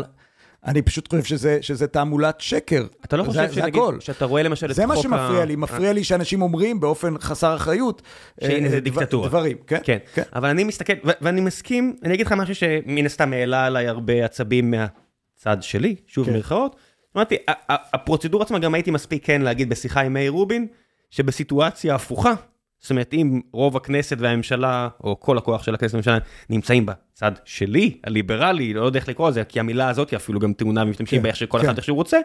אני 0.68 0.82
פשוט 0.82 1.08
חושב 1.10 1.24
שזה, 1.24 1.58
שזה 1.62 1.88
תעמולת 1.88 2.42
שקר. 2.42 2.86
אתה 3.06 3.18
לא 3.18 3.24
זה, 3.24 3.30
חושב 3.30 3.52
שנגיד, 3.52 3.82
שאתה 4.00 4.26
רואה 4.26 4.44
למשל 4.44 4.66
את 4.66 4.72
חוק 4.72 4.80
ה... 4.80 4.82
זה 4.82 4.86
מה 4.86 4.98
שמפריע 4.98 5.46
לי, 5.46 5.56
מפריע 5.56 5.94
לי 5.94 6.04
שאנשים 6.04 6.42
אומרים 6.42 6.80
באופן 6.80 7.18
חסר 7.20 7.56
אחריות. 7.56 8.02
שהנה 8.44 8.70
זה 8.70 8.76
אה, 8.76 8.80
דיקטטורה. 8.80 9.30
דברים, 9.30 9.58
כן? 9.68 9.80
כן. 9.84 9.98
כן. 10.14 10.24
אבל 10.36 10.50
אני 10.50 10.64
מסתכל, 10.64 10.94
ואני 11.22 11.42
מסכים, 11.42 11.96
אני 12.04 12.14
אגיד 12.14 12.26
לך 12.26 12.32
משהו 12.32 12.56
שמן 12.56 13.06
הסתם 13.06 13.34
העלה 13.34 13.66
עליי 13.66 13.88
הרבה 13.88 14.26
עצבים 14.26 14.72
מהצד 14.72 15.58
שלי, 15.62 15.96
שוב 16.08 16.26
כן. 16.26 16.34
מירכאות. 16.34 16.76
אמרתי, 17.16 17.36
הפרוצדורה 17.70 18.44
עצמה, 18.44 18.60
גם 18.60 18.74
הייתי 18.74 18.92
מספיק 18.92 19.26
כן 19.26 19.42
להגיד 19.42 19.70
בשיחה 19.70 20.02
עם 20.02 20.14
מאיר 20.14 20.32
רובין, 20.32 20.68
שבסיטואציה 21.10 21.96
הפוכה, 21.96 22.34
זאת 22.80 22.90
אומרת, 22.90 23.14
אם 23.14 23.42
רוב 23.52 23.78
הכנסת 23.78 24.18
והממשלה, 24.20 24.88
או 25.04 25.20
כל 25.20 25.38
הכוח 25.38 25.64
של 25.64 25.74
הכנסת 25.74 25.94
והממשלה, 25.94 26.18
נמצאים 26.50 26.86
בצד 26.86 27.32
שלי, 27.46 27.98
הליברלי, 28.04 28.74
לא 28.74 28.86
יודע 28.86 29.00
איך 29.00 29.10
לקרוא 29.10 29.30
לזה, 29.30 29.44
כי 29.44 29.60
המילה 29.60 29.90
הזאת 29.90 30.14
אפילו 30.14 30.40
גם 30.40 30.54
טעונה 30.54 30.84
ומשתמשים 30.84 31.20
כן, 31.20 31.24
בה 31.24 31.30
איך 31.30 31.36
שכל 31.36 31.60
כן. 31.60 31.66
אחד 31.66 31.78
איך 31.78 31.86
שהוא 31.86 31.96
רוצה, 31.96 32.18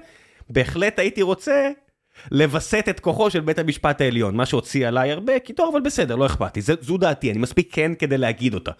בהחלט 0.50 0.98
הייתי 0.98 1.22
רוצה 1.22 1.70
לווסת 2.30 2.84
את 2.90 3.01
כוחו 3.01 3.30
של 3.30 3.40
בית 3.40 3.59
המשפט 3.59 4.01
העליון, 4.01 4.36
מה 4.36 4.47
שהוציא 4.47 4.89
עליי 4.89 5.12
הרבה, 5.12 5.39
כי 5.39 5.52
טוב, 5.52 5.74
אבל 5.74 5.84
בסדר, 5.84 6.16
לא 6.16 6.26
אכפת 6.26 6.56
לי, 6.56 6.62
זו 6.80 6.97
דעתי, 6.97 7.30
אני 7.30 7.39
מספיק 7.39 7.68
כן 7.72 7.93
כדי 7.98 8.18
להגיד 8.18 8.55
אותה. 8.55 8.70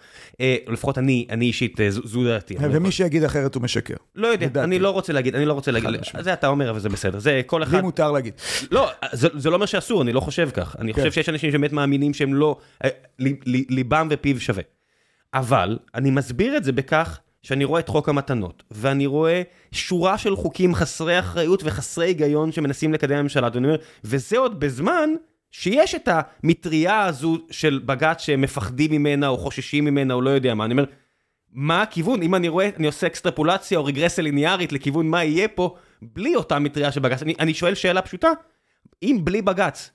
אה, 0.41 0.55
לפחות 0.67 0.97
אני, 0.97 1.27
אני 1.29 1.45
אישית, 1.45 1.81
אה, 1.81 1.91
זו 1.91 2.23
דעתי. 2.23 2.55
ומי 2.59 2.91
שיגיד 2.91 3.23
אחרת 3.23 3.55
הוא 3.55 3.63
משקר. 3.63 3.95
לא 4.15 4.27
יודע, 4.27 4.45
לדעתי. 4.45 4.65
אני 4.65 4.79
לא 4.79 4.89
רוצה 4.89 5.13
להגיד, 5.13 5.35
אני 5.35 5.45
לא 5.45 5.53
רוצה 5.53 5.71
להגיד, 5.71 5.89
זה 6.19 6.33
אתה 6.33 6.47
אומר, 6.47 6.69
אבל 6.69 6.79
זה 6.79 6.89
בסדר, 6.89 7.19
זה 7.19 7.41
כל 7.45 7.63
אחד... 7.63 7.75
לי 7.75 7.81
מותר 7.81 8.11
להגיד. 8.11 8.33
לא, 8.71 8.89
זה, 9.11 9.27
זה 9.33 9.49
לא 9.49 9.55
אומר 9.55 9.65
שאסור, 9.65 10.01
אני 10.01 10.13
לא 10.13 10.19
חושב 10.19 10.49
כך. 10.53 10.75
אני 10.79 10.93
כן. 10.93 11.01
חושב 11.01 11.11
שיש 11.11 11.29
אנשים 11.29 11.51
שבאמת 11.51 11.73
מאמינים 11.73 12.13
שהם 12.13 12.33
לא, 12.33 12.57
אה, 12.83 12.89
ליבם 13.45 14.07
ופיו 14.11 14.39
שווה. 14.39 14.63
אבל, 15.33 15.77
אני 15.95 16.11
מסביר 16.11 16.57
את 16.57 16.63
זה 16.63 16.71
בכך 16.71 17.19
שאני 17.43 17.63
רואה 17.63 17.79
את 17.79 17.89
חוק 17.89 18.09
המתנות, 18.09 18.63
ואני 18.71 19.05
רואה 19.05 19.41
שורה 19.71 20.17
של 20.17 20.35
חוקים 20.35 20.75
חסרי 20.75 21.19
אחריות 21.19 21.61
וחסרי 21.63 22.05
היגיון 22.05 22.51
שמנסים 22.51 22.93
לקדם 22.93 23.17
הממשלה, 23.17 23.49
ואני 23.53 23.67
אומר, 23.67 23.77
וזה 24.03 24.37
עוד 24.37 24.59
בזמן 24.59 25.09
שיש 25.51 25.95
את 25.95 26.09
המטריה 26.11 27.05
הזו 27.05 27.37
של 27.51 27.81
בג"ץ 27.85 28.21
שהם 28.21 28.41
מפחדים 28.41 28.91
ממנה 28.91 29.27
או 29.27 29.37
חוששים 29.37 29.85
ממנה 29.85 30.13
או 30.13 30.21
לא 30.21 30.29
יודע 30.29 30.53
מה, 30.53 30.65
אני 30.65 30.71
אומר, 30.71 30.85
מה 31.51 31.81
הכיוון? 31.81 32.21
אם 32.21 32.35
אני 32.35 32.47
רואה, 32.47 32.69
אני 32.77 32.87
עושה 32.87 33.07
אקסטרפולציה 33.07 33.77
או 33.77 33.85
רגרסיה 33.85 34.23
ליניארית 34.23 34.71
לכיוון 34.71 35.07
מה 35.07 35.23
יהיה 35.23 35.47
פה, 35.47 35.75
בלי 36.01 36.35
אותה 36.35 36.59
מטריה 36.59 36.91
של 36.91 36.99
בג"ץ, 36.99 37.21
אני, 37.21 37.33
אני 37.39 37.53
שואל 37.53 37.75
שאלה 37.75 38.01
פשוטה, 38.01 38.29
אם 39.03 39.19
בלי 39.23 39.41
בג"ץ 39.41 39.91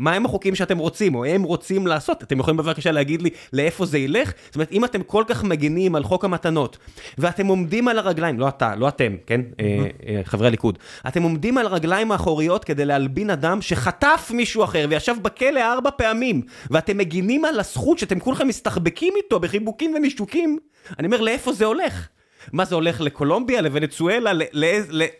מה 0.00 0.12
הם 0.12 0.24
החוקים 0.24 0.54
שאתם 0.54 0.78
רוצים, 0.78 1.14
או 1.14 1.24
הם 1.24 1.42
רוצים 1.42 1.86
לעשות? 1.86 2.22
אתם 2.22 2.38
יכולים 2.38 2.56
בבקשה 2.56 2.92
להגיד 2.92 3.22
לי 3.22 3.30
לאיפה 3.52 3.86
זה 3.86 3.98
ילך? 3.98 4.32
זאת 4.46 4.54
אומרת, 4.54 4.72
אם 4.72 4.84
אתם 4.84 5.02
כל 5.02 5.24
כך 5.26 5.44
מגנים 5.44 5.94
על 5.94 6.04
חוק 6.04 6.24
המתנות, 6.24 6.78
ואתם 7.18 7.46
עומדים 7.46 7.88
על 7.88 7.98
הרגליים, 7.98 8.40
לא 8.40 8.48
אתה, 8.48 8.76
לא 8.76 8.88
אתם, 8.88 9.16
כן? 9.26 9.40
אה, 9.60 9.86
אה, 10.06 10.20
חברי 10.24 10.46
הליכוד. 10.46 10.78
אתם 11.08 11.22
עומדים 11.22 11.58
על 11.58 11.66
הרגליים 11.66 12.12
האחוריות 12.12 12.64
כדי 12.64 12.84
להלבין 12.84 13.30
אדם 13.30 13.62
שחטף 13.62 14.30
מישהו 14.34 14.64
אחר 14.64 14.86
וישב 14.90 15.14
בכלא 15.22 15.72
ארבע 15.72 15.90
פעמים, 15.90 16.42
ואתם 16.70 16.98
מגינים 16.98 17.44
על 17.44 17.60
הזכות 17.60 17.98
שאתם 17.98 18.20
כולכם 18.20 18.48
מסתחבקים 18.48 19.14
איתו 19.16 19.40
בחיבוקים 19.40 19.94
ונישוקים, 19.94 20.58
אני 20.98 21.06
אומר, 21.06 21.20
לאיפה 21.20 21.52
זה 21.52 21.64
הולך? 21.64 22.08
מה 22.52 22.64
זה 22.64 22.74
הולך 22.74 23.00
לקולומביה, 23.00 23.60
לוונצואלה, 23.60 24.30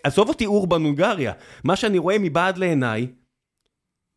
עזוב 0.05 0.29
אותי 0.29 0.47
אורבן 0.47 0.83
הונגריה. 0.83 1.33
מה 1.65 1.77
שאני 1.77 1.99
רואה 1.99 2.19
מבעד 2.19 2.59
לעיניי, 2.59 3.07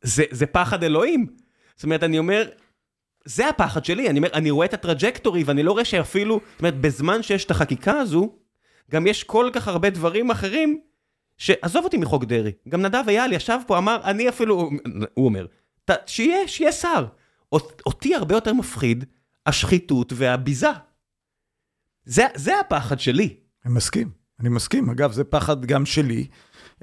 זה, 0.03 0.23
זה 0.31 0.45
פחד 0.45 0.83
אלוהים. 0.83 1.27
זאת 1.75 1.83
אומרת, 1.83 2.03
אני 2.03 2.19
אומר, 2.19 2.49
זה 3.25 3.49
הפחד 3.49 3.85
שלי, 3.85 4.09
אני 4.09 4.19
אומר, 4.19 4.29
אני 4.33 4.51
רואה 4.51 4.65
את 4.65 4.73
הטראג'קטורי 4.73 5.43
ואני 5.43 5.63
לא 5.63 5.71
רואה 5.71 5.85
שאפילו, 5.85 6.39
זאת 6.51 6.59
אומרת, 6.59 6.81
בזמן 6.81 7.23
שיש 7.23 7.45
את 7.45 7.51
החקיקה 7.51 7.99
הזו, 7.99 8.35
גם 8.91 9.07
יש 9.07 9.23
כל 9.23 9.49
כך 9.53 9.67
הרבה 9.67 9.89
דברים 9.89 10.31
אחרים, 10.31 10.81
שעזוב 11.37 11.83
אותי 11.83 11.97
מחוק 11.97 12.23
דרעי. 12.23 12.51
גם 12.69 12.81
נדב 12.81 13.03
אייל 13.07 13.33
ישב 13.33 13.59
פה, 13.67 13.77
אמר, 13.77 14.01
אני 14.03 14.29
אפילו, 14.29 14.69
הוא 15.13 15.25
אומר, 15.25 15.45
שיהיה, 16.05 16.47
שיהיה 16.47 16.71
שר. 16.71 17.05
אותי 17.85 18.15
הרבה 18.15 18.35
יותר 18.35 18.53
מפחיד 18.53 19.05
השחיתות 19.45 20.13
והביזה. 20.15 20.69
זה, 22.05 22.25
זה 22.35 22.59
הפחד 22.59 22.99
שלי. 22.99 23.35
אני 23.65 23.73
מסכים, 23.73 24.09
אני 24.39 24.49
מסכים. 24.49 24.89
אגב, 24.89 25.11
זה 25.11 25.23
פחד 25.23 25.65
גם 25.65 25.85
שלי. 25.85 26.27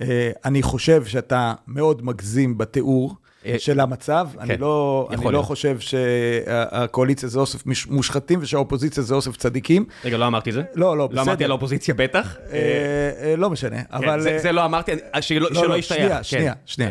אה, 0.00 0.30
אני 0.44 0.62
חושב 0.62 1.04
שאתה 1.04 1.54
מאוד 1.66 2.04
מגזים 2.04 2.58
בתיאור 2.58 3.16
אה, 3.46 3.56
של 3.58 3.80
המצב. 3.80 4.28
כן, 4.32 4.40
אני 4.40 4.56
לא, 4.56 5.08
אני 5.10 5.32
לא 5.32 5.42
חושב 5.42 5.80
שהקואליציה 5.80 7.28
זה 7.28 7.38
אוסף 7.38 7.62
מושחתים 7.90 8.38
ושהאופוזיציה 8.42 9.02
זה 9.02 9.14
אוסף 9.14 9.36
צדיקים. 9.36 9.84
רגע, 10.04 10.16
לא 10.16 10.26
אמרתי 10.26 10.52
זה? 10.52 10.62
לא, 10.74 10.98
לא, 10.98 11.06
בסדר. 11.06 11.16
לא 11.16 11.22
אמרתי 11.22 11.44
על 11.44 11.50
האופוזיציה 11.50 11.94
בטח? 11.94 12.36
אה, 12.52 13.34
לא 13.36 13.50
משנה, 13.50 13.84
כן, 13.84 13.96
אבל... 13.96 14.38
זה 14.38 14.52
לא 14.52 14.64
אמרתי, 14.64 14.92
שלא 15.20 15.50
לא, 15.50 15.68
לא, 15.68 15.76
ישתייך. 15.76 16.00
שנייה, 16.00 16.22
שנייה, 16.22 16.54
שנייה. 16.66 16.90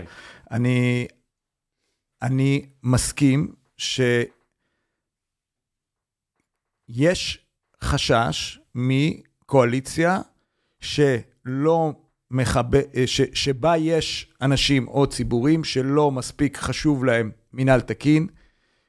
אני 2.22 2.65
מסכים 2.84 3.53
שיש 3.77 4.26
חשש 7.84 8.60
מקואליציה 8.76 10.19
שלא 10.80 11.94
מחבר, 12.31 12.81
אה, 12.95 13.07
ש, 13.07 13.22
שבה 13.34 13.77
יש 13.77 14.34
אנשים 14.41 14.88
או 14.88 15.07
ציבורים 15.07 15.64
שלא 15.64 16.11
מספיק 16.11 16.57
חשוב 16.57 17.06
להם 17.06 17.31
מינהל 17.53 17.81
תקין, 17.81 18.27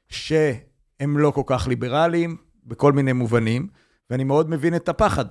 שהם 0.09 1.17
לא 1.17 1.31
כל 1.31 1.43
כך 1.45 1.67
ליברליים 1.67 2.37
בכל 2.65 2.93
מיני 2.93 3.13
מובנים, 3.13 3.67
ואני 4.09 4.23
מאוד 4.23 4.49
מבין 4.49 4.75
את 4.75 4.89
הפחד. 4.89 5.25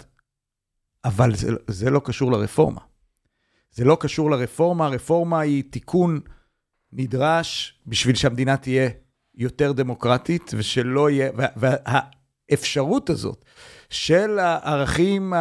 אבל 1.05 1.35
זה, 1.35 1.51
זה 1.66 1.91
לא 1.91 2.01
קשור 2.05 2.32
לרפורמה. 2.32 2.81
זה 3.73 3.85
לא 3.85 3.97
קשור 4.01 4.31
לרפורמה, 4.31 4.87
הרפורמה 4.87 5.41
היא 5.41 5.65
תיקון 5.70 6.20
נדרש 6.93 7.81
בשביל 7.87 8.16
שהמדינה 8.16 8.57
תהיה 8.57 8.91
יותר 9.35 9.73
דמוקרטית, 9.73 10.51
ושלא 10.57 11.11
יהיה, 11.11 11.31
והאפשרות 11.57 13.11
הזאת 13.11 13.45
של 13.91 14.39
הערכים, 14.39 15.33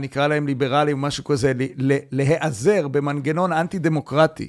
נקרא 0.00 0.26
להם 0.26 0.46
ליברליים, 0.46 1.00
משהו 1.00 1.24
כזה, 1.24 1.52
להיעזר 2.12 2.88
במנגנון 2.88 3.52
אנטי-דמוקרטי 3.52 4.48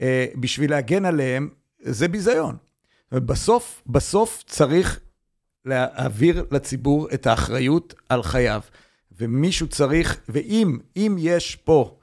אה, 0.00 0.26
בשביל 0.34 0.70
להגן 0.70 1.04
עליהם, 1.04 1.48
זה 1.80 2.08
ביזיון. 2.08 2.56
ובסוף, 3.12 3.82
בסוף 3.86 4.42
צריך 4.46 5.00
להעביר 5.64 6.44
לציבור 6.50 7.08
את 7.14 7.26
האחריות 7.26 7.94
על 8.08 8.22
חייו. 8.22 8.60
ומישהו 9.18 9.68
צריך, 9.68 10.20
ואם 10.28 10.78
אם 10.96 11.16
יש 11.18 11.56
פה, 11.56 11.98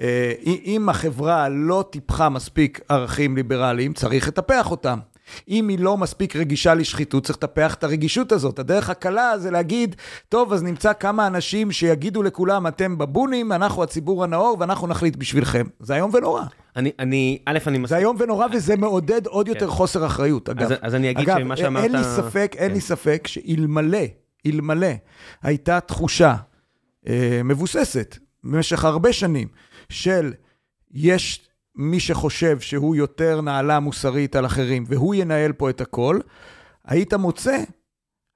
אה, 0.00 0.32
אם 0.44 0.88
החברה 0.88 1.48
לא 1.48 1.84
טיפחה 1.90 2.28
מספיק 2.28 2.80
ערכים 2.88 3.36
ליברליים, 3.36 3.92
צריך 3.92 4.28
לטפח 4.28 4.70
אותם. 4.70 4.98
אם 5.48 5.68
היא 5.68 5.78
לא 5.78 5.96
מספיק 5.96 6.36
רגישה 6.36 6.74
לשחיתות, 6.74 7.24
צריך 7.24 7.38
לטפח 7.38 7.74
את 7.74 7.84
הרגישות 7.84 8.32
הזאת. 8.32 8.58
הדרך 8.58 8.90
הקלה 8.90 9.38
זה 9.38 9.50
להגיד, 9.50 9.96
טוב, 10.28 10.52
אז 10.52 10.62
נמצא 10.62 10.92
כמה 10.92 11.26
אנשים 11.26 11.72
שיגידו 11.72 12.22
לכולם, 12.22 12.66
אתם 12.66 12.98
בבונים, 12.98 13.52
אנחנו 13.52 13.82
הציבור 13.82 14.24
הנאור, 14.24 14.56
ואנחנו 14.60 14.86
נחליט 14.86 15.16
בשבילכם. 15.16 15.66
זה 15.80 15.94
איום 15.94 16.10
ונורא. 16.14 16.42
אני, 16.76 16.92
אני, 16.98 17.38
א', 17.46 17.58
אני 17.66 17.78
מסכים. 17.78 17.86
זה 17.86 17.96
איום 17.96 18.16
ונורא, 18.18 18.46
וזה 18.52 18.76
מעודד 18.76 19.26
עוד 19.26 19.48
יותר 19.48 19.66
כן. 19.66 19.72
חוסר 19.72 20.06
אחריות, 20.06 20.48
אגב. 20.48 20.72
אז, 20.72 20.78
אז 20.82 20.94
אני 20.94 21.10
אגיד 21.10 21.30
אגב, 21.30 21.38
שמה 21.38 21.56
שאמרת... 21.56 21.84
אין 21.84 21.92
לי 21.92 22.04
ספק, 22.04 22.52
אין 22.58 22.68
כן. 22.68 22.74
לי 22.74 22.80
ספק 22.80 23.26
שאלמלא, 23.26 23.98
אלמלא 24.46 24.92
הייתה 25.42 25.80
תחושה 25.80 26.34
אה, 27.08 27.40
מבוססת 27.44 28.18
במשך 28.44 28.84
הרבה 28.84 29.12
שנים 29.12 29.48
של 29.88 30.32
יש 30.94 31.45
מי 31.76 32.00
שחושב 32.00 32.60
שהוא 32.60 32.96
יותר 32.96 33.40
נעלה 33.40 33.80
מוסרית 33.80 34.36
על 34.36 34.46
אחרים 34.46 34.84
והוא 34.86 35.14
ינהל 35.14 35.52
פה 35.52 35.70
את 35.70 35.80
הכל, 35.80 36.18
היית 36.84 37.14
מוצא 37.14 37.56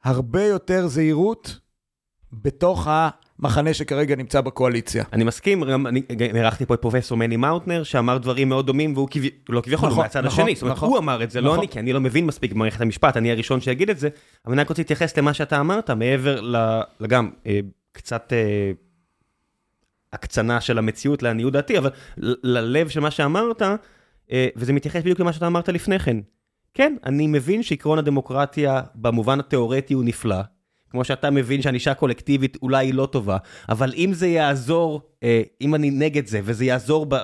הרבה 0.05 0.45
יותר 0.45 0.87
זהירות 0.87 1.59
בתוך 2.33 2.89
המחנה 2.91 3.75
שכרגע 3.75 4.17
נמצא 4.17 4.41
בקואליציה. 4.41 5.05
אני 5.12 5.25
מסכים, 5.25 5.65
גם 5.65 5.87
אני 5.87 6.03
אירחתי 6.35 6.67
פה 6.67 6.75
את 6.75 6.81
פרופסור 6.81 7.19
מני 7.19 7.37
מאוטנר, 7.37 7.83
שאמר 7.83 8.19
דברים 8.19 8.49
מאוד 8.49 8.67
דומים, 8.67 8.95
והוא 8.95 9.09
כביכול, 9.11 9.55
לא 9.55 9.61
כביכול, 9.61 9.89
הוא 9.89 9.93
נכון, 9.93 10.05
מהצד 10.05 10.25
נכון, 10.25 10.41
השני. 10.41 10.55
זאת 10.55 10.62
אומרת, 10.62 10.77
נכון. 10.77 10.89
הוא 10.89 10.99
אמר 10.99 11.23
את 11.23 11.31
זה, 11.31 11.41
לא 11.41 11.47
נכון. 11.47 11.59
אני, 11.59 11.69
כי 11.69 11.79
אני 11.79 11.93
לא 11.93 12.01
מבין 12.01 12.27
מספיק 12.27 12.53
במערכת 12.53 12.81
המשפט, 12.81 13.17
אני 13.17 13.33
הראשון 13.33 13.61
שיגיד 13.61 13.91
את 13.91 13.99
זה, 13.99 14.09
אבל 14.47 14.55
אני 14.55 14.62
רק 14.62 14.69
רוצה 14.69 14.83
להתייחס 14.83 15.17
למה 15.19 15.35
שאתה 15.35 15.61
אמרת, 15.61 15.91
מעבר 15.91 16.41
ל- 16.41 16.81
לגם 17.01 17.31
אה, 17.47 17.61
קצת 17.93 18.33
אה, 18.33 18.73
הקצנה 20.12 20.61
של 20.61 20.78
המציאות 20.78 21.23
לעניות 21.23 21.53
דעתי, 21.53 21.78
אבל 21.78 21.91
ללב 22.43 22.89
של 22.89 23.01
מה 23.01 23.11
שאמרת, 23.11 23.62
אה, 24.32 24.49
וזה 24.57 24.73
מתייחס 24.73 25.01
בדיוק 25.01 25.20
למה 25.20 25.32
שאתה 25.32 25.47
אמרת 25.47 25.69
לפני 25.69 25.99
כן. 25.99 26.16
כן, 26.74 26.97
אני 27.07 27.27
מבין 27.27 27.62
שעקרון 27.62 27.99
הדמוקרטיה 27.99 28.82
במובן 28.95 29.41
התיאורטי 29.41 29.95
הוא 29.95 30.05
נפלא, 30.05 30.41
כמו 30.91 31.05
שאתה 31.05 31.31
מבין 31.31 31.62
שענישה 31.62 31.95
קולקטיבית 31.95 32.57
אולי 32.62 32.87
היא 32.87 32.95
לא 32.95 33.07
טובה, 33.07 33.37
אבל 33.69 33.93
אם 33.97 34.11
זה 34.12 34.27
יעזור, 34.27 35.03
אה, 35.23 35.43
אם 35.61 35.74
אני 35.74 35.91
נגד 35.91 36.27
זה, 36.27 36.41
וזה 36.45 36.65
יעזור 36.65 37.07
ב... 37.09 37.16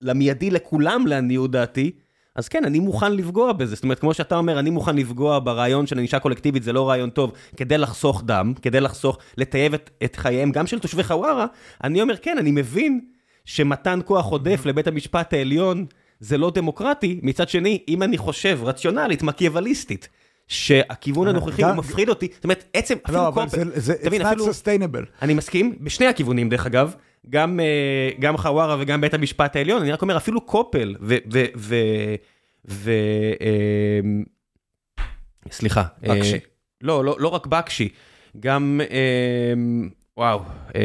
למיידי 0.00 0.50
לכולם 0.50 1.06
לעניות 1.06 1.50
דעתי, 1.50 1.92
אז 2.36 2.48
כן, 2.48 2.64
אני 2.64 2.78
מוכן 2.78 3.12
לפגוע 3.16 3.52
בזה. 3.52 3.74
זאת 3.74 3.84
אומרת, 3.84 3.98
כמו 3.98 4.14
שאתה 4.14 4.36
אומר, 4.36 4.58
אני 4.58 4.70
מוכן 4.70 4.96
לפגוע 4.96 5.38
ברעיון 5.38 5.86
של 5.86 5.98
ענישה 5.98 6.18
קולקטיבית, 6.18 6.62
זה 6.62 6.72
לא 6.72 6.88
רעיון 6.88 7.10
טוב, 7.10 7.32
כדי 7.56 7.78
לחסוך 7.78 8.22
דם, 8.26 8.52
כדי 8.62 8.80
לחסוך, 8.80 9.18
לטייב 9.38 9.74
את, 9.74 9.90
את 10.04 10.16
חייהם 10.16 10.50
גם 10.52 10.66
של 10.66 10.78
תושבי 10.78 11.04
חווארה, 11.04 11.46
אני 11.84 12.02
אומר, 12.02 12.16
כן, 12.16 12.38
אני 12.38 12.50
מבין 12.50 13.00
שמתן 13.44 14.00
כוח 14.04 14.26
עודף 14.26 14.66
לבית 14.66 14.86
המשפט 14.86 15.32
העליון 15.32 15.86
זה 16.20 16.38
לא 16.38 16.52
דמוקרטי, 16.54 17.20
מצד 17.22 17.48
שני, 17.48 17.78
אם 17.88 18.02
אני 18.02 18.18
חושב 18.18 18.58
רציונלית, 18.62 19.22
מקיאווליסטית, 19.22 20.08
שהכיוון 20.48 21.28
הנוכחי 21.28 21.62
גם- 21.62 21.68
הוא 21.68 21.76
מפחיד 21.76 22.08
אותי, 22.08 22.28
זאת 22.34 22.44
אומרת, 22.44 22.64
עצם, 22.74 22.94
אפילו 23.06 23.18
לא, 23.18 23.28
אבל 23.28 23.44
זה, 23.48 23.94
it's 24.02 24.22
not 24.22 24.26
אפילו- 24.26 24.46
sustainable. 24.46 25.06
אני 25.22 25.34
מסכים, 25.34 25.74
בשני 25.80 26.06
הכיוונים 26.06 26.48
דרך 26.48 26.66
אגב, 26.66 26.94
גם, 27.30 27.60
אה, 27.60 28.10
גם 28.20 28.36
חווארה 28.36 28.76
וגם 28.80 29.00
בית 29.00 29.14
המשפט 29.14 29.56
העליון, 29.56 29.82
אני 29.82 29.92
רק 29.92 30.02
אומר, 30.02 30.16
אפילו 30.16 30.40
קופל 30.40 30.94
ו... 31.00 31.16
ו, 31.32 31.44
ו, 31.56 31.76
ו 32.68 32.90
אה, 33.40 34.00
סליחה. 35.50 35.84
אה, 36.08 36.14
בקשי. 36.14 36.38
לא, 36.80 37.04
לא, 37.04 37.16
לא 37.18 37.28
רק 37.28 37.46
בקשי, 37.46 37.88
גם, 38.40 38.80
אה, 38.90 39.52
וואו, 40.16 40.40
אה, 40.74 40.82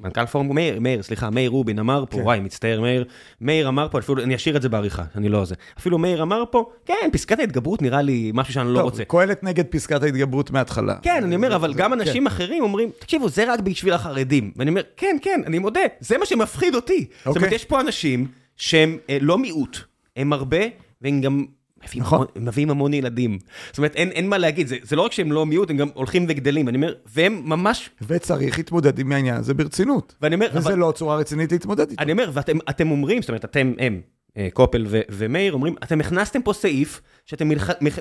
מנכ"ל 0.00 0.26
פורום 0.26 0.54
מאיר, 0.54 0.80
מאיר, 0.80 1.02
סליחה, 1.02 1.30
מאיר 1.30 1.50
רובין 1.50 1.78
אמר 1.78 2.04
פה, 2.10 2.16
כן. 2.16 2.22
וואי, 2.22 2.40
מצטער 2.40 2.80
מאיר, 2.80 3.04
מאיר 3.40 3.68
אמר 3.68 3.88
פה, 3.90 3.98
אפילו, 3.98 4.22
אני 4.22 4.34
אשאיר 4.34 4.56
את 4.56 4.62
זה 4.62 4.68
בעריכה, 4.68 5.02
אני 5.14 5.28
לא 5.28 5.44
זה, 5.44 5.54
אפילו 5.78 5.98
מאיר 5.98 6.22
אמר 6.22 6.44
פה, 6.50 6.70
כן, 6.84 7.08
פסקת 7.12 7.38
ההתגברות 7.38 7.82
נראה 7.82 8.02
לי 8.02 8.30
משהו 8.34 8.54
שאני 8.54 8.74
לא 8.74 8.80
רוצה. 8.80 9.04
קהלת 9.04 9.42
נגד 9.44 9.64
פסקת 9.64 10.02
ההתגברות 10.02 10.50
מההתחלה. 10.50 10.94
כן, 11.02 11.24
אני 11.24 11.36
אומר, 11.36 11.56
אבל 11.56 11.72
זה- 11.72 11.78
גם 11.78 11.92
כן. 11.92 12.00
אנשים 12.00 12.26
אחרים 12.26 12.62
אומרים, 12.62 12.90
תקשיבו, 12.98 13.28
זה 13.28 13.52
רק 13.52 13.60
בשביל 13.60 13.92
החרדים. 13.92 14.52
ואני 14.56 14.70
אומר, 14.70 14.82
כן, 14.96 15.16
כן, 15.22 15.40
אני 15.46 15.58
מודה, 15.58 15.80
זה 16.00 16.18
מה 16.18 16.26
שמפחיד 16.26 16.74
אותי. 16.74 17.06
זאת 17.18 17.26
אומרת, 17.26 17.42
אוקיי. 17.42 17.54
יש 17.56 17.64
פה 17.64 17.80
אנשים 17.80 18.26
שהם 18.56 18.98
אה, 19.10 19.18
לא 19.20 19.38
מיעוט, 19.38 19.78
הם 20.16 20.32
הרבה, 20.32 20.58
והם 21.02 21.20
גם 21.20 21.44
מביאים 21.86 22.02
נכון. 22.02 22.26
המון- 22.36 22.48
מביאים 22.48 22.70
המון 22.70 22.94
ילדים. 22.94 23.38
זאת 23.68 23.78
אומרת, 23.78 23.96
אין 23.96 24.10
אין 24.10 24.28
מה 24.28 24.38
להגיד, 24.38 24.66
זה 24.66 24.76
זה 24.82 24.96
לא 24.96 25.02
רק 25.02 25.12
שהם 25.12 25.32
לא 25.32 25.46
מיעוט, 25.46 25.70
הם 25.70 25.76
גם 25.76 25.88
הולכים 25.94 26.26
וגדלים. 26.28 26.68
אני 26.68 26.76
אומר, 26.76 26.94
והם 27.06 27.42
ממש, 27.44 27.90
וצריך 28.06 28.58
להתמודד 28.58 28.98
עם 28.98 29.12
העניין 29.12 29.36
הזה 29.36 29.54
ברצינות. 29.54 30.14
ואני 30.22 30.34
אומר, 30.34 30.46
וזה 30.54 30.58
אבל- 30.58 30.78
לא 30.78 30.92
צורה 30.96 31.16
רצינית 31.16 31.52
להתמודד 31.52 31.90
איתו. 31.90 32.02
אני 32.02 32.12
אומר, 32.12 32.30
ואתם 32.32 32.56
אתם 32.70 32.90
אומרים, 32.90 33.22
זאת 33.22 33.28
אומרת, 33.28 33.44
אתם, 33.44 33.72
הם, 33.78 34.00
אה, 34.36 34.48
קופל 34.52 34.84
ו- 34.88 35.00
ומאיר, 35.10 35.52
אומרים, 35.52 35.74
אתם 35.82 36.00
הכנסתם 36.00 36.42
פה 36.42 36.52
סעיף 36.52 37.00
שאתם 37.26 37.48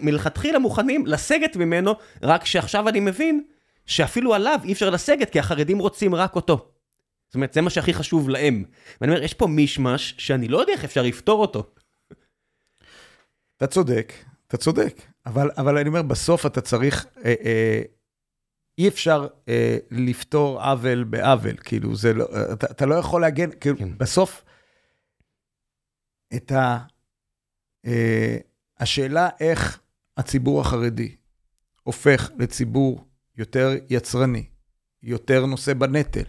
מלכתחילה 0.02 0.60
מוכנים 0.60 1.06
לסגת 1.06 1.56
ממנו, 1.57 1.91
רק 2.24 2.45
שעכשיו 2.45 2.90
אני 2.90 2.99
מבין 2.99 3.44
שאפילו 3.86 4.34
עליו 4.34 4.60
אי 4.64 4.74
אפשר 4.74 4.90
לסגת, 4.90 5.30
כי 5.30 5.40
החרדים 5.40 5.80
רוצים 5.80 6.16
רק 6.16 6.36
אותו. 6.36 6.66
זאת 7.28 7.36
אומרת, 7.36 7.53
זה 7.53 7.62
מה 7.62 7.70
שהכי 7.70 7.94
חשוב 7.94 8.30
להם. 8.30 8.64
ואני 9.02 9.12
אומר, 9.14 9.24
יש 9.24 9.34
פה 9.34 9.48
מישמש 9.48 10.16
שאני 10.18 10.48
לא 10.48 10.57
יודע 10.57 10.74
איך 10.74 10.84
אפשר 10.84 11.02
לפתור 11.02 11.41
אותו. 11.41 11.64
אתה 13.57 13.68
צודק, 13.68 14.14
אתה 14.48 14.57
צודק. 14.57 15.02
אבל, 15.26 15.52
אבל 15.57 15.77
אני 15.77 15.90
אומר, 15.90 16.02
בסוף 16.02 16.45
אתה 16.45 16.61
צריך, 16.61 17.06
אה, 17.26 17.34
אה, 17.45 17.82
אי 18.77 18.88
אפשר 18.88 19.27
אה, 19.49 19.77
לפתור 19.91 20.61
עוול 20.61 21.03
בעוול, 21.03 21.57
כאילו, 21.57 21.95
זה 21.95 22.14
לא, 22.14 22.26
אתה, 22.53 22.68
אתה 22.72 22.86
לא 22.86 22.95
יכול 22.95 23.22
להגן, 23.22 23.49
כאילו, 23.60 23.77
כן. 23.77 23.90
כן. 23.90 23.98
בסוף, 23.98 24.44
את 26.36 26.52
ה... 26.52 26.80
אה, 27.86 28.38
השאלה 28.80 29.30
איך 29.40 29.82
הציבור 30.18 30.61
החרדי 30.61 31.15
הופך 31.84 32.30
לציבור 32.40 33.06
יותר 33.38 33.69
יצרני, 33.90 34.45
יותר 35.03 35.45
נושא 35.45 35.73
בנטל, 35.73 36.23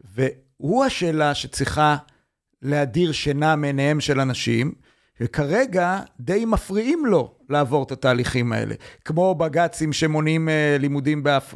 והוא 0.00 0.84
השאלה 0.84 1.34
שצריכה 1.34 1.96
להדיר 2.62 3.12
שינה 3.12 3.56
מעיניהם 3.56 4.00
של 4.00 4.20
אנשים, 4.20 4.74
וכרגע 5.22 6.00
די 6.20 6.44
מפריעים 6.44 7.06
לו 7.06 7.34
לעבור 7.48 7.82
את 7.82 7.92
התהליכים 7.92 8.52
האלה. 8.52 8.74
כמו 9.04 9.34
בג"צים 9.34 9.92
שמונעים 9.92 10.48
אה, 10.48 10.76
לימודים 10.80 11.22
בהפ... 11.22 11.54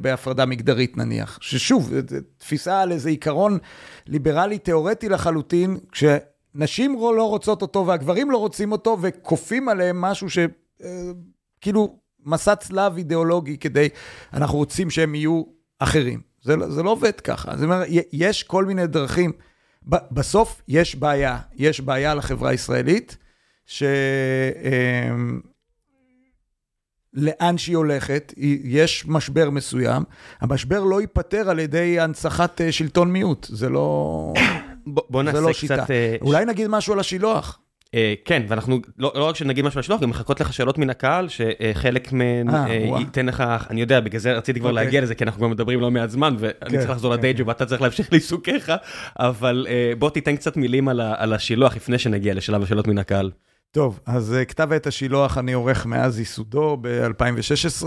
בהפרדה 0.00 0.46
מגדרית 0.46 0.96
נניח. 0.96 1.38
ששוב, 1.42 1.88
זו- 1.88 2.00
זו 2.10 2.16
תפיסה 2.38 2.80
על 2.80 2.92
איזה 2.92 3.08
עיקרון 3.08 3.58
ליברלי 4.06 4.58
תיאורטי 4.58 5.08
לחלוטין, 5.08 5.76
כשנשים 5.92 6.94
לא 7.16 7.28
רוצות 7.28 7.62
אותו 7.62 7.86
והגברים 7.86 8.30
לא 8.30 8.36
רוצים 8.36 8.72
אותו, 8.72 8.96
וכופים 9.00 9.68
עליהם 9.68 10.00
משהו 10.00 10.30
ש... 10.30 10.38
אה, 10.84 11.10
כאילו 11.60 11.96
מסע 12.26 12.54
צלב 12.56 12.96
אידיאולוגי 12.96 13.56
כדי, 13.58 13.88
אנחנו 14.32 14.58
רוצים 14.58 14.90
שהם 14.90 15.14
יהיו 15.14 15.42
אחרים. 15.78 16.20
זה, 16.42 16.56
לא- 16.56 16.70
זה 16.70 16.82
לא 16.82 16.90
עובד 16.90 17.20
ככה. 17.20 17.56
זאת 17.56 17.64
אומרת, 17.64 17.86
יש 18.12 18.42
כל 18.42 18.64
מיני 18.64 18.86
דרכים. 18.86 19.32
בסוף 19.86 20.62
יש 20.68 20.96
בעיה, 20.96 21.38
יש 21.56 21.80
בעיה 21.80 22.14
לחברה 22.14 22.50
הישראלית, 22.50 23.16
ש... 23.66 23.82
אמ, 23.82 25.40
לאן 27.12 27.58
שהיא 27.58 27.76
הולכת, 27.76 28.34
יש 28.64 29.04
משבר 29.08 29.50
מסוים, 29.50 30.04
המשבר 30.40 30.84
לא 30.84 31.00
ייפתר 31.00 31.50
על 31.50 31.58
ידי 31.58 32.00
הנצחת 32.00 32.60
אה, 32.60 32.72
שלטון 32.72 33.12
מיעוט, 33.12 33.46
זה 33.50 33.68
לא, 33.68 34.32
בוא, 34.86 35.02
בוא 35.10 35.22
זה 35.22 35.32
נעשה 35.32 35.40
לא 35.40 35.48
קצת... 35.48 35.56
שיטה. 35.58 35.84
אה, 35.90 36.16
אולי 36.20 36.44
נגיד 36.44 36.66
משהו 36.68 36.92
על 36.92 37.00
השילוח. 37.00 37.58
אה, 37.94 38.14
כן, 38.24 38.42
ואנחנו, 38.48 38.80
לא 38.98 39.12
לא 39.14 39.24
רק 39.24 39.36
שנגיד 39.36 39.64
משהו 39.64 39.78
על 39.78 39.80
השלוח, 39.80 40.00
גם 40.00 40.10
מחכות 40.10 40.40
לך 40.40 40.52
שאלות 40.52 40.78
מן 40.78 40.90
הקהל, 40.90 41.28
שחלק 41.28 42.12
מהן 42.12 42.50
אה, 42.50 42.66
אה. 42.66 43.00
ייתן 43.00 43.26
לך, 43.26 43.44
אני 43.70 43.80
יודע, 43.80 44.00
בגלל 44.00 44.20
זה 44.20 44.32
רציתי 44.32 44.60
כבר 44.60 44.70
אוקיי. 44.70 44.84
להגיע 44.84 45.00
לזה, 45.00 45.14
כי 45.14 45.24
אנחנו 45.24 45.38
כבר 45.38 45.48
מדברים 45.48 45.80
לא 45.80 45.90
מעט 45.90 46.10
זמן, 46.10 46.36
ואני 46.38 46.70
כן, 46.70 46.78
צריך 46.78 46.90
לחזור 46.90 47.12
כן, 47.12 47.18
לדיי 47.18 47.34
כן. 47.34 47.48
ואתה 47.48 47.66
צריך 47.66 47.82
להמשיך 47.82 48.12
לעיסוקיך, 48.12 48.72
אבל 49.18 49.66
אה, 49.70 49.92
בוא 49.98 50.10
תיתן 50.10 50.36
קצת 50.36 50.56
מילים 50.56 50.88
על 50.88 51.00
על 51.00 51.32
השילוח 51.32 51.76
לפני 51.76 51.98
שנגיע 51.98 52.34
לשלב 52.34 52.62
השאלות 52.62 52.86
מן 52.86 52.98
הקהל. 52.98 53.30
טוב, 53.70 54.00
אז 54.06 54.34
אה, 54.34 54.44
כתב 54.44 54.72
עת 54.72 54.86
השילוח 54.86 55.38
אני 55.38 55.52
עורך 55.52 55.86
מאז 55.86 56.18
ייסודו 56.18 56.76
ב-2016. 56.80 57.86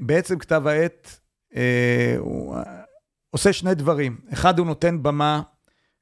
בעצם 0.00 0.38
כתב 0.38 0.66
העת 0.66 1.20
אה, 1.56 2.14
הוא 2.18 2.56
עושה 3.30 3.52
שני 3.52 3.74
דברים. 3.74 4.16
אחד, 4.32 4.58
הוא 4.58 4.66
נותן 4.66 5.02
במה 5.02 5.40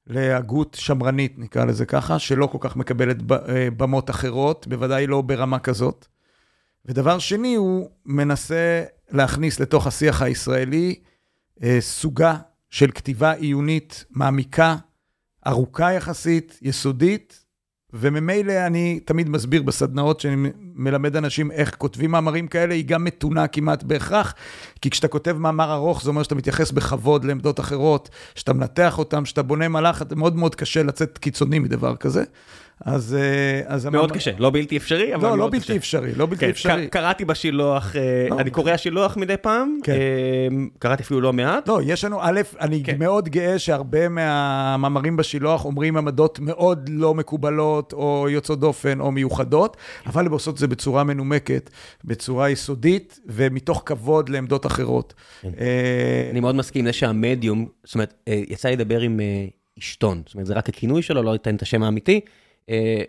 להגות 0.07 0.77
שמרנית, 0.81 1.39
נקרא 1.39 1.65
לזה 1.65 1.87
ככה, 1.87 2.19
שלא 2.19 2.47
כל 2.47 2.59
כך 2.61 2.77
מקבלת 2.77 3.17
אה, 3.33 3.69
במות 3.77 4.11
אחרות, 4.11 4.67
בוודאי 4.67 5.07
לא 5.07 5.23
ברמה 5.23 5.59
כזאת. 5.59 6.07
ודבר 6.87 7.19
שני, 7.19 7.55
הוא 7.55 7.91
מנסה 8.07 8.85
להכניס 9.11 9.61
לתוך 9.61 9.87
השיח 9.87 10.23
הישראלי 10.23 11.01
אה, 11.63 11.77
סוגה 11.81 12.37
של 12.71 12.91
כתיבה 12.91 13.33
עיונית 13.33 14.05
מעמיקה, 14.11 14.77
ארוכה 15.47 15.93
יחסית, 15.93 16.59
יסודית, 16.63 17.40
וממילא 17.95 18.53
אני 18.67 19.01
תמיד 19.05 19.29
מסביר 19.29 19.63
בסדנאות 19.63 20.21
שאני 20.21 20.51
מלמד 20.75 21.17
אנשים 21.17 21.51
איך 21.51 21.75
כותבים 21.79 22.11
מאמרים 22.11 22.47
כאלה, 22.49 22.75
היא 22.75 22.85
גם 22.85 23.05
מתונה 23.05 23.47
כמעט 23.47 23.83
בהכרח, 23.83 24.35
כי 24.83 24.91
כשאתה 24.91 25.09
כותב 25.09 25.37
מאמר 25.39 25.73
ארוך, 25.73 26.03
זה 26.03 26.11
אומר 26.11 26.23
שאתה 26.23 26.35
מתייחס 26.35 26.71
בכבוד 26.71 27.25
לעמדות 27.25 27.61
אחרות, 27.61 28.09
שאתה 28.35 28.53
מנתח 28.53 28.99
אותן, 28.99 29.25
שאתה 29.25 29.43
בונה 29.43 29.69
מהלך, 29.69 30.05
מאוד 30.17 30.37
מאוד 30.37 30.55
קשה 30.55 30.83
לצאת 30.83 31.19
קיצוני 31.19 31.59
מדבר 31.59 31.97
כזה. 31.97 32.25
אז... 32.85 33.15
אה, 33.21 33.61
אז 33.67 33.87
מאוד 33.87 33.95
המאמר- 33.95 34.15
קשה, 34.15 34.31
לא 34.39 34.51
בלתי 34.51 34.77
אפשרי, 34.77 35.15
אבל 35.15 35.29
לא, 35.29 35.39
לא 35.39 35.45
בלתי 35.47 35.59
קשה. 35.65 35.77
אפשרי, 35.77 36.15
לא 36.15 36.27
בלתי 36.27 36.41
כן, 36.41 36.49
אפשרי. 36.51 36.87
ק- 36.87 36.93
קראתי 36.93 37.25
בשילוח, 37.25 37.97
אה, 37.97 38.27
לא. 38.31 38.41
אני 38.41 38.51
קורא 38.51 38.71
השילוח 38.73 39.17
מדי 39.17 39.37
פעם, 39.37 39.79
כן. 39.83 39.93
אה, 39.93 39.99
קראתי 40.79 41.03
אפילו 41.03 41.21
לא 41.21 41.33
מעט. 41.33 41.69
לא, 41.69 41.81
יש 41.85 42.05
לנו, 42.05 42.19
א', 42.23 42.41
אני 42.61 42.83
כן. 42.85 42.99
מאוד 42.99 43.29
גאה 43.29 43.59
שהרבה 43.59 44.09
מהמאמרים 44.09 45.17
בשילוח 45.17 45.65
אומרים 45.65 45.97
עמדות 45.97 46.39
מאוד 46.41 46.89
לא 46.93 47.15
מקובלות, 47.15 47.93
או 47.93 48.27
יוצאות 48.31 48.61
דופן, 48.61 49.01
או 49.01 49.13
מיוחדות, 49.13 49.77
אבל 50.07 50.27
הם 50.27 50.33
עושות 50.33 50.55
את 50.55 50.59
זה 50.59 50.69
בצורה 50.69 51.05
מנומקת, 51.05 51.71
בצורה 52.05 52.51
יסודית, 52.51 53.21
ומתוך 53.27 53.83
כבוד 53.87 54.29
לעמדות 54.29 54.67
אחרות. 54.67 55.15
כן. 55.43 55.49
אני 56.31 56.41
מאוד 56.41 56.55
מסכים 56.55 56.85
לזה 56.85 56.93
שהמדיום, 56.93 57.67
זאת 57.85 57.95
אומרת, 57.95 58.15
יצא 58.27 58.69
לי 58.69 58.77
לדבר 58.77 59.01
עם 59.01 59.21
אשתון, 59.79 60.23
זאת 60.27 60.35
אומרת, 60.35 60.47
זה 60.47 60.55
רק 60.55 60.69
הכינוי 60.69 61.03
שלו, 61.03 61.23
לא 61.23 61.35
אתן 61.35 61.55
את 61.55 61.63
השם 61.63 61.83
האמיתי, 61.83 62.21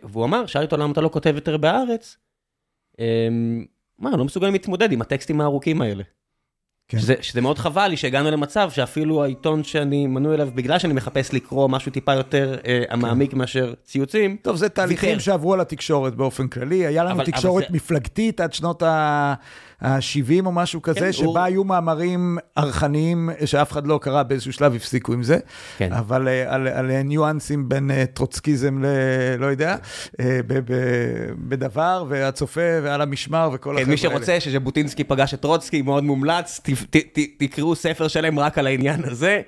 והוא 0.03 0.25
אמר, 0.25 0.45
שאל 0.45 0.61
אותו 0.61 0.77
למה 0.77 0.91
אתה 0.91 1.01
לא 1.01 1.09
כותב 1.09 1.31
יותר 1.35 1.57
בהארץ, 1.57 2.17
אה, 2.99 3.05
מה, 3.99 4.17
לא 4.17 4.25
מסוגלים 4.25 4.53
להתמודד 4.53 4.91
עם 4.91 5.01
הטקסטים 5.01 5.41
הארוכים 5.41 5.81
האלה. 5.81 6.03
כן. 6.87 6.99
שזה, 6.99 7.15
שזה 7.21 7.41
מאוד 7.41 7.57
חבל 7.57 7.87
לי 7.87 7.97
שהגענו 7.97 8.31
למצב 8.31 8.71
שאפילו 8.71 9.23
העיתון 9.23 9.63
שאני 9.63 10.07
מנוי 10.07 10.35
אליו, 10.35 10.49
בגלל 10.55 10.79
שאני 10.79 10.93
מחפש 10.93 11.33
לקרוא 11.33 11.67
משהו 11.69 11.91
טיפה 11.91 12.13
יותר 12.13 12.57
אה, 12.67 12.95
מעמיק 12.95 13.33
מאשר 13.33 13.73
ציוצים, 13.83 14.37
טוב, 14.41 14.55
זה 14.55 14.69
תהליכים 14.69 15.09
ויתר. 15.09 15.19
שעברו 15.21 15.53
על 15.53 15.61
התקשורת 15.61 16.15
באופן 16.15 16.47
כללי. 16.47 16.85
היה 16.85 17.03
לנו 17.03 17.11
אבל- 17.13 17.21
אבל 17.21 17.31
תקשורת 17.31 17.63
זה- 17.69 17.75
מפלגתית 17.75 18.39
עד 18.41 18.53
שנות 18.53 18.83
ה-70 19.81 20.45
או 20.45 20.51
משהו 20.51 20.81
כזה, 20.81 20.99
כן, 20.99 21.11
שבה 21.13 21.25
הוא- 21.27 21.39
היו 21.39 21.63
מאמרים 21.63 22.37
ארחניים 22.57 23.29
שאף 23.45 23.71
אחד 23.71 23.87
לא 23.87 23.99
קרא, 24.01 24.23
באיזשהו 24.23 24.53
שלב 24.53 24.75
הפסיקו 24.75 25.13
עם 25.13 25.23
זה. 25.23 25.37
כן. 25.77 25.93
אבל 25.93 26.27
אה, 26.27 26.53
על, 26.53 26.67
על 26.67 27.01
ניואנסים 27.01 27.69
בין 27.69 27.91
אה, 27.91 28.05
טרוצקיזם 28.13 28.83
ל... 28.83 28.85
לא 29.39 29.45
יודע, 29.45 29.75
אה, 30.19 30.39
ב, 30.47 30.59
ב, 30.59 30.73
בדבר, 31.37 32.05
והצופה, 32.09 32.61
ועל 32.83 33.01
המשמר, 33.01 33.49
וכל 33.53 33.69
כן, 33.69 33.81
החבר'ה 33.81 33.95
מי 33.95 34.01
האלה. 34.03 34.15
שרוצה 34.17 34.39
שז'בוטינסקי 34.39 35.03
פגש 35.03 35.33
את 35.33 35.39
טרוצקי, 35.41 35.81
מאוד 35.81 36.03
מומלץ, 36.03 36.59
ת, 36.63 36.69
ת, 36.69 36.97
ת, 36.97 37.19
תקראו 37.39 37.75
ספר 37.75 38.07
שלם 38.07 38.39
רק 38.39 38.57
על 38.57 38.67
העניין 38.67 39.01
הזה. 39.05 39.41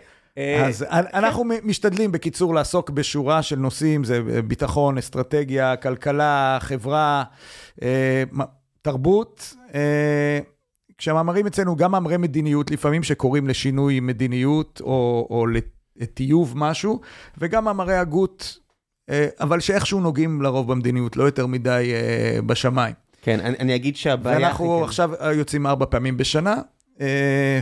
אז 0.65 0.85
אנחנו 0.91 1.43
מ- 1.43 1.49
משתדלים, 1.64 2.11
בקיצור, 2.11 2.55
לעסוק 2.55 2.89
בשורה 2.89 3.41
של 3.41 3.55
נושאים, 3.55 4.03
זה 4.03 4.19
ביטחון, 4.47 4.97
אסטרטגיה, 4.97 5.76
כלכלה, 5.76 6.57
חברה, 6.61 7.23
תרבות. 8.84 9.53
אה, 9.73 10.39
כשהמאמרים 10.97 11.47
אצלנו, 11.47 11.76
גם 11.76 11.91
מאמרי 11.91 12.18
מדיניות, 12.18 12.72
לפעמים 12.72 13.03
שקוראים 13.03 13.47
לשינוי 13.47 13.99
מדיניות 13.99 14.81
או, 14.84 15.27
או 15.30 15.45
לטיוב 15.95 16.53
משהו, 16.55 17.01
וגם 17.38 17.65
מאמרי 17.65 17.95
הגות, 17.95 18.57
אה, 19.10 19.27
אבל 19.39 19.60
שאיכשהו 19.60 19.99
נוגעים 19.99 20.41
לרוב 20.41 20.72
במדיניות, 20.72 21.18
לא 21.18 21.23
יותר 21.23 21.47
מדי 21.47 21.91
אה, 21.93 22.41
בשמיים. 22.41 22.95
כן, 23.22 23.39
אני, 23.39 23.57
אני 23.60 23.76
אגיד 23.76 23.95
שהבעיה... 23.95 24.38
ואנחנו 24.38 24.77
כן. 24.80 24.84
עכשיו 24.84 25.11
יוצאים 25.35 25.68
ארבע 25.68 25.85
פעמים 25.85 26.18
בשנה, 26.18 26.55
אה, 27.01 27.61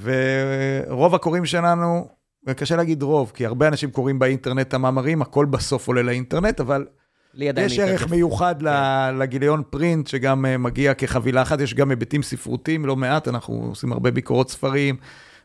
ורוב 0.00 1.14
הקוראים 1.14 1.46
שלנו, 1.46 2.08
קשה 2.56 2.76
להגיד 2.76 3.02
רוב, 3.02 3.32
כי 3.34 3.46
הרבה 3.46 3.68
אנשים 3.68 3.90
קוראים 3.90 4.18
באינטרנט 4.18 4.68
את 4.68 4.74
המאמרים, 4.74 5.22
הכל 5.22 5.46
בסוף 5.46 5.88
עולה 5.88 6.02
לאינטרנט, 6.02 6.60
אבל 6.60 6.86
לי 7.34 7.48
עדיין 7.48 7.66
יש. 7.66 7.78
ערך 7.78 8.10
מיוחד 8.10 8.62
ל- 8.62 9.10
לגיליון 9.22 9.62
פרינט, 9.70 10.06
שגם 10.06 10.46
אה, 10.46 10.58
מגיע 10.58 10.94
כחבילה 10.94 11.42
אחת, 11.42 11.60
יש 11.60 11.74
גם 11.74 11.90
היבטים 11.90 12.22
ספרותיים, 12.22 12.86
לא 12.86 12.96
מעט, 12.96 13.28
אנחנו 13.28 13.54
עושים 13.68 13.92
הרבה 13.92 14.10
ביקורות 14.10 14.50
ספרים, 14.50 14.96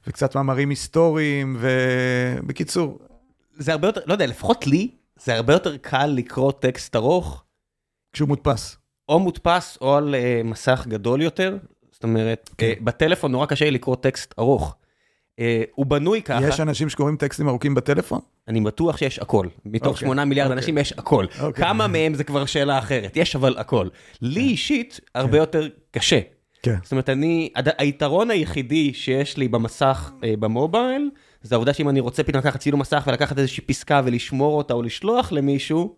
וקצת 0.08 0.36
מאמרים 0.36 0.70
היסטוריים, 0.70 1.58
ובקיצור, 1.60 3.00
זה 3.58 3.72
הרבה 3.72 3.88
יותר, 3.88 4.02
לא 4.06 4.14
יודע, 4.14 4.26
לפחות 4.26 4.68
לי, 4.68 4.92
זה 5.24 5.36
הרבה 5.36 5.54
יותר 5.54 5.78
קל 5.78 6.06
לקרוא 6.06 6.52
טקסט 6.52 6.96
ארוך, 6.96 7.44
כשהוא 8.14 8.28
מודפס. 8.28 8.78
או 9.10 9.20
מודפס 9.20 9.78
או 9.82 9.96
על 9.96 10.16
uh, 10.16 10.48
מסך 10.48 10.86
גדול 10.88 11.22
יותר. 11.22 11.58
זאת 11.92 12.04
אומרת, 12.04 12.50
כן. 12.58 12.72
uh, 12.78 12.84
בטלפון 12.84 13.32
נורא 13.32 13.46
קשה 13.46 13.66
לי 13.66 13.72
לקרוא 13.72 13.96
טקסט 13.96 14.34
ארוך. 14.40 14.76
Uh, 15.40 15.42
הוא 15.76 15.86
בנוי 15.86 16.22
ככה, 16.22 16.48
יש 16.48 16.60
אנשים 16.60 16.90
שקוראים 16.90 17.18
טקסטים 17.18 17.48
ארוכים 17.48 17.76
בטלפון? 17.76 18.20
אני 18.48 18.62
בטוח 18.62 18.98
שיש 18.98 19.20
הכל. 19.20 19.48
מתוך 19.66 19.88
אוקיי, 19.88 20.08
8 20.08 20.26
מיליארד 20.26 20.50
אוקיי. 20.52 20.58
אנשים 20.62 20.78
יש 20.78 20.94
הכל. 20.98 21.26
אוקיי. 21.42 21.66
כמה 21.66 21.88
מהם 21.88 22.14
זה 22.14 22.24
כבר 22.24 22.46
שאלה 22.46 22.80
אחרת, 22.80 23.18
יש 23.18 23.36
אבל 23.36 23.58
הכל. 23.58 23.88
לי 24.22 24.42
אישית, 24.42 25.00
הרבה 25.16 25.38
יותר 25.38 25.68
קשה. 25.92 26.20
כן. 26.64 26.76
זאת 26.84 26.92
אומרת, 26.92 27.10
אני, 27.10 27.50
הד- 27.56 27.70
היתרון 27.78 28.32
היחידי 28.32 28.94
שיש 28.94 29.38
לי 29.38 29.48
במסך 29.48 30.12
אה, 30.24 30.34
במובייל, 30.40 31.10
זה 31.42 31.56
העובדה 31.56 31.74
שאם 31.74 31.90
אני 31.90 32.00
רוצה 32.00 32.24
פתאום 32.24 32.40
לקחת 32.44 32.60
צילום 32.60 32.82
מסך 32.82 33.04
ולקחת 33.08 33.38
איזושהי 33.40 33.64
פסקה 33.64 34.02
ולשמור 34.06 34.58
אותה 34.58 34.74
או 34.74 34.82
לשלוח 34.82 35.32
למישהו, 35.32 35.96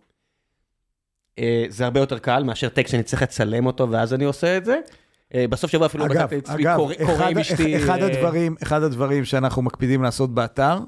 אה, 1.38 1.64
זה 1.68 1.84
הרבה 1.84 2.00
יותר 2.00 2.18
קל 2.18 2.42
מאשר 2.42 2.68
טקסט 2.68 2.90
שאני 2.92 3.02
צריך 3.02 3.22
לצלם 3.22 3.66
אותו 3.66 3.90
ואז 3.90 4.14
אני 4.14 4.24
עושה 4.24 4.56
את 4.56 4.64
זה. 4.64 4.76
אה, 5.34 5.48
בסוף 5.48 5.70
שבוע 5.70 5.86
אפילו 5.86 6.06
אגב, 6.06 6.16
מצאתי 6.16 6.38
את 6.38 6.48
עצמי 6.48 6.64
קורא 6.76 6.94
אחד, 7.04 7.30
עם 7.30 7.38
אשתי. 7.38 7.76
אחד, 7.84 8.02
אה, 8.02 8.06
הדברים, 8.06 8.54
אחד 8.62 8.82
הדברים 8.82 9.24
שאנחנו 9.24 9.62
מקפידים 9.62 10.02
לעשות 10.02 10.34
באתר, 10.34 10.78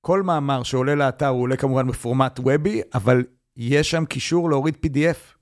כל 0.00 0.22
מאמר 0.22 0.62
שעולה 0.62 0.94
לאתר 0.94 1.28
הוא 1.28 1.42
עולה 1.42 1.56
כמובן 1.56 1.86
בפורמט 1.86 2.40
וובי, 2.40 2.80
אבל 2.94 3.24
יש 3.56 3.90
שם 3.90 4.04
קישור 4.04 4.50
להוריד 4.50 4.74
PDF. 4.86 5.34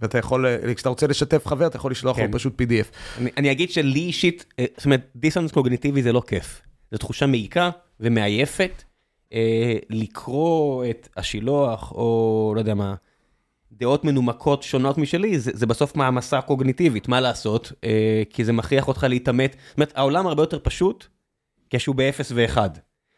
ואתה 0.00 0.18
יכול, 0.18 0.46
אה, 0.46 0.74
כשאתה 0.74 0.88
רוצה 0.88 1.06
לשתף 1.06 1.46
חבר, 1.46 1.66
אתה 1.66 1.76
יכול 1.76 1.90
לשלוח 1.90 2.16
כן. 2.16 2.26
לו 2.26 2.32
פשוט 2.32 2.62
PDF. 2.62 3.18
אני, 3.18 3.30
אני 3.36 3.52
אגיד 3.52 3.70
שלי 3.70 4.00
אישית, 4.00 4.44
אה, 4.58 4.64
זאת 4.76 4.84
אומרת, 4.84 5.10
דיסוננס 5.16 5.52
קוגניטיבי 5.52 6.02
זה 6.02 6.12
לא 6.12 6.22
כיף. 6.26 6.62
זו 6.92 6.98
תחושה 6.98 7.26
מעיקה 7.26 7.70
ומעייפת. 8.00 8.82
אה, 9.32 9.76
לקרוא 9.90 10.84
את 10.90 11.08
השילוח, 11.16 11.92
או 11.92 12.52
לא 12.54 12.60
יודע 12.60 12.74
מה, 12.74 12.94
דעות 13.80 14.04
מנומקות 14.04 14.62
שונות 14.62 14.98
משלי, 14.98 15.38
זה, 15.38 15.50
זה 15.54 15.66
בסוף 15.66 15.96
מעמסה 15.96 16.40
קוגניטיבית, 16.40 17.08
מה 17.08 17.20
לעשות? 17.20 17.72
אה, 17.84 18.22
כי 18.30 18.44
זה 18.44 18.52
מכריח 18.52 18.88
אותך 18.88 19.06
להתעמת. 19.08 19.56
זאת 19.68 19.76
אומרת, 19.76 19.92
העולם 19.94 20.26
הרבה 20.26 20.42
יותר 20.42 20.58
פשוט 20.62 21.06
כשהוא 21.70 21.94
באפס 21.94 22.32
ואחד. 22.34 22.70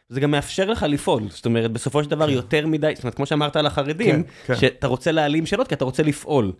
זה 0.09 0.19
גם 0.19 0.31
מאפשר 0.31 0.65
לך 0.65 0.85
לפעול, 0.89 1.23
זאת 1.29 1.45
אומרת, 1.45 1.71
בסופו 1.71 2.03
של 2.03 2.09
דבר 2.09 2.29
יותר 2.29 2.67
מדי, 2.67 2.91
זאת 2.95 3.03
אומרת, 3.03 3.15
כמו 3.15 3.25
שאמרת 3.25 3.55
על 3.55 3.65
החרדים, 3.65 4.23
כן, 4.23 4.29
כן. 4.45 4.55
שאתה 4.55 4.87
רוצה 4.87 5.11
להעלים 5.11 5.45
שאלות 5.45 5.67
כי 5.67 5.75
אתה 5.75 5.85
רוצה 5.85 6.03
לפעול. 6.03 6.51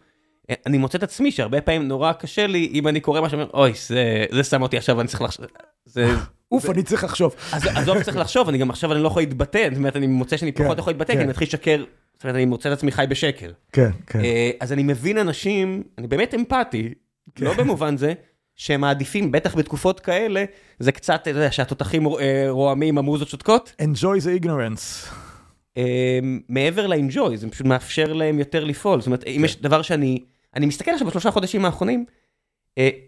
אה, 0.50 0.56
אני 0.66 0.78
מוצא 0.78 0.98
את 0.98 1.04
עצמי 1.04 1.32
שהרבה 1.32 1.62
פעמים 1.62 1.88
נורא 1.88 2.14
קשה 2.14 2.48
לי, 2.48 2.70
אם 2.74 2.88
אני 2.88 3.00
קורא 3.00 3.22
משהו, 3.22 3.40
אוי, 3.54 3.74
זה, 3.88 4.26
זה 4.32 4.44
שם 4.44 4.62
אותי 4.62 4.78
עכשיו, 4.78 5.02
אני 5.02 5.08
צריך 5.08 5.22
לחשוב. 5.22 5.46
זה... 5.86 6.16
אוף, 6.54 6.70
אני 6.70 6.84
צריך 6.84 7.04
לחשוב. 7.04 7.36
אז 7.52 7.66
עזוב, 7.66 8.04
צריך 8.04 8.18
לחשוב, 8.18 8.50
אני 8.50 8.58
גם 8.58 8.70
עכשיו 8.70 8.94
אני 8.94 9.04
לא 9.04 9.08
יכול 9.08 9.22
להתבטא, 9.22 9.68
זאת 9.70 9.78
אומרת, 9.78 9.96
אני 9.96 10.08
מוצא 10.08 10.38
שאני 10.38 10.54
כן, 10.54 10.64
פחות 10.64 10.78
יכול 10.78 10.94
להתבטא, 10.94 11.08
כי 11.08 11.14
כן. 11.14 11.20
אני 11.20 11.30
מתחיל 11.30 11.48
לשקר, 11.48 11.84
זאת 12.14 12.24
אומרת, 12.24 12.36
אני 12.36 12.46
מוצא 12.46 12.70
את 12.70 12.78
עצמי 12.78 12.92
חי 12.92 13.06
בשקר. 13.10 13.52
כן, 13.72 13.90
כן. 14.08 14.20
אה, 14.20 14.52
אז 14.60 14.74
אני 14.74 14.84
מבין 14.84 15.18
אנשים, 15.18 15.84
אני 15.98 16.08
באמת 16.08 16.34
אמפתי, 16.34 16.94
כן. 17.36 17.46
לא 17.46 17.54
במובן 17.54 17.98
זה, 17.98 18.14
שהם 18.56 18.82
מעדיפים, 18.82 19.32
בטח 19.32 19.56
בתקופות 19.56 20.00
כאלה, 20.00 20.46
זה 20.80 20.92
קצת, 20.92 21.20
אתה 21.22 21.30
יודע, 21.30 21.52
שהתותחים 21.52 22.08
אה, 22.08 22.46
רועמים, 22.50 22.98
המוזות 22.98 23.28
שותקות. 23.28 23.74
Enjoy 23.82 24.24
the 24.26 24.44
ignorance. 24.44 25.14
אה, 25.78 26.20
מעבר 26.50 26.88
לאנג'וי, 26.88 27.38
זה 27.38 27.50
פשוט 27.50 27.68
מאפשר 27.68 28.14
להם 28.14 28.40
יותר 28.40 28.64
לפעול. 28.64 29.00
זאת 29.00 29.08
אומרת, 29.08 29.24
אם 29.28 29.36
כן. 29.38 29.46
יש 29.46 29.62
דבר 29.62 29.82
שאני, 29.82 30.20
אני 30.56 30.66
מסתכל 30.66 30.92
עכשיו 30.92 31.08
בשלושה 31.08 31.32
חודשים 31.32 31.66
האחרונים, 31.66 32.06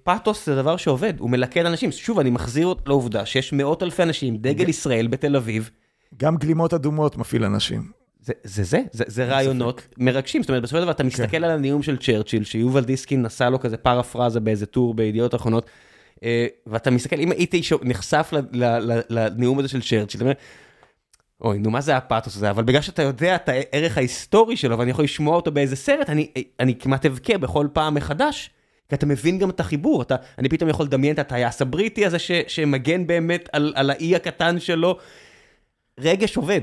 פאתוס 0.03 0.45
זה 0.45 0.55
דבר 0.55 0.77
שעובד, 0.77 1.13
הוא 1.19 1.29
מלכד 1.29 1.65
אנשים. 1.65 1.91
שוב, 1.91 2.19
אני 2.19 2.29
מחזיר 2.29 2.73
לעובדה 2.85 3.25
שיש 3.25 3.53
מאות 3.53 3.83
אלפי 3.83 4.03
אנשים, 4.03 4.37
דגל 4.37 4.69
ישראל 4.69 5.07
בתל 5.07 5.35
אביב, 5.35 5.69
גם 6.17 6.37
גלימות 6.37 6.73
אדומות 6.73 7.17
מפעיל 7.17 7.43
אנשים. 7.43 7.91
זה 8.19 8.33
זה, 8.43 8.63
זה, 8.63 8.81
זה, 8.91 9.03
זה 9.07 9.25
רעיונות 9.25 9.87
מרגשים, 9.97 10.43
זאת 10.43 10.49
אומרת 10.49 10.63
בסופו 10.63 10.77
של 10.77 10.83
דבר 10.83 10.91
אתה 10.91 11.03
מסתכל 11.03 11.37
על 11.37 11.51
הנאום 11.51 11.83
של 11.83 11.97
צ'רצ'יל, 11.97 12.43
שיובל 12.43 12.83
דיסקין 12.83 13.21
נסע 13.21 13.49
לו 13.49 13.59
כזה 13.59 13.77
פרפרזה 13.77 14.39
באיזה 14.39 14.65
טור 14.65 14.93
בידיעות 14.93 15.35
אחרונות, 15.35 15.69
אה, 16.23 16.47
ואתה 16.67 16.91
מסתכל, 16.91 17.19
אם 17.19 17.31
הייתי 17.31 17.61
נחשף 17.81 18.33
לנאום 19.09 19.59
הזה 19.59 19.67
של 19.67 19.81
צ'רצ'יל, 19.81 20.17
אתה 20.17 20.23
אומר, 20.23 20.33
אוי, 21.41 21.59
נו 21.59 21.71
מה 21.71 21.81
זה 21.81 21.97
הפאתוס 21.97 22.35
הזה, 22.35 22.49
אבל 22.49 22.63
בגלל 22.63 22.81
שאתה 22.81 23.01
יודע 23.01 23.35
את 23.35 23.49
הערך 23.49 23.97
ההיסטורי 23.97 24.57
שלו 24.57 24.79
ואני 24.79 24.91
יכול 24.91 25.03
לשמוע 25.03 25.35
אותו 25.35 25.51
באיזה 25.51 25.75
סרט, 25.75 26.09
אני, 26.09 26.31
אני 26.59 26.75
כמעט 26.75 27.05
אבכה 27.05 27.37
בכל 27.37 27.67
פעם 27.73 27.93
מחדש, 27.93 28.49
כי 28.89 28.95
אתה 28.95 29.05
מבין 29.05 29.37
גם 29.39 29.49
את 29.49 29.59
החיבור, 29.59 30.01
אתה, 30.01 30.15
אני 30.39 30.49
פתאום 30.49 30.69
יכול 30.69 30.85
לדמיין 30.85 31.13
את 31.13 31.19
הטייס 31.19 31.61
הבריטי 31.61 32.05
הזה 32.05 32.19
ש, 32.19 32.31
שמגן 32.47 33.07
באמת 33.07 33.49
על, 33.53 33.73
על 33.75 33.89
האי 33.89 34.15
הקטן 34.15 34.59
שלו, 34.59 34.97
רגש 35.99 36.37
עובד. 36.37 36.61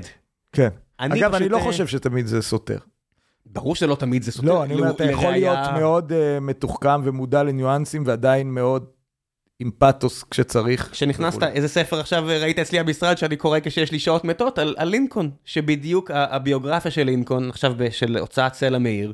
כן. 0.52 0.68
אני 1.00 1.20
אגב, 1.20 1.34
אני 1.34 1.40
פשוט, 1.44 1.52
לא 1.52 1.56
אה, 1.56 1.62
חושב 1.62 1.86
שתמיד 1.86 2.26
זה 2.26 2.42
סותר. 2.42 2.78
ברור 3.46 3.74
שלא 3.76 3.94
תמיד 3.94 4.22
זה 4.22 4.32
סותר. 4.32 4.48
לא, 4.48 4.64
אני 4.64 4.74
אומר, 4.74 4.86
ל- 4.86 4.90
אתה 4.90 5.04
יכול 5.04 5.24
לראיה- 5.24 5.52
להיות 5.52 5.80
מאוד 5.80 6.12
אה, 6.12 6.40
מתוחכם 6.40 7.00
ומודע 7.04 7.42
לניואנסים, 7.42 8.02
ועדיין 8.06 8.50
מאוד 8.50 8.84
עם 9.60 9.70
פתוס 9.78 10.24
כשצריך. 10.30 10.88
כשנכנסת. 10.92 11.42
איזה 11.42 11.68
ספר 11.68 12.00
עכשיו 12.00 12.24
ראית 12.26 12.58
אצלי 12.58 12.82
במשרד 12.82 13.18
שאני 13.18 13.36
קורא 13.36 13.58
כשיש 13.62 13.92
לי 13.92 13.98
שעות 13.98 14.24
מתות 14.24 14.58
על, 14.58 14.74
על 14.78 14.88
לינקולן, 14.88 15.28
שבדיוק 15.44 16.10
הביוגרפיה 16.14 16.90
של 16.90 17.02
לינקולן, 17.02 17.48
עכשיו 17.48 17.74
של 17.90 18.16
הוצאת 18.18 18.54
סלע 18.54 18.78
מאיר, 18.78 19.12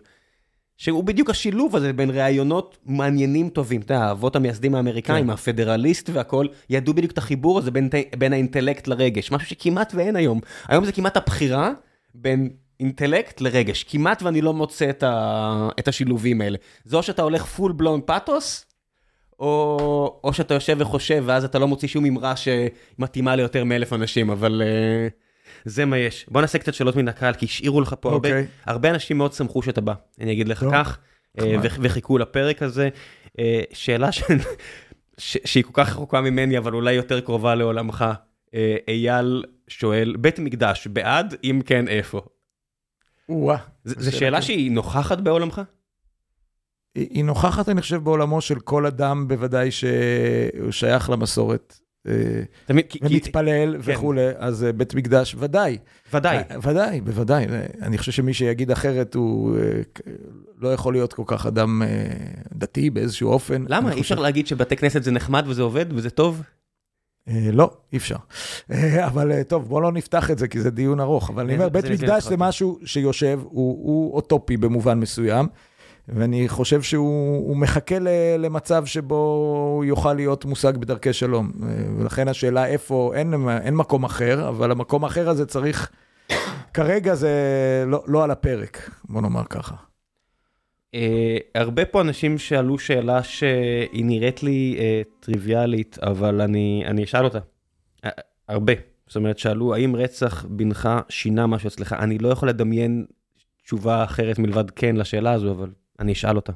שהוא 0.78 1.04
בדיוק 1.04 1.30
השילוב 1.30 1.76
הזה 1.76 1.92
בין 1.92 2.10
ראיונות 2.10 2.78
מעניינים 2.86 3.48
טובים. 3.48 3.80
אתה 3.80 3.94
יודע, 3.94 4.04
האבות 4.04 4.36
המייסדים 4.36 4.74
האמריקאים, 4.74 5.24
כן. 5.24 5.30
הפדרליסט 5.30 6.10
והכל, 6.12 6.46
ידעו 6.70 6.94
בדיוק 6.94 7.12
את 7.12 7.18
החיבור 7.18 7.58
הזה 7.58 7.70
בין, 7.70 7.88
בין 8.18 8.32
האינטלקט 8.32 8.86
לרגש, 8.86 9.30
משהו 9.30 9.48
שכמעט 9.48 9.92
ואין 9.94 10.16
היום. 10.16 10.40
היום 10.68 10.84
זה 10.84 10.92
כמעט 10.92 11.16
הבחירה 11.16 11.72
בין 12.14 12.50
אינטלקט 12.80 13.40
לרגש. 13.40 13.84
כמעט 13.84 14.22
ואני 14.22 14.40
לא 14.40 14.54
מוצא 14.54 14.90
את, 14.90 15.02
ה... 15.02 15.68
את 15.78 15.88
השילובים 15.88 16.40
האלה. 16.40 16.58
זה 16.84 16.96
או 16.96 17.02
שאתה 17.02 17.22
הולך 17.22 17.44
פול 17.44 17.72
בלון 17.72 18.00
פאתוס, 18.04 18.66
או, 19.40 20.20
או 20.24 20.32
שאתה 20.32 20.54
יושב 20.54 20.76
וחושב, 20.78 21.22
ואז 21.26 21.44
אתה 21.44 21.58
לא 21.58 21.68
מוציא 21.68 21.88
שום 21.88 22.04
אמרה 22.04 22.34
שמתאימה 22.36 23.36
ליותר 23.36 23.64
מאלף 23.64 23.92
אנשים, 23.92 24.30
אבל 24.30 24.62
uh, 24.64 25.27
זה 25.64 25.84
מה 25.84 25.98
יש. 25.98 26.26
בוא 26.28 26.40
נעשה 26.40 26.58
קצת 26.58 26.74
שאלות 26.74 26.96
מן 26.96 27.08
הקהל, 27.08 27.34
כי 27.34 27.46
השאירו 27.46 27.80
לך 27.80 27.94
פה 28.00 28.08
okay. 28.08 28.12
הרבה, 28.12 28.28
אוקיי. 28.28 28.46
הרבה 28.64 28.90
אנשים 28.90 29.18
מאוד 29.18 29.32
שמחו 29.32 29.62
שאתה 29.62 29.80
בא, 29.80 29.94
אני 30.20 30.32
אגיד 30.32 30.48
לך 30.48 30.60
טוב. 30.60 30.72
כך, 30.72 30.98
uh, 31.38 31.42
ו- 31.42 31.76
וחיכו 31.80 32.18
לפרק 32.18 32.62
הזה. 32.62 32.88
Uh, 33.28 33.40
שאלה 33.72 34.12
ש... 34.12 34.22
ש... 35.18 35.36
שהיא 35.44 35.64
כל 35.64 35.70
כך 35.74 35.88
רחוקה 35.88 36.20
ממני, 36.20 36.58
אבל 36.58 36.74
אולי 36.74 36.92
יותר 36.92 37.20
קרובה 37.20 37.54
לעולמך. 37.54 38.04
Uh, 38.46 38.50
אייל 38.88 39.44
שואל, 39.68 40.16
בית 40.18 40.38
מקדש, 40.38 40.86
בעד? 40.86 41.34
אם 41.44 41.60
כן, 41.66 41.88
איפה? 41.88 42.20
וואה. 43.28 43.58
זו 43.84 44.16
שאלה 44.16 44.42
שהיא 44.42 44.72
נוכחת 44.72 45.18
בעולמך? 45.18 45.60
היא 46.94 47.24
נוכחת, 47.24 47.68
אני 47.68 47.80
חושב, 47.80 47.96
בעולמו 47.96 48.40
של 48.40 48.60
כל 48.60 48.86
אדם, 48.86 49.28
בוודאי 49.28 49.70
שהוא 49.70 50.70
שייך 50.70 51.10
למסורת. 51.10 51.78
אה, 52.08 52.14
ומתפלל 53.02 53.74
כן. 53.74 53.80
וכולי, 53.94 54.20
אז 54.36 54.64
אה, 54.64 54.72
בית 54.72 54.94
מקדש, 54.94 55.36
ודאי. 55.38 55.78
ודאי. 56.12 56.36
אה, 56.36 56.56
ודאי, 56.62 57.00
בוודאי. 57.00 57.46
אה, 57.48 57.66
אני 57.82 57.98
חושב 57.98 58.12
שמי 58.12 58.34
שיגיד 58.34 58.70
אחרת, 58.70 59.14
הוא 59.14 59.56
אה, 59.58 59.62
לא 60.58 60.68
יכול 60.72 60.92
להיות 60.94 61.12
כל 61.12 61.22
כך 61.26 61.46
אדם 61.46 61.82
אה, 61.82 61.88
דתי 62.54 62.90
באיזשהו 62.90 63.30
אופן. 63.30 63.64
למה? 63.68 63.92
אי 63.92 64.00
אפשר 64.00 64.14
להגיד 64.18 64.46
שבתי 64.46 64.76
כנסת 64.76 65.02
זה 65.02 65.10
נחמד 65.10 65.44
וזה 65.46 65.62
עובד 65.62 65.86
וזה 65.90 66.10
טוב? 66.10 66.42
אה, 67.28 67.48
לא, 67.52 67.70
אי 67.92 67.98
אפשר. 67.98 68.16
אה, 68.72 69.06
אבל 69.06 69.32
אה, 69.32 69.44
טוב, 69.44 69.68
בואו 69.68 69.80
לא 69.80 69.92
נפתח 69.92 70.30
את 70.30 70.38
זה, 70.38 70.48
כי 70.48 70.60
זה 70.60 70.70
דיון 70.70 71.00
ארוך. 71.00 71.30
אבל 71.30 71.42
אני 71.44 71.52
זה- 71.52 71.58
אומר, 71.58 71.68
בית 71.68 71.84
מקדש 71.84 72.24
זה. 72.24 72.36
משהו 72.36 72.78
שיושב, 72.84 73.40
הוא 73.44 74.14
אוטופי 74.14 74.56
במובן 74.56 75.00
מסוים, 75.00 75.46
ואני 76.08 76.48
חושב 76.48 76.82
שהוא 76.82 77.48
הוא 77.48 77.56
מחכה 77.56 77.98
למצב 78.38 78.86
שבו 78.86 79.14
הוא 79.76 79.84
יוכל 79.84 80.14
להיות 80.14 80.44
מושג 80.44 80.76
בדרכי 80.76 81.12
שלום. 81.12 81.52
אה, 81.62 81.68
ולכן 81.98 82.28
השאלה 82.28 82.66
איפה, 82.66 83.12
אין, 83.14 83.34
אין 83.62 83.74
מקום 83.74 84.04
אחר, 84.04 84.48
אבל 84.48 84.70
המקום 84.70 85.04
האחר 85.04 85.28
הזה 85.28 85.46
צריך, 85.46 85.90
כרגע 86.74 87.14
זה 87.14 87.30
לא, 87.86 88.04
לא 88.06 88.24
על 88.24 88.30
הפרק, 88.30 88.90
בוא 89.08 89.22
נאמר 89.22 89.44
ככה. 89.44 89.74
אה, 90.94 91.36
הרבה 91.54 91.84
פה 91.84 92.00
אנשים 92.00 92.38
שאלו 92.38 92.78
שאלה 92.78 93.22
שהיא 93.22 94.04
נראית 94.04 94.42
לי 94.42 94.76
אה, 94.78 95.02
טריוויאלית, 95.20 95.98
אבל 96.02 96.40
אני, 96.40 96.84
אני 96.86 97.04
אשאל 97.04 97.24
אותה. 97.24 97.38
אה, 98.04 98.10
הרבה. 98.48 98.72
זאת 99.06 99.16
אומרת, 99.16 99.38
שאלו, 99.38 99.74
האם 99.74 99.96
רצח 99.96 100.44
בנך 100.44 100.88
שינה 101.08 101.46
משהו 101.46 101.68
אצלך? 101.68 101.92
אני 101.92 102.18
לא 102.18 102.28
יכול 102.28 102.48
לדמיין 102.48 103.06
תשובה 103.62 104.04
אחרת 104.04 104.38
מלבד 104.38 104.70
כן 104.70 104.96
לשאלה 104.96 105.32
הזו, 105.32 105.50
אבל 105.50 105.70
אני 105.98 106.12
אשאל 106.12 106.36
אותה. 106.36 106.52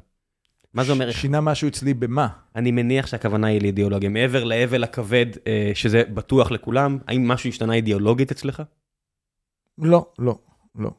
מה 0.73 0.83
זה 0.83 0.91
אומר? 0.91 1.11
שינה 1.11 1.41
משהו 1.41 1.67
אצלי 1.67 1.93
במה? 1.93 2.27
אני 2.55 2.71
מניח 2.71 3.07
שהכוונה 3.07 3.47
היא 3.47 3.61
לאידיאולוגיה. 3.61 4.09
מעבר 4.09 4.43
לאבל 4.43 4.83
הכבד, 4.83 5.25
אה, 5.47 5.71
שזה 5.73 6.03
בטוח 6.13 6.51
לכולם, 6.51 6.97
האם 7.07 7.27
משהו 7.27 7.49
השתנה 7.49 7.73
אידיאולוגית 7.73 8.31
אצלך? 8.31 8.63
לא, 9.77 10.05
לא, 10.19 10.39
לא. 10.79 10.91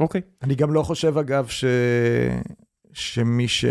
אוקיי. 0.00 0.20
אני 0.42 0.54
גם 0.54 0.72
לא 0.72 0.82
חושב, 0.82 1.18
אגב, 1.18 1.48
ש... 1.48 1.64
שמי 2.92 3.48
ש... 3.48 3.64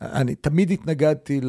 אני 0.00 0.34
תמיד 0.34 0.70
התנגדתי 0.70 1.40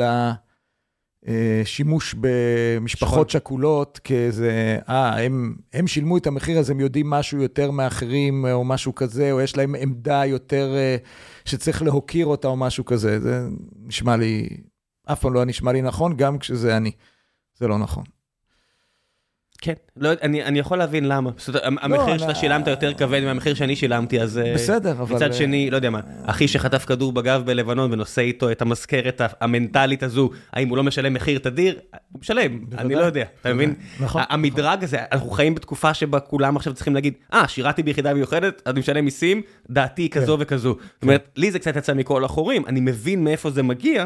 לשימוש 1.28 2.16
במשפחות 2.20 3.30
שכולות 3.30 4.00
כאיזה, 4.04 4.80
אה, 4.90 5.24
הם, 5.24 5.56
הם 5.74 5.88
שילמו 5.88 6.18
את 6.18 6.28
המחיר 6.28 6.60
הזה, 6.60 6.74
הם 6.74 6.80
יודעים 6.80 7.10
משהו 7.10 7.42
יותר 7.42 7.72
מאחרים, 7.72 8.46
או 8.46 8.66
משהו 8.66 8.96
כזה, 8.96 9.32
או 9.32 9.42
יש 9.42 9.58
להם 9.58 9.76
עמדה 9.76 10.26
יותר 10.26 10.76
אה, 10.76 10.98
שצריך 11.46 11.82
להוקיר 11.82 12.26
אותה, 12.26 12.48
או 12.48 12.58
משהו 12.58 12.86
כזה. 12.86 13.20
זה 13.20 13.48
נשמע 13.86 14.18
לי, 14.18 14.48
אף 15.12 15.22
פעם 15.22 15.34
לא 15.34 15.46
נשמע 15.46 15.72
לי 15.72 15.82
נכון, 15.82 16.18
גם 16.18 16.38
כשזה 16.38 16.78
אני. 16.78 16.92
זה 17.60 17.68
לא 17.68 17.78
נכון. 17.78 18.04
כן, 19.62 19.74
לא, 19.98 20.10
אני, 20.22 20.44
אני 20.44 20.60
יכול 20.60 20.78
להבין 20.78 21.08
למה. 21.08 21.30
זאת 21.38 21.48
אומרת, 21.56 21.64
המחיר 21.82 22.12
אני- 22.12 22.20
שאתה 22.20 22.36
שילמת 22.36 22.68
יותר 22.68 22.94
כבד 22.94 23.22
מהמחיר 23.24 23.54
שאני 23.54 23.76
שילמתי, 23.76 24.22
אז... 24.22 24.38
אה, 24.38 24.54
בסדר, 24.54 24.92
אבל... 24.92 25.16
מצד 25.16 25.28
אה, 25.28 25.34
שני, 25.34 25.70
לא 25.70 25.76
יודע 25.76 25.90
מה, 25.90 26.00
אחי 26.26 26.48
שחטף 26.48 26.86
כדור 26.86 27.14
בגב 27.14 27.42
בלבנון 27.46 27.94
ונושא 27.94 28.22
איתו 28.22 28.52
את 28.52 28.62
המזכרת 28.62 29.22
המנטלית 29.42 30.04
הזו, 30.04 30.30
האם 30.54 30.70
הוא 30.70 30.78
לא 30.78 30.84
משלם 30.84 31.14
מחיר 31.14 31.40
תדיר? 31.40 31.80
הוא 32.12 32.20
משלם, 32.22 32.60
אני 32.78 32.96
לא 32.96 33.02
יודע, 33.02 33.26
אתה 33.42 33.54
מבין? 33.54 33.74
נכון. 34.00 34.22
המדרג 34.30 34.84
הזה, 34.84 34.98
אנחנו 35.12 35.30
חיים 35.30 35.56
בתקופה 35.56 35.94
שבה 35.94 36.20
כולם 36.20 36.56
עכשיו 36.56 36.74
צריכים 36.74 36.94
להגיד, 36.94 37.14
אה, 37.34 37.48
שירתי 37.48 37.84
ביחידה 37.84 38.14
מיוחדת, 38.14 38.62
אני 38.66 38.80
משלם 38.80 39.06
מיסים, 39.06 39.42
דעתי 39.70 40.10
כזו 40.10 40.38
וכזו. 40.40 40.70
זאת 40.94 41.04
אומרת, 41.04 41.28
לי 41.36 41.52
זה 41.52 41.60
קצת 41.60 41.76
יצא 41.76 41.94
מכל 41.94 42.26
החורים, 42.26 42.66
אני 42.68 42.80
מבין 42.80 43.24
מאיפה 43.24 43.50
זה 43.50 43.64
מגיע, 43.64 44.06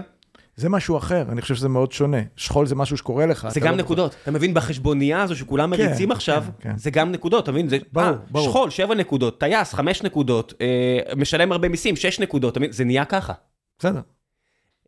זה 0.55 0.69
משהו 0.69 0.97
אחר, 0.97 1.25
אני 1.29 1.41
חושב 1.41 1.55
שזה 1.55 1.69
מאוד 1.69 1.91
שונה. 1.91 2.17
שכול 2.35 2.65
זה 2.65 2.75
משהו 2.75 2.97
שקורה 2.97 3.25
לך. 3.25 3.47
זה 3.49 3.59
גם 3.59 3.71
לא- 3.71 3.77
נקודות, 3.83 4.15
אתה 4.23 4.31
מבין? 4.31 4.53
בחשבונייה 4.53 5.21
הזו 5.21 5.35
שכולם 5.35 5.75
כן, 5.77 5.83
מריצים 5.87 6.11
עכשיו, 6.11 6.43
כן, 6.59 6.69
כן. 6.69 6.77
זה 6.77 6.89
גם 6.91 7.11
נקודות, 7.11 7.43
אתה 7.43 7.51
מבין? 7.51 7.69
זה 7.69 7.77
ברור, 7.91 8.07
אה, 8.07 8.13
ברור. 8.31 8.49
שכול, 8.49 8.69
שבע 8.69 8.95
נקודות, 8.95 9.39
טייס, 9.39 9.73
חמש 9.73 10.03
נקודות, 10.03 10.53
אה, 10.61 11.13
משלם 11.15 11.51
הרבה 11.51 11.69
מיסים, 11.69 11.95
שש 11.95 12.19
נקודות, 12.19 12.57
מבין? 12.57 12.71
זה 12.71 12.83
נהיה 12.83 13.05
ככה. 13.05 13.33
בסדר, 13.79 14.01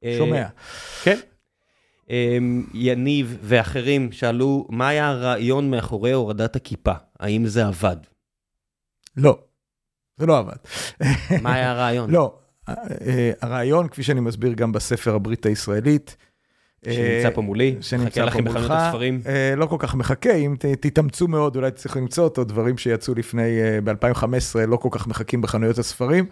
אה, 0.03 0.15
שומע. 0.17 0.45
כן. 1.03 1.19
אה, 2.09 2.37
יניב 2.73 3.37
ואחרים 3.41 4.11
שאלו, 4.11 4.67
מה 4.69 4.87
היה 4.87 5.09
הרעיון 5.09 5.71
מאחורי 5.71 6.11
הורדת 6.11 6.55
הכיפה? 6.55 6.93
האם 7.19 7.45
זה 7.45 7.67
עבד? 7.67 7.97
לא, 9.17 9.37
זה 10.17 10.25
לא 10.25 10.37
עבד. 10.37 10.55
מה 11.41 11.53
היה 11.53 11.71
הרעיון? 11.71 12.09
לא, 12.11 12.35
הרעיון, 13.41 13.87
כפי 13.87 14.03
שאני 14.03 14.19
מסביר 14.19 14.53
גם 14.53 14.71
בספר 14.71 15.15
הברית 15.15 15.45
הישראלית, 15.45 16.17
שנמצא 16.85 17.29
פה 17.33 17.41
מולי, 17.41 17.75
שנמצא 17.81 18.05
מחכה 18.05 18.25
לכם 18.25 18.43
פה 18.43 18.49
בחנות 18.49 18.69
מולך, 18.69 18.81
הספרים. 18.81 19.21
אה, 19.25 19.55
לא 19.55 19.65
כל 19.65 19.75
כך 19.79 19.95
מחכה, 19.95 20.33
אם 20.35 20.55
תתאמצו 20.59 21.27
מאוד, 21.27 21.55
אולי 21.55 21.71
תצליחו 21.71 21.99
למצוא 21.99 22.23
אותו, 22.23 22.43
דברים 22.43 22.77
שיצאו 22.77 23.13
לפני, 23.15 23.59
ב-2015, 23.83 24.59
לא 24.67 24.77
כל 24.77 24.89
כך 24.91 25.07
מחכים 25.07 25.41
בחנויות 25.41 25.77
הספרים, 25.77 26.25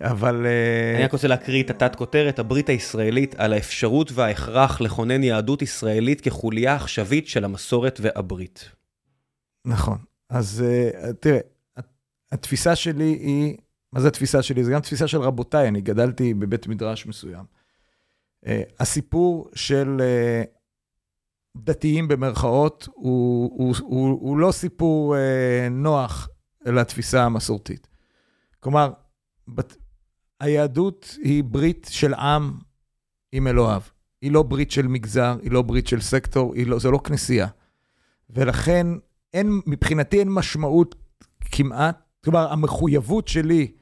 אבל... 0.00 0.46
אה, 0.46 0.96
אני 0.96 1.04
רק 1.04 1.12
רוצה 1.12 1.28
להקריא 1.28 1.62
את 1.62 1.70
התת 1.70 1.96
כותרת, 1.96 2.38
הברית 2.38 2.68
הישראלית 2.68 3.34
על 3.38 3.52
האפשרות 3.52 4.12
וההכרח 4.12 4.80
לכונן 4.80 5.22
יהדות 5.22 5.62
ישראלית 5.62 6.20
כחוליה 6.20 6.74
עכשווית 6.74 7.28
של 7.28 7.44
המסורת 7.44 7.98
והברית. 8.02 8.70
נכון. 9.64 9.98
אז 10.30 10.64
אה, 10.66 11.12
תראה, 11.12 11.38
התפיסה 12.32 12.76
שלי 12.76 13.04
היא, 13.04 13.56
מה 13.92 14.00
זה 14.00 14.08
התפיסה 14.08 14.42
שלי? 14.42 14.64
זה 14.64 14.72
גם 14.72 14.80
תפיסה 14.80 15.08
של 15.08 15.20
רבותיי, 15.20 15.68
אני 15.68 15.80
גדלתי 15.80 16.34
בבית 16.34 16.66
מדרש 16.66 17.06
מסוים. 17.06 17.44
אה, 18.46 18.62
הסיפור 18.80 19.50
של 19.54 19.96
אה, 20.00 20.42
דתיים 21.56 22.08
במרכאות 22.08 22.88
הוא, 22.94 23.50
הוא, 23.58 23.74
הוא, 23.82 24.08
הוא 24.20 24.38
לא 24.38 24.52
סיפור 24.52 25.16
אה, 25.16 25.68
נוח 25.70 26.28
לתפיסה 26.66 27.24
המסורתית. 27.24 27.88
כלומר, 28.60 28.92
בת, 29.48 29.76
היהדות 30.40 31.16
היא 31.22 31.44
ברית 31.44 31.86
של 31.90 32.14
עם 32.14 32.58
עם 33.32 33.46
אלוהיו. 33.46 33.82
היא 34.22 34.32
לא 34.32 34.42
ברית 34.42 34.70
של 34.70 34.86
מגזר, 34.86 35.36
היא 35.42 35.50
לא 35.50 35.62
ברית 35.62 35.86
של 35.86 36.00
סקטור, 36.00 36.54
לא, 36.66 36.78
זו 36.78 36.90
לא 36.90 36.98
כנסייה. 37.04 37.46
ולכן 38.30 38.86
אין, 39.34 39.60
מבחינתי 39.66 40.18
אין 40.18 40.28
משמעות 40.28 40.94
כמעט, 41.40 42.05
כלומר, 42.26 42.52
המחויבות 42.52 43.28
שלי 43.28 43.72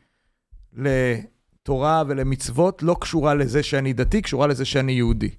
לתורה 0.73 2.03
ולמצוות 2.09 2.83
לא 2.83 2.97
קשורה 3.01 3.35
לזה 3.35 3.63
שאני 3.63 3.93
דתי, 3.93 4.23
קשורה 4.23 4.47
לזה 4.47 4.65
שאני 4.65 4.93
יהודי. 4.93 5.31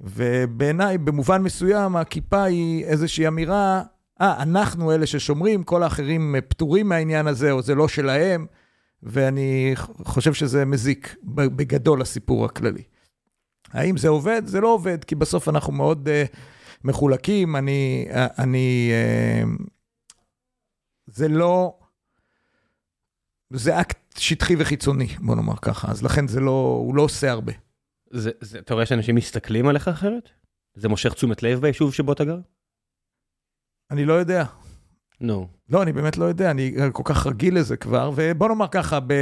ובעיניי, 0.00 0.98
במובן 0.98 1.42
מסוים, 1.42 1.96
הכיפה 1.96 2.42
היא 2.42 2.84
איזושהי 2.84 3.28
אמירה, 3.28 3.82
אה, 4.20 4.42
אנחנו 4.42 4.92
אלה 4.92 5.06
ששומרים, 5.06 5.64
כל 5.64 5.82
האחרים 5.82 6.34
פטורים 6.48 6.88
מהעניין 6.88 7.26
הזה, 7.26 7.50
או 7.50 7.62
זה 7.62 7.74
לא 7.74 7.88
שלהם, 7.88 8.46
ואני 9.02 9.74
חושב 10.04 10.34
שזה 10.34 10.64
מזיק 10.64 11.16
בגדול 11.24 12.00
לסיפור 12.00 12.44
הכללי. 12.44 12.82
האם 13.72 13.96
זה 13.96 14.08
עובד? 14.08 14.42
זה 14.46 14.60
לא 14.60 14.68
עובד, 14.68 15.04
כי 15.04 15.14
בסוף 15.14 15.48
אנחנו 15.48 15.72
מאוד 15.72 16.08
uh, 16.08 16.36
מחולקים, 16.84 17.56
אני, 17.56 18.06
uh, 18.10 18.14
אני, 18.38 18.90
uh, 19.48 19.62
זה 21.06 21.28
לא, 21.28 21.78
זה 23.50 23.80
אקט 23.80 24.18
שטחי 24.18 24.54
וחיצוני, 24.58 25.06
בוא 25.18 25.36
נאמר 25.36 25.56
ככה, 25.62 25.90
אז 25.90 26.02
לכן 26.02 26.28
זה 26.28 26.40
לא, 26.40 26.80
הוא 26.84 26.94
לא 26.94 27.02
עושה 27.02 27.30
הרבה. 27.30 27.52
זה, 28.10 28.30
זה, 28.40 28.58
אתה 28.58 28.74
רואה 28.74 28.86
שאנשים 28.86 29.14
מסתכלים 29.14 29.68
עליך 29.68 29.88
אחרת? 29.88 30.30
זה 30.74 30.88
מושך 30.88 31.12
תשומת 31.12 31.42
לב 31.42 31.60
ביישוב 31.60 31.94
שבו 31.94 32.12
אתה 32.12 32.24
גר? 32.24 32.38
אני 33.90 34.04
לא 34.04 34.12
יודע. 34.12 34.44
נו. 35.20 35.48
לא, 35.68 35.82
אני 35.82 35.92
באמת 35.92 36.16
לא 36.16 36.24
יודע, 36.24 36.50
אני 36.50 36.74
כל 36.92 37.02
כך 37.04 37.26
רגיל 37.26 37.58
לזה 37.58 37.76
כבר, 37.76 38.10
ובוא 38.16 38.48
נאמר 38.48 38.66
ככה, 38.70 39.00
ב... 39.00 39.12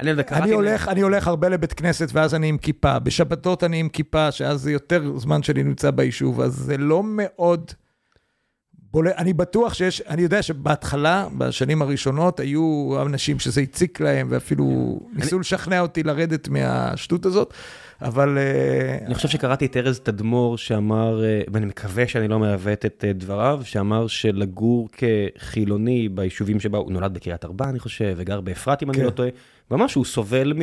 אני, 0.00 0.10
יודע, 0.10 0.22
אני, 0.32 0.52
הולך, 0.52 0.88
אני 0.88 1.00
הולך 1.00 1.28
הרבה 1.28 1.48
לבית 1.48 1.72
כנסת, 1.72 2.08
ואז 2.12 2.34
אני 2.34 2.48
עם 2.48 2.58
כיפה. 2.58 2.98
בשבתות 2.98 3.64
אני 3.64 3.80
עם 3.80 3.88
כיפה, 3.88 4.32
שאז 4.32 4.60
זה 4.60 4.72
יותר 4.72 5.18
זמן 5.18 5.42
שאני 5.42 5.62
נמצא 5.62 5.90
ביישוב, 5.90 6.40
אז 6.40 6.52
זה 6.52 6.76
לא 6.76 7.02
מאוד 7.04 7.72
בול... 8.96 9.08
אני 9.16 9.32
בטוח 9.32 9.74
שיש, 9.74 10.00
אני 10.00 10.22
יודע 10.22 10.42
שבהתחלה, 10.42 11.26
בשנים 11.38 11.82
הראשונות, 11.82 12.40
היו 12.40 12.94
אנשים 13.06 13.38
שזה 13.38 13.60
הציק 13.60 14.00
להם, 14.00 14.26
ואפילו 14.30 14.64
אני... 15.12 15.22
ניסו 15.22 15.38
לשכנע 15.38 15.80
אותי 15.80 16.02
לרדת 16.02 16.48
מהשטות 16.48 17.26
הזאת, 17.26 17.54
אבל... 18.02 18.38
אני 19.06 19.14
חושב 19.14 19.28
שקראתי 19.28 19.66
את 19.66 19.76
ארז 19.76 20.00
תדמור 20.00 20.58
שאמר, 20.58 21.22
ואני 21.52 21.66
מקווה 21.66 22.08
שאני 22.08 22.28
לא 22.28 22.38
מעוות 22.38 22.86
את 22.86 23.04
דבריו, 23.14 23.60
שאמר 23.64 24.06
שלגור 24.06 24.88
כחילוני 24.92 26.08
ביישובים 26.08 26.60
שבה 26.60 26.78
הוא 26.78 26.92
נולד 26.92 27.14
בקריית 27.14 27.44
ארבע, 27.44 27.68
אני 27.68 27.78
חושב, 27.78 28.14
וגר 28.16 28.40
באפרת, 28.40 28.82
אם 28.82 28.92
כן. 28.92 28.98
אני 28.98 29.06
לא 29.06 29.10
טועה, 29.10 29.28
ממש 29.70 29.94
הוא 29.94 30.04
סובל 30.04 30.52
מ... 30.52 30.60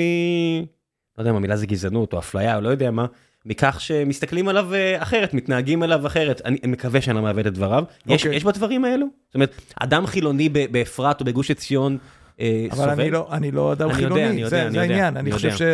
לא 1.17 1.21
יודע 1.21 1.31
אם 1.31 1.35
המילה 1.35 1.57
זה 1.57 1.65
גזענות 1.65 2.13
או 2.13 2.19
אפליה 2.19 2.55
או 2.55 2.61
לא 2.61 2.69
יודע 2.69 2.91
מה, 2.91 3.05
מכך 3.45 3.81
שמסתכלים 3.81 4.47
עליו 4.47 4.69
אחרת, 4.97 5.33
מתנהגים 5.33 5.83
עליו 5.83 6.07
אחרת. 6.07 6.41
אני 6.45 6.57
מקווה 6.67 7.01
שאני 7.01 7.15
לא 7.15 7.21
מעוות 7.21 7.47
את 7.47 7.53
דבריו. 7.53 7.83
Okay. 7.89 8.13
יש, 8.13 8.25
יש 8.25 8.43
בדברים 8.43 8.85
האלו? 8.85 9.05
זאת 9.27 9.35
אומרת, 9.35 9.61
אדם 9.75 10.07
חילוני 10.07 10.49
באפרת 10.49 11.19
או 11.19 11.25
בגוש 11.25 11.51
עציון 11.51 11.97
אה, 12.39 12.67
אבל 12.71 12.77
סובל? 12.77 12.91
אבל 12.91 13.01
אני 13.01 13.11
לא, 13.11 13.27
אני 13.31 13.51
לא 13.51 13.73
אדם 13.73 13.89
אני 13.89 13.95
חילוני, 13.95 14.21
יודע, 14.21 14.31
אני 14.31 14.41
יודע, 14.41 14.49
זה, 14.49 14.61
אני 14.61 14.71
זה 14.71 14.77
יודע, 14.77 14.93
העניין. 14.93 15.17
אני, 15.17 15.31
חושב 15.31 15.51
ש... 15.51 15.61
כן. 15.61 15.73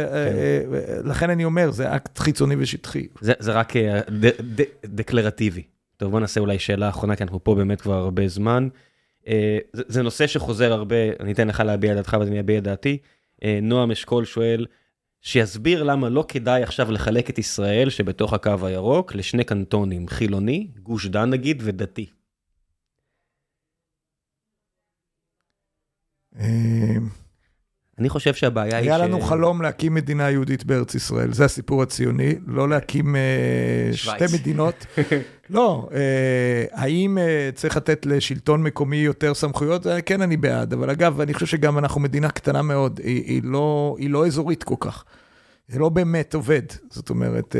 לכן 1.03 1.29
אני 1.29 1.45
אומר, 1.45 1.71
זה 1.71 1.95
אקט 1.95 2.19
חיצוני 2.19 2.55
ושטחי. 2.59 3.07
זה, 3.21 3.33
זה 3.39 3.51
רק 3.51 3.73
ד, 3.77 4.25
ד, 4.25 4.63
דקלרטיבי. 4.85 5.63
טוב, 5.97 6.11
בוא 6.11 6.19
נעשה 6.19 6.39
אולי 6.39 6.59
שאלה 6.59 6.89
אחרונה, 6.89 7.15
כי 7.15 7.23
אנחנו 7.23 7.43
פה 7.43 7.55
באמת 7.55 7.81
כבר 7.81 7.93
הרבה 7.93 8.27
זמן. 8.27 8.67
זה, 9.73 9.83
זה 9.87 10.01
נושא 10.01 10.27
שחוזר 10.27 10.73
הרבה, 10.73 10.95
אני 11.19 11.31
אתן 11.31 11.47
לך 11.47 11.59
להביע 11.59 11.91
את 11.91 11.97
דעתך 11.97 12.17
ואני 12.19 12.39
אביע 12.39 12.57
את 12.57 12.63
דעתי. 12.63 12.97
נועם 13.61 13.91
אשכול 13.91 14.25
שואל, 14.25 14.65
שיסביר 15.21 15.83
למה 15.83 16.09
לא 16.09 16.25
כדאי 16.27 16.63
עכשיו 16.63 16.91
לחלק 16.91 17.29
את 17.29 17.37
ישראל 17.37 17.89
שבתוך 17.89 18.33
הקו 18.33 18.67
הירוק 18.67 19.15
לשני 19.15 19.43
קנטונים, 19.43 20.07
חילוני, 20.07 20.67
גוש 20.83 21.07
דן 21.07 21.29
נגיד, 21.29 21.61
ודתי. 21.65 22.09
אני 27.99 28.09
חושב 28.09 28.33
שהבעיה 28.33 28.77
היא 28.77 28.85
ש... 28.85 28.87
היה 28.87 28.97
לנו 28.97 29.21
חלום 29.21 29.61
להקים 29.61 29.93
מדינה 29.93 30.29
יהודית 30.29 30.63
בארץ 30.63 30.95
ישראל, 30.95 31.33
זה 31.33 31.45
הסיפור 31.45 31.83
הציוני, 31.83 32.35
לא 32.47 32.69
להקים 32.69 33.15
uh, 33.15 33.95
שתי 33.95 34.25
מדינות. 34.33 34.85
לא, 35.49 35.89
uh, 35.89 35.93
האם 36.71 37.17
uh, 37.17 37.55
צריך 37.55 37.77
לתת 37.77 38.05
לשלטון 38.05 38.63
מקומי 38.63 38.97
יותר 38.97 39.33
סמכויות? 39.33 39.85
כן, 40.05 40.21
אני 40.21 40.37
בעד, 40.37 40.73
אבל 40.73 40.89
אגב, 40.89 41.21
אני 41.21 41.33
חושב 41.33 41.45
שגם 41.45 41.77
אנחנו 41.77 42.01
מדינה 42.01 42.29
קטנה 42.29 42.61
מאוד, 42.61 42.99
היא, 43.03 43.23
היא, 43.25 43.41
לא, 43.43 43.95
היא 43.99 44.09
לא 44.09 44.27
אזורית 44.27 44.63
כל 44.63 44.75
כך. 44.79 45.03
זה 45.67 45.79
לא 45.79 45.89
באמת 45.89 46.33
עובד. 46.33 46.63
זאת 46.89 47.09
אומרת, 47.09 47.55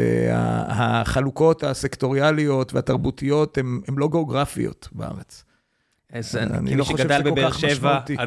החלוקות 0.69 1.63
הסקטוריאליות 1.63 2.73
והתרבותיות 2.73 3.57
הן 3.57 3.81
לא 3.97 4.09
גיאוגרפיות 4.11 4.89
בארץ. 4.91 5.43
אז 6.13 6.35
אני 6.35 6.75
לא 6.75 6.83
חושב 6.83 6.97
שזה 6.97 7.17
כל 7.23 7.49
כך 7.49 7.63
משמעותי. 7.63 8.17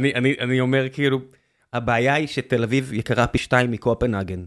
אני 0.40 0.60
אומר 0.60 0.86
כאילו... 0.92 1.20
הבעיה 1.72 2.14
היא 2.14 2.26
שתל 2.26 2.62
אביב 2.62 2.92
יקרה 2.92 3.26
פי 3.26 3.38
שתיים 3.38 3.70
מקופנהגן. 3.70 4.44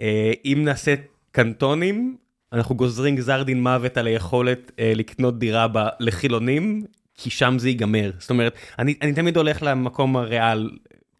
אה, 0.00 0.32
אם 0.44 0.62
נעשה 0.64 0.94
קנטונים, 1.32 2.16
אנחנו 2.52 2.74
גוזרים 2.74 3.16
גזר 3.16 3.42
דין 3.42 3.62
מוות 3.62 3.96
על 3.96 4.06
היכולת 4.06 4.72
אה, 4.78 4.92
לקנות 4.94 5.38
דירה 5.38 5.66
לחילונים, 6.00 6.84
כי 7.14 7.30
שם 7.30 7.58
זה 7.58 7.68
ייגמר. 7.68 8.10
זאת 8.18 8.30
אומרת, 8.30 8.54
אני, 8.78 8.94
אני 9.02 9.12
תמיד 9.12 9.36
הולך 9.36 9.58
למקום 9.62 10.16
הריאל, 10.16 10.70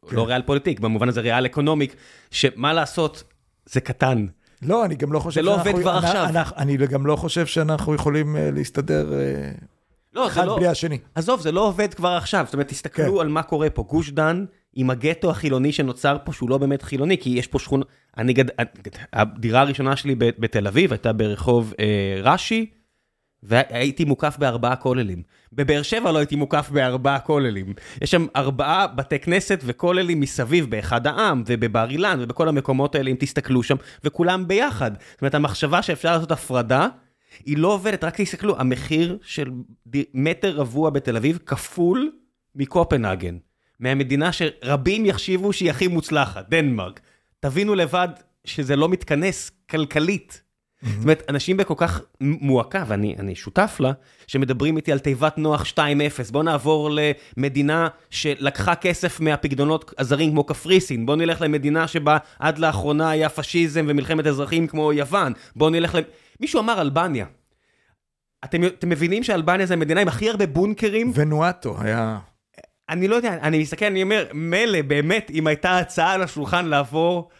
כן. 0.08 0.16
לא 0.16 0.26
ריאל 0.26 0.42
פוליטיק, 0.42 0.80
במובן 0.80 1.08
הזה 1.08 1.20
ריאל 1.20 1.46
אקונומיק, 1.46 1.96
שמה 2.30 2.72
לעשות, 2.72 3.24
זה 3.66 3.80
קטן. 3.80 4.26
לא, 4.62 4.84
אני 4.84 4.94
גם 4.94 5.12
לא 5.12 5.18
חושב 5.18 5.42
שאנחנו... 5.42 5.64
זה 5.64 5.70
לא 5.70 5.70
עובד 5.70 5.82
כבר 5.82 5.96
עכשיו. 5.96 6.24
אנחנו, 6.28 6.56
אני 6.56 6.76
גם 6.76 7.06
לא 7.06 7.16
חושב 7.16 7.46
שאנחנו 7.46 7.94
יכולים 7.94 8.36
uh, 8.36 8.38
להסתדר 8.54 9.12
uh, 9.12 9.64
לא, 10.14 10.26
אחד 10.26 10.46
לא, 10.46 10.56
בלי 10.56 10.66
השני. 10.66 10.98
עזוב, 11.14 11.40
זה 11.40 11.52
לא 11.52 11.66
עובד 11.66 11.94
כבר 11.94 12.08
עכשיו. 12.08 12.44
זאת 12.44 12.54
אומרת, 12.54 12.68
תסתכלו 12.68 13.14
כן. 13.14 13.20
על 13.20 13.28
מה 13.28 13.42
קורה 13.42 13.70
פה. 13.70 13.82
גוש 13.82 14.10
דן 14.10 14.44
עם 14.74 14.90
הגטו 14.90 15.30
החילוני 15.30 15.72
שנוצר 15.72 16.16
פה, 16.24 16.32
שהוא 16.32 16.50
לא 16.50 16.58
באמת 16.58 16.82
חילוני, 16.82 17.18
כי 17.18 17.30
יש 17.30 17.46
פה 17.46 17.58
שכונה... 17.58 17.84
אני 18.18 18.32
גד... 18.32 18.44
הדירה 19.12 19.60
הראשונה 19.60 19.96
שלי 19.96 20.14
בתל 20.18 20.66
אביב 20.66 20.92
הייתה 20.92 21.12
ברחוב 21.12 21.74
אה, 21.80 22.20
רש"י, 22.22 22.70
והייתי 23.42 24.04
מוקף 24.04 24.36
בארבעה 24.38 24.76
כוללים. 24.76 25.22
בבאר 25.52 25.82
שבע 25.82 26.12
לא 26.12 26.18
הייתי 26.18 26.36
מוקף 26.36 26.70
בארבעה 26.72 27.18
כוללים. 27.18 27.72
יש 28.02 28.10
שם 28.10 28.26
ארבעה 28.36 28.86
בתי 28.86 29.18
כנסת 29.18 29.60
וכוללים 29.64 30.20
מסביב 30.20 30.70
באחד 30.70 31.06
העם 31.06 31.42
ובבר 31.46 31.90
אילן 31.90 32.18
ובכל 32.20 32.48
המקומות 32.48 32.94
האלה, 32.94 33.10
אם 33.10 33.16
תסתכלו 33.18 33.62
שם, 33.62 33.76
וכולם 34.04 34.48
ביחד. 34.48 34.90
זאת 35.12 35.22
אומרת, 35.22 35.34
המחשבה 35.34 35.82
שאפשר 35.82 36.12
לעשות 36.12 36.32
הפרדה, 36.32 36.88
היא 37.44 37.58
לא 37.58 37.68
עובדת, 37.68 38.04
רק 38.04 38.20
תסתכלו, 38.20 38.60
המחיר 38.60 39.18
של 39.22 39.50
מטר 40.14 40.56
רבוע 40.56 40.90
בתל 40.90 41.16
אביב 41.16 41.38
כפול 41.46 42.12
מקופנהגן. 42.54 43.36
מהמדינה 43.80 44.30
שרבים 44.32 45.06
יחשיבו 45.06 45.52
שהיא 45.52 45.70
הכי 45.70 45.88
מוצלחת, 45.88 46.48
דנמרק. 46.48 47.00
תבינו 47.40 47.74
לבד 47.74 48.08
שזה 48.44 48.76
לא 48.76 48.88
מתכנס 48.88 49.50
כלכלית. 49.70 50.40
Mm-hmm. 50.84 50.88
זאת 50.88 51.02
אומרת, 51.02 51.22
אנשים 51.28 51.56
בכל 51.56 51.74
כך 51.76 52.00
מועקה, 52.20 52.84
ואני 52.86 53.34
שותף 53.34 53.76
לה, 53.80 53.92
שמדברים 54.26 54.76
איתי 54.76 54.92
על 54.92 54.98
תיבת 54.98 55.38
נוח 55.38 55.64
2.0, 55.64 56.32
בוא 56.32 56.42
נעבור 56.42 56.90
למדינה 57.36 57.88
שלקחה 58.10 58.74
כסף 58.74 59.20
מהפקדונות 59.20 59.94
הזרים 59.98 60.30
כמו 60.30 60.44
קפריסין, 60.44 61.06
בוא 61.06 61.16
נלך 61.16 61.40
למדינה 61.40 61.88
שבה 61.88 62.18
עד 62.38 62.58
לאחרונה 62.58 63.10
היה 63.10 63.28
פשיזם 63.28 63.84
ומלחמת 63.88 64.26
אזרחים 64.26 64.66
כמו 64.66 64.92
יוון, 64.92 65.32
בוא 65.56 65.70
נלך 65.70 65.94
ל... 65.94 65.98
מישהו 66.40 66.60
אמר 66.60 66.80
אלבניה. 66.80 67.26
אתם, 68.44 68.64
אתם 68.64 68.88
מבינים 68.88 69.22
שאלבניה 69.22 69.66
זה 69.66 69.74
המדינה 69.74 70.00
עם 70.00 70.08
הכי 70.08 70.30
הרבה 70.30 70.46
בונקרים? 70.46 71.12
ונואטו 71.14 71.76
היה... 71.80 72.18
אני 72.88 73.08
לא 73.08 73.16
יודע, 73.16 73.34
אני 73.42 73.58
מסתכל, 73.58 73.84
אני 73.84 74.02
אומר, 74.02 74.26
מילא, 74.34 74.82
באמת, 74.82 75.30
אם 75.30 75.46
הייתה 75.46 75.78
הצעה 75.78 76.12
על 76.12 76.22
השולחן 76.22 76.66
לעבור 76.66 77.30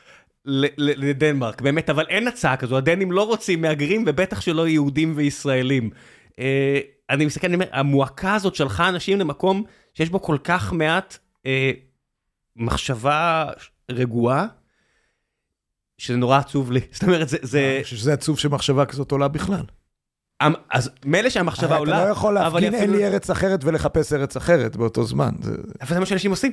לדנמרק, 0.45 1.61
באמת, 1.61 1.91
אבל 1.91 2.07
אין 2.09 2.29
הצעה 2.29 2.57
כזו, 2.57 2.77
הדנים 2.77 3.13
לא 3.13 3.27
רוצים 3.27 3.61
מהגרים, 3.61 4.05
ובטח 4.07 4.41
שלא 4.41 4.69
יהודים 4.69 5.13
וישראלים. 5.17 5.91
אה, 6.39 6.81
אני 7.11 7.27
מסתכל, 7.27 7.47
אני 7.47 7.55
אומר, 7.55 7.67
המועקה 7.73 8.35
הזאת 8.35 8.55
שלחה 8.55 8.89
אנשים 8.89 9.19
למקום 9.19 9.65
שיש 9.95 10.11
בו 10.11 10.23
כל 10.23 10.39
כך 10.45 10.73
מעט 10.73 11.19
אה, 11.47 11.71
מחשבה 12.57 13.47
רגועה, 13.91 14.47
שזה 15.99 16.17
נורא 16.17 16.39
עצוב 16.39 16.73
לי. 16.73 16.81
זאת 16.93 17.03
אומרת, 17.03 17.29
זה... 17.29 17.79
חושב 17.83 17.97
שזה 17.97 18.13
עצוב 18.13 18.39
שמחשבה 18.39 18.87
כזאת 18.87 19.13
עולה 19.13 19.29
בכלל. 19.29 19.65
אמ, 20.43 20.53
אז 20.71 20.91
מילא 21.05 21.31
שהמחשבה 21.31 21.77
עולה, 21.77 21.97
אתה 21.97 22.05
לא 22.07 22.11
יכול 22.11 22.35
להפגין 22.35 22.75
אין 22.75 22.91
לי 22.91 23.07
ארץ 23.07 23.31
אחרת 23.31 23.65
ולחפש 23.65 24.13
ארץ 24.13 24.37
אחרת 24.37 24.77
באותו 24.77 25.05
זמן. 25.05 25.31
אבל 25.81 25.95
זה 25.95 26.01
מה 26.01 26.07
שאנשים 26.07 26.31
עושים. 26.31 26.53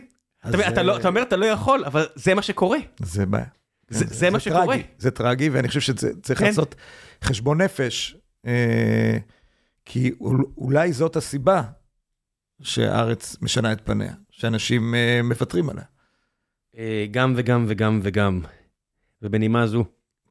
אתה 0.49 0.83
לא- 0.83 0.97
אומר, 1.05 1.21
אתה 1.21 1.35
לא 1.35 1.45
יכול, 1.45 1.85
אבל 1.85 2.05
זה 2.15 2.33
מה 2.33 2.41
שקורה. 2.41 2.77
זה 2.99 3.25
בעיה. 3.25 3.45
זה 3.89 4.29
מה 4.29 4.39
שקורה. 4.39 4.75
זה 4.97 5.11
טרגי, 5.11 5.49
ואני 5.49 5.67
חושב 5.67 5.79
שצריך 5.79 6.39
כן. 6.39 6.45
לעשות 6.45 6.75
חשבון 7.23 7.61
נפש, 7.61 8.15
אה, 8.45 9.17
כי 9.85 10.11
אולי 10.57 10.93
זאת 10.93 11.15
הסיבה 11.15 11.61
שהארץ 12.61 13.35
משנה 13.41 13.71
את 13.71 13.81
פניה, 13.83 14.13
שאנשים 14.29 14.95
אה, 14.95 15.19
מוותרים 15.23 15.69
עליה. 15.69 15.83
אה, 16.77 17.05
גם 17.11 17.33
וגם 17.37 17.65
וגם 17.67 17.99
וגם. 18.03 18.41
ובנימה 19.21 19.67
זו. 19.67 19.85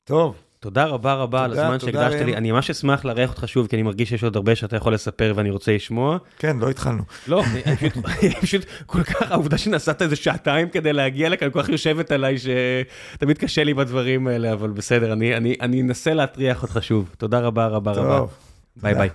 טוב. 0.05 0.37
תודה 0.61 0.85
רבה 0.85 1.15
רבה 1.15 1.45
על 1.45 1.53
הזמן 1.53 1.81
שהקדשת 1.81 2.21
לי, 2.21 2.37
אני 2.37 2.53
ממש 2.53 2.71
אשמח 2.71 3.05
לארח 3.05 3.31
אותך 3.31 3.49
שוב, 3.49 3.67
כי 3.67 3.77
אני 3.77 3.83
מרגיש 3.83 4.09
שיש 4.09 4.25
עוד 4.25 4.37
הרבה 4.37 4.55
שאתה 4.55 4.77
יכול 4.77 4.95
לספר 4.95 5.33
ואני 5.37 5.51
רוצה 5.51 5.73
לשמוע. 5.73 6.19
כן, 6.39 6.57
לא 6.59 6.71
התחלנו. 6.71 7.03
לא, 7.29 7.43
פשוט 8.43 8.65
כל 8.87 9.03
כך, 9.03 9.33
העובדה 9.33 9.59
שנסעת 9.59 10.03
איזה 10.03 10.17
שעתיים 10.17 10.69
כדי 10.69 10.93
להגיע 10.93 11.29
לכאן, 11.29 11.51
כל 11.51 11.63
כך 11.63 11.69
יושבת 11.69 12.13
עליי 12.13 12.37
שתמיד 12.39 13.39
קשה 13.39 13.65
לי 13.65 13.75
בדברים 13.75 14.27
האלה, 14.27 14.53
אבל 14.53 14.71
בסדר, 14.71 15.13
אני 15.61 15.83
אנסה 15.83 16.15
להטריח 16.15 16.63
אותך 16.63 16.79
שוב. 16.81 17.15
תודה 17.19 17.41
רבה 17.41 17.67
רבה 17.67 17.93
רבה. 17.93 18.25
ביי 18.77 18.95
ביי. 18.95 19.11